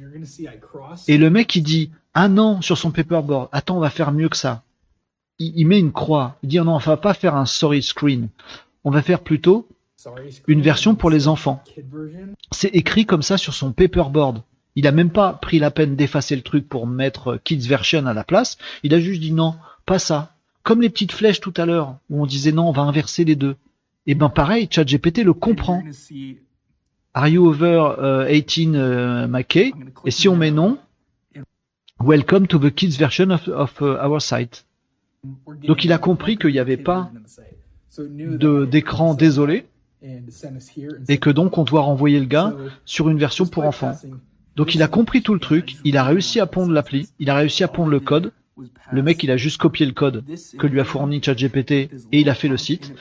Et 1.08 1.18
le 1.18 1.30
mec 1.30 1.54
il 1.56 1.62
dit 1.62 1.90
ah 2.14 2.28
non 2.28 2.60
sur 2.62 2.78
son 2.78 2.90
paperboard. 2.90 3.48
Attends, 3.52 3.76
on 3.76 3.80
va 3.80 3.90
faire 3.90 4.12
mieux 4.12 4.28
que 4.28 4.36
ça. 4.36 4.62
Il, 5.38 5.66
met 5.66 5.78
une 5.78 5.92
croix. 5.92 6.36
Il 6.42 6.48
dit 6.48 6.58
oh 6.58 6.64
non, 6.64 6.76
on 6.76 6.78
va 6.78 6.96
pas 6.96 7.12
faire 7.12 7.34
un 7.34 7.44
sorry 7.44 7.82
screen. 7.82 8.28
On 8.84 8.90
va 8.90 9.02
faire 9.02 9.20
plutôt 9.20 9.68
une 10.46 10.62
version 10.62 10.94
pour 10.94 11.10
les 11.10 11.28
enfants. 11.28 11.62
C'est 12.52 12.68
écrit 12.68 13.04
comme 13.04 13.22
ça 13.22 13.36
sur 13.36 13.52
son 13.52 13.72
paperboard. 13.72 14.42
Il 14.76 14.86
a 14.86 14.92
même 14.92 15.10
pas 15.10 15.32
pris 15.32 15.58
la 15.58 15.70
peine 15.70 15.96
d'effacer 15.96 16.36
le 16.36 16.42
truc 16.42 16.68
pour 16.68 16.86
mettre 16.86 17.28
euh, 17.28 17.40
Kids 17.42 17.66
Version 17.66 18.06
à 18.06 18.12
la 18.12 18.24
place. 18.24 18.58
Il 18.82 18.92
a 18.92 19.00
juste 19.00 19.22
dit 19.22 19.32
non, 19.32 19.54
pas 19.86 19.98
ça. 19.98 20.34
Comme 20.62 20.82
les 20.82 20.90
petites 20.90 21.12
flèches 21.12 21.40
tout 21.40 21.54
à 21.56 21.64
l'heure, 21.64 21.96
où 22.10 22.22
on 22.22 22.26
disait 22.26 22.52
non, 22.52 22.68
on 22.68 22.72
va 22.72 22.82
inverser 22.82 23.24
les 23.24 23.36
deux. 23.36 23.56
Et 24.06 24.14
ben 24.14 24.28
pareil, 24.28 24.68
ChatGPT 24.70 25.24
le 25.24 25.32
comprend. 25.32 25.82
Are 27.14 27.28
you 27.28 27.46
over 27.46 27.94
euh, 27.98 28.28
18 28.28 28.74
euh, 28.74 29.26
McKay 29.26 29.72
Et 30.04 30.10
si 30.10 30.28
on 30.28 30.36
met 30.36 30.50
non, 30.50 30.78
Welcome 31.98 32.46
to 32.48 32.58
the 32.58 32.70
Kids 32.70 32.98
Version 32.98 33.30
of, 33.30 33.48
of 33.48 33.80
uh, 33.80 33.96
our 34.04 34.20
site. 34.20 34.66
Donc 35.66 35.84
il 35.84 35.92
a 35.92 35.98
compris 35.98 36.36
qu'il 36.36 36.52
n'y 36.52 36.58
avait 36.58 36.76
pas 36.76 37.10
d'écran 38.70 39.14
désolé 39.14 39.66
et 41.08 41.18
que 41.18 41.30
donc 41.30 41.56
on 41.56 41.64
doit 41.64 41.80
renvoyer 41.80 42.20
le 42.20 42.26
gars 42.26 42.54
sur 42.84 43.08
une 43.08 43.18
version 43.18 43.46
pour 43.46 43.64
enfants. 43.64 43.96
Donc 44.56 44.74
il 44.74 44.82
a 44.82 44.88
compris 44.88 45.22
tout 45.22 45.34
le 45.34 45.40
truc, 45.40 45.76
il 45.84 45.96
a 45.96 46.04
réussi 46.04 46.38
à 46.38 46.46
pondre 46.46 46.72
l'appli, 46.72 47.08
il 47.18 47.30
a 47.30 47.34
réussi 47.34 47.64
à 47.64 47.68
pondre 47.68 47.90
le 47.90 48.00
code. 48.00 48.32
Le 48.90 49.02
mec 49.02 49.22
il 49.22 49.30
a 49.30 49.36
juste 49.36 49.58
copié 49.58 49.84
le 49.84 49.92
code 49.92 50.24
que 50.58 50.66
lui 50.66 50.80
a 50.80 50.84
fourni 50.84 51.22
ChatGPT 51.22 51.70
et 51.72 51.90
il 52.12 52.30
a 52.30 52.34
fait 52.34 52.48
le 52.48 52.56
site. 52.56 52.94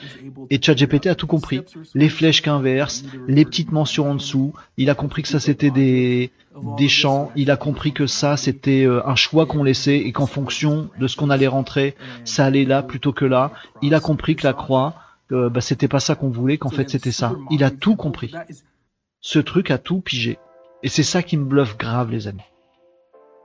Et 0.50 0.60
ChatGPT 0.60 1.06
a 1.06 1.14
tout 1.14 1.26
compris. 1.26 1.62
Les 1.94 2.08
flèches 2.08 2.42
qu'inverse, 2.42 3.04
les 3.26 3.44
petites 3.44 3.72
mentions 3.72 4.10
en 4.10 4.14
dessous. 4.14 4.52
Il 4.76 4.90
a 4.90 4.94
compris 4.94 5.22
que 5.22 5.28
ça 5.28 5.40
c'était 5.40 5.70
des 5.70 6.30
des 6.78 6.88
champs. 6.88 7.30
Il 7.36 7.50
a 7.50 7.56
compris 7.56 7.92
que 7.92 8.06
ça, 8.06 8.36
c'était 8.36 8.84
euh, 8.84 9.06
un 9.06 9.14
choix 9.14 9.46
qu'on 9.46 9.62
laissait 9.62 9.98
et 9.98 10.12
qu'en 10.12 10.26
fonction 10.26 10.88
de 10.98 11.06
ce 11.06 11.16
qu'on 11.16 11.30
allait 11.30 11.46
rentrer, 11.46 11.94
ça 12.24 12.44
allait 12.44 12.64
là 12.64 12.82
plutôt 12.82 13.12
que 13.12 13.24
là. 13.24 13.52
Il 13.82 13.94
a 13.94 14.00
compris 14.00 14.36
que 14.36 14.46
la 14.46 14.52
croix, 14.52 14.94
euh, 15.32 15.48
bah, 15.48 15.60
c'était 15.60 15.88
pas 15.88 16.00
ça 16.00 16.14
qu'on 16.14 16.30
voulait, 16.30 16.58
qu'en 16.58 16.70
fait 16.70 16.88
c'était 16.90 17.12
ça. 17.12 17.34
Il 17.50 17.64
a 17.64 17.70
tout 17.70 17.96
compris. 17.96 18.32
Ce 19.20 19.38
truc 19.38 19.70
a 19.70 19.78
tout 19.78 20.00
pigé. 20.00 20.38
Et 20.82 20.88
c'est 20.88 21.02
ça 21.02 21.22
qui 21.22 21.36
me 21.36 21.44
bluffe 21.44 21.76
grave, 21.76 22.10
les 22.10 22.28
amis. 22.28 22.42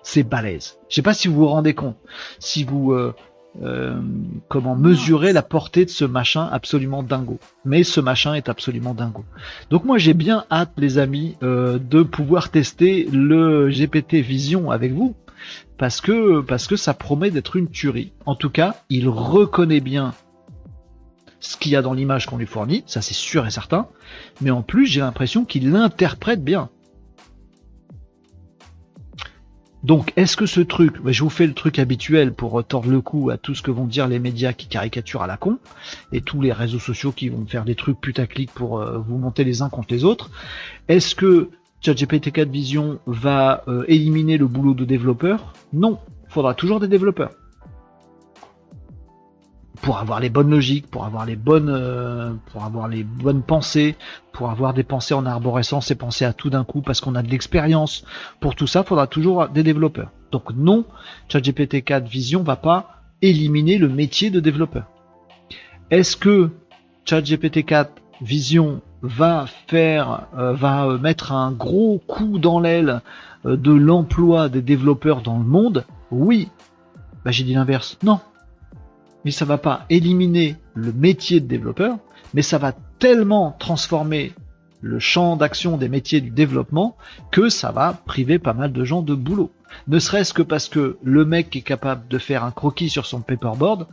C'est 0.03 0.23
balèze. 0.23 0.77
Je 0.89 0.95
sais 0.95 1.01
pas 1.01 1.13
si 1.13 1.27
vous 1.27 1.35
vous 1.35 1.47
rendez 1.47 1.73
compte. 1.73 1.97
Si 2.39 2.63
vous 2.63 2.91
euh, 2.91 3.13
euh, 3.61 3.99
comment 4.47 4.75
mesurer 4.75 5.33
la 5.33 5.41
portée 5.41 5.83
de 5.83 5.89
ce 5.89 6.05
machin 6.05 6.47
absolument 6.51 7.03
dingo. 7.03 7.37
Mais 7.65 7.83
ce 7.83 7.99
machin 7.99 8.33
est 8.33 8.47
absolument 8.47 8.93
dingo. 8.93 9.25
Donc 9.69 9.83
moi 9.83 9.97
j'ai 9.97 10.13
bien 10.13 10.45
hâte 10.49 10.71
les 10.77 10.97
amis 10.97 11.35
euh, 11.43 11.77
de 11.77 12.01
pouvoir 12.01 12.49
tester 12.49 13.09
le 13.11 13.69
GPT 13.69 14.15
Vision 14.15 14.71
avec 14.71 14.93
vous 14.93 15.15
parce 15.77 15.99
que 15.99 16.39
parce 16.41 16.67
que 16.67 16.77
ça 16.77 16.93
promet 16.93 17.29
d'être 17.29 17.57
une 17.57 17.69
tuerie. 17.69 18.13
En 18.25 18.35
tout 18.35 18.49
cas, 18.49 18.75
il 18.89 19.09
reconnaît 19.09 19.81
bien 19.81 20.13
ce 21.41 21.57
qu'il 21.57 21.73
y 21.73 21.75
a 21.75 21.81
dans 21.81 21.93
l'image 21.93 22.27
qu'on 22.27 22.37
lui 22.37 22.45
fournit, 22.45 22.83
ça 22.85 23.01
c'est 23.01 23.15
sûr 23.15 23.45
et 23.47 23.51
certain, 23.51 23.87
mais 24.41 24.51
en 24.51 24.61
plus 24.61 24.85
j'ai 24.85 25.01
l'impression 25.01 25.43
qu'il 25.43 25.71
l'interprète 25.71 26.43
bien. 26.43 26.69
Donc, 29.83 30.13
est-ce 30.15 30.37
que 30.37 30.45
ce 30.45 30.61
truc, 30.61 30.95
je 31.05 31.23
vous 31.23 31.29
fais 31.29 31.47
le 31.47 31.53
truc 31.53 31.79
habituel 31.79 32.33
pour 32.33 32.63
tordre 32.63 32.89
le 32.89 33.01
cou 33.01 33.31
à 33.31 33.37
tout 33.37 33.55
ce 33.55 33.61
que 33.61 33.71
vont 33.71 33.85
dire 33.85 34.07
les 34.07 34.19
médias 34.19 34.53
qui 34.53 34.67
caricaturent 34.67 35.23
à 35.23 35.27
la 35.27 35.37
con, 35.37 35.57
et 36.11 36.21
tous 36.21 36.41
les 36.41 36.53
réseaux 36.53 36.79
sociaux 36.79 37.11
qui 37.11 37.29
vont 37.29 37.45
faire 37.47 37.65
des 37.65 37.75
trucs 37.75 37.99
putaclic 37.99 38.51
pour 38.51 38.79
euh, 38.79 38.99
vous 38.99 39.17
monter 39.17 39.43
les 39.43 39.61
uns 39.61 39.69
contre 39.69 39.93
les 39.93 40.03
autres. 40.03 40.29
Est-ce 40.87 41.15
que 41.15 41.49
ChatGPT 41.81 42.31
4 42.31 42.49
Vision 42.49 42.99
va 43.07 43.63
euh, 43.67 43.83
éliminer 43.87 44.37
le 44.37 44.45
boulot 44.45 44.75
de 44.75 44.85
développeur 44.85 45.53
Non, 45.73 45.97
faudra 46.29 46.53
toujours 46.53 46.79
des 46.79 46.87
développeurs 46.87 47.31
pour 49.81 49.97
avoir 49.97 50.19
les 50.19 50.29
bonnes 50.29 50.49
logiques, 50.49 50.87
pour 50.87 51.05
avoir 51.05 51.25
les 51.25 51.35
bonnes, 51.35 51.69
euh, 51.69 52.33
pour 52.51 52.63
avoir 52.63 52.87
les 52.87 53.03
bonnes 53.03 53.41
pensées, 53.41 53.95
pour 54.31 54.49
avoir 54.49 54.73
des 54.73 54.83
pensées 54.83 55.13
en 55.13 55.25
arborescence 55.25 55.91
et 55.91 55.95
penser 55.95 56.23
à 56.23 56.33
tout 56.33 56.49
d'un 56.49 56.63
coup 56.63 56.81
parce 56.81 57.01
qu'on 57.01 57.15
a 57.15 57.23
de 57.23 57.29
l'expérience. 57.29 58.05
Pour 58.39 58.55
tout 58.55 58.67
ça, 58.67 58.81
il 58.85 58.87
faudra 58.87 59.07
toujours 59.07 59.47
des 59.49 59.63
développeurs. 59.63 60.11
Donc 60.31 60.51
non, 60.55 60.85
ChatGPT 61.29 61.83
4 61.83 62.07
Vision 62.07 62.43
va 62.43 62.55
pas 62.55 63.01
éliminer 63.21 63.77
le 63.77 63.89
métier 63.89 64.29
de 64.29 64.39
développeur. 64.39 64.85
Est-ce 65.89 66.15
que 66.15 66.51
ChatGPT 67.05 67.65
4 67.65 67.91
Vision 68.21 68.81
va 69.01 69.45
faire, 69.67 70.27
euh, 70.37 70.53
va 70.53 70.85
euh, 70.85 70.99
mettre 70.99 71.31
un 71.31 71.51
gros 71.51 71.99
coup 72.07 72.37
dans 72.37 72.59
l'aile 72.59 73.01
de 73.45 73.71
l'emploi 73.71 74.47
des 74.47 74.61
développeurs 74.61 75.21
dans 75.21 75.39
le 75.39 75.45
monde? 75.45 75.85
Oui. 76.11 76.49
Bah, 77.25 77.31
j'ai 77.31 77.43
dit 77.43 77.55
l'inverse. 77.55 77.97
Non, 78.03 78.19
mais 79.25 79.31
ça 79.31 79.45
va 79.45 79.57
pas 79.57 79.85
éliminer 79.89 80.55
le 80.73 80.91
métier 80.93 81.39
de 81.39 81.47
développeur, 81.47 81.97
mais 82.33 82.41
ça 82.41 82.57
va 82.57 82.73
tellement 82.99 83.55
transformer 83.59 84.33
le 84.81 84.99
champ 84.99 85.35
d'action 85.35 85.77
des 85.77 85.89
métiers 85.89 86.21
du 86.21 86.31
développement 86.31 86.97
que 87.29 87.49
ça 87.49 87.71
va 87.71 87.93
priver 88.05 88.39
pas 88.39 88.53
mal 88.53 88.71
de 88.71 88.83
gens 88.83 89.01
de 89.01 89.13
boulot. 89.13 89.51
Ne 89.87 89.99
serait-ce 89.99 90.33
que 90.33 90.41
parce 90.41 90.69
que 90.69 90.97
le 91.03 91.23
mec 91.23 91.55
est 91.55 91.61
capable 91.61 92.07
de 92.07 92.17
faire 92.17 92.43
un 92.43 92.51
croquis 92.51 92.89
sur 92.89 93.05
son 93.05 93.21
paperboard, 93.21 93.87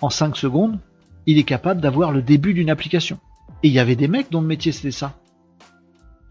en 0.00 0.10
5 0.10 0.36
secondes, 0.36 0.78
il 1.26 1.38
est 1.38 1.44
capable 1.44 1.80
d'avoir 1.80 2.12
le 2.12 2.22
début 2.22 2.54
d'une 2.54 2.70
application. 2.70 3.18
Et 3.62 3.68
il 3.68 3.74
y 3.74 3.78
avait 3.78 3.96
des 3.96 4.08
mecs 4.08 4.30
dont 4.30 4.40
le 4.40 4.46
métier 4.46 4.72
c'était 4.72 4.90
ça. 4.90 5.14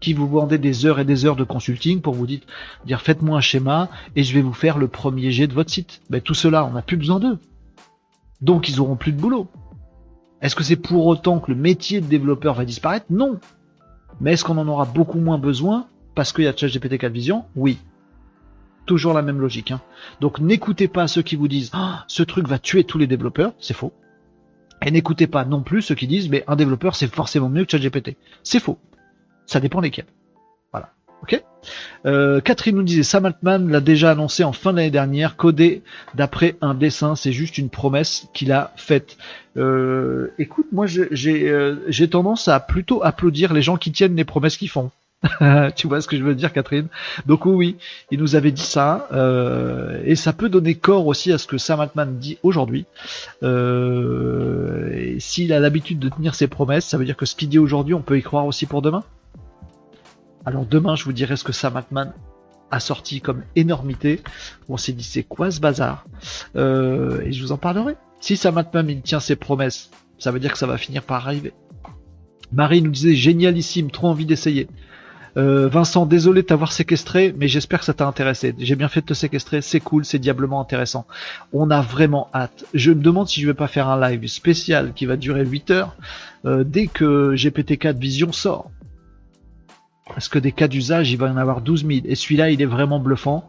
Qui 0.00 0.12
vous 0.14 0.28
vendaient 0.28 0.58
des 0.58 0.84
heures 0.84 0.98
et 0.98 1.04
des 1.04 1.24
heures 1.24 1.36
de 1.36 1.44
consulting 1.44 2.00
pour 2.00 2.14
vous 2.14 2.26
dire, 2.26 2.40
dire 2.84 3.00
faites-moi 3.00 3.38
un 3.38 3.40
schéma 3.40 3.88
et 4.16 4.24
je 4.24 4.34
vais 4.34 4.42
vous 4.42 4.52
faire 4.52 4.76
le 4.76 4.88
premier 4.88 5.30
jet 5.30 5.46
de 5.46 5.54
votre 5.54 5.70
site. 5.70 6.02
Ben, 6.10 6.20
tout 6.20 6.34
cela, 6.34 6.64
on 6.64 6.72
n'a 6.72 6.82
plus 6.82 6.96
besoin 6.96 7.20
d'eux. 7.20 7.38
Donc 8.42 8.68
ils 8.68 8.80
auront 8.80 8.96
plus 8.96 9.12
de 9.12 9.20
boulot. 9.20 9.48
Est-ce 10.40 10.56
que 10.56 10.64
c'est 10.64 10.76
pour 10.76 11.06
autant 11.06 11.38
que 11.38 11.50
le 11.50 11.56
métier 11.56 12.00
de 12.00 12.06
développeur 12.06 12.54
va 12.54 12.64
disparaître? 12.64 13.06
Non. 13.08 13.38
Mais 14.20 14.32
est-ce 14.32 14.44
qu'on 14.44 14.58
en 14.58 14.68
aura 14.68 14.84
beaucoup 14.84 15.20
moins 15.20 15.38
besoin 15.38 15.86
parce 16.14 16.32
qu'il 16.32 16.44
y 16.44 16.48
a 16.48 16.56
ChatGPT 16.56 16.98
4 16.98 17.12
Vision 17.12 17.44
Oui. 17.56 17.78
Toujours 18.84 19.14
la 19.14 19.22
même 19.22 19.40
logique. 19.40 19.70
Hein. 19.70 19.80
Donc 20.20 20.40
n'écoutez 20.40 20.88
pas 20.88 21.06
ceux 21.06 21.22
qui 21.22 21.36
vous 21.36 21.48
disent 21.48 21.70
ah, 21.72 22.04
ce 22.08 22.22
truc 22.22 22.48
va 22.48 22.58
tuer 22.58 22.84
tous 22.84 22.98
les 22.98 23.06
développeurs, 23.06 23.54
c'est 23.58 23.74
faux. 23.74 23.92
Et 24.84 24.90
n'écoutez 24.90 25.28
pas 25.28 25.44
non 25.44 25.62
plus 25.62 25.80
ceux 25.80 25.94
qui 25.94 26.08
disent 26.08 26.28
mais 26.28 26.44
un 26.48 26.56
développeur 26.56 26.96
c'est 26.96 27.06
forcément 27.06 27.48
mieux 27.48 27.64
que 27.64 27.70
ChatGPT. 27.70 28.16
C'est 28.42 28.60
faux. 28.60 28.78
Ça 29.46 29.60
dépend 29.60 29.80
desquels. 29.80 30.06
Euh, 32.04 32.40
Catherine 32.40 32.76
nous 32.76 32.82
disait 32.82 33.02
Sam 33.02 33.26
Altman 33.26 33.70
l'a 33.70 33.80
déjà 33.80 34.10
annoncé 34.10 34.44
en 34.44 34.52
fin 34.52 34.72
d'année 34.72 34.90
dernière, 34.90 35.36
codé 35.36 35.82
d'après 36.14 36.56
un 36.60 36.74
dessin, 36.74 37.16
c'est 37.16 37.32
juste 37.32 37.58
une 37.58 37.70
promesse 37.70 38.28
qu'il 38.34 38.52
a 38.52 38.72
faite. 38.76 39.16
Euh, 39.56 40.32
écoute, 40.38 40.66
moi 40.72 40.86
euh, 40.96 41.76
j'ai 41.88 42.08
tendance 42.08 42.48
à 42.48 42.58
plutôt 42.60 43.04
applaudir 43.04 43.52
les 43.52 43.62
gens 43.62 43.76
qui 43.76 43.92
tiennent 43.92 44.16
les 44.16 44.24
promesses 44.24 44.56
qu'ils 44.56 44.70
font. 44.70 44.90
tu 45.76 45.86
vois 45.86 46.00
ce 46.00 46.08
que 46.08 46.16
je 46.16 46.24
veux 46.24 46.34
dire, 46.34 46.52
Catherine? 46.52 46.88
Donc 47.26 47.46
oui, 47.46 47.76
il 48.10 48.18
nous 48.18 48.34
avait 48.34 48.50
dit 48.50 48.60
ça, 48.60 49.08
et 50.04 50.16
ça 50.16 50.32
peut 50.32 50.48
donner 50.48 50.74
corps 50.74 51.06
aussi 51.06 51.30
à 51.30 51.38
ce 51.38 51.46
que 51.46 51.58
Sam 51.58 51.78
Altman 51.78 52.18
dit 52.18 52.38
aujourd'hui. 52.42 52.86
S'il 55.20 55.52
a 55.52 55.60
l'habitude 55.60 56.00
de 56.00 56.08
tenir 56.08 56.34
ses 56.34 56.48
promesses, 56.48 56.86
ça 56.86 56.98
veut 56.98 57.04
dire 57.04 57.16
que 57.16 57.24
ce 57.24 57.36
qu'il 57.36 57.48
dit 57.48 57.60
aujourd'hui, 57.60 57.94
on 57.94 58.02
peut 58.02 58.18
y 58.18 58.22
croire 58.22 58.46
aussi 58.46 58.66
pour 58.66 58.82
demain? 58.82 59.04
Alors 60.44 60.66
demain, 60.66 60.96
je 60.96 61.04
vous 61.04 61.12
dirai 61.12 61.36
ce 61.36 61.44
que 61.44 61.52
Sam 61.52 61.76
Altman 61.76 62.12
a 62.70 62.80
sorti 62.80 63.20
comme 63.20 63.42
énormité. 63.54 64.20
On 64.68 64.76
s'est 64.76 64.92
dit 64.92 65.04
c'est 65.04 65.22
quoi 65.22 65.50
ce 65.50 65.60
bazar? 65.60 66.06
Euh, 66.56 67.20
Et 67.22 67.32
je 67.32 67.42
vous 67.42 67.52
en 67.52 67.58
parlerai. 67.58 67.96
Si 68.20 68.36
Sam 68.36 68.58
Altman 68.58 68.88
il 68.88 69.02
tient 69.02 69.20
ses 69.20 69.36
promesses, 69.36 69.90
ça 70.18 70.30
veut 70.30 70.40
dire 70.40 70.52
que 70.52 70.58
ça 70.58 70.66
va 70.66 70.78
finir 70.78 71.02
par 71.02 71.26
arriver. 71.26 71.52
Marie 72.52 72.82
nous 72.82 72.90
disait 72.90 73.14
génialissime, 73.14 73.90
trop 73.90 74.08
envie 74.08 74.26
d'essayer. 74.26 74.68
Euh, 75.38 75.68
Vincent, 75.68 76.04
désolé 76.04 76.42
de 76.42 76.46
t'avoir 76.46 76.72
séquestré, 76.72 77.34
mais 77.38 77.48
j'espère 77.48 77.78
que 77.78 77.86
ça 77.86 77.94
t'a 77.94 78.06
intéressé. 78.06 78.54
J'ai 78.58 78.76
bien 78.76 78.88
fait 78.88 79.00
de 79.00 79.06
te 79.06 79.14
séquestrer, 79.14 79.62
c'est 79.62 79.80
cool, 79.80 80.04
c'est 80.04 80.18
diablement 80.18 80.60
intéressant. 80.60 81.06
On 81.54 81.70
a 81.70 81.80
vraiment 81.80 82.28
hâte. 82.34 82.64
Je 82.74 82.90
me 82.90 83.00
demande 83.02 83.28
si 83.28 83.40
je 83.40 83.46
vais 83.46 83.54
pas 83.54 83.68
faire 83.68 83.88
un 83.88 83.98
live 84.08 84.26
spécial 84.26 84.92
qui 84.94 85.06
va 85.06 85.16
durer 85.16 85.44
8 85.46 85.70
heures 85.70 85.96
euh, 86.44 86.64
dès 86.64 86.86
que 86.86 87.34
GPT-4 87.34 87.96
Vision 87.98 88.32
sort. 88.32 88.70
Parce 90.06 90.28
que 90.28 90.38
des 90.38 90.52
cas 90.52 90.68
d'usage, 90.68 91.10
il 91.12 91.18
va 91.18 91.30
en 91.30 91.36
avoir 91.36 91.60
12 91.60 91.86
000. 91.86 92.00
Et 92.04 92.14
celui-là, 92.14 92.50
il 92.50 92.60
est 92.60 92.66
vraiment 92.66 92.98
bluffant. 92.98 93.46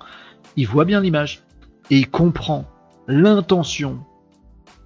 Il 0.56 0.68
voit 0.68 0.86
bien 0.86 1.02
l'image. 1.02 1.42
Et 1.90 2.00
il 2.00 2.10
comprend 2.10 2.66
l'intention, 3.08 4.00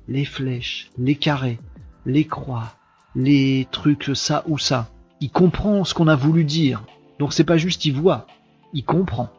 les 0.07 0.25
flèches, 0.25 0.89
les 0.97 1.15
carrés, 1.15 1.59
les 2.05 2.25
croix, 2.25 2.73
les 3.15 3.67
trucs 3.71 4.11
ça 4.15 4.43
ou 4.47 4.57
ça. 4.57 4.89
Il 5.21 5.29
comprend 5.29 5.83
ce 5.83 5.93
qu'on 5.93 6.07
a 6.07 6.15
voulu 6.15 6.43
dire. 6.43 6.83
Donc 7.19 7.33
c'est 7.33 7.43
pas 7.43 7.57
juste 7.57 7.85
il 7.85 7.93
voit, 7.93 8.27
il 8.73 8.83
comprend. 8.83 9.29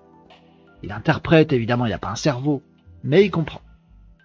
Il 0.82 0.92
interprète, 0.92 1.52
évidemment, 1.52 1.86
il 1.86 1.88
n'y 1.88 1.94
a 1.94 1.98
pas 1.98 2.10
un 2.10 2.16
cerveau, 2.16 2.62
mais 3.02 3.24
il 3.24 3.30
comprend 3.30 3.60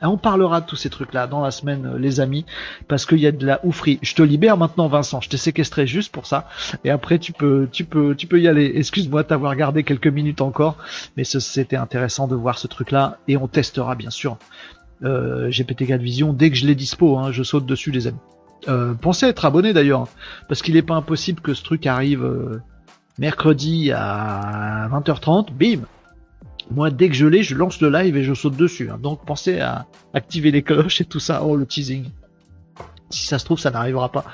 on 0.10 0.18
parlera 0.18 0.62
de 0.62 0.66
tous 0.66 0.76
ces 0.76 0.90
trucs-là 0.90 1.28
dans 1.28 1.42
la 1.42 1.52
semaine, 1.52 1.86
euh, 1.86 1.98
les 1.98 2.20
amis, 2.20 2.46
parce 2.88 3.06
qu'il 3.06 3.20
y 3.20 3.28
a 3.28 3.32
de 3.32 3.46
la 3.46 3.60
oufrie. 3.66 4.00
Je 4.02 4.16
te 4.16 4.22
libère 4.22 4.58
maintenant, 4.58 4.88
Vincent. 4.88 5.22
Je 5.22 5.30
t'ai 5.30 5.38
séquestré 5.38 5.88
juste 5.88 6.12
pour 6.12 6.26
ça. 6.26 6.48
Et 6.84 6.90
après, 6.90 7.20
tu 7.20 7.32
peux, 7.32 7.68
tu 7.72 7.86
peux, 7.86 8.16
tu 8.16 8.28
peux 8.28 8.40
y 8.40 8.48
aller. 8.48 8.72
Excuse-moi 8.76 9.24
de 9.24 9.28
t'avoir 9.28 9.56
gardé 9.56 9.84
quelques 9.84 10.08
minutes 10.08 10.42
encore, 10.42 10.78
mais 11.18 11.24
c'était 11.24 11.78
intéressant 11.78 12.28
de 12.28 12.36
voir 12.36 12.58
ce 12.58 12.68
truc-là. 12.68 13.18
Et 13.28 13.38
on 13.38 13.48
testera, 13.48 13.96
bien 13.96 14.10
sûr, 14.10 14.38
euh, 15.04 15.50
GPT-4 15.50 16.00
Vision 16.00 16.34
dès 16.34 16.50
que 16.50 16.58
je 16.58 16.66
l'ai 16.66 16.76
dispo. 16.76 17.18
Hein, 17.18 17.32
je 17.32 17.44
saute 17.44 17.66
dessus, 17.66 17.92
les 17.92 18.08
amis. 18.08 18.20
Euh, 18.68 18.94
pensez 18.94 19.26
à 19.26 19.30
être 19.30 19.46
abonné 19.46 19.74
d'ailleurs, 19.74 20.02
hein, 20.02 20.08
parce 20.48 20.62
qu'il 20.62 20.74
n'est 20.76 20.82
pas 20.82 20.96
impossible 20.96 21.42
que 21.42 21.54
ce 21.54 21.64
truc 21.64 21.86
arrive 21.86 22.62
mercredi 23.18 23.92
à 23.92 24.88
20h30. 24.92 25.52
Bim, 25.52 25.82
moi, 26.74 26.90
dès 26.90 27.10
que 27.10 27.16
je 27.16 27.28
l'ai, 27.28 27.44
je 27.44 27.56
lance 27.56 27.82
le 27.82 27.90
live 27.90 28.18
et 28.18 28.24
je 28.24 28.34
saute 28.34 28.56
dessus. 28.56 28.90
Hein. 28.90 29.00
Donc 29.02 29.26
pensez 29.26 29.60
à 29.60 29.86
activer 30.14 30.52
les 30.52 30.64
cloches 30.64 31.02
et 31.02 31.06
tout 31.06 31.20
ça. 31.20 31.44
Oh, 31.44 31.56
le 31.56 31.66
teasing. 31.66 32.06
Si 33.10 33.28
ça 33.28 33.38
se 33.38 33.46
trouve, 33.46 33.60
ça 33.60 33.70
n'arrivera 33.70 34.12
pas. 34.12 34.26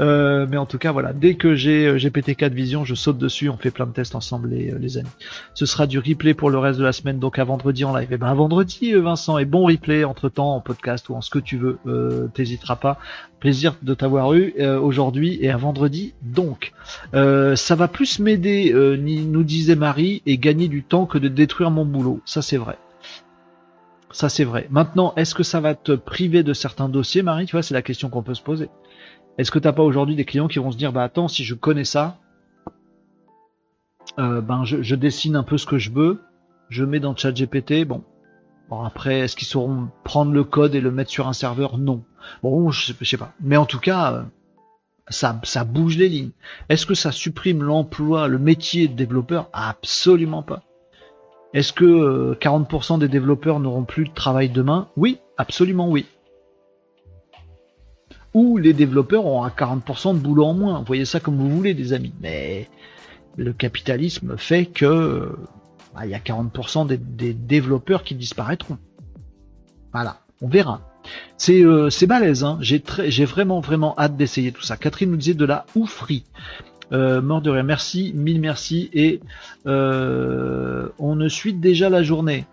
Euh, 0.00 0.46
mais 0.48 0.56
en 0.56 0.66
tout 0.66 0.78
cas, 0.78 0.92
voilà. 0.92 1.12
Dès 1.12 1.34
que 1.34 1.54
j'ai 1.54 1.86
euh, 1.86 1.96
GPT-4 1.96 2.50
Vision, 2.50 2.84
je 2.84 2.94
saute 2.94 3.18
dessus. 3.18 3.48
On 3.48 3.56
fait 3.56 3.70
plein 3.70 3.86
de 3.86 3.92
tests 3.92 4.14
ensemble, 4.14 4.50
les, 4.50 4.72
euh, 4.72 4.78
les, 4.78 4.98
amis. 4.98 5.08
Ce 5.54 5.64
sera 5.64 5.86
du 5.86 5.98
replay 5.98 6.34
pour 6.34 6.50
le 6.50 6.58
reste 6.58 6.78
de 6.78 6.84
la 6.84 6.92
semaine. 6.92 7.18
Donc 7.18 7.38
à 7.38 7.44
vendredi 7.44 7.84
en 7.84 7.96
live. 7.96 8.10
Et 8.10 8.14
eh 8.14 8.18
ben 8.18 8.26
à 8.26 8.34
vendredi, 8.34 8.92
Vincent. 8.94 9.38
Et 9.38 9.44
bon 9.44 9.64
replay 9.66 10.04
entre 10.04 10.28
temps 10.28 10.54
en 10.54 10.60
podcast 10.60 11.08
ou 11.08 11.14
en 11.14 11.20
ce 11.20 11.30
que 11.30 11.38
tu 11.38 11.56
veux. 11.56 11.78
Euh, 11.86 12.28
T'hésiteras 12.34 12.76
pas. 12.76 12.98
Plaisir 13.40 13.74
de 13.82 13.94
t'avoir 13.94 14.32
eu 14.32 14.54
aujourd'hui 14.80 15.38
et 15.42 15.50
à 15.50 15.56
vendredi. 15.58 16.14
Donc, 16.22 16.72
ça 17.12 17.74
va 17.74 17.86
plus 17.86 18.18
m'aider, 18.18 18.72
nous 18.72 19.42
disait 19.42 19.76
Marie, 19.76 20.22
et 20.24 20.38
gagner 20.38 20.68
du 20.68 20.82
temps 20.82 21.04
que 21.04 21.18
de 21.18 21.28
détruire 21.28 21.70
mon 21.70 21.84
boulot. 21.84 22.20
Ça 22.24 22.40
c'est 22.40 22.56
vrai. 22.56 22.78
Ça, 24.16 24.30
c'est 24.30 24.44
vrai. 24.44 24.66
Maintenant, 24.70 25.12
est-ce 25.16 25.34
que 25.34 25.42
ça 25.42 25.60
va 25.60 25.74
te 25.74 25.92
priver 25.92 26.42
de 26.42 26.54
certains 26.54 26.88
dossiers, 26.88 27.22
Marie? 27.22 27.44
Tu 27.44 27.52
vois, 27.52 27.62
c'est 27.62 27.74
la 27.74 27.82
question 27.82 28.08
qu'on 28.08 28.22
peut 28.22 28.32
se 28.32 28.40
poser. 28.40 28.70
Est-ce 29.36 29.50
que 29.50 29.58
t'as 29.58 29.74
pas 29.74 29.82
aujourd'hui 29.82 30.16
des 30.16 30.24
clients 30.24 30.48
qui 30.48 30.58
vont 30.58 30.72
se 30.72 30.78
dire, 30.78 30.90
bah 30.90 31.02
attends, 31.02 31.28
si 31.28 31.44
je 31.44 31.54
connais 31.54 31.84
ça, 31.84 32.16
euh, 34.18 34.40
ben 34.40 34.64
je, 34.64 34.94
dessine 34.94 35.36
un 35.36 35.42
peu 35.42 35.58
ce 35.58 35.66
que 35.66 35.76
je 35.76 35.90
veux, 35.90 36.22
je 36.70 36.82
mets 36.82 36.98
dans 36.98 37.14
chat 37.14 37.30
GPT, 37.30 37.84
bon. 37.86 38.04
Bon 38.70 38.80
après, 38.84 39.18
est-ce 39.18 39.36
qu'ils 39.36 39.48
sauront 39.48 39.90
prendre 40.02 40.32
le 40.32 40.44
code 40.44 40.74
et 40.74 40.80
le 40.80 40.90
mettre 40.90 41.10
sur 41.10 41.28
un 41.28 41.34
serveur? 41.34 41.76
Non. 41.76 42.02
Bon, 42.42 42.70
je, 42.70 42.94
sais 42.94 43.18
pas. 43.18 43.34
Mais 43.42 43.58
en 43.58 43.66
tout 43.66 43.80
cas, 43.80 44.14
euh, 44.14 44.22
ça 45.10 45.64
bouge 45.64 45.98
les 45.98 46.08
lignes. 46.08 46.32
Est-ce 46.70 46.86
que 46.86 46.94
ça 46.94 47.12
supprime 47.12 47.62
l'emploi, 47.62 48.28
le 48.28 48.38
métier 48.38 48.88
de 48.88 48.94
développeur? 48.94 49.50
Absolument 49.52 50.42
pas. 50.42 50.62
Est-ce 51.56 51.72
que 51.72 52.34
40% 52.34 52.98
des 52.98 53.08
développeurs 53.08 53.60
n'auront 53.60 53.84
plus 53.84 54.04
de 54.04 54.12
travail 54.12 54.50
demain? 54.50 54.88
Oui, 54.96 55.18
absolument 55.38 55.88
oui 55.88 56.06
ou 58.34 58.58
les 58.58 58.74
développeurs 58.74 59.24
ont 59.24 59.44
un 59.44 59.48
40% 59.48 60.12
de 60.12 60.18
boulot 60.18 60.44
en 60.44 60.52
moins. 60.52 60.84
Voyez 60.86 61.06
ça 61.06 61.20
comme 61.20 61.38
vous 61.38 61.48
voulez, 61.48 61.72
des 61.72 61.94
amis. 61.94 62.12
Mais 62.20 62.68
le 63.38 63.54
capitalisme 63.54 64.36
fait 64.36 64.66
que 64.66 65.34
bah, 65.94 66.04
il 66.04 66.10
y 66.10 66.14
a 66.14 66.18
40% 66.18 66.86
des, 66.86 67.32
développeurs 67.32 68.04
qui 68.04 68.14
disparaîtront. 68.14 68.76
Voilà, 69.90 70.20
on 70.42 70.48
verra. 70.48 70.82
C'est 71.38 71.64
euh, 71.64 71.88
balèze, 72.06 72.44
hein. 72.44 72.58
j'ai 72.60 73.24
vraiment 73.24 73.60
vraiment 73.60 73.94
hâte 73.98 74.18
d'essayer 74.18 74.52
tout 74.52 74.60
ça. 74.60 74.76
Catherine 74.76 75.12
nous 75.12 75.16
disait 75.16 75.32
de 75.32 75.46
la 75.46 75.64
oufrie. 75.74 76.24
Euh, 76.92 77.20
mort 77.20 77.42
de 77.42 77.50
merci, 77.62 78.12
mille 78.14 78.40
merci, 78.40 78.90
et 78.92 79.20
euh, 79.66 80.88
on 80.98 81.16
ne 81.16 81.28
suit 81.28 81.54
déjà 81.54 81.90
la 81.90 82.02
journée. 82.02 82.44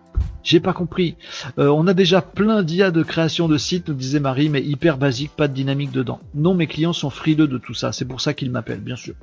J'ai 0.44 0.60
pas 0.60 0.74
compris. 0.74 1.16
Euh, 1.58 1.70
on 1.70 1.88
a 1.88 1.94
déjà 1.94 2.22
plein 2.22 2.64
d'IA 2.64 2.92
de 2.92 3.02
création 3.04 3.48
de 3.48 3.58
sites, 3.58 3.88
nous 3.88 3.94
disait 3.94 4.20
Marie, 4.20 4.50
mais 4.50 4.62
hyper 4.62 4.98
basique, 4.98 5.32
pas 5.36 5.48
de 5.48 5.54
dynamique 5.54 5.92
dedans. 5.92 6.20
Non, 6.34 6.54
mes 6.54 6.68
clients 6.68 6.94
sont 6.94 7.10
frileux 7.10 7.48
de 7.48 7.58
tout 7.58 7.74
ça, 7.74 7.92
c'est 7.92 8.06
pour 8.06 8.22
ça 8.22 8.34
qu'ils 8.34 8.52
m'appellent, 8.52 8.82
bien 8.82 8.96
sûr. 8.96 9.16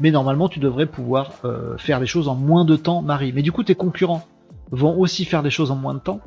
Mais 0.00 0.10
normalement, 0.10 0.48
tu 0.48 0.60
devrais 0.60 0.86
pouvoir 0.86 1.32
euh, 1.44 1.76
faire 1.78 2.00
les 2.00 2.06
choses 2.06 2.28
en 2.28 2.34
moins 2.34 2.64
de 2.64 2.76
temps, 2.76 3.02
Marie. 3.02 3.32
Mais 3.32 3.42
du 3.42 3.52
coup, 3.52 3.62
tes 3.64 3.74
concurrents 3.74 4.26
vont 4.70 4.98
aussi 4.98 5.24
faire 5.24 5.42
des 5.42 5.50
choses 5.50 5.70
en 5.70 5.76
moins 5.76 5.94
de 5.94 5.98
temps. 5.98 6.20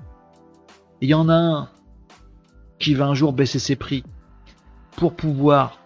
Il 1.01 1.09
y 1.09 1.13
en 1.13 1.29
a 1.29 1.35
un 1.35 1.69
qui 2.79 2.93
va 2.93 3.05
un 3.05 3.13
jour 3.13 3.33
baisser 3.33 3.59
ses 3.59 3.75
prix 3.75 4.03
pour 4.95 5.13
pouvoir 5.13 5.79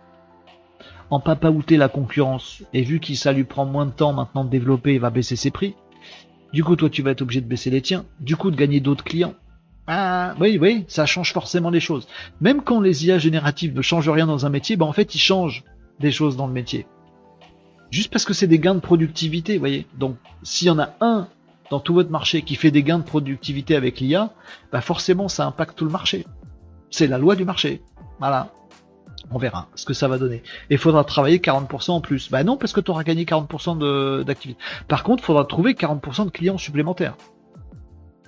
en 1.11 1.19
papaouter 1.19 1.77
la 1.77 1.89
concurrence. 1.89 2.63
Et 2.73 2.81
vu 2.81 2.99
qu'il 2.99 3.17
ça 3.17 3.33
lui 3.33 3.43
prend 3.43 3.65
moins 3.65 3.85
de 3.85 3.91
temps 3.91 4.13
maintenant 4.13 4.45
de 4.45 4.49
développer, 4.49 4.95
il 4.95 4.99
va 4.99 5.09
baisser 5.09 5.35
ses 5.35 5.51
prix. 5.51 5.75
Du 6.53 6.63
coup, 6.63 6.75
toi, 6.75 6.89
tu 6.89 7.01
vas 7.01 7.11
être 7.11 7.21
obligé 7.21 7.41
de 7.41 7.47
baisser 7.47 7.69
les 7.69 7.81
tiens. 7.81 8.05
Du 8.19 8.35
coup, 8.35 8.49
de 8.49 8.55
gagner 8.55 8.79
d'autres 8.79 9.03
clients. 9.03 9.35
Ah, 9.87 10.35
oui, 10.39 10.57
oui, 10.59 10.85
ça 10.87 11.05
change 11.05 11.33
forcément 11.33 11.69
les 11.69 11.79
choses. 11.79 12.07
Même 12.39 12.61
quand 12.61 12.79
les 12.79 13.05
IA 13.05 13.17
génératives 13.17 13.75
ne 13.75 13.81
changent 13.81 14.09
rien 14.09 14.25
dans 14.25 14.45
un 14.45 14.49
métier, 14.49 14.77
ben 14.77 14.85
en 14.85 14.93
fait, 14.93 15.13
ils 15.15 15.19
changent 15.19 15.63
des 15.99 16.11
choses 16.11 16.37
dans 16.37 16.47
le 16.47 16.53
métier. 16.53 16.85
Juste 17.89 18.11
parce 18.11 18.23
que 18.23 18.33
c'est 18.33 18.47
des 18.47 18.59
gains 18.59 18.75
de 18.75 18.79
productivité, 18.79 19.53
vous 19.53 19.59
voyez. 19.59 19.85
Donc, 19.97 20.15
s'il 20.43 20.67
y 20.67 20.71
en 20.71 20.79
a 20.79 20.95
un 21.01 21.27
dans 21.69 21.81
tout 21.81 21.93
votre 21.93 22.09
marché 22.09 22.41
qui 22.41 22.55
fait 22.55 22.71
des 22.71 22.83
gains 22.83 22.99
de 22.99 23.03
productivité 23.03 23.75
avec 23.75 23.99
l'IA, 23.99 24.31
bah 24.71 24.81
forcément, 24.81 25.27
ça 25.27 25.45
impacte 25.45 25.77
tout 25.77 25.85
le 25.85 25.91
marché. 25.91 26.25
C'est 26.89 27.07
la 27.07 27.17
loi 27.17 27.35
du 27.35 27.43
marché. 27.43 27.81
Voilà. 28.19 28.53
On 29.29 29.37
verra 29.37 29.67
ce 29.75 29.85
que 29.85 29.93
ça 29.93 30.07
va 30.07 30.17
donner. 30.17 30.37
Et 30.69 30.75
il 30.75 30.77
faudra 30.77 31.03
travailler 31.03 31.37
40% 31.37 31.91
en 31.91 32.01
plus. 32.01 32.31
Bah 32.31 32.43
non, 32.43 32.57
parce 32.57 32.73
que 32.73 32.81
tu 32.81 32.91
auras 32.91 33.03
gagné 33.03 33.25
40% 33.25 34.23
d'activité. 34.23 34.59
Par 34.87 35.03
contre, 35.03 35.23
il 35.23 35.25
faudra 35.25 35.45
trouver 35.45 35.73
40% 35.73 36.25
de 36.25 36.31
clients 36.31 36.57
supplémentaires. 36.57 37.15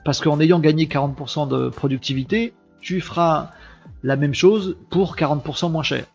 Parce 0.05 0.21
qu'en 0.21 0.39
ayant 0.39 0.59
gagné 0.59 0.85
40% 0.85 1.47
de 1.47 1.69
productivité, 1.69 2.53
tu 2.81 3.01
feras 3.01 3.51
la 4.03 4.17
même 4.17 4.33
chose 4.33 4.77
pour 4.89 5.15
40% 5.15 5.71
moins 5.71 5.83
cher. 5.83 6.05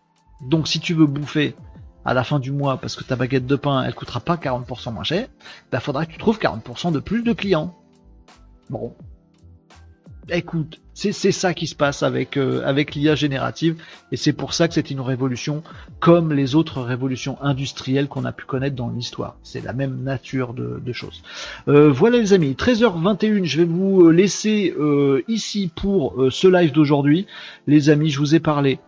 Donc 0.42 0.68
si 0.68 0.78
tu 0.78 0.94
veux 0.94 1.06
bouffer 1.06 1.56
à 2.05 2.14
la 2.14 2.22
fin 2.22 2.38
du 2.38 2.52
mois 2.52 2.76
parce 2.76 2.94
que 2.94 3.05
ta 3.05 3.16
baguette 3.16 3.46
de 3.46 3.56
pain 3.56 3.82
elle 3.82 3.94
coûtera 3.94 4.20
pas 4.20 4.36
40% 4.36 4.92
moins 4.92 5.02
cher, 5.02 5.28
bah 5.72 5.80
faudra 5.80 6.06
que 6.06 6.12
tu 6.12 6.18
trouves 6.18 6.38
40% 6.38 6.92
de 6.92 7.00
plus 7.00 7.22
de 7.22 7.32
clients. 7.32 7.74
Bon, 8.70 8.94
écoute, 10.30 10.80
c'est 10.94 11.12
ça 11.12 11.55
qui 11.55 11.68
se 11.68 11.76
passe 11.76 12.02
avec, 12.02 12.36
euh, 12.36 12.62
avec 12.64 12.94
l'IA 12.94 13.14
générative 13.14 13.76
et 14.10 14.16
c'est 14.16 14.32
pour 14.32 14.52
ça 14.52 14.66
que 14.66 14.74
c'est 14.74 14.90
une 14.90 15.00
révolution 15.00 15.62
comme 16.00 16.32
les 16.32 16.56
autres 16.56 16.82
révolutions 16.82 17.40
industrielles 17.40 18.09
qu'on 18.09 18.24
a 18.24 18.32
pu 18.32 18.44
connaître 18.44 18.74
dans 18.74 18.90
l'histoire. 18.90 19.36
C'est 19.44 19.64
la 19.64 19.72
même 19.72 20.02
nature 20.02 20.55
de, 20.55 20.92
choses. 20.92 21.22
Euh, 21.68 21.90
voilà 21.90 22.18
les 22.18 22.32
amis, 22.32 22.56
13h21, 22.59 23.44
je 23.44 23.59
vais 23.59 23.64
vous 23.64 24.10
laisser 24.10 24.74
euh, 24.78 25.22
ici 25.28 25.70
pour 25.74 26.16
ce 26.30 26.48
live 26.48 26.72
d'aujourd'hui. 26.72 27.26
Les 27.66 27.90
amis, 27.90 28.10
je 28.10 28.18
vous 28.18 28.34
ai 28.34 28.40
parlé 28.40 28.80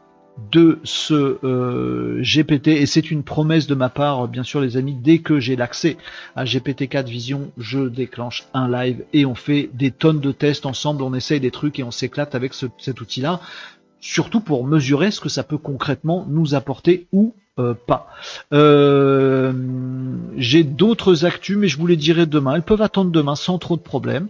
de 0.51 0.81
ce 0.85 1.39
euh, 1.44 2.23
GPT 2.23 2.69
et 2.69 2.86
c'est 2.86 3.11
une 3.11 3.23
promesse 3.23 3.66
de 3.66 3.74
ma 3.74 3.89
part 3.89 4.27
bien 4.27 4.43
sûr 4.43 4.61
les 4.61 4.77
amis 4.77 4.94
dès 4.94 5.19
que 5.19 5.39
j'ai 5.39 5.55
l'accès 5.55 5.97
à 6.35 6.44
GPT-4 6.44 7.05
Vision 7.05 7.51
je 7.59 7.81
déclenche 7.81 8.47
un 8.55 8.70
live 8.70 9.05
et 9.12 9.27
on 9.27 9.35
fait 9.35 9.69
des 9.74 9.90
tonnes 9.90 10.20
de 10.20 10.32
tests 10.32 10.66
ensemble 10.66 11.02
on 11.02 11.15
essaye 11.15 11.40
des 11.40 11.51
trucs 11.51 11.78
et 11.78 11.82
on 11.82 11.90
s'éclate 11.90 12.35
avec 12.35 12.55
cet 12.55 13.01
outil 13.01 13.20
là 13.20 13.40
surtout 14.01 14.40
pour 14.40 14.66
mesurer 14.66 15.11
ce 15.11 15.20
que 15.20 15.28
ça 15.28 15.43
peut 15.43 15.59
concrètement 15.59 16.27
nous 16.28 16.55
apporter 16.55 17.07
ou 17.12 17.35
euh, 17.59 17.74
pas. 17.74 18.07
Euh, 18.52 19.52
j'ai 20.36 20.65
d'autres 20.65 21.27
actus, 21.27 21.59
mais 21.59 21.69
je 21.69 21.78
vous 21.78 21.86
les 21.86 21.97
dirai 21.97 22.24
demain. 22.27 22.55
Elles 22.55 22.62
peuvent 22.62 22.81
attendre 22.81 23.11
demain 23.11 23.35
sans 23.35 23.59
trop 23.59 23.77
de 23.77 23.82
problèmes. 23.82 24.28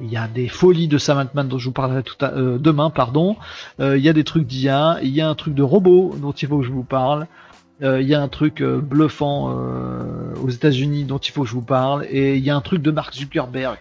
Il 0.00 0.10
y 0.10 0.16
a 0.16 0.26
des 0.26 0.48
folies 0.48 0.88
de 0.88 0.98
Sam 0.98 1.28
dont 1.34 1.58
je 1.58 1.66
vous 1.66 1.72
parlerai 1.72 2.02
tout 2.02 2.16
à, 2.20 2.32
euh, 2.32 2.58
demain, 2.58 2.90
pardon. 2.90 3.36
Euh, 3.80 3.96
il 3.96 4.04
y 4.04 4.08
a 4.08 4.12
des 4.12 4.24
trucs 4.24 4.46
d'IA, 4.46 4.98
il 5.02 5.10
y 5.10 5.20
a 5.20 5.28
un 5.28 5.34
truc 5.34 5.54
de 5.54 5.62
robot 5.62 6.16
dont 6.20 6.32
il 6.32 6.48
faut 6.48 6.58
que 6.58 6.64
je 6.64 6.72
vous 6.72 6.82
parle. 6.82 7.28
Euh, 7.82 8.00
il 8.00 8.08
y 8.08 8.14
a 8.14 8.20
un 8.20 8.28
truc 8.28 8.62
bluffant 8.62 9.54
aux 10.42 10.48
États-Unis 10.48 11.04
dont 11.04 11.18
il 11.18 11.30
faut 11.30 11.42
que 11.42 11.48
je 11.48 11.54
vous 11.54 11.62
parle. 11.62 12.06
Et 12.10 12.36
il 12.36 12.44
y 12.44 12.50
a 12.50 12.56
un 12.56 12.60
truc 12.60 12.82
de 12.82 12.90
Mark 12.90 13.14
Zuckerberg 13.14 13.78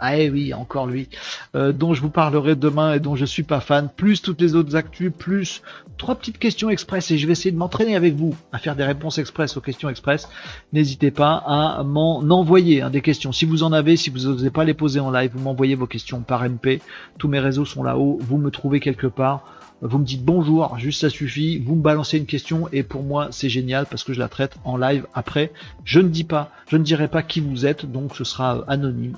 ah 0.00 0.16
eh 0.16 0.30
oui, 0.30 0.54
encore 0.54 0.86
lui, 0.86 1.08
euh, 1.54 1.72
dont 1.72 1.94
je 1.94 2.00
vous 2.00 2.10
parlerai 2.10 2.56
demain 2.56 2.94
et 2.94 3.00
dont 3.00 3.16
je 3.16 3.24
suis 3.24 3.42
pas 3.42 3.60
fan, 3.60 3.88
plus 3.94 4.22
toutes 4.22 4.40
les 4.40 4.54
autres 4.54 4.76
actus, 4.76 5.12
plus 5.16 5.62
trois 5.98 6.14
petites 6.14 6.38
questions 6.38 6.70
express 6.70 7.10
et 7.10 7.18
je 7.18 7.26
vais 7.26 7.32
essayer 7.32 7.52
de 7.52 7.58
m'entraîner 7.58 7.94
avec 7.94 8.14
vous 8.14 8.34
à 8.52 8.58
faire 8.58 8.74
des 8.74 8.84
réponses 8.84 9.18
express 9.18 9.56
aux 9.56 9.60
questions 9.60 9.90
express. 9.90 10.28
N'hésitez 10.72 11.10
pas 11.10 11.42
à 11.46 11.82
m'en 11.84 12.18
envoyer 12.18 12.80
hein, 12.80 12.90
des 12.90 13.02
questions. 13.02 13.32
Si 13.32 13.44
vous 13.44 13.62
en 13.62 13.72
avez, 13.72 13.96
si 13.96 14.08
vous 14.08 14.20
n'osez 14.20 14.50
pas 14.50 14.64
les 14.64 14.74
poser 14.74 15.00
en 15.00 15.10
live, 15.10 15.30
vous 15.34 15.42
m'envoyez 15.42 15.74
vos 15.74 15.86
questions 15.86 16.20
par 16.20 16.42
MP. 16.48 16.80
Tous 17.18 17.28
mes 17.28 17.38
réseaux 17.38 17.66
sont 17.66 17.82
là-haut, 17.82 18.18
vous 18.20 18.38
me 18.38 18.50
trouvez 18.50 18.80
quelque 18.80 19.06
part. 19.06 19.44
Vous 19.82 19.98
me 19.98 20.04
dites 20.04 20.24
bonjour, 20.24 20.78
juste 20.78 21.00
ça 21.00 21.10
suffit. 21.10 21.58
Vous 21.58 21.74
me 21.74 21.82
balancez 21.82 22.18
une 22.18 22.26
question 22.26 22.68
et 22.72 22.82
pour 22.82 23.02
moi 23.02 23.28
c'est 23.30 23.48
génial 23.48 23.86
parce 23.86 24.04
que 24.04 24.12
je 24.12 24.18
la 24.18 24.28
traite 24.28 24.56
en 24.64 24.76
live 24.76 25.06
après. 25.14 25.52
Je 25.84 26.00
ne 26.00 26.08
dis 26.08 26.24
pas, 26.24 26.50
je 26.68 26.76
ne 26.76 26.82
dirai 26.82 27.08
pas 27.08 27.22
qui 27.22 27.40
vous 27.40 27.66
êtes, 27.66 27.90
donc 27.90 28.16
ce 28.16 28.24
sera 28.24 28.64
anonyme. 28.68 29.16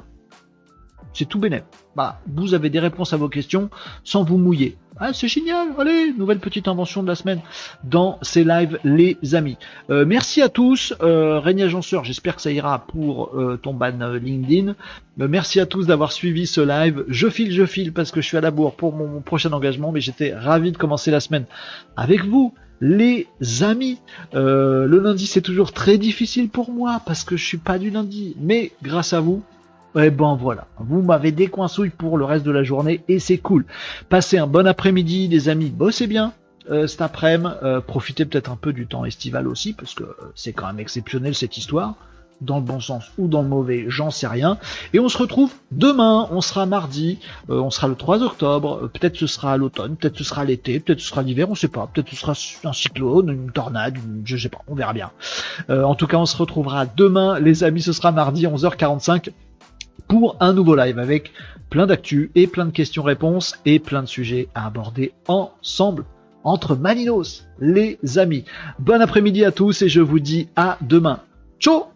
C'est 1.12 1.28
tout 1.28 1.39
bénéf. 1.39 1.62
Bah, 1.94 2.20
vous 2.26 2.55
avez 2.55 2.70
des 2.70 2.78
réponses 2.78 3.12
à 3.12 3.16
vos 3.16 3.28
questions 3.28 3.70
sans 4.05 4.24
vous 4.24 4.39
mouiller. 4.39 4.76
Ah, 4.98 5.12
c'est 5.12 5.28
génial. 5.28 5.68
Allez, 5.78 6.12
nouvelle 6.12 6.39
petite 6.39 6.68
invention 6.68 7.02
de 7.02 7.09
la 7.09 7.14
semaine 7.14 7.40
dans 7.82 8.18
ces 8.22 8.44
lives, 8.44 8.78
les 8.84 9.16
amis. 9.34 9.56
Euh, 9.90 10.05
merci 10.06 10.43
à 10.43 10.48
tous. 10.48 10.94
Euh, 11.02 11.40
Régnier 11.40 11.64
Agenceur, 11.64 12.05
j'espère 12.05 12.36
que 12.36 12.43
ça 12.43 12.52
ira 12.52 12.86
pour 12.86 13.34
euh, 13.34 13.59
ton 13.60 13.72
ban 13.72 14.01
euh, 14.01 14.18
LinkedIn. 14.18 14.74
merci 15.16 15.60
à 15.60 15.66
tous 15.66 15.86
d'avoir 15.86 16.12
suivi 16.12 16.47
ce 16.47 16.60
live. 16.60 17.05
Je 17.09 17.28
file, 17.28 17.52
je 17.52 17.64
file 17.64 17.93
parce 17.93 18.10
que 18.10 18.20
je 18.20 18.26
suis 18.26 18.36
à 18.36 18.43
la 18.43 18.51
bourre 18.51 18.74
pour 18.74 18.94
mon, 18.94 19.20
prochain 19.20 19.52
engagement, 19.52 19.93
mais 19.93 20.01
j'étais 20.01 20.34
ravi 20.34 20.72
de 20.72 20.76
commencer 20.76 21.10
la 21.10 21.20
semaine 21.20 21.47
avec 21.97 22.24
vous 22.24 22.55
les 22.80 23.28
amis. 23.60 23.98
le 24.32 24.98
lundi 24.98 25.26
c'est 25.26 25.40
toujours 25.40 25.72
très 25.72 25.98
difficile 25.98 26.48
pour 26.48 26.70
moi 26.70 27.01
parce 27.06 27.22
que 27.24 27.36
je 27.36 27.44
suis 27.44 27.59
pas 27.59 27.78
du 27.78 27.90
lundi, 27.90 28.36
mais 28.40 28.72
grâce 28.82 29.12
à 29.12 29.20
vous, 29.20 29.43
eh 30.01 30.10
ben 30.10 30.36
voilà, 30.36 30.66
vous 30.78 31.02
m'avez 31.02 31.32
décoinsouille 31.32 31.90
pour 31.90 32.16
le 32.16 32.24
reste 32.24 32.44
de 32.44 32.51
la 32.51 32.62
journée 32.62 33.02
et 33.09 33.19
c'est 33.19 33.39
cool. 33.39 33.66
Passez 34.09 34.39
un 34.39 34.47
bon 34.47 34.66
après-midi 34.66 35.28
les 35.28 35.48
amis, 35.48 35.70
bossez 35.70 36.06
bien 36.06 36.32
euh, 36.70 36.86
cet 36.86 37.01
après-midi, 37.01 37.55
euh, 37.62 37.81
profitez 37.81 38.24
peut-être 38.24 38.51
un 38.51 38.56
peu 38.56 38.73
du 38.73 38.86
temps 38.86 39.05
estival 39.05 39.48
aussi 39.48 39.73
parce 39.73 39.94
que 39.94 40.05
euh, 40.05 40.14
c'est 40.35 40.52
quand 40.52 40.66
même 40.66 40.81
exceptionnel 40.81 41.35
cette 41.35 41.56
histoire. 41.56 41.94
Dans 42.40 42.56
le 42.56 42.62
bon 42.62 42.81
sens 42.81 43.05
ou 43.19 43.28
dans 43.28 43.43
le 43.43 43.47
mauvais, 43.47 43.85
j'en 43.86 44.10
sais 44.10 44.27
rien. 44.27 44.59
Et 44.93 44.98
on 44.98 45.09
se 45.09 45.16
retrouve 45.16 45.52
demain, 45.70 46.27
on 46.32 46.40
sera 46.40 46.66
mardi, 46.66 47.20
on 47.48 47.70
sera 47.70 47.86
le 47.86 47.94
3 47.94 48.24
octobre, 48.24 48.90
peut-être 48.93 49.16
ce 49.16 49.28
sera 49.28 49.56
l'automne, 49.56 49.94
peut-être 49.94 50.19
ce 50.19 50.24
sera 50.24 50.44
l'été, 50.44 50.81
peut-être 50.81 50.98
ce 50.98 51.06
sera 51.06 51.23
l'hiver, 51.23 51.48
on 51.51 51.55
sait 51.55 51.69
pas, 51.69 51.89
peut-être 51.94 52.09
ce 52.09 52.16
sera 52.16 52.32
un 52.64 52.73
cyclone, 52.73 53.28
une 53.28 53.52
tornade, 53.52 53.97
je 54.24 54.36
sais 54.36 54.48
pas, 54.48 54.59
on 54.66 54.74
verra 54.74 54.93
bien. 54.93 55.12
en 55.69 55.94
tout 55.94 56.09
cas, 56.09 56.16
on 56.16 56.27
se 56.27 56.36
retrouvera 56.36 56.85
demain, 56.85 57.39
les 57.39 57.62
amis, 57.62 57.81
ce 57.81 57.93
sera 57.93 58.10
mardi 58.10 58.44
11h45 58.44 59.31
pour 60.12 60.36
un 60.40 60.52
nouveau 60.52 60.76
live 60.76 60.98
avec 60.98 61.32
plein 61.70 61.86
d'actu 61.86 62.30
et 62.34 62.47
plein 62.47 62.66
de 62.66 62.70
questions-réponses 62.70 63.59
et 63.64 63.78
plein 63.78 64.02
de 64.02 64.06
sujets 64.06 64.48
à 64.55 64.66
aborder 64.66 65.14
ensemble 65.26 66.05
entre 66.44 66.76
Maninos, 66.76 67.47
les 67.59 67.98
amis. 68.18 68.44
Bon 68.78 69.01
après-midi 69.01 69.43
à 69.43 69.52
tous 69.52 69.80
et 69.80 69.89
je 69.89 70.02
vous 70.02 70.20
dis 70.20 70.48
à 70.55 70.76
demain. 70.82 71.20
Ciao 71.59 71.91